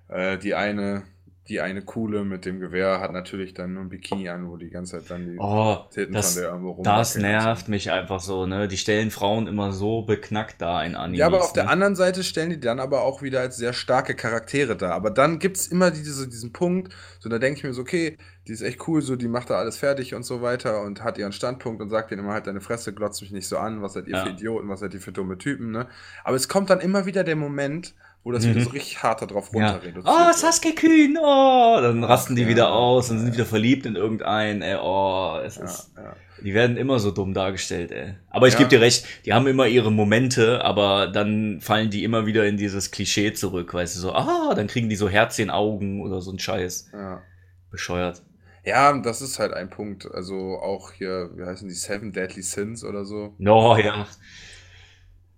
äh, 0.09 0.39
die 0.39 0.55
eine, 0.55 1.05
die 1.49 1.61
eine 1.61 1.83
Coole 1.83 2.25
mit 2.25 2.45
dem 2.45 2.61
Gewehr 2.61 3.01
hat 3.01 3.13
natürlich 3.13 3.55
dann 3.55 3.75
nur 3.75 3.83
ein 3.85 3.89
Bikini 3.89 4.29
an, 4.29 4.49
wo 4.51 4.57
die 4.57 4.71
ganze 4.71 4.99
Zeit 4.99 5.11
dann 5.11 5.27
die 5.27 5.39
Oh, 5.39 5.79
Titten 5.91 6.13
das, 6.15 6.33
von 6.33 6.35
der 6.43 6.51
irgendwo 6.51 6.83
das 6.83 7.15
und 7.17 7.21
so. 7.21 7.21
nervt 7.21 7.69
mich 7.69 7.91
einfach 7.91 8.21
so, 8.21 8.47
ne? 8.47 8.69
Die 8.69 8.77
stellen 8.77 9.11
Frauen 9.11 9.47
immer 9.47 9.73
so 9.73 10.03
beknackt 10.03 10.61
da 10.61 10.83
in 10.83 10.97
Animes. 10.97 11.19
Ja, 11.21 11.27
aber 11.27 11.43
auf 11.45 11.53
der 11.53 11.65
ne? 11.65 11.71
anderen 11.71 11.97
Seite 11.97 12.25
stellen 12.25 12.51
die 12.51 12.61
dann 12.61 12.81
aber 12.81 13.03
auch 13.03 13.23
wieder 13.23 13.41
als 13.41 13.57
sehr 13.57 13.73
starke 13.73 14.15
Charaktere 14.15 14.77
dar. 14.77 14.93
Aber 14.93 15.11
dann 15.11 15.39
gibt 15.39 15.57
es 15.57 15.67
immer 15.69 15.91
diese, 15.91 16.29
diesen 16.29 16.53
Punkt, 16.53 16.93
so 17.21 17.29
da 17.29 17.39
denke 17.39 17.59
ich 17.59 17.65
mir 17.65 17.73
so, 17.75 17.83
okay, 17.83 18.17
die 18.49 18.53
ist 18.53 18.63
echt 18.63 18.87
cool, 18.89 19.03
so 19.03 19.17
die 19.17 19.29
macht 19.29 19.51
da 19.51 19.57
alles 19.57 19.77
fertig 19.77 20.15
und 20.15 20.25
so 20.25 20.43
weiter 20.43 20.83
und 20.83 21.03
hat 21.03 21.19
ihren 21.19 21.33
Standpunkt 21.33 21.83
und 21.83 21.91
sagt 21.91 22.11
denen 22.11 22.23
immer 22.25 22.33
halt, 22.35 22.47
deine 22.47 22.61
Fresse 22.61 22.93
glotzt 22.93 23.21
mich 23.23 23.33
nicht 23.33 23.49
so 23.49 23.59
an, 23.59 23.83
was 23.83 23.95
seid 23.95 24.07
ihr 24.09 24.17
Ja. 24.17 24.23
für 24.25 24.31
Idioten, 24.31 24.69
was 24.69 24.81
seid 24.81 24.95
ihr 24.95 25.01
für 25.01 25.13
dumme 25.13 25.39
Typen, 25.39 25.71
ne? 25.73 25.89
Aber 26.25 26.37
es 26.37 26.49
kommt 26.49 26.71
dann 26.71 26.81
immer 26.81 27.07
wieder 27.07 27.25
der 27.25 27.37
Moment, 27.37 27.95
wo 28.27 28.33
das 28.33 28.45
Mhm. 28.45 28.51
wieder 28.57 28.61
so 28.65 28.71
richtig 28.71 29.03
hart 29.05 29.23
darauf 29.23 29.51
Ja. 29.55 29.71
runter 29.71 29.83
reduziert 29.87 30.05
Oh. 30.19 30.33
Sasuke 30.33 30.75
Kühn, 30.75 31.17
oh, 31.17 31.79
dann 31.81 32.03
rasten 32.03 32.35
die 32.35 32.43
ja, 32.43 32.49
wieder 32.49 32.73
aus 32.73 33.09
und 33.11 33.19
sind 33.21 33.29
ja. 33.29 33.35
wieder 33.35 33.47
verliebt 33.47 33.87
in 33.87 33.95
irgendeinen, 33.95 34.63
ey, 34.63 34.77
oh, 34.83 35.39
es 35.45 35.57
Ja, 35.57 35.65
ist, 35.65 35.93
ja. 35.97 36.17
die 36.43 36.53
werden 36.53 36.77
immer 36.77 36.99
so 36.99 37.13
dumm 37.13 37.35
dargestellt, 37.35 37.93
ey. 37.93 38.15
Aber 38.31 38.49
ich 38.49 38.55
Ja. 38.55 38.59
gebe 38.59 38.71
dir 38.71 38.81
recht, 38.81 39.05
die 39.25 39.33
haben 39.33 39.47
immer 39.47 39.69
ihre 39.69 39.93
Momente, 39.93 40.65
aber 40.65 41.07
dann 41.07 41.61
fallen 41.61 41.89
die 41.91 42.03
immer 42.03 42.27
wieder 42.27 42.45
in 42.47 42.57
dieses 42.57 42.91
Klischee 42.91 43.33
zurück, 43.33 43.73
weißt 43.73 43.95
du, 43.95 44.01
so, 44.01 44.13
ah, 44.13 44.55
dann 44.57 44.67
kriegen 44.67 44.89
die 44.89 44.97
so 44.97 45.09
Herzchenaugen 45.09 46.01
oder 46.03 46.21
so 46.21 46.33
ein 46.33 46.41
Scheiß. 46.41 46.91
ja. 46.93 47.23
Bescheuert. 47.71 48.23
Ja, 48.65 48.97
das 48.99 49.23
ist 49.23 49.39
halt 49.39 49.53
ein 49.55 49.71
Punkt. 49.71 50.09
Also 50.13 50.59
auch 50.59 50.91
hier, 50.93 51.31
wie 51.37 51.45
heißen 51.45 51.69
die, 51.69 51.75
Seven 51.75 52.13
Deadly 52.13 52.43
Sins 52.43 52.83
oder 52.83 53.05
so. 53.05 53.37
Oh, 53.39 53.77
ja. 53.77 54.07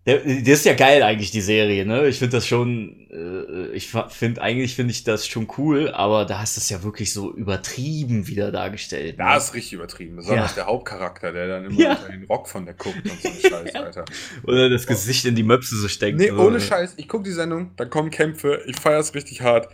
Der, 0.09 0.21
das 0.21 0.61
ist 0.61 0.65
ja 0.65 0.73
geil 0.73 1.03
eigentlich, 1.03 1.31
die 1.33 1.43
Serie, 1.43 1.85
ne? 1.85 2.09
Ich 2.09 2.19
finde 2.19 2.39
das 2.39 2.47
schon, 2.47 3.07
äh, 3.11 3.73
ich 3.77 3.91
finde, 4.09 4.41
eigentlich 4.41 4.75
finde 4.75 4.93
ich 4.93 5.05
das 5.05 5.27
schon 5.27 5.47
cool, 5.59 5.91
aber 5.91 6.25
da 6.25 6.39
hast 6.41 6.57
du 6.57 6.61
es 6.61 6.71
ja 6.71 6.83
wirklich 6.83 7.13
so 7.13 7.31
übertrieben 7.35 8.27
wieder 8.27 8.51
dargestellt. 8.51 9.17
Da 9.19 9.33
ne? 9.33 9.37
ist 9.37 9.53
richtig 9.53 9.75
übertrieben. 9.75 10.17
Besonders 10.17 10.53
Ja. 10.53 10.63
der 10.63 10.67
Hauptcharakter, 10.67 11.31
der 11.33 11.49
dann 11.49 11.67
immer 11.67 11.79
Ja. 11.79 11.91
unter 11.97 12.09
den 12.09 12.25
Rock 12.25 12.49
von 12.49 12.65
der 12.65 12.73
guckt 12.73 12.97
und 13.05 13.21
so 13.21 13.29
ein 13.29 13.67
Scheiß, 13.67 13.75
Alter. 13.75 14.05
Oder 14.45 14.71
das 14.71 14.87
Gesicht 14.87 15.27
in 15.27 15.35
die 15.35 15.43
Möpse 15.43 15.77
so 15.77 15.89
steckt. 15.89 16.19
Nee, 16.19 16.31
ohne 16.31 16.53
ne? 16.53 16.61
Scheiß. 16.63 16.95
Ich 16.97 17.07
gucke 17.07 17.25
die 17.25 17.33
Sendung, 17.33 17.73
dann 17.77 17.91
kommen 17.91 18.11
Kämpfe, 18.11 18.63
ich 18.67 18.77
feier's 18.81 19.15
richtig 19.15 19.43
hart. 19.43 19.69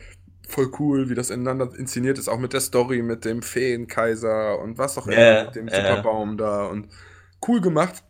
Voll 0.48 0.72
cool, 0.80 1.08
wie 1.10 1.14
das 1.14 1.30
ineinander 1.30 1.70
inszeniert 1.78 2.18
ist, 2.18 2.26
auch 2.28 2.40
mit 2.40 2.52
der 2.52 2.60
Story, 2.60 3.02
mit 3.02 3.24
dem 3.24 3.40
Feenkaiser 3.40 4.58
und 4.58 4.78
was 4.78 4.98
auch 4.98 5.06
immer, 5.06 5.16
Ja, 5.16 5.44
mit 5.44 5.54
dem. 5.54 5.68
Superbaum 5.68 6.36
da 6.36 6.66
und 6.66 6.88
cool 7.46 7.60
gemacht. 7.60 8.02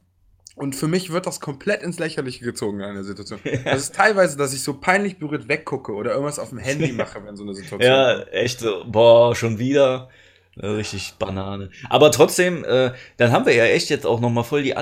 Und 0.56 0.76
für 0.76 0.86
mich 0.86 1.10
wird 1.10 1.26
das 1.26 1.40
komplett 1.40 1.82
ins 1.82 1.98
Lächerliche 1.98 2.44
gezogen 2.44 2.78
in 2.80 2.86
einer 2.86 3.02
Situation. 3.04 3.40
Das 3.64 3.82
ist 3.82 3.94
teilweise, 3.94 4.36
dass 4.36 4.54
ich 4.54 4.62
so 4.62 4.74
peinlich 4.74 5.18
berührt 5.18 5.48
weggucke 5.48 5.92
oder 5.92 6.12
irgendwas 6.12 6.38
auf 6.38 6.50
dem 6.50 6.58
Handy 6.58 6.92
mache, 6.92 7.24
wenn 7.24 7.36
so 7.36 7.42
eine 7.42 7.54
Situation 7.54 7.80
Ja, 7.82 8.20
echt 8.24 8.60
so, 8.60 8.84
boah, 8.86 9.34
schon 9.34 9.58
wieder. 9.58 10.08
Äh, 10.56 10.66
Richtig 10.66 11.14
Banane. 11.18 11.70
Aber 11.90 12.12
trotzdem, 12.12 12.64
äh, 12.64 12.92
dann 13.16 13.32
haben 13.32 13.44
wir 13.46 13.54
ja 13.54 13.64
echt 13.64 13.90
jetzt 13.90 14.06
auch 14.06 14.20
noch 14.20 14.30
mal 14.30 14.44
voll 14.44 14.62
die 14.62 14.76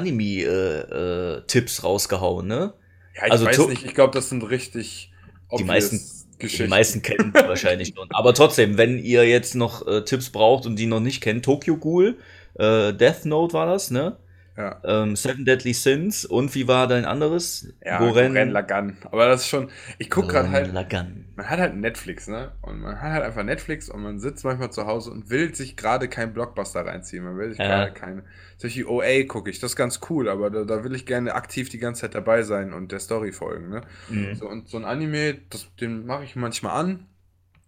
Anime-Tipps 0.77 1.85
rausgehauen, 1.85 2.47
ne? 2.47 2.75
Ja, 3.16 3.27
ich 3.27 3.33
Also 3.33 3.45
weiß 3.47 3.68
nicht, 3.68 3.85
ich 3.85 3.95
glaube, 3.95 4.12
das 4.14 4.29
sind 4.29 4.43
richtig 4.43 5.11
Die 5.59 5.64
meisten- 5.64 6.01
Die 6.41 6.66
meisten 6.66 7.03
kennen 7.03 7.33
die 7.37 7.47
wahrscheinlich 7.49 7.93
schon. 7.97 8.09
Aber 8.12 8.35
trotzdem, 8.35 8.77
wenn 8.77 8.99
ihr 8.99 9.27
jetzt 9.29 9.55
noch 9.55 9.87
äh, 9.87 10.03
Tipps 10.05 10.31
braucht 10.31 10.66
und 10.66 10.77
die 10.77 10.87
noch 10.87 11.01
nicht 11.01 11.20
kennt, 11.23 11.45
Tokyo 11.45 11.77
Ghoul, 11.77 12.18
äh, 12.55 12.93
Death 12.93 13.25
Note 13.27 13.53
war 13.55 13.66
das, 13.66 13.91
ne? 13.91 14.16
Ja. 14.57 14.80
Ähm, 14.84 15.16
Seven 15.16 15.44
Deadly 15.44 15.72
Sins 15.72 16.24
und 16.24 16.55
wie 16.55 16.68
war 16.68 16.86
dein 16.86 17.05
anderes? 17.05 17.72
Ja, 17.84 17.98
Goren 17.98 18.34
Goren 18.34 18.50
Lagan. 18.50 18.96
Aber 19.11 19.26
das 19.28 19.42
ist 19.42 19.48
schon, 19.48 19.70
ich 19.98 20.11
guck 20.11 20.28
gerade 20.28 20.50
halt, 20.50 20.72
Lagan. 20.72 21.24
man 21.36 21.48
hat 21.48 21.59
halt 21.59 21.74
Netflix, 21.74 22.28
ne? 22.28 22.53
Und 22.61 22.80
man 22.80 23.00
hat 23.00 23.12
halt 23.12 23.24
einfach 23.24 23.42
Netflix 23.44 23.88
und 23.88 24.03
man 24.03 24.20
sitzt 24.20 24.44
manchmal 24.44 24.70
zu 24.70 24.86
Hause 24.86 25.11
und 25.11 25.30
will 25.30 25.55
sich 25.55 25.76
gerade 25.76 26.09
keinen 26.09 26.34
Blockbuster 26.34 26.84
reinziehen. 26.84 27.24
Man 27.24 27.38
will 27.38 27.50
sich 27.50 27.59
Ja. 27.59 27.66
gerade 27.66 27.92
keine. 27.92 28.24
Solche 28.59 28.88
OA 28.88 29.24
gucke 29.24 29.50
ich, 29.50 29.59
das 29.59 29.72
ist 29.72 29.76
ganz 29.76 30.00
cool, 30.11 30.28
aber 30.28 30.50
da, 30.50 30.64
da 30.64 30.84
will 30.84 30.94
ich 30.94 31.07
gerne 31.07 31.34
aktiv 31.34 31.68
die 31.68 31.78
ganze 31.78 32.03
Zeit 32.03 32.14
dabei 32.14 32.42
sein 32.42 32.72
und 32.72 32.92
der 32.92 33.00
Story 33.00 33.32
folgen, 33.32 33.70
ne? 33.70 33.80
Mhm. 34.09 34.34
So, 34.34 34.48
und 34.48 34.68
so 34.68 34.76
ein 34.76 34.84
Anime, 34.84 35.38
das, 35.50 35.66
den 35.80 36.07
mache 36.07 36.24
ich 36.24 36.36
manchmal 36.36 36.78
an 36.78 37.07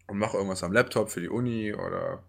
und 0.07 0.18
mache 0.18 0.37
irgendwas 0.37 0.62
am 0.62 0.72
Laptop 0.72 1.11
für 1.11 1.20
die 1.20 1.28
Uni 1.30 1.72
oder 1.74 2.22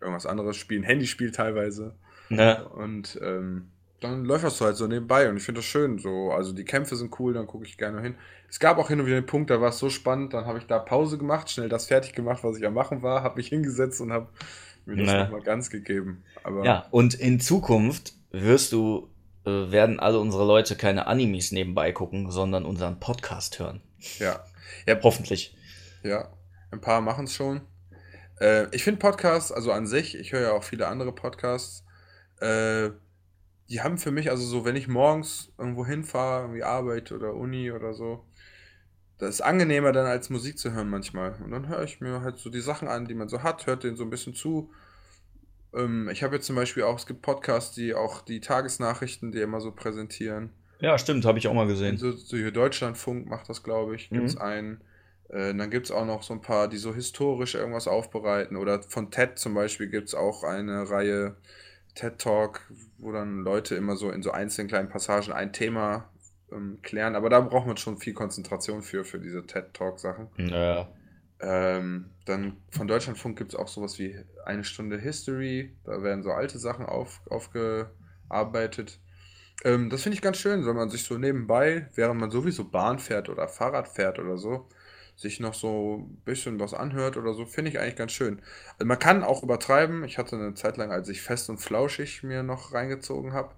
irgendwas 0.00 0.26
anderes, 0.26 0.56
spielen 0.56 0.82
Handyspiel 0.82 1.30
teilweise. 1.30 1.94
Ne? 2.28 2.64
Und 2.68 3.18
ähm, 3.22 3.70
dann 4.00 4.24
läuft 4.24 4.44
das 4.44 4.58
so 4.58 4.64
halt 4.64 4.76
so 4.76 4.86
nebenbei 4.86 5.28
und 5.28 5.36
ich 5.36 5.42
finde 5.42 5.60
das 5.60 5.66
schön. 5.66 5.98
So, 5.98 6.32
also 6.32 6.52
die 6.52 6.64
Kämpfe 6.64 6.96
sind 6.96 7.18
cool, 7.20 7.34
dann 7.34 7.46
gucke 7.46 7.66
ich 7.66 7.76
gerne 7.78 8.00
hin. 8.00 8.14
Es 8.48 8.58
gab 8.58 8.78
auch 8.78 8.88
hin 8.88 9.00
und 9.00 9.06
wieder 9.06 9.20
den 9.20 9.26
Punkt, 9.26 9.50
da 9.50 9.60
war 9.60 9.68
es 9.68 9.78
so 9.78 9.90
spannend, 9.90 10.34
dann 10.34 10.46
habe 10.46 10.58
ich 10.58 10.66
da 10.66 10.78
Pause 10.78 11.18
gemacht, 11.18 11.50
schnell 11.50 11.68
das 11.68 11.86
fertig 11.86 12.14
gemacht, 12.14 12.42
was 12.42 12.56
ich 12.58 12.66
am 12.66 12.74
machen 12.74 13.02
war, 13.02 13.22
habe 13.22 13.36
mich 13.36 13.48
hingesetzt 13.48 14.00
und 14.00 14.12
habe 14.12 14.28
mir 14.86 14.96
das 14.96 15.14
Ne. 15.14 15.24
nochmal 15.24 15.42
ganz 15.42 15.70
gegeben. 15.70 16.24
Aber 16.42 16.64
Ja, 16.64 16.86
und 16.90 17.14
in 17.14 17.40
Zukunft 17.40 18.14
wirst 18.32 18.72
du 18.72 19.08
äh, 19.44 19.70
werden 19.70 20.00
alle 20.00 20.18
unsere 20.18 20.44
Leute 20.44 20.76
keine 20.76 21.06
Animes 21.06 21.52
nebenbei 21.52 21.92
gucken, 21.92 22.30
sondern 22.30 22.64
unseren 22.66 23.00
Podcast 23.00 23.58
hören. 23.58 23.80
Ja. 24.18 24.44
ja 24.86 24.98
Hoffentlich. 25.02 25.56
Ja, 26.02 26.28
ein 26.70 26.80
paar 26.80 27.00
machen 27.00 27.24
es 27.24 27.34
schon. 27.34 27.62
Äh, 28.40 28.66
ich 28.74 28.82
finde 28.82 28.98
Podcasts, 29.00 29.52
also 29.52 29.72
an 29.72 29.86
sich, 29.86 30.14
ich 30.18 30.32
höre 30.32 30.40
ja 30.40 30.52
auch 30.52 30.64
viele 30.64 30.88
andere 30.88 31.12
Podcasts, 31.12 31.84
äh, 32.40 32.90
die 33.70 33.80
haben 33.82 33.98
für 33.98 34.10
mich, 34.10 34.30
also 34.30 34.44
so, 34.44 34.64
wenn 34.64 34.76
ich 34.76 34.88
morgens 34.88 35.52
irgendwo 35.56 35.86
hinfahre, 35.86 36.42
irgendwie 36.42 36.64
Arbeit 36.64 37.12
oder 37.12 37.34
Uni 37.34 37.70
oder 37.70 37.94
so, 37.94 38.24
das 39.18 39.36
ist 39.36 39.40
angenehmer 39.42 39.92
dann 39.92 40.06
als 40.06 40.30
Musik 40.30 40.58
zu 40.58 40.72
hören 40.72 40.88
manchmal. 40.88 41.34
Und 41.44 41.50
dann 41.50 41.68
höre 41.68 41.84
ich 41.84 42.00
mir 42.00 42.22
halt 42.22 42.38
so 42.38 42.50
die 42.50 42.60
Sachen 42.60 42.88
an, 42.88 43.06
die 43.06 43.14
man 43.14 43.28
so 43.28 43.42
hat, 43.42 43.66
hört 43.66 43.84
denen 43.84 43.96
so 43.96 44.04
ein 44.04 44.10
bisschen 44.10 44.34
zu. 44.34 44.70
Ähm, 45.74 46.08
ich 46.10 46.22
habe 46.22 46.36
jetzt 46.36 46.46
zum 46.46 46.56
Beispiel 46.56 46.82
auch, 46.82 46.98
es 46.98 47.06
gibt 47.06 47.22
Podcasts, 47.22 47.74
die 47.74 47.94
auch 47.94 48.22
die 48.22 48.40
Tagesnachrichten, 48.40 49.30
die 49.30 49.40
immer 49.40 49.60
so 49.60 49.72
präsentieren. 49.72 50.50
Ja, 50.80 50.96
stimmt, 50.98 51.26
habe 51.26 51.38
ich 51.38 51.46
auch 51.46 51.54
mal 51.54 51.66
gesehen. 51.66 51.98
So, 51.98 52.12
so 52.12 52.36
hier 52.36 52.50
Deutschlandfunk 52.50 53.28
macht 53.28 53.48
das, 53.48 53.62
glaube 53.62 53.94
ich. 53.94 54.08
Gibt 54.08 54.26
es 54.26 54.36
Mhm. 54.36 54.40
einen. 54.40 54.80
Äh, 55.28 55.54
dann 55.54 55.70
gibt 55.70 55.86
es 55.86 55.92
auch 55.92 56.06
noch 56.06 56.22
so 56.22 56.32
ein 56.32 56.40
paar, 56.40 56.66
die 56.68 56.78
so 56.78 56.94
historisch 56.94 57.54
irgendwas 57.54 57.86
aufbereiten. 57.86 58.56
Oder 58.56 58.82
von 58.82 59.10
TED 59.10 59.38
zum 59.38 59.54
Beispiel 59.54 59.88
gibt 59.88 60.08
es 60.08 60.14
auch 60.14 60.42
eine 60.42 60.88
Reihe 60.90 61.36
TED 62.00 62.18
Talk, 62.18 62.62
wo 62.98 63.12
dann 63.12 63.40
Leute 63.40 63.74
immer 63.74 63.96
so 63.96 64.10
in 64.10 64.22
so 64.22 64.30
einzelnen 64.30 64.68
kleinen 64.68 64.88
Passagen 64.88 65.32
ein 65.32 65.52
Thema 65.52 66.10
ähm, 66.50 66.78
klären. 66.82 67.14
Aber 67.14 67.28
da 67.28 67.40
braucht 67.40 67.66
man 67.66 67.76
schon 67.76 67.98
viel 67.98 68.14
Konzentration 68.14 68.82
für, 68.82 69.04
für 69.04 69.18
diese 69.18 69.46
TED 69.46 69.74
Talk 69.74 70.00
Sachen. 70.00 70.28
Ja. 70.38 70.88
Ähm, 71.40 72.10
dann 72.24 72.56
von 72.70 72.88
Deutschlandfunk 72.88 73.36
gibt 73.38 73.52
es 73.52 73.58
auch 73.58 73.68
sowas 73.68 73.98
wie 73.98 74.18
eine 74.46 74.64
Stunde 74.64 74.98
History. 74.98 75.76
Da 75.84 76.02
werden 76.02 76.22
so 76.22 76.30
alte 76.30 76.58
Sachen 76.58 76.86
auf, 76.86 77.20
aufgearbeitet. 77.28 78.98
Ähm, 79.64 79.90
das 79.90 80.02
finde 80.02 80.14
ich 80.14 80.22
ganz 80.22 80.38
schön, 80.38 80.66
wenn 80.66 80.76
man 80.76 80.88
sich 80.88 81.04
so 81.04 81.18
nebenbei, 81.18 81.88
während 81.94 82.18
man 82.18 82.30
sowieso 82.30 82.64
Bahn 82.64 82.98
fährt 82.98 83.28
oder 83.28 83.46
Fahrrad 83.46 83.88
fährt 83.88 84.18
oder 84.18 84.38
so, 84.38 84.68
sich 85.20 85.38
noch 85.38 85.52
so 85.54 85.98
ein 86.08 86.16
bisschen 86.24 86.58
was 86.60 86.72
anhört 86.72 87.16
oder 87.18 87.34
so, 87.34 87.44
finde 87.44 87.70
ich 87.70 87.78
eigentlich 87.78 87.96
ganz 87.96 88.12
schön. 88.12 88.40
Also 88.78 88.86
man 88.86 88.98
kann 88.98 89.22
auch 89.22 89.42
übertreiben. 89.42 90.02
Ich 90.04 90.16
hatte 90.16 90.36
eine 90.36 90.54
Zeit 90.54 90.78
lang, 90.78 90.90
als 90.90 91.08
ich 91.10 91.20
fest 91.20 91.50
und 91.50 91.58
flauschig 91.58 92.22
mir 92.22 92.42
noch 92.42 92.72
reingezogen 92.72 93.32
habe, 93.34 93.54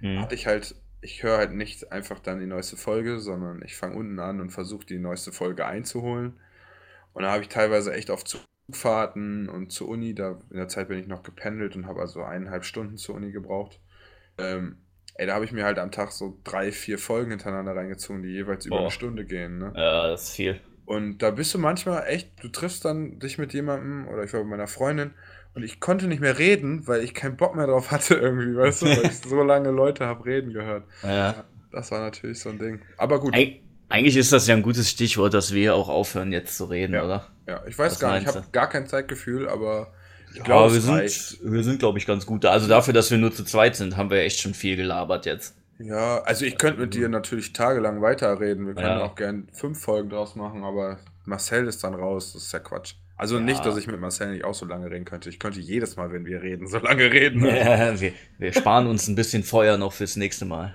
Mhm. 0.00 0.20
hatte 0.20 0.34
ich 0.34 0.46
halt, 0.46 0.74
ich 1.00 1.22
höre 1.22 1.38
halt 1.38 1.52
nicht 1.52 1.90
einfach 1.90 2.18
dann 2.18 2.38
die 2.40 2.46
neueste 2.46 2.76
Folge, 2.76 3.18
sondern 3.18 3.62
ich 3.62 3.76
fange 3.76 3.96
unten 3.96 4.18
an 4.18 4.40
und 4.42 4.50
versuche 4.50 4.84
die 4.84 4.98
neueste 4.98 5.32
Folge 5.32 5.64
einzuholen. 5.64 6.34
Und 7.14 7.22
da 7.22 7.32
habe 7.32 7.42
ich 7.42 7.48
teilweise 7.48 7.94
echt 7.94 8.10
auf 8.10 8.22
Zugfahrten 8.24 9.48
und 9.48 9.72
zur 9.72 9.88
Uni, 9.88 10.14
da 10.14 10.38
in 10.50 10.58
der 10.58 10.68
Zeit 10.68 10.88
bin 10.88 10.98
ich 10.98 11.06
noch 11.06 11.22
gependelt 11.22 11.76
und 11.76 11.86
habe 11.86 12.00
also 12.00 12.22
eineinhalb 12.22 12.64
Stunden 12.66 12.98
zur 12.98 13.14
Uni 13.14 13.32
gebraucht. 13.32 13.80
Ähm, 14.36 14.76
ey, 15.14 15.26
da 15.26 15.34
habe 15.34 15.46
ich 15.46 15.52
mir 15.52 15.64
halt 15.64 15.78
am 15.78 15.90
Tag 15.90 16.12
so 16.12 16.38
drei, 16.44 16.72
vier 16.72 16.98
Folgen 16.98 17.30
hintereinander 17.30 17.74
reingezogen, 17.74 18.22
die 18.22 18.28
jeweils 18.28 18.66
über 18.66 18.76
eine 18.80 18.90
Stunde 18.90 19.24
gehen. 19.24 19.56
Ne? 19.58 19.72
Ja, 19.74 20.08
das 20.08 20.24
ist 20.24 20.34
viel. 20.36 20.60
Und 20.86 21.18
da 21.18 21.30
bist 21.32 21.52
du 21.54 21.58
manchmal 21.58 22.06
echt, 22.06 22.30
du 22.42 22.48
triffst 22.48 22.84
dann 22.84 23.18
dich 23.18 23.38
mit 23.38 23.52
jemandem 23.54 24.08
oder 24.08 24.24
ich 24.24 24.32
war 24.32 24.40
mit 24.40 24.50
meiner 24.50 24.68
Freundin 24.68 25.12
und 25.54 25.64
ich 25.64 25.80
konnte 25.80 26.06
nicht 26.06 26.20
mehr 26.20 26.38
reden, 26.38 26.86
weil 26.86 27.02
ich 27.02 27.12
keinen 27.14 27.36
Bock 27.36 27.56
mehr 27.56 27.66
drauf 27.66 27.90
hatte 27.92 28.14
irgendwie, 28.14 28.56
weißt 28.56 28.82
du, 28.82 28.86
weil 28.86 29.06
ich 29.06 29.18
so 29.18 29.42
lange 29.42 29.70
Leute 29.70 30.06
habe 30.06 30.24
reden 30.24 30.52
gehört. 30.52 30.84
Ja. 31.02 31.44
Das 31.72 31.90
war 31.90 32.00
natürlich 32.00 32.40
so 32.40 32.50
ein 32.50 32.58
Ding. 32.58 32.80
Aber 32.96 33.20
gut, 33.20 33.34
Eig 33.34 33.60
eigentlich 33.88 34.16
ist 34.16 34.32
das 34.32 34.46
ja 34.48 34.54
ein 34.56 34.62
gutes 34.62 34.90
Stichwort, 34.90 35.32
dass 35.34 35.52
wir 35.54 35.74
auch 35.76 35.88
aufhören, 35.88 36.32
jetzt 36.32 36.56
zu 36.56 36.64
reden, 36.64 36.94
Ja. 36.94 37.04
oder? 37.04 37.26
ja, 37.46 37.64
ich 37.66 37.78
weiß 37.78 37.92
Was 37.92 38.00
gar 38.00 38.14
nicht, 38.18 38.28
ich 38.28 38.34
habe 38.34 38.46
gar 38.52 38.68
kein 38.68 38.86
Zeitgefühl, 38.88 39.48
aber 39.48 39.92
ich 40.32 40.38
Ja, 40.38 40.42
glaube, 40.44 40.74
wir 40.74 40.88
reicht. 40.88 41.38
sind, 41.38 41.52
wir 41.52 41.62
sind, 41.62 41.78
glaube 41.78 41.98
ich, 41.98 42.06
ganz 42.06 42.26
gut 42.26 42.44
da. 42.44 42.50
Also 42.50 42.66
dafür, 42.68 42.92
dass 42.94 43.10
wir 43.10 43.18
nur 43.18 43.32
zu 43.32 43.44
zweit 43.44 43.76
sind, 43.76 43.96
haben 43.96 44.10
wir 44.10 44.18
echt 44.20 44.40
schon 44.40 44.54
viel 44.54 44.76
gelabert 44.76 45.26
jetzt. 45.26 45.56
Ja, 45.78 46.22
also 46.22 46.44
ich 46.44 46.56
könnte 46.58 46.80
mit 46.80 46.94
dir 46.94 47.08
natürlich 47.08 47.52
tagelang 47.52 48.00
weiterreden. 48.00 48.66
Wir 48.66 48.74
können 48.74 48.98
Ja. 48.98 49.02
auch 49.04 49.14
gern 49.14 49.48
fünf 49.52 49.80
Folgen 49.80 50.08
draus 50.08 50.34
machen, 50.36 50.64
aber 50.64 50.98
Marcel 51.24 51.66
ist 51.66 51.84
dann 51.84 51.94
raus. 51.94 52.32
Das 52.32 52.44
ist 52.44 52.52
ja 52.52 52.58
Quatsch. 52.60 52.94
Also 53.16 53.36
Ja. 53.36 53.42
nicht, 53.42 53.64
dass 53.64 53.76
ich 53.76 53.86
mit 53.86 54.00
Marcel 54.00 54.32
nicht 54.32 54.44
auch 54.44 54.54
so 54.54 54.64
lange 54.66 54.90
reden 54.90 55.04
könnte. 55.04 55.28
Ich 55.28 55.38
könnte 55.38 55.60
jedes 55.60 55.96
Mal, 55.96 56.12
wenn 56.12 56.24
wir 56.26 56.42
reden, 56.42 56.66
so 56.66 56.78
lange 56.78 57.10
reden. 57.12 57.44
Ja, 57.44 57.98
wir, 58.00 58.12
wir 58.38 58.52
sparen 58.52 58.86
uns 58.86 59.06
ein 59.08 59.14
bisschen 59.16 59.42
Feuer 59.42 59.76
noch 59.78 59.92
fürs 59.92 60.16
nächste 60.16 60.44
Mal. 60.44 60.74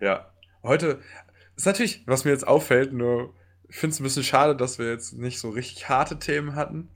Ja. 0.00 0.30
Heute 0.62 1.00
ist 1.56 1.66
natürlich, 1.66 2.02
was 2.06 2.24
mir 2.24 2.30
jetzt 2.30 2.46
auffällt, 2.46 2.92
nur 2.92 3.34
ich 3.68 3.76
finde 3.76 3.94
es 3.94 4.00
ein 4.00 4.04
bisschen 4.04 4.22
schade, 4.22 4.54
dass 4.54 4.78
wir 4.78 4.90
jetzt 4.90 5.14
nicht 5.14 5.38
so 5.38 5.48
richtig 5.50 5.88
harte 5.88 6.18
Themen 6.18 6.54
hatten, 6.56 6.88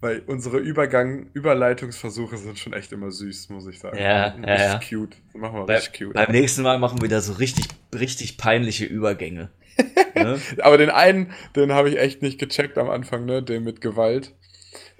weil 0.00 0.22
unsere 0.26 0.58
Übergang, 0.58 1.30
Überleitungsversuche 1.32 2.36
sind 2.36 2.58
schon 2.58 2.72
echt 2.72 2.92
immer 2.92 3.10
süß, 3.10 3.48
muss 3.50 3.66
ich 3.66 3.78
sagen. 3.78 3.98
Ja, 3.98 4.26
richtig 4.28 4.46
ja, 4.46 4.56
ja. 4.56 4.80
cute. 4.80 5.16
Machen 5.34 5.60
wir 5.60 5.66
Bei, 5.66 5.76
richtig 5.76 5.98
cute. 5.98 6.14
beim 6.14 6.30
nächsten 6.30 6.62
Mal 6.62 6.78
machen 6.78 7.00
wir 7.00 7.08
da 7.08 7.20
so 7.20 7.32
richtig, 7.34 7.66
richtig 7.94 8.36
peinliche 8.36 8.84
Übergänge. 8.84 9.50
ne? 10.14 10.38
Aber 10.62 10.78
den 10.78 10.90
einen, 10.90 11.32
den 11.56 11.72
habe 11.72 11.88
ich 11.90 11.98
echt 11.98 12.22
nicht 12.22 12.38
gecheckt 12.38 12.78
am 12.78 12.90
Anfang, 12.90 13.24
ne? 13.24 13.42
Den 13.42 13.64
mit 13.64 13.80
Gewalt. 13.80 14.32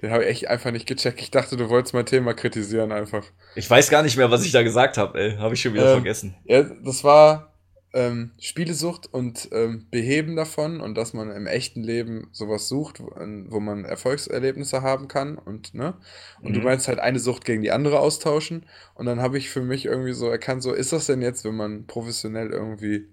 Den 0.01 0.11
habe 0.11 0.23
ich 0.23 0.29
echt 0.29 0.47
einfach 0.47 0.71
nicht 0.71 0.87
gecheckt. 0.87 1.21
Ich 1.21 1.31
dachte, 1.31 1.55
du 1.55 1.69
wolltest 1.69 1.93
mein 1.93 2.05
Thema 2.05 2.33
kritisieren 2.33 2.91
einfach. 2.91 3.23
Ich 3.55 3.69
weiß 3.69 3.89
gar 3.89 4.03
nicht 4.03 4.17
mehr, 4.17 4.29
was 4.31 4.45
ich 4.45 4.51
da 4.51 4.63
gesagt 4.63 4.97
habe, 4.97 5.17
ey. 5.19 5.37
Habe 5.37 5.53
ich 5.53 5.61
schon 5.61 5.73
wieder 5.73 5.87
Ähm, 5.87 5.93
vergessen. 6.01 6.35
Ja, 6.45 6.63
das 6.63 7.03
war 7.03 7.53
ähm, 7.95 8.31
Spielesucht 8.39 9.07
und 9.11 9.49
ähm, 9.53 9.87
Beheben 9.89 10.35
davon 10.35 10.81
und 10.81 10.95
dass 10.95 11.13
man 11.13 11.31
im 11.31 11.47
echten 11.47 11.81
Leben 11.81 12.27
sowas 12.33 12.67
sucht, 12.67 12.99
wo, 12.99 13.07
an- 13.09 13.47
wo 13.49 13.59
man 13.61 13.85
Erfolgserlebnisse 13.85 14.81
haben 14.83 15.07
kann 15.07 15.37
und 15.37 15.73
ne 15.73 15.93
und 16.41 16.53
du 16.53 16.59
Mhm. 16.59 16.65
meinst 16.65 16.87
halt 16.89 16.99
eine 16.99 17.19
Sucht 17.19 17.45
gegen 17.45 17.61
die 17.61 17.71
andere 17.71 17.99
austauschen 17.99 18.65
und 18.95 19.05
dann 19.05 19.21
habe 19.21 19.37
ich 19.37 19.49
für 19.49 19.61
mich 19.61 19.85
irgendwie 19.85 20.13
so 20.13 20.29
erkannt, 20.29 20.61
so 20.61 20.73
ist 20.73 20.91
das 20.91 21.05
denn 21.07 21.21
jetzt, 21.21 21.45
wenn 21.45 21.55
man 21.55 21.87
professionell 21.87 22.51
irgendwie 22.51 23.07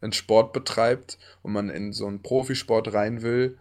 einen 0.00 0.12
Sport 0.12 0.52
betreibt 0.52 1.16
und 1.42 1.52
man 1.52 1.70
in 1.70 1.92
so 1.92 2.06
einen 2.06 2.22
Profisport 2.22 2.92
rein 2.92 3.22
will, 3.22 3.56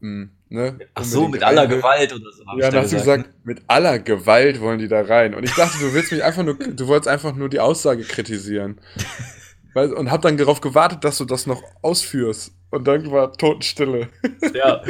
hm, 0.00 0.30
ne? 0.48 0.78
Ach 0.94 1.04
so, 1.04 1.28
mit 1.28 1.42
aller 1.42 1.68
will. 1.68 1.76
Gewalt 1.76 2.14
oder 2.14 2.32
so. 2.32 2.42
Ja, 2.44 2.54
ich 2.56 2.60
da 2.62 2.70
da 2.70 2.78
hast 2.80 2.92
du 2.92 2.96
gesagt, 2.96 3.24
gesagt, 3.24 3.46
mit 3.46 3.62
aller 3.66 3.98
Gewalt 3.98 4.60
wollen 4.62 4.78
die 4.78 4.88
da 4.88 5.02
rein. 5.02 5.34
Und 5.34 5.44
ich 5.44 5.54
dachte, 5.54 5.78
du 5.78 5.92
willst 5.92 6.10
mich 6.12 6.24
einfach 6.24 6.42
nur, 6.42 6.54
du 6.54 6.86
wolltest 6.86 7.08
einfach 7.08 7.34
nur 7.34 7.50
die 7.50 7.60
Aussage 7.60 8.02
kritisieren. 8.04 8.80
Weil, 9.74 9.92
und 9.92 10.10
hab 10.10 10.22
dann 10.22 10.36
darauf 10.36 10.60
gewartet, 10.60 11.04
dass 11.04 11.18
du 11.18 11.24
das 11.24 11.46
noch 11.46 11.62
ausführst. 11.82 12.52
Und 12.70 12.86
dann 12.86 13.10
war 13.10 13.32
Totenstille. 13.32 14.08
Ja. 14.54 14.82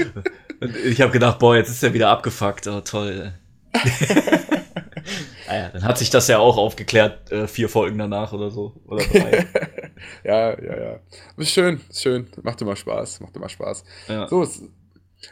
Und 0.61 0.77
ich 0.77 1.01
habe 1.01 1.13
gedacht, 1.13 1.39
boah, 1.39 1.57
jetzt 1.57 1.71
ist 1.71 1.83
er 1.83 1.95
wieder 1.95 2.11
abgefuckt. 2.11 2.67
Oh, 2.67 2.81
toll. 2.81 3.33
ah 3.73 5.55
ja, 5.55 5.69
dann 5.71 5.85
hat 5.85 5.97
sich 5.99 6.11
das 6.11 6.29
ja 6.29 6.39
auch 6.39 6.59
aufgeklärt, 6.59 7.31
äh, 7.33 7.47
vier 7.47 7.69
Folgen 7.69 7.99
danach 7.99 8.33
oder 8.33 8.51
so. 8.51 8.75
Oder 8.87 9.05
drei. 9.05 9.47
ja, 10.25 10.51
ja, 10.61 10.81
ja. 10.81 11.01
Aber 11.33 11.43
ist 11.43 11.51
schön, 11.51 11.81
ist 11.89 12.03
schön. 12.03 12.27
Macht 12.43 12.61
immer 12.61 12.77
Spaß, 12.77 13.21
macht 13.21 13.37
immer 13.37 13.49
Spaß. 13.49 13.85
ja. 14.09 14.29
So, 14.29 14.43
es, 14.43 14.63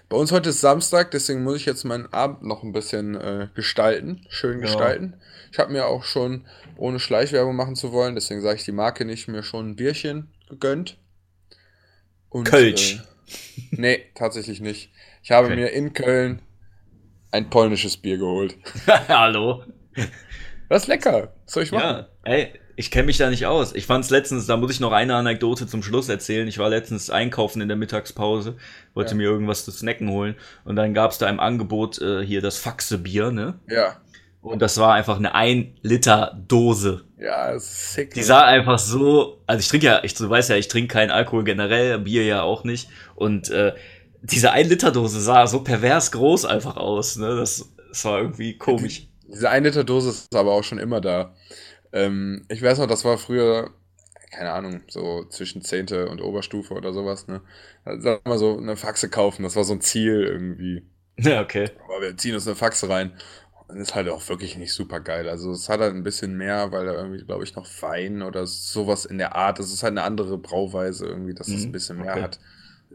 bei 0.09 0.17
uns 0.17 0.33
heute 0.33 0.51
ist 0.51 0.61
Samstag, 0.61 1.11
deswegen 1.13 1.43
muss 1.43 1.57
ich 1.57 1.67
jetzt 1.67 1.85
meinen 1.85 2.13
Abend 2.13 2.43
noch 2.43 2.63
ein 2.63 2.73
bisschen 2.73 3.15
äh, 3.15 3.49
gestalten, 3.55 4.25
schön 4.29 4.59
Ja. 4.59 4.67
gestalten. 4.67 5.15
Ich 5.51 5.59
habe 5.59 5.73
mir 5.73 5.87
auch 5.87 6.05
schon, 6.05 6.47
ohne 6.77 7.01
Schleichwerbung 7.01 7.57
machen 7.57 7.75
zu 7.77 7.93
wollen, 7.93 8.15
deswegen 8.15 8.43
sage 8.43 8.57
ich 8.59 8.65
die 8.65 8.73
Marke 8.73 9.05
nicht, 9.05 9.29
mir 9.29 9.43
schon 9.43 9.71
ein 9.71 9.77
Bierchen 9.77 10.33
gegönnt. 10.49 10.99
Und, 12.29 12.45
Kölsch. 12.45 12.97
Äh, 12.97 13.01
nee, 13.73 14.05
tatsächlich 14.15 14.61
nicht. 14.61 14.93
Ich 15.23 15.31
habe 15.31 15.47
Okay. 15.47 15.57
mir 15.57 15.71
in 15.73 15.93
Köln 15.95 16.43
ein 17.31 17.49
polnisches 17.51 17.97
Bier 17.97 18.19
geholt. 18.19 18.57
Hallo. 19.09 19.65
Das 20.69 20.83
ist 20.83 20.89
lecker. 20.89 21.33
Was 21.45 21.53
soll 21.55 21.63
ich 21.63 21.73
machen? 21.73 22.07
Ja, 22.27 22.31
ey, 22.31 22.53
ich 22.79 22.93
kenne 22.93 23.07
mich 23.07 23.19
da 23.19 23.29
nicht 23.29 23.45
aus. 23.47 23.75
Ich 23.75 23.87
fand's 23.87 24.09
letztens, 24.09 24.47
da 24.47 24.57
muss 24.57 24.71
ich 24.71 24.79
noch 24.79 24.93
eine 24.93 25.17
Anekdote 25.17 25.67
zum 25.67 25.83
Schluss 25.83 26.09
erzählen. 26.09 26.47
Ich 26.47 26.59
war 26.59 26.69
letztens 26.71 27.11
einkaufen 27.11 27.61
in 27.61 27.67
der 27.67 27.77
Mittagspause, 27.77 28.57
wollte 28.95 29.11
Ja. 29.11 29.17
mir 29.17 29.25
irgendwas 29.25 29.65
zu 29.65 29.73
snacken 29.73 30.09
holen 30.11 30.37
und 30.65 30.77
dann 30.77 30.95
gab's 30.95 31.19
da 31.19 31.29
im 31.29 31.41
Angebot 31.41 32.01
äh, 32.01 32.25
hier 32.25 32.41
das 32.41 32.57
Faxe-Bier, 32.59 33.33
ne? 33.33 33.59
Ja, 33.69 33.97
Und 34.43 34.63
das 34.63 34.79
war 34.79 34.95
einfach 34.95 35.17
eine 35.17 35.35
1 35.35 35.67
Liter 35.83 36.41
Dose. 36.47 37.05
ja, 37.19 37.59
sick. 37.59 38.15
Die 38.15 38.23
sah 38.23 38.43
einfach 38.45 38.79
so, 38.79 39.43
also 39.49 39.59
ich 39.59 39.67
trinke 39.69 39.87
ja, 39.87 40.01
ich, 40.05 40.15
du 40.15 40.31
weißt 40.31 40.51
ja, 40.51 40.55
ich 40.57 40.69
trinke 40.69 40.93
keinen 40.93 41.11
Alkohol 41.11 41.43
generell, 41.43 41.99
Bier 41.99 42.25
ja 42.25 42.43
auch 42.43 42.63
nicht. 42.63 42.89
Und 43.17 43.51
äh, 43.51 43.75
diese 44.23 44.53
1 44.53 44.69
Liter 44.69 44.93
Dose 44.93 45.21
sah 45.21 45.49
so 45.49 45.65
pervers 45.65 46.13
groß 46.13 46.45
einfach 46.45 46.77
aus, 46.77 47.17
ne? 47.17 47.35
Das, 47.37 47.69
das 47.89 48.05
war 48.05 48.19
irgendwie 48.21 48.57
komisch. 48.57 49.09
Diese 49.27 49.51
1 49.51 49.65
Liter 49.67 49.83
Dose 49.85 50.11
ist 50.11 50.35
aber 50.37 50.53
auch 50.53 50.63
schon 50.63 50.79
immer 50.79 51.01
da. 51.01 51.35
Ähm, 51.93 52.47
ich 52.49 52.63
weiß 52.63 52.79
noch, 52.79 52.87
das 52.87 53.05
war 53.05 53.19
früher, 53.19 53.71
keine 54.33 54.53
Ahnung, 54.53 54.83
so 54.89 55.25
zwischen 55.27 55.63
Zehnte 55.63 56.09
und 56.11 56.21
Oberstufe 56.23 56.75
oder 56.75 56.93
sowas, 56.93 57.29
ne? 57.29 57.43
Da 57.85 58.01
Sag 58.01 58.27
mal 58.27 58.39
so 58.39 58.59
eine 58.59 58.77
Faxe 58.77 59.11
kaufen, 59.11 59.43
das 59.45 59.57
war 59.57 59.65
so 59.65 59.75
ein 59.75 59.81
Ziel 59.81 60.23
irgendwie. 60.25 60.85
Ja, 61.25 61.41
okay. 61.43 61.71
Aber 61.85 62.03
wir 62.03 62.17
ziehen 62.17 62.35
uns 62.35 62.47
eine 62.47 62.57
Faxe 62.57 62.89
rein. 62.89 63.13
Und 63.69 63.77
ist 63.79 63.95
halt 63.95 64.09
auch 64.09 64.27
wirklich 64.31 64.57
nicht 64.57 64.73
super 64.73 65.01
geil. 65.01 65.29
Also 65.29 65.53
es 65.53 65.69
hat 65.69 65.81
halt 65.81 65.95
ein 65.95 66.03
bisschen 66.03 66.37
mehr, 66.39 66.73
weil 66.73 66.87
da 66.87 66.93
irgendwie, 66.95 67.25
glaube 67.25 67.45
ich, 67.45 67.55
noch 67.55 67.67
Wein 67.83 68.23
oder 68.23 68.47
sowas 68.47 69.05
in 69.05 69.19
der 69.19 69.37
Art. 69.37 69.59
Es 69.61 69.73
ist 69.73 69.83
halt 69.83 69.91
eine 69.93 70.05
andere 70.05 70.39
Brauweise 70.39 71.07
irgendwie, 71.07 71.35
dass 71.35 71.53
es 71.53 71.67
Mhm, 71.67 71.69
ein 71.69 71.73
bisschen 71.73 72.01
mehr 72.01 72.19
okay. 72.19 72.23
hat. 72.23 72.41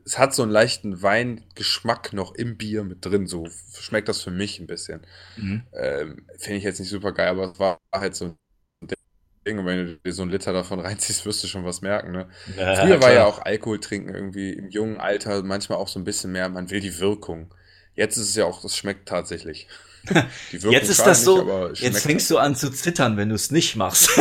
Es 0.06 0.18
hat 0.18 0.34
so 0.34 0.44
einen 0.44 0.52
leichten 0.52 1.02
Weingeschmack 1.04 2.14
noch 2.14 2.34
im 2.36 2.58
Bier 2.58 2.84
mit 2.84 3.06
drin. 3.06 3.28
So 3.28 3.48
schmeckt 3.80 4.10
das 4.10 4.22
für 4.24 4.32
mich 4.32 4.60
ein 4.60 4.68
bisschen. 4.68 5.02
Mhm. 5.38 5.68
Ähm, 5.74 6.28
Finde 6.40 6.58
ich 6.58 6.64
jetzt 6.64 6.80
nicht 6.80 6.90
super 6.90 7.14
geil, 7.14 7.30
aber 7.30 7.52
es 7.54 7.60
war 7.60 7.80
halt 7.94 8.16
so 8.16 8.26
ein 8.26 8.38
Und 9.46 9.66
wenn 9.66 9.86
du 9.86 9.98
dir 9.98 10.14
so 10.14 10.22
einen 10.22 10.32
Liter 10.32 10.54
davon 10.54 10.80
reinziehst, 10.82 11.26
wirst 11.26 11.44
du 11.44 11.48
schon 11.48 11.66
was 11.66 11.82
merken, 11.82 12.12
ne? 12.12 12.28
Ja, 12.58 12.76
Früher 12.76 13.02
war 13.02 13.10
klar. 13.10 13.14
ja 13.14 13.26
auch 13.26 13.40
Alkohol 13.44 13.80
trinken 13.80 14.14
irgendwie 14.14 14.54
im 14.54 14.70
jungen 14.70 14.98
Alter 14.98 15.44
manchmal 15.44 15.78
auch 15.78 15.88
so 15.88 16.00
ein 16.00 16.04
bisschen 16.04 16.32
mehr. 16.32 16.50
Man 16.50 16.70
will 16.70 16.80
die 16.80 17.00
Wirkung. 17.00 17.54
Jetzt 17.96 18.18
ist 18.18 18.30
es 18.30 18.36
ja 18.36 18.46
auch, 18.46 18.62
das 18.62 18.76
schmeckt 18.76 19.08
tatsächlich. 19.08 19.68
Die 20.52 20.62
Wirkung 20.62 20.74
Jetzt 20.74 20.90
ist 20.90 21.06
das 21.06 21.24
so, 21.24 21.44
nicht, 21.44 21.74
es 21.74 21.80
jetzt 21.80 22.06
fängst 22.06 22.30
du 22.30 22.38
an 22.38 22.58
zu 22.58 22.70
zittern, 22.72 23.16
wenn 23.16 23.30
du 23.30 23.36
es 23.36 23.52
nicht 23.52 23.78
machst. 23.78 24.10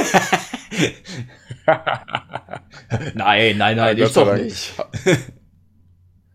nein, 3.15 3.57
nein, 3.59 3.77
nein, 3.77 3.97
Gott 3.97 4.07
ich 4.09 4.13
doch 4.13 4.37
nicht. 4.37 4.75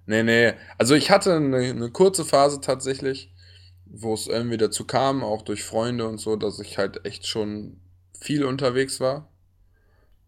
Nee, 0.08 0.24
nee. 0.24 0.54
Also 0.78 0.96
ich 0.96 1.12
hatte 1.12 1.36
eine, 1.36 1.58
eine 1.58 1.92
kurze 1.92 2.26
Phase 2.26 2.62
tatsächlich, 2.62 3.32
wo 3.86 4.14
es 4.14 4.28
irgendwie 4.28 4.58
dazu 4.58 4.86
kam, 4.86 5.24
auch 5.24 5.44
durch 5.44 5.64
Freunde 5.64 6.08
und 6.08 6.18
so, 6.18 6.36
dass 6.38 6.60
ich 6.60 6.78
halt 6.78 7.06
echt 7.06 7.28
schon 7.28 7.80
viel 8.20 8.44
unterwegs 8.46 9.00
war. 9.00 9.30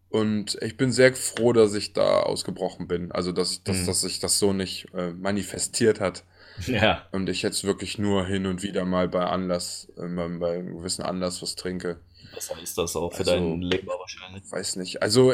Und 0.08 0.58
ich 0.60 0.76
bin 0.76 0.90
sehr 0.90 1.14
froh, 1.14 1.52
dass 1.52 1.74
ich 1.74 1.92
da 1.92 2.20
ausgebrochen 2.22 2.88
bin. 2.88 3.12
Also 3.12 3.30
dass, 3.32 3.52
ich- 3.52 3.62
dass, 3.64 3.76
Mhm. 3.78 3.86
dass 3.86 4.00
sich 4.00 4.18
das 4.18 4.38
so 4.38 4.52
nicht 4.52 4.88
äh, 4.94 5.12
manifestiert 5.12 6.00
hat. 6.00 6.24
Ja, 6.66 7.06
Und 7.12 7.28
ich 7.28 7.42
jetzt 7.42 7.64
wirklich 7.64 7.96
nur 7.98 8.26
hin 8.26 8.44
und 8.46 8.62
wieder 8.62 8.84
mal 8.84 9.08
bei 9.08 9.24
Anlass, 9.24 9.88
äh, 9.96 10.06
bei 10.08 10.28
bei 10.28 10.58
einem 10.58 10.76
gewissen 10.78 11.02
Anlass 11.02 11.40
was 11.42 11.54
trinke. 11.54 12.00
was 12.34 12.54
heißt 12.54 12.76
das 12.78 12.96
auch 12.96 13.12
für 13.12 13.20
Also- 13.20 13.30
deinen 13.32 13.62
Leber 13.62 13.98
wahrscheinlich? 13.98 14.42
Weiß 14.50 14.76
nicht. 14.76 15.00
Also 15.02 15.32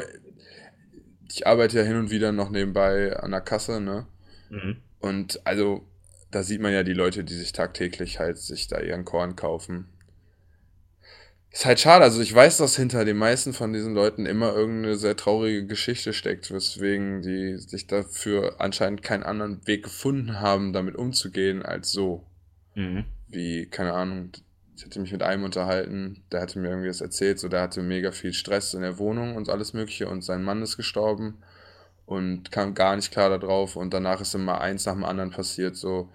ich 1.28 1.46
arbeite 1.46 1.78
ja 1.78 1.84
hin 1.84 1.96
und 1.96 2.10
wieder 2.10 2.32
noch 2.32 2.50
nebenbei 2.50 3.16
an 3.16 3.30
der 3.32 3.40
Kasse, 3.40 3.80
ne? 3.80 4.06
Mhm. 4.50 4.76
Und 5.00 5.40
also, 5.44 5.84
da 6.30 6.42
sieht 6.42 6.60
man 6.60 6.72
ja 6.72 6.82
die 6.84 6.92
Leute, 6.92 7.24
die 7.24 7.34
sich 7.34 7.52
tagtäglich 7.52 8.18
halt 8.18 8.38
sich 8.38 8.68
da 8.68 8.80
ihren 8.80 9.04
Korn 9.04 9.36
kaufen. 9.36 9.88
Ist 11.56 11.64
halt 11.64 11.80
schade. 11.80 12.04
Also 12.04 12.20
ich 12.20 12.34
weiß, 12.34 12.58
dass 12.58 12.76
hinter 12.76 13.06
den 13.06 13.16
meisten 13.16 13.54
von 13.54 13.72
diesen 13.72 13.94
Leuten 13.94 14.26
immer 14.26 14.54
irgendeine 14.54 14.96
sehr 14.96 15.16
traurige 15.16 15.64
Geschichte 15.64 16.12
steckt, 16.12 16.50
weswegen 16.50 17.22
die 17.22 17.56
sich 17.56 17.86
dafür 17.86 18.56
anscheinend 18.58 19.02
keinen 19.02 19.22
anderen 19.22 19.66
Weg 19.66 19.84
gefunden 19.84 20.38
haben, 20.40 20.74
damit 20.74 20.96
umzugehen, 20.96 21.62
als 21.62 21.90
so. 21.90 22.26
Mhm. 22.74 23.06
Wie, 23.28 23.64
keine 23.70 23.94
Ahnung, 23.94 24.32
ich 24.76 24.84
hatte 24.84 25.00
mich 25.00 25.12
mit 25.12 25.22
einem 25.22 25.44
unterhalten, 25.44 26.22
der 26.30 26.42
hatte 26.42 26.58
mir 26.58 26.68
irgendwie 26.68 26.88
das 26.88 27.00
erzählt, 27.00 27.38
so 27.38 27.48
der 27.48 27.62
hatte 27.62 27.80
mega 27.80 28.12
viel 28.12 28.34
Stress 28.34 28.74
in 28.74 28.82
der 28.82 28.98
Wohnung 28.98 29.34
und 29.34 29.48
alles 29.48 29.72
Mögliche 29.72 30.10
und 30.10 30.22
sein 30.22 30.42
Mann 30.42 30.60
ist 30.60 30.76
gestorben 30.76 31.38
und 32.04 32.52
kam 32.52 32.74
gar 32.74 32.96
nicht 32.96 33.12
klar 33.12 33.30
darauf 33.30 33.76
und 33.76 33.94
danach 33.94 34.20
ist 34.20 34.34
immer 34.34 34.60
eins 34.60 34.84
nach 34.84 34.92
dem 34.92 35.04
anderen 35.04 35.30
passiert 35.30 35.74
so 35.74 36.10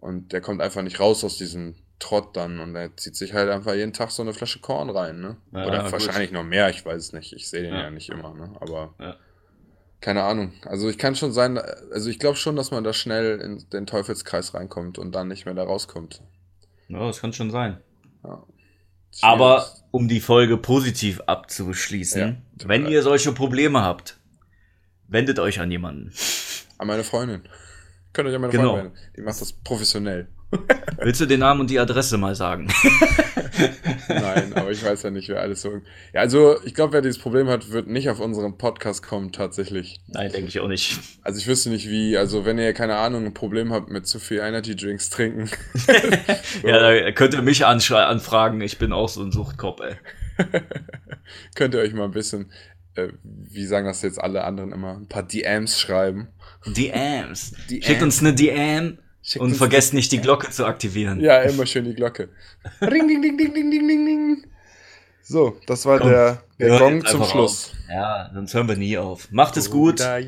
und 0.00 0.32
der 0.32 0.40
kommt 0.40 0.62
einfach 0.62 0.80
nicht 0.80 0.98
raus 0.98 1.24
aus 1.24 1.36
diesem 1.36 1.74
Trott 1.98 2.36
dann 2.36 2.60
und 2.60 2.74
er 2.76 2.96
zieht 2.96 3.16
sich 3.16 3.32
halt 3.34 3.50
einfach 3.50 3.74
jeden 3.74 3.92
Tag 3.92 4.10
so 4.10 4.22
eine 4.22 4.32
Flasche 4.32 4.60
Korn 4.60 4.88
rein, 4.90 5.20
ne? 5.20 5.36
Ja, 5.52 5.66
Oder 5.66 5.82
gut. 5.82 5.92
wahrscheinlich 5.92 6.30
noch 6.32 6.44
mehr, 6.44 6.70
ich 6.70 6.84
weiß 6.84 6.96
es 7.06 7.12
nicht, 7.12 7.32
ich 7.32 7.48
sehe 7.48 7.62
den 7.62 7.74
Ja. 7.74 7.82
ja. 7.82 7.90
nicht 7.90 8.08
immer, 8.10 8.34
ne? 8.34 8.52
Aber 8.60 8.94
Ja. 9.00 9.16
keine 10.00 10.22
Ahnung. 10.22 10.52
Also 10.64 10.88
ich 10.88 10.96
kann 10.98 11.16
schon 11.16 11.32
sein, 11.32 11.58
also 11.58 12.08
ich 12.08 12.18
glaube 12.18 12.36
schon, 12.36 12.54
dass 12.56 12.70
man 12.70 12.84
da 12.84 12.92
schnell 12.92 13.40
in 13.40 13.68
den 13.70 13.86
Teufelskreis 13.86 14.54
reinkommt 14.54 14.98
und 14.98 15.12
dann 15.14 15.28
nicht 15.28 15.44
mehr 15.44 15.54
da 15.54 15.64
rauskommt. 15.64 16.22
Ja, 16.88 17.06
das 17.06 17.20
kann 17.20 17.32
schon 17.32 17.50
sein. 17.50 17.78
Aber 19.22 19.66
um 19.90 20.06
die 20.06 20.20
Folge 20.20 20.56
positiv 20.58 21.20
abzuschließen, 21.26 22.42
wenn 22.64 22.86
ihr 22.86 23.02
solche 23.02 23.32
Probleme 23.32 23.82
habt, 23.82 24.18
wendet 25.08 25.38
euch 25.38 25.60
an 25.60 25.70
jemanden. 25.70 26.12
An 26.78 26.86
meine 26.86 27.04
Freundin. 27.04 27.42
Könnt 28.12 28.28
euch 28.28 28.34
an 28.34 28.40
meine 28.40 28.52
Genau. 28.52 28.76
Wenden. 28.76 28.92
Die 29.16 29.22
macht 29.22 29.40
das 29.40 29.52
professionell. 29.52 30.28
Willst 30.98 31.20
du 31.20 31.26
den 31.26 31.40
Namen 31.40 31.60
und 31.60 31.68
die 31.70 31.78
Adresse 31.78 32.16
mal 32.16 32.34
sagen? 32.34 32.68
Nein, 34.08 34.52
aber 34.54 34.70
ich 34.70 34.82
weiß 34.82 35.02
ja 35.02 35.10
nicht, 35.10 35.28
wer 35.28 35.40
alles 35.40 35.60
so. 35.60 35.82
Ja, 36.14 36.20
also 36.22 36.56
ich 36.64 36.74
glaube, 36.74 36.94
wer 36.94 37.02
dieses 37.02 37.18
Problem 37.18 37.48
hat, 37.48 37.70
wird 37.70 37.86
nicht 37.86 38.08
auf 38.08 38.18
unseren 38.18 38.56
Podcast 38.56 39.02
kommen, 39.02 39.30
tatsächlich. 39.32 40.00
Nein, 40.06 40.32
denke 40.32 40.48
ich 40.48 40.58
auch 40.60 40.68
nicht. 40.68 40.98
Also 41.22 41.38
ich 41.38 41.46
wüsste 41.46 41.68
nicht 41.68 41.90
wie. 41.90 42.16
Also 42.16 42.46
wenn 42.46 42.58
ihr, 42.58 42.72
keine 42.72 42.96
Ahnung, 42.96 43.26
ein 43.26 43.34
Problem 43.34 43.72
habt 43.74 43.90
mit 43.90 44.06
zu 44.06 44.18
viel 44.18 44.38
Energy 44.38 44.74
Drinks 44.74 45.10
trinken. 45.10 45.50
so, 45.74 45.92
Ja, 46.68 46.80
da 46.80 47.12
könnt 47.12 47.34
ihr 47.34 47.42
mich 47.42 47.66
anfragen. 47.66 48.60
Ich 48.62 48.78
bin 48.78 48.92
auch 48.92 49.08
so 49.10 49.22
ein 49.22 49.32
Suchtkopf, 49.32 49.80
ey. 49.82 49.96
könnt 51.54 51.74
ihr 51.74 51.80
euch 51.80 51.92
mal 51.92 52.04
ein 52.04 52.12
bisschen, 52.12 52.50
äh, 52.98 53.12
wie 53.22 53.64
sagen 53.64 53.86
das 53.86 54.02
jetzt 54.02 54.20
alle 54.20 54.44
anderen 54.44 54.72
immer, 54.72 54.96
ein 54.96 55.06
paar 55.06 55.22
DMs 55.22 55.78
schreiben. 55.78 56.28
DMs. 56.66 57.52
DMs. 57.70 57.86
Schickt 57.86 58.02
uns 58.02 58.20
eine 58.20 58.34
DM 58.34 58.98
Schickt 59.22 59.42
und 59.42 59.54
vergesst 59.54 59.94
nicht 59.94 60.10
die 60.12 60.20
Glocke 60.20 60.50
zu 60.50 60.64
aktivieren. 60.64 61.20
Ja, 61.20 61.42
immer 61.42 61.66
schön 61.66 61.84
die 61.84 61.94
Glocke. 61.94 62.30
Ring, 62.80 63.08
ding, 63.08 63.22
ding, 63.22 63.36
ding, 63.36 63.54
ding, 63.54 63.70
ding, 63.70 63.88
ding, 63.88 64.06
ding. 64.06 64.44
So, 65.30 65.58
das 65.66 65.84
war 65.84 65.98
Komm, 65.98 66.08
der, 66.08 66.42
der 66.58 66.78
Gong 66.78 67.04
zum 67.04 67.22
Schluss. 67.22 67.74
auf. 67.74 67.78
Ja, 67.90 68.30
sonst 68.32 68.54
hören 68.54 68.66
wir 68.66 68.76
nie 68.76 68.96
auf. 68.96 69.30
Macht 69.30 69.58
es 69.58 69.70
gut. 69.70 70.00
Äh, 70.00 70.24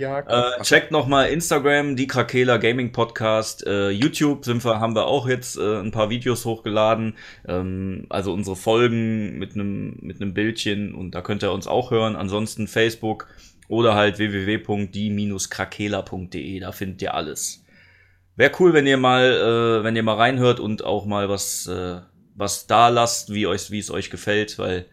checkt 0.61 0.91
nochmal 0.91 1.31
Instagram, 1.31 1.97
die 1.97 2.07
Krakela 2.07 2.59
Gaming 2.59 2.93
Podcast. 2.93 3.67
Äh, 3.67 3.89
YouTube 3.89 4.45
sind 4.45 4.63
wir, 4.63 4.79
haben 4.79 4.95
wir 4.95 5.07
auch 5.07 5.27
jetzt 5.27 5.57
äh, 5.57 5.81
ein 5.81 5.91
paar 5.91 6.11
Videos 6.11 6.45
hochgeladen. 6.45 7.15
Ähm, 7.49 8.05
also 8.11 8.35
unsere 8.35 8.57
Folgen 8.57 9.39
mit 9.39 9.55
einem 9.55 9.97
mit 10.03 10.21
einem 10.21 10.35
Bildchen 10.35 10.95
und 10.95 11.15
da 11.15 11.23
könnt 11.23 11.43
ihr 11.43 11.53
uns 11.53 11.67
auch 11.67 11.91
hören. 11.91 12.15
Ansonsten 12.15 12.69
Facebook 12.69 13.27
oder 13.69 13.95
halt 13.95 14.19
www.die-krakela.de. 14.19 16.61
Da 16.61 16.73
findet 16.73 17.01
ihr 17.01 17.15
alles. 17.15 17.65
Wäre 18.37 18.53
cool, 18.61 18.75
wenn 18.75 18.87
ihr 18.87 18.99
mal, 18.99 19.33
äh, 19.33 19.83
wenn 19.83 19.97
ihr 19.97 20.03
mal 20.03 20.17
reinhört 20.17 20.61
und 20.61 20.85
auch 20.85 21.07
mal 21.07 21.31
was, 21.31 21.67
äh, 21.69 22.01
was 22.35 22.67
da 22.67 22.89
lasst, 22.89 23.33
wie 23.33 23.47
euch, 23.47 23.71
wie 23.71 23.79
es 23.79 23.91
euch 23.91 24.11
gefällt, 24.11 24.59
weil 24.59 24.87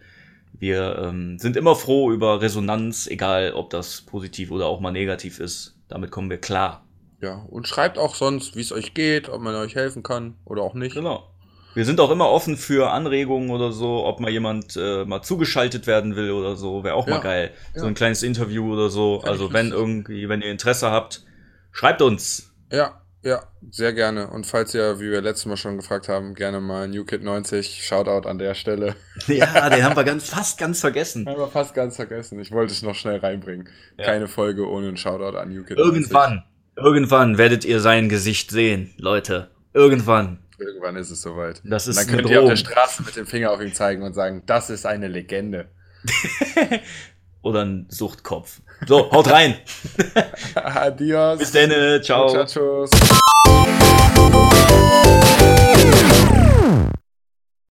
wir 0.60 0.98
ähm, 1.04 1.38
sind 1.40 1.56
immer 1.56 1.76
froh 1.76 2.12
über 2.12 2.42
Resonanz, 2.42 3.08
egal 3.08 3.54
ob 3.54 3.70
das 3.70 4.02
positiv 4.02 4.52
oder 4.52 4.66
auch 4.68 4.80
mal 4.80 4.92
negativ 4.92 5.40
ist. 5.40 5.76
Damit 5.88 6.12
kommen 6.12 6.30
wir 6.30 6.40
klar. 6.40 6.84
Ja, 7.22 7.46
und 7.50 7.68
schreibt 7.68 7.98
auch 7.98 8.16
sonst, 8.16 8.56
wie 8.56 8.62
es 8.62 8.72
euch 8.72 8.94
geht, 8.94 9.30
ob 9.30 9.42
man 9.42 9.56
euch 9.56 9.76
helfen 9.76 10.04
kann 10.04 10.36
oder 10.46 10.62
auch 10.62 10.74
nicht. 10.74 10.94
Genau. 10.96 11.32
Wir 11.74 11.86
sind 11.86 12.00
auch 12.00 12.10
immer 12.10 12.30
offen 12.30 12.58
für 12.58 12.90
Anregungen 12.90 13.52
oder 13.52 13.72
so, 13.72 14.04
ob 14.06 14.20
mal 14.20 14.32
jemand 14.32 14.76
äh, 14.78 15.06
mal 15.06 15.22
zugeschaltet 15.22 15.86
werden 15.86 16.16
will 16.16 16.32
oder 16.32 16.56
so, 16.56 16.84
wäre 16.84 16.96
auch 16.96 17.08
Ja, 17.08 17.16
mal 17.16 17.22
geil. 17.22 17.52
ja. 17.76 17.82
So 17.82 17.86
ein 17.88 17.94
kleines 17.94 18.24
Interview 18.24 18.74
oder 18.74 18.90
so. 18.90 19.20
Fänd 19.20 19.30
also 19.30 19.54
wenn 19.54 19.72
irgendwie, 19.72 20.28
wenn 20.28 20.42
ihr 20.42 20.50
Interesse 20.50 20.90
habt, 20.90 21.24
schreibt 21.72 22.02
uns. 22.02 22.52
Ja, 22.72 23.00
ja, 23.24 23.44
sehr 23.72 23.94
gerne. 23.94 24.30
Und 24.30 24.46
falls 24.46 24.74
ihr, 24.74 25.00
wie 25.00 25.12
wir 25.12 25.22
letztes 25.22 25.48
Mal 25.48 25.58
schon 25.58 25.78
gefragt 25.78 26.08
haben, 26.08 26.34
gerne 26.34 26.62
mal 26.62 26.88
New 26.88 27.04
Kid 27.04 27.24
90, 27.24 27.84
Shoutout 27.86 28.28
an 28.28 28.38
der 28.38 28.54
Stelle. 28.54 28.96
Ja, 29.28 29.70
den 29.70 29.84
haben 29.84 29.96
wir 29.96 30.04
ganz, 30.04 30.30
fast 30.30 30.58
ganz 30.58 30.80
vergessen. 30.80 31.28
Haben 31.28 31.40
wir 31.40 31.48
fast 31.48 31.74
ganz 31.74 31.96
vergessen. 31.96 32.40
Ich 32.40 32.52
wollte 32.52 32.72
es 32.74 32.84
noch 32.84 32.96
schnell 32.96 33.18
reinbringen. 33.18 33.68
Ja. 33.98 34.06
Keine 34.06 34.28
Folge 34.28 34.70
ohne 34.70 34.88
einen 34.88 34.98
Shoutout 34.98 35.38
an 35.38 35.50
New 35.50 35.64
Kid 35.64 35.78
90. 35.78 35.96
Irgendwann, 35.96 36.44
irgendwann 36.76 37.38
werdet 37.38 37.66
ihr 37.66 37.82
sein 37.82 38.08
Gesicht 38.08 38.52
sehen, 38.52 38.94
Leute. 38.98 39.50
Irgendwann. 39.74 40.40
Irgendwann 40.60 40.96
ist 40.96 41.12
es 41.12 41.22
soweit. 41.22 41.62
Das 41.64 41.88
ist 41.88 41.98
Und 41.98 42.08
dann 42.08 42.16
könnt 42.16 42.30
ihr 42.30 42.42
auf 42.42 42.50
der. 42.50 42.56
Straße 42.56 43.04
mit 43.04 43.16
dem 43.16 43.28
Finger 43.28 43.52
auf 43.52 43.62
ihn 43.62 43.74
zeigen 43.74 44.04
und 44.04 44.14
sagen, 44.14 44.44
das 44.46 44.70
ist 44.70 44.86
eine 44.86 45.08
Legende. 45.08 45.70
Oder 47.42 47.66
ein 47.66 47.86
Suchtkopf. 47.90 48.62
So, 48.86 49.12
haut 49.12 49.30
rein. 49.30 49.56
Adios. 50.56 51.40
Bis 51.40 51.52
dann. 51.52 52.04
Ciao. 52.04 52.28
Muchachos. 52.28 52.90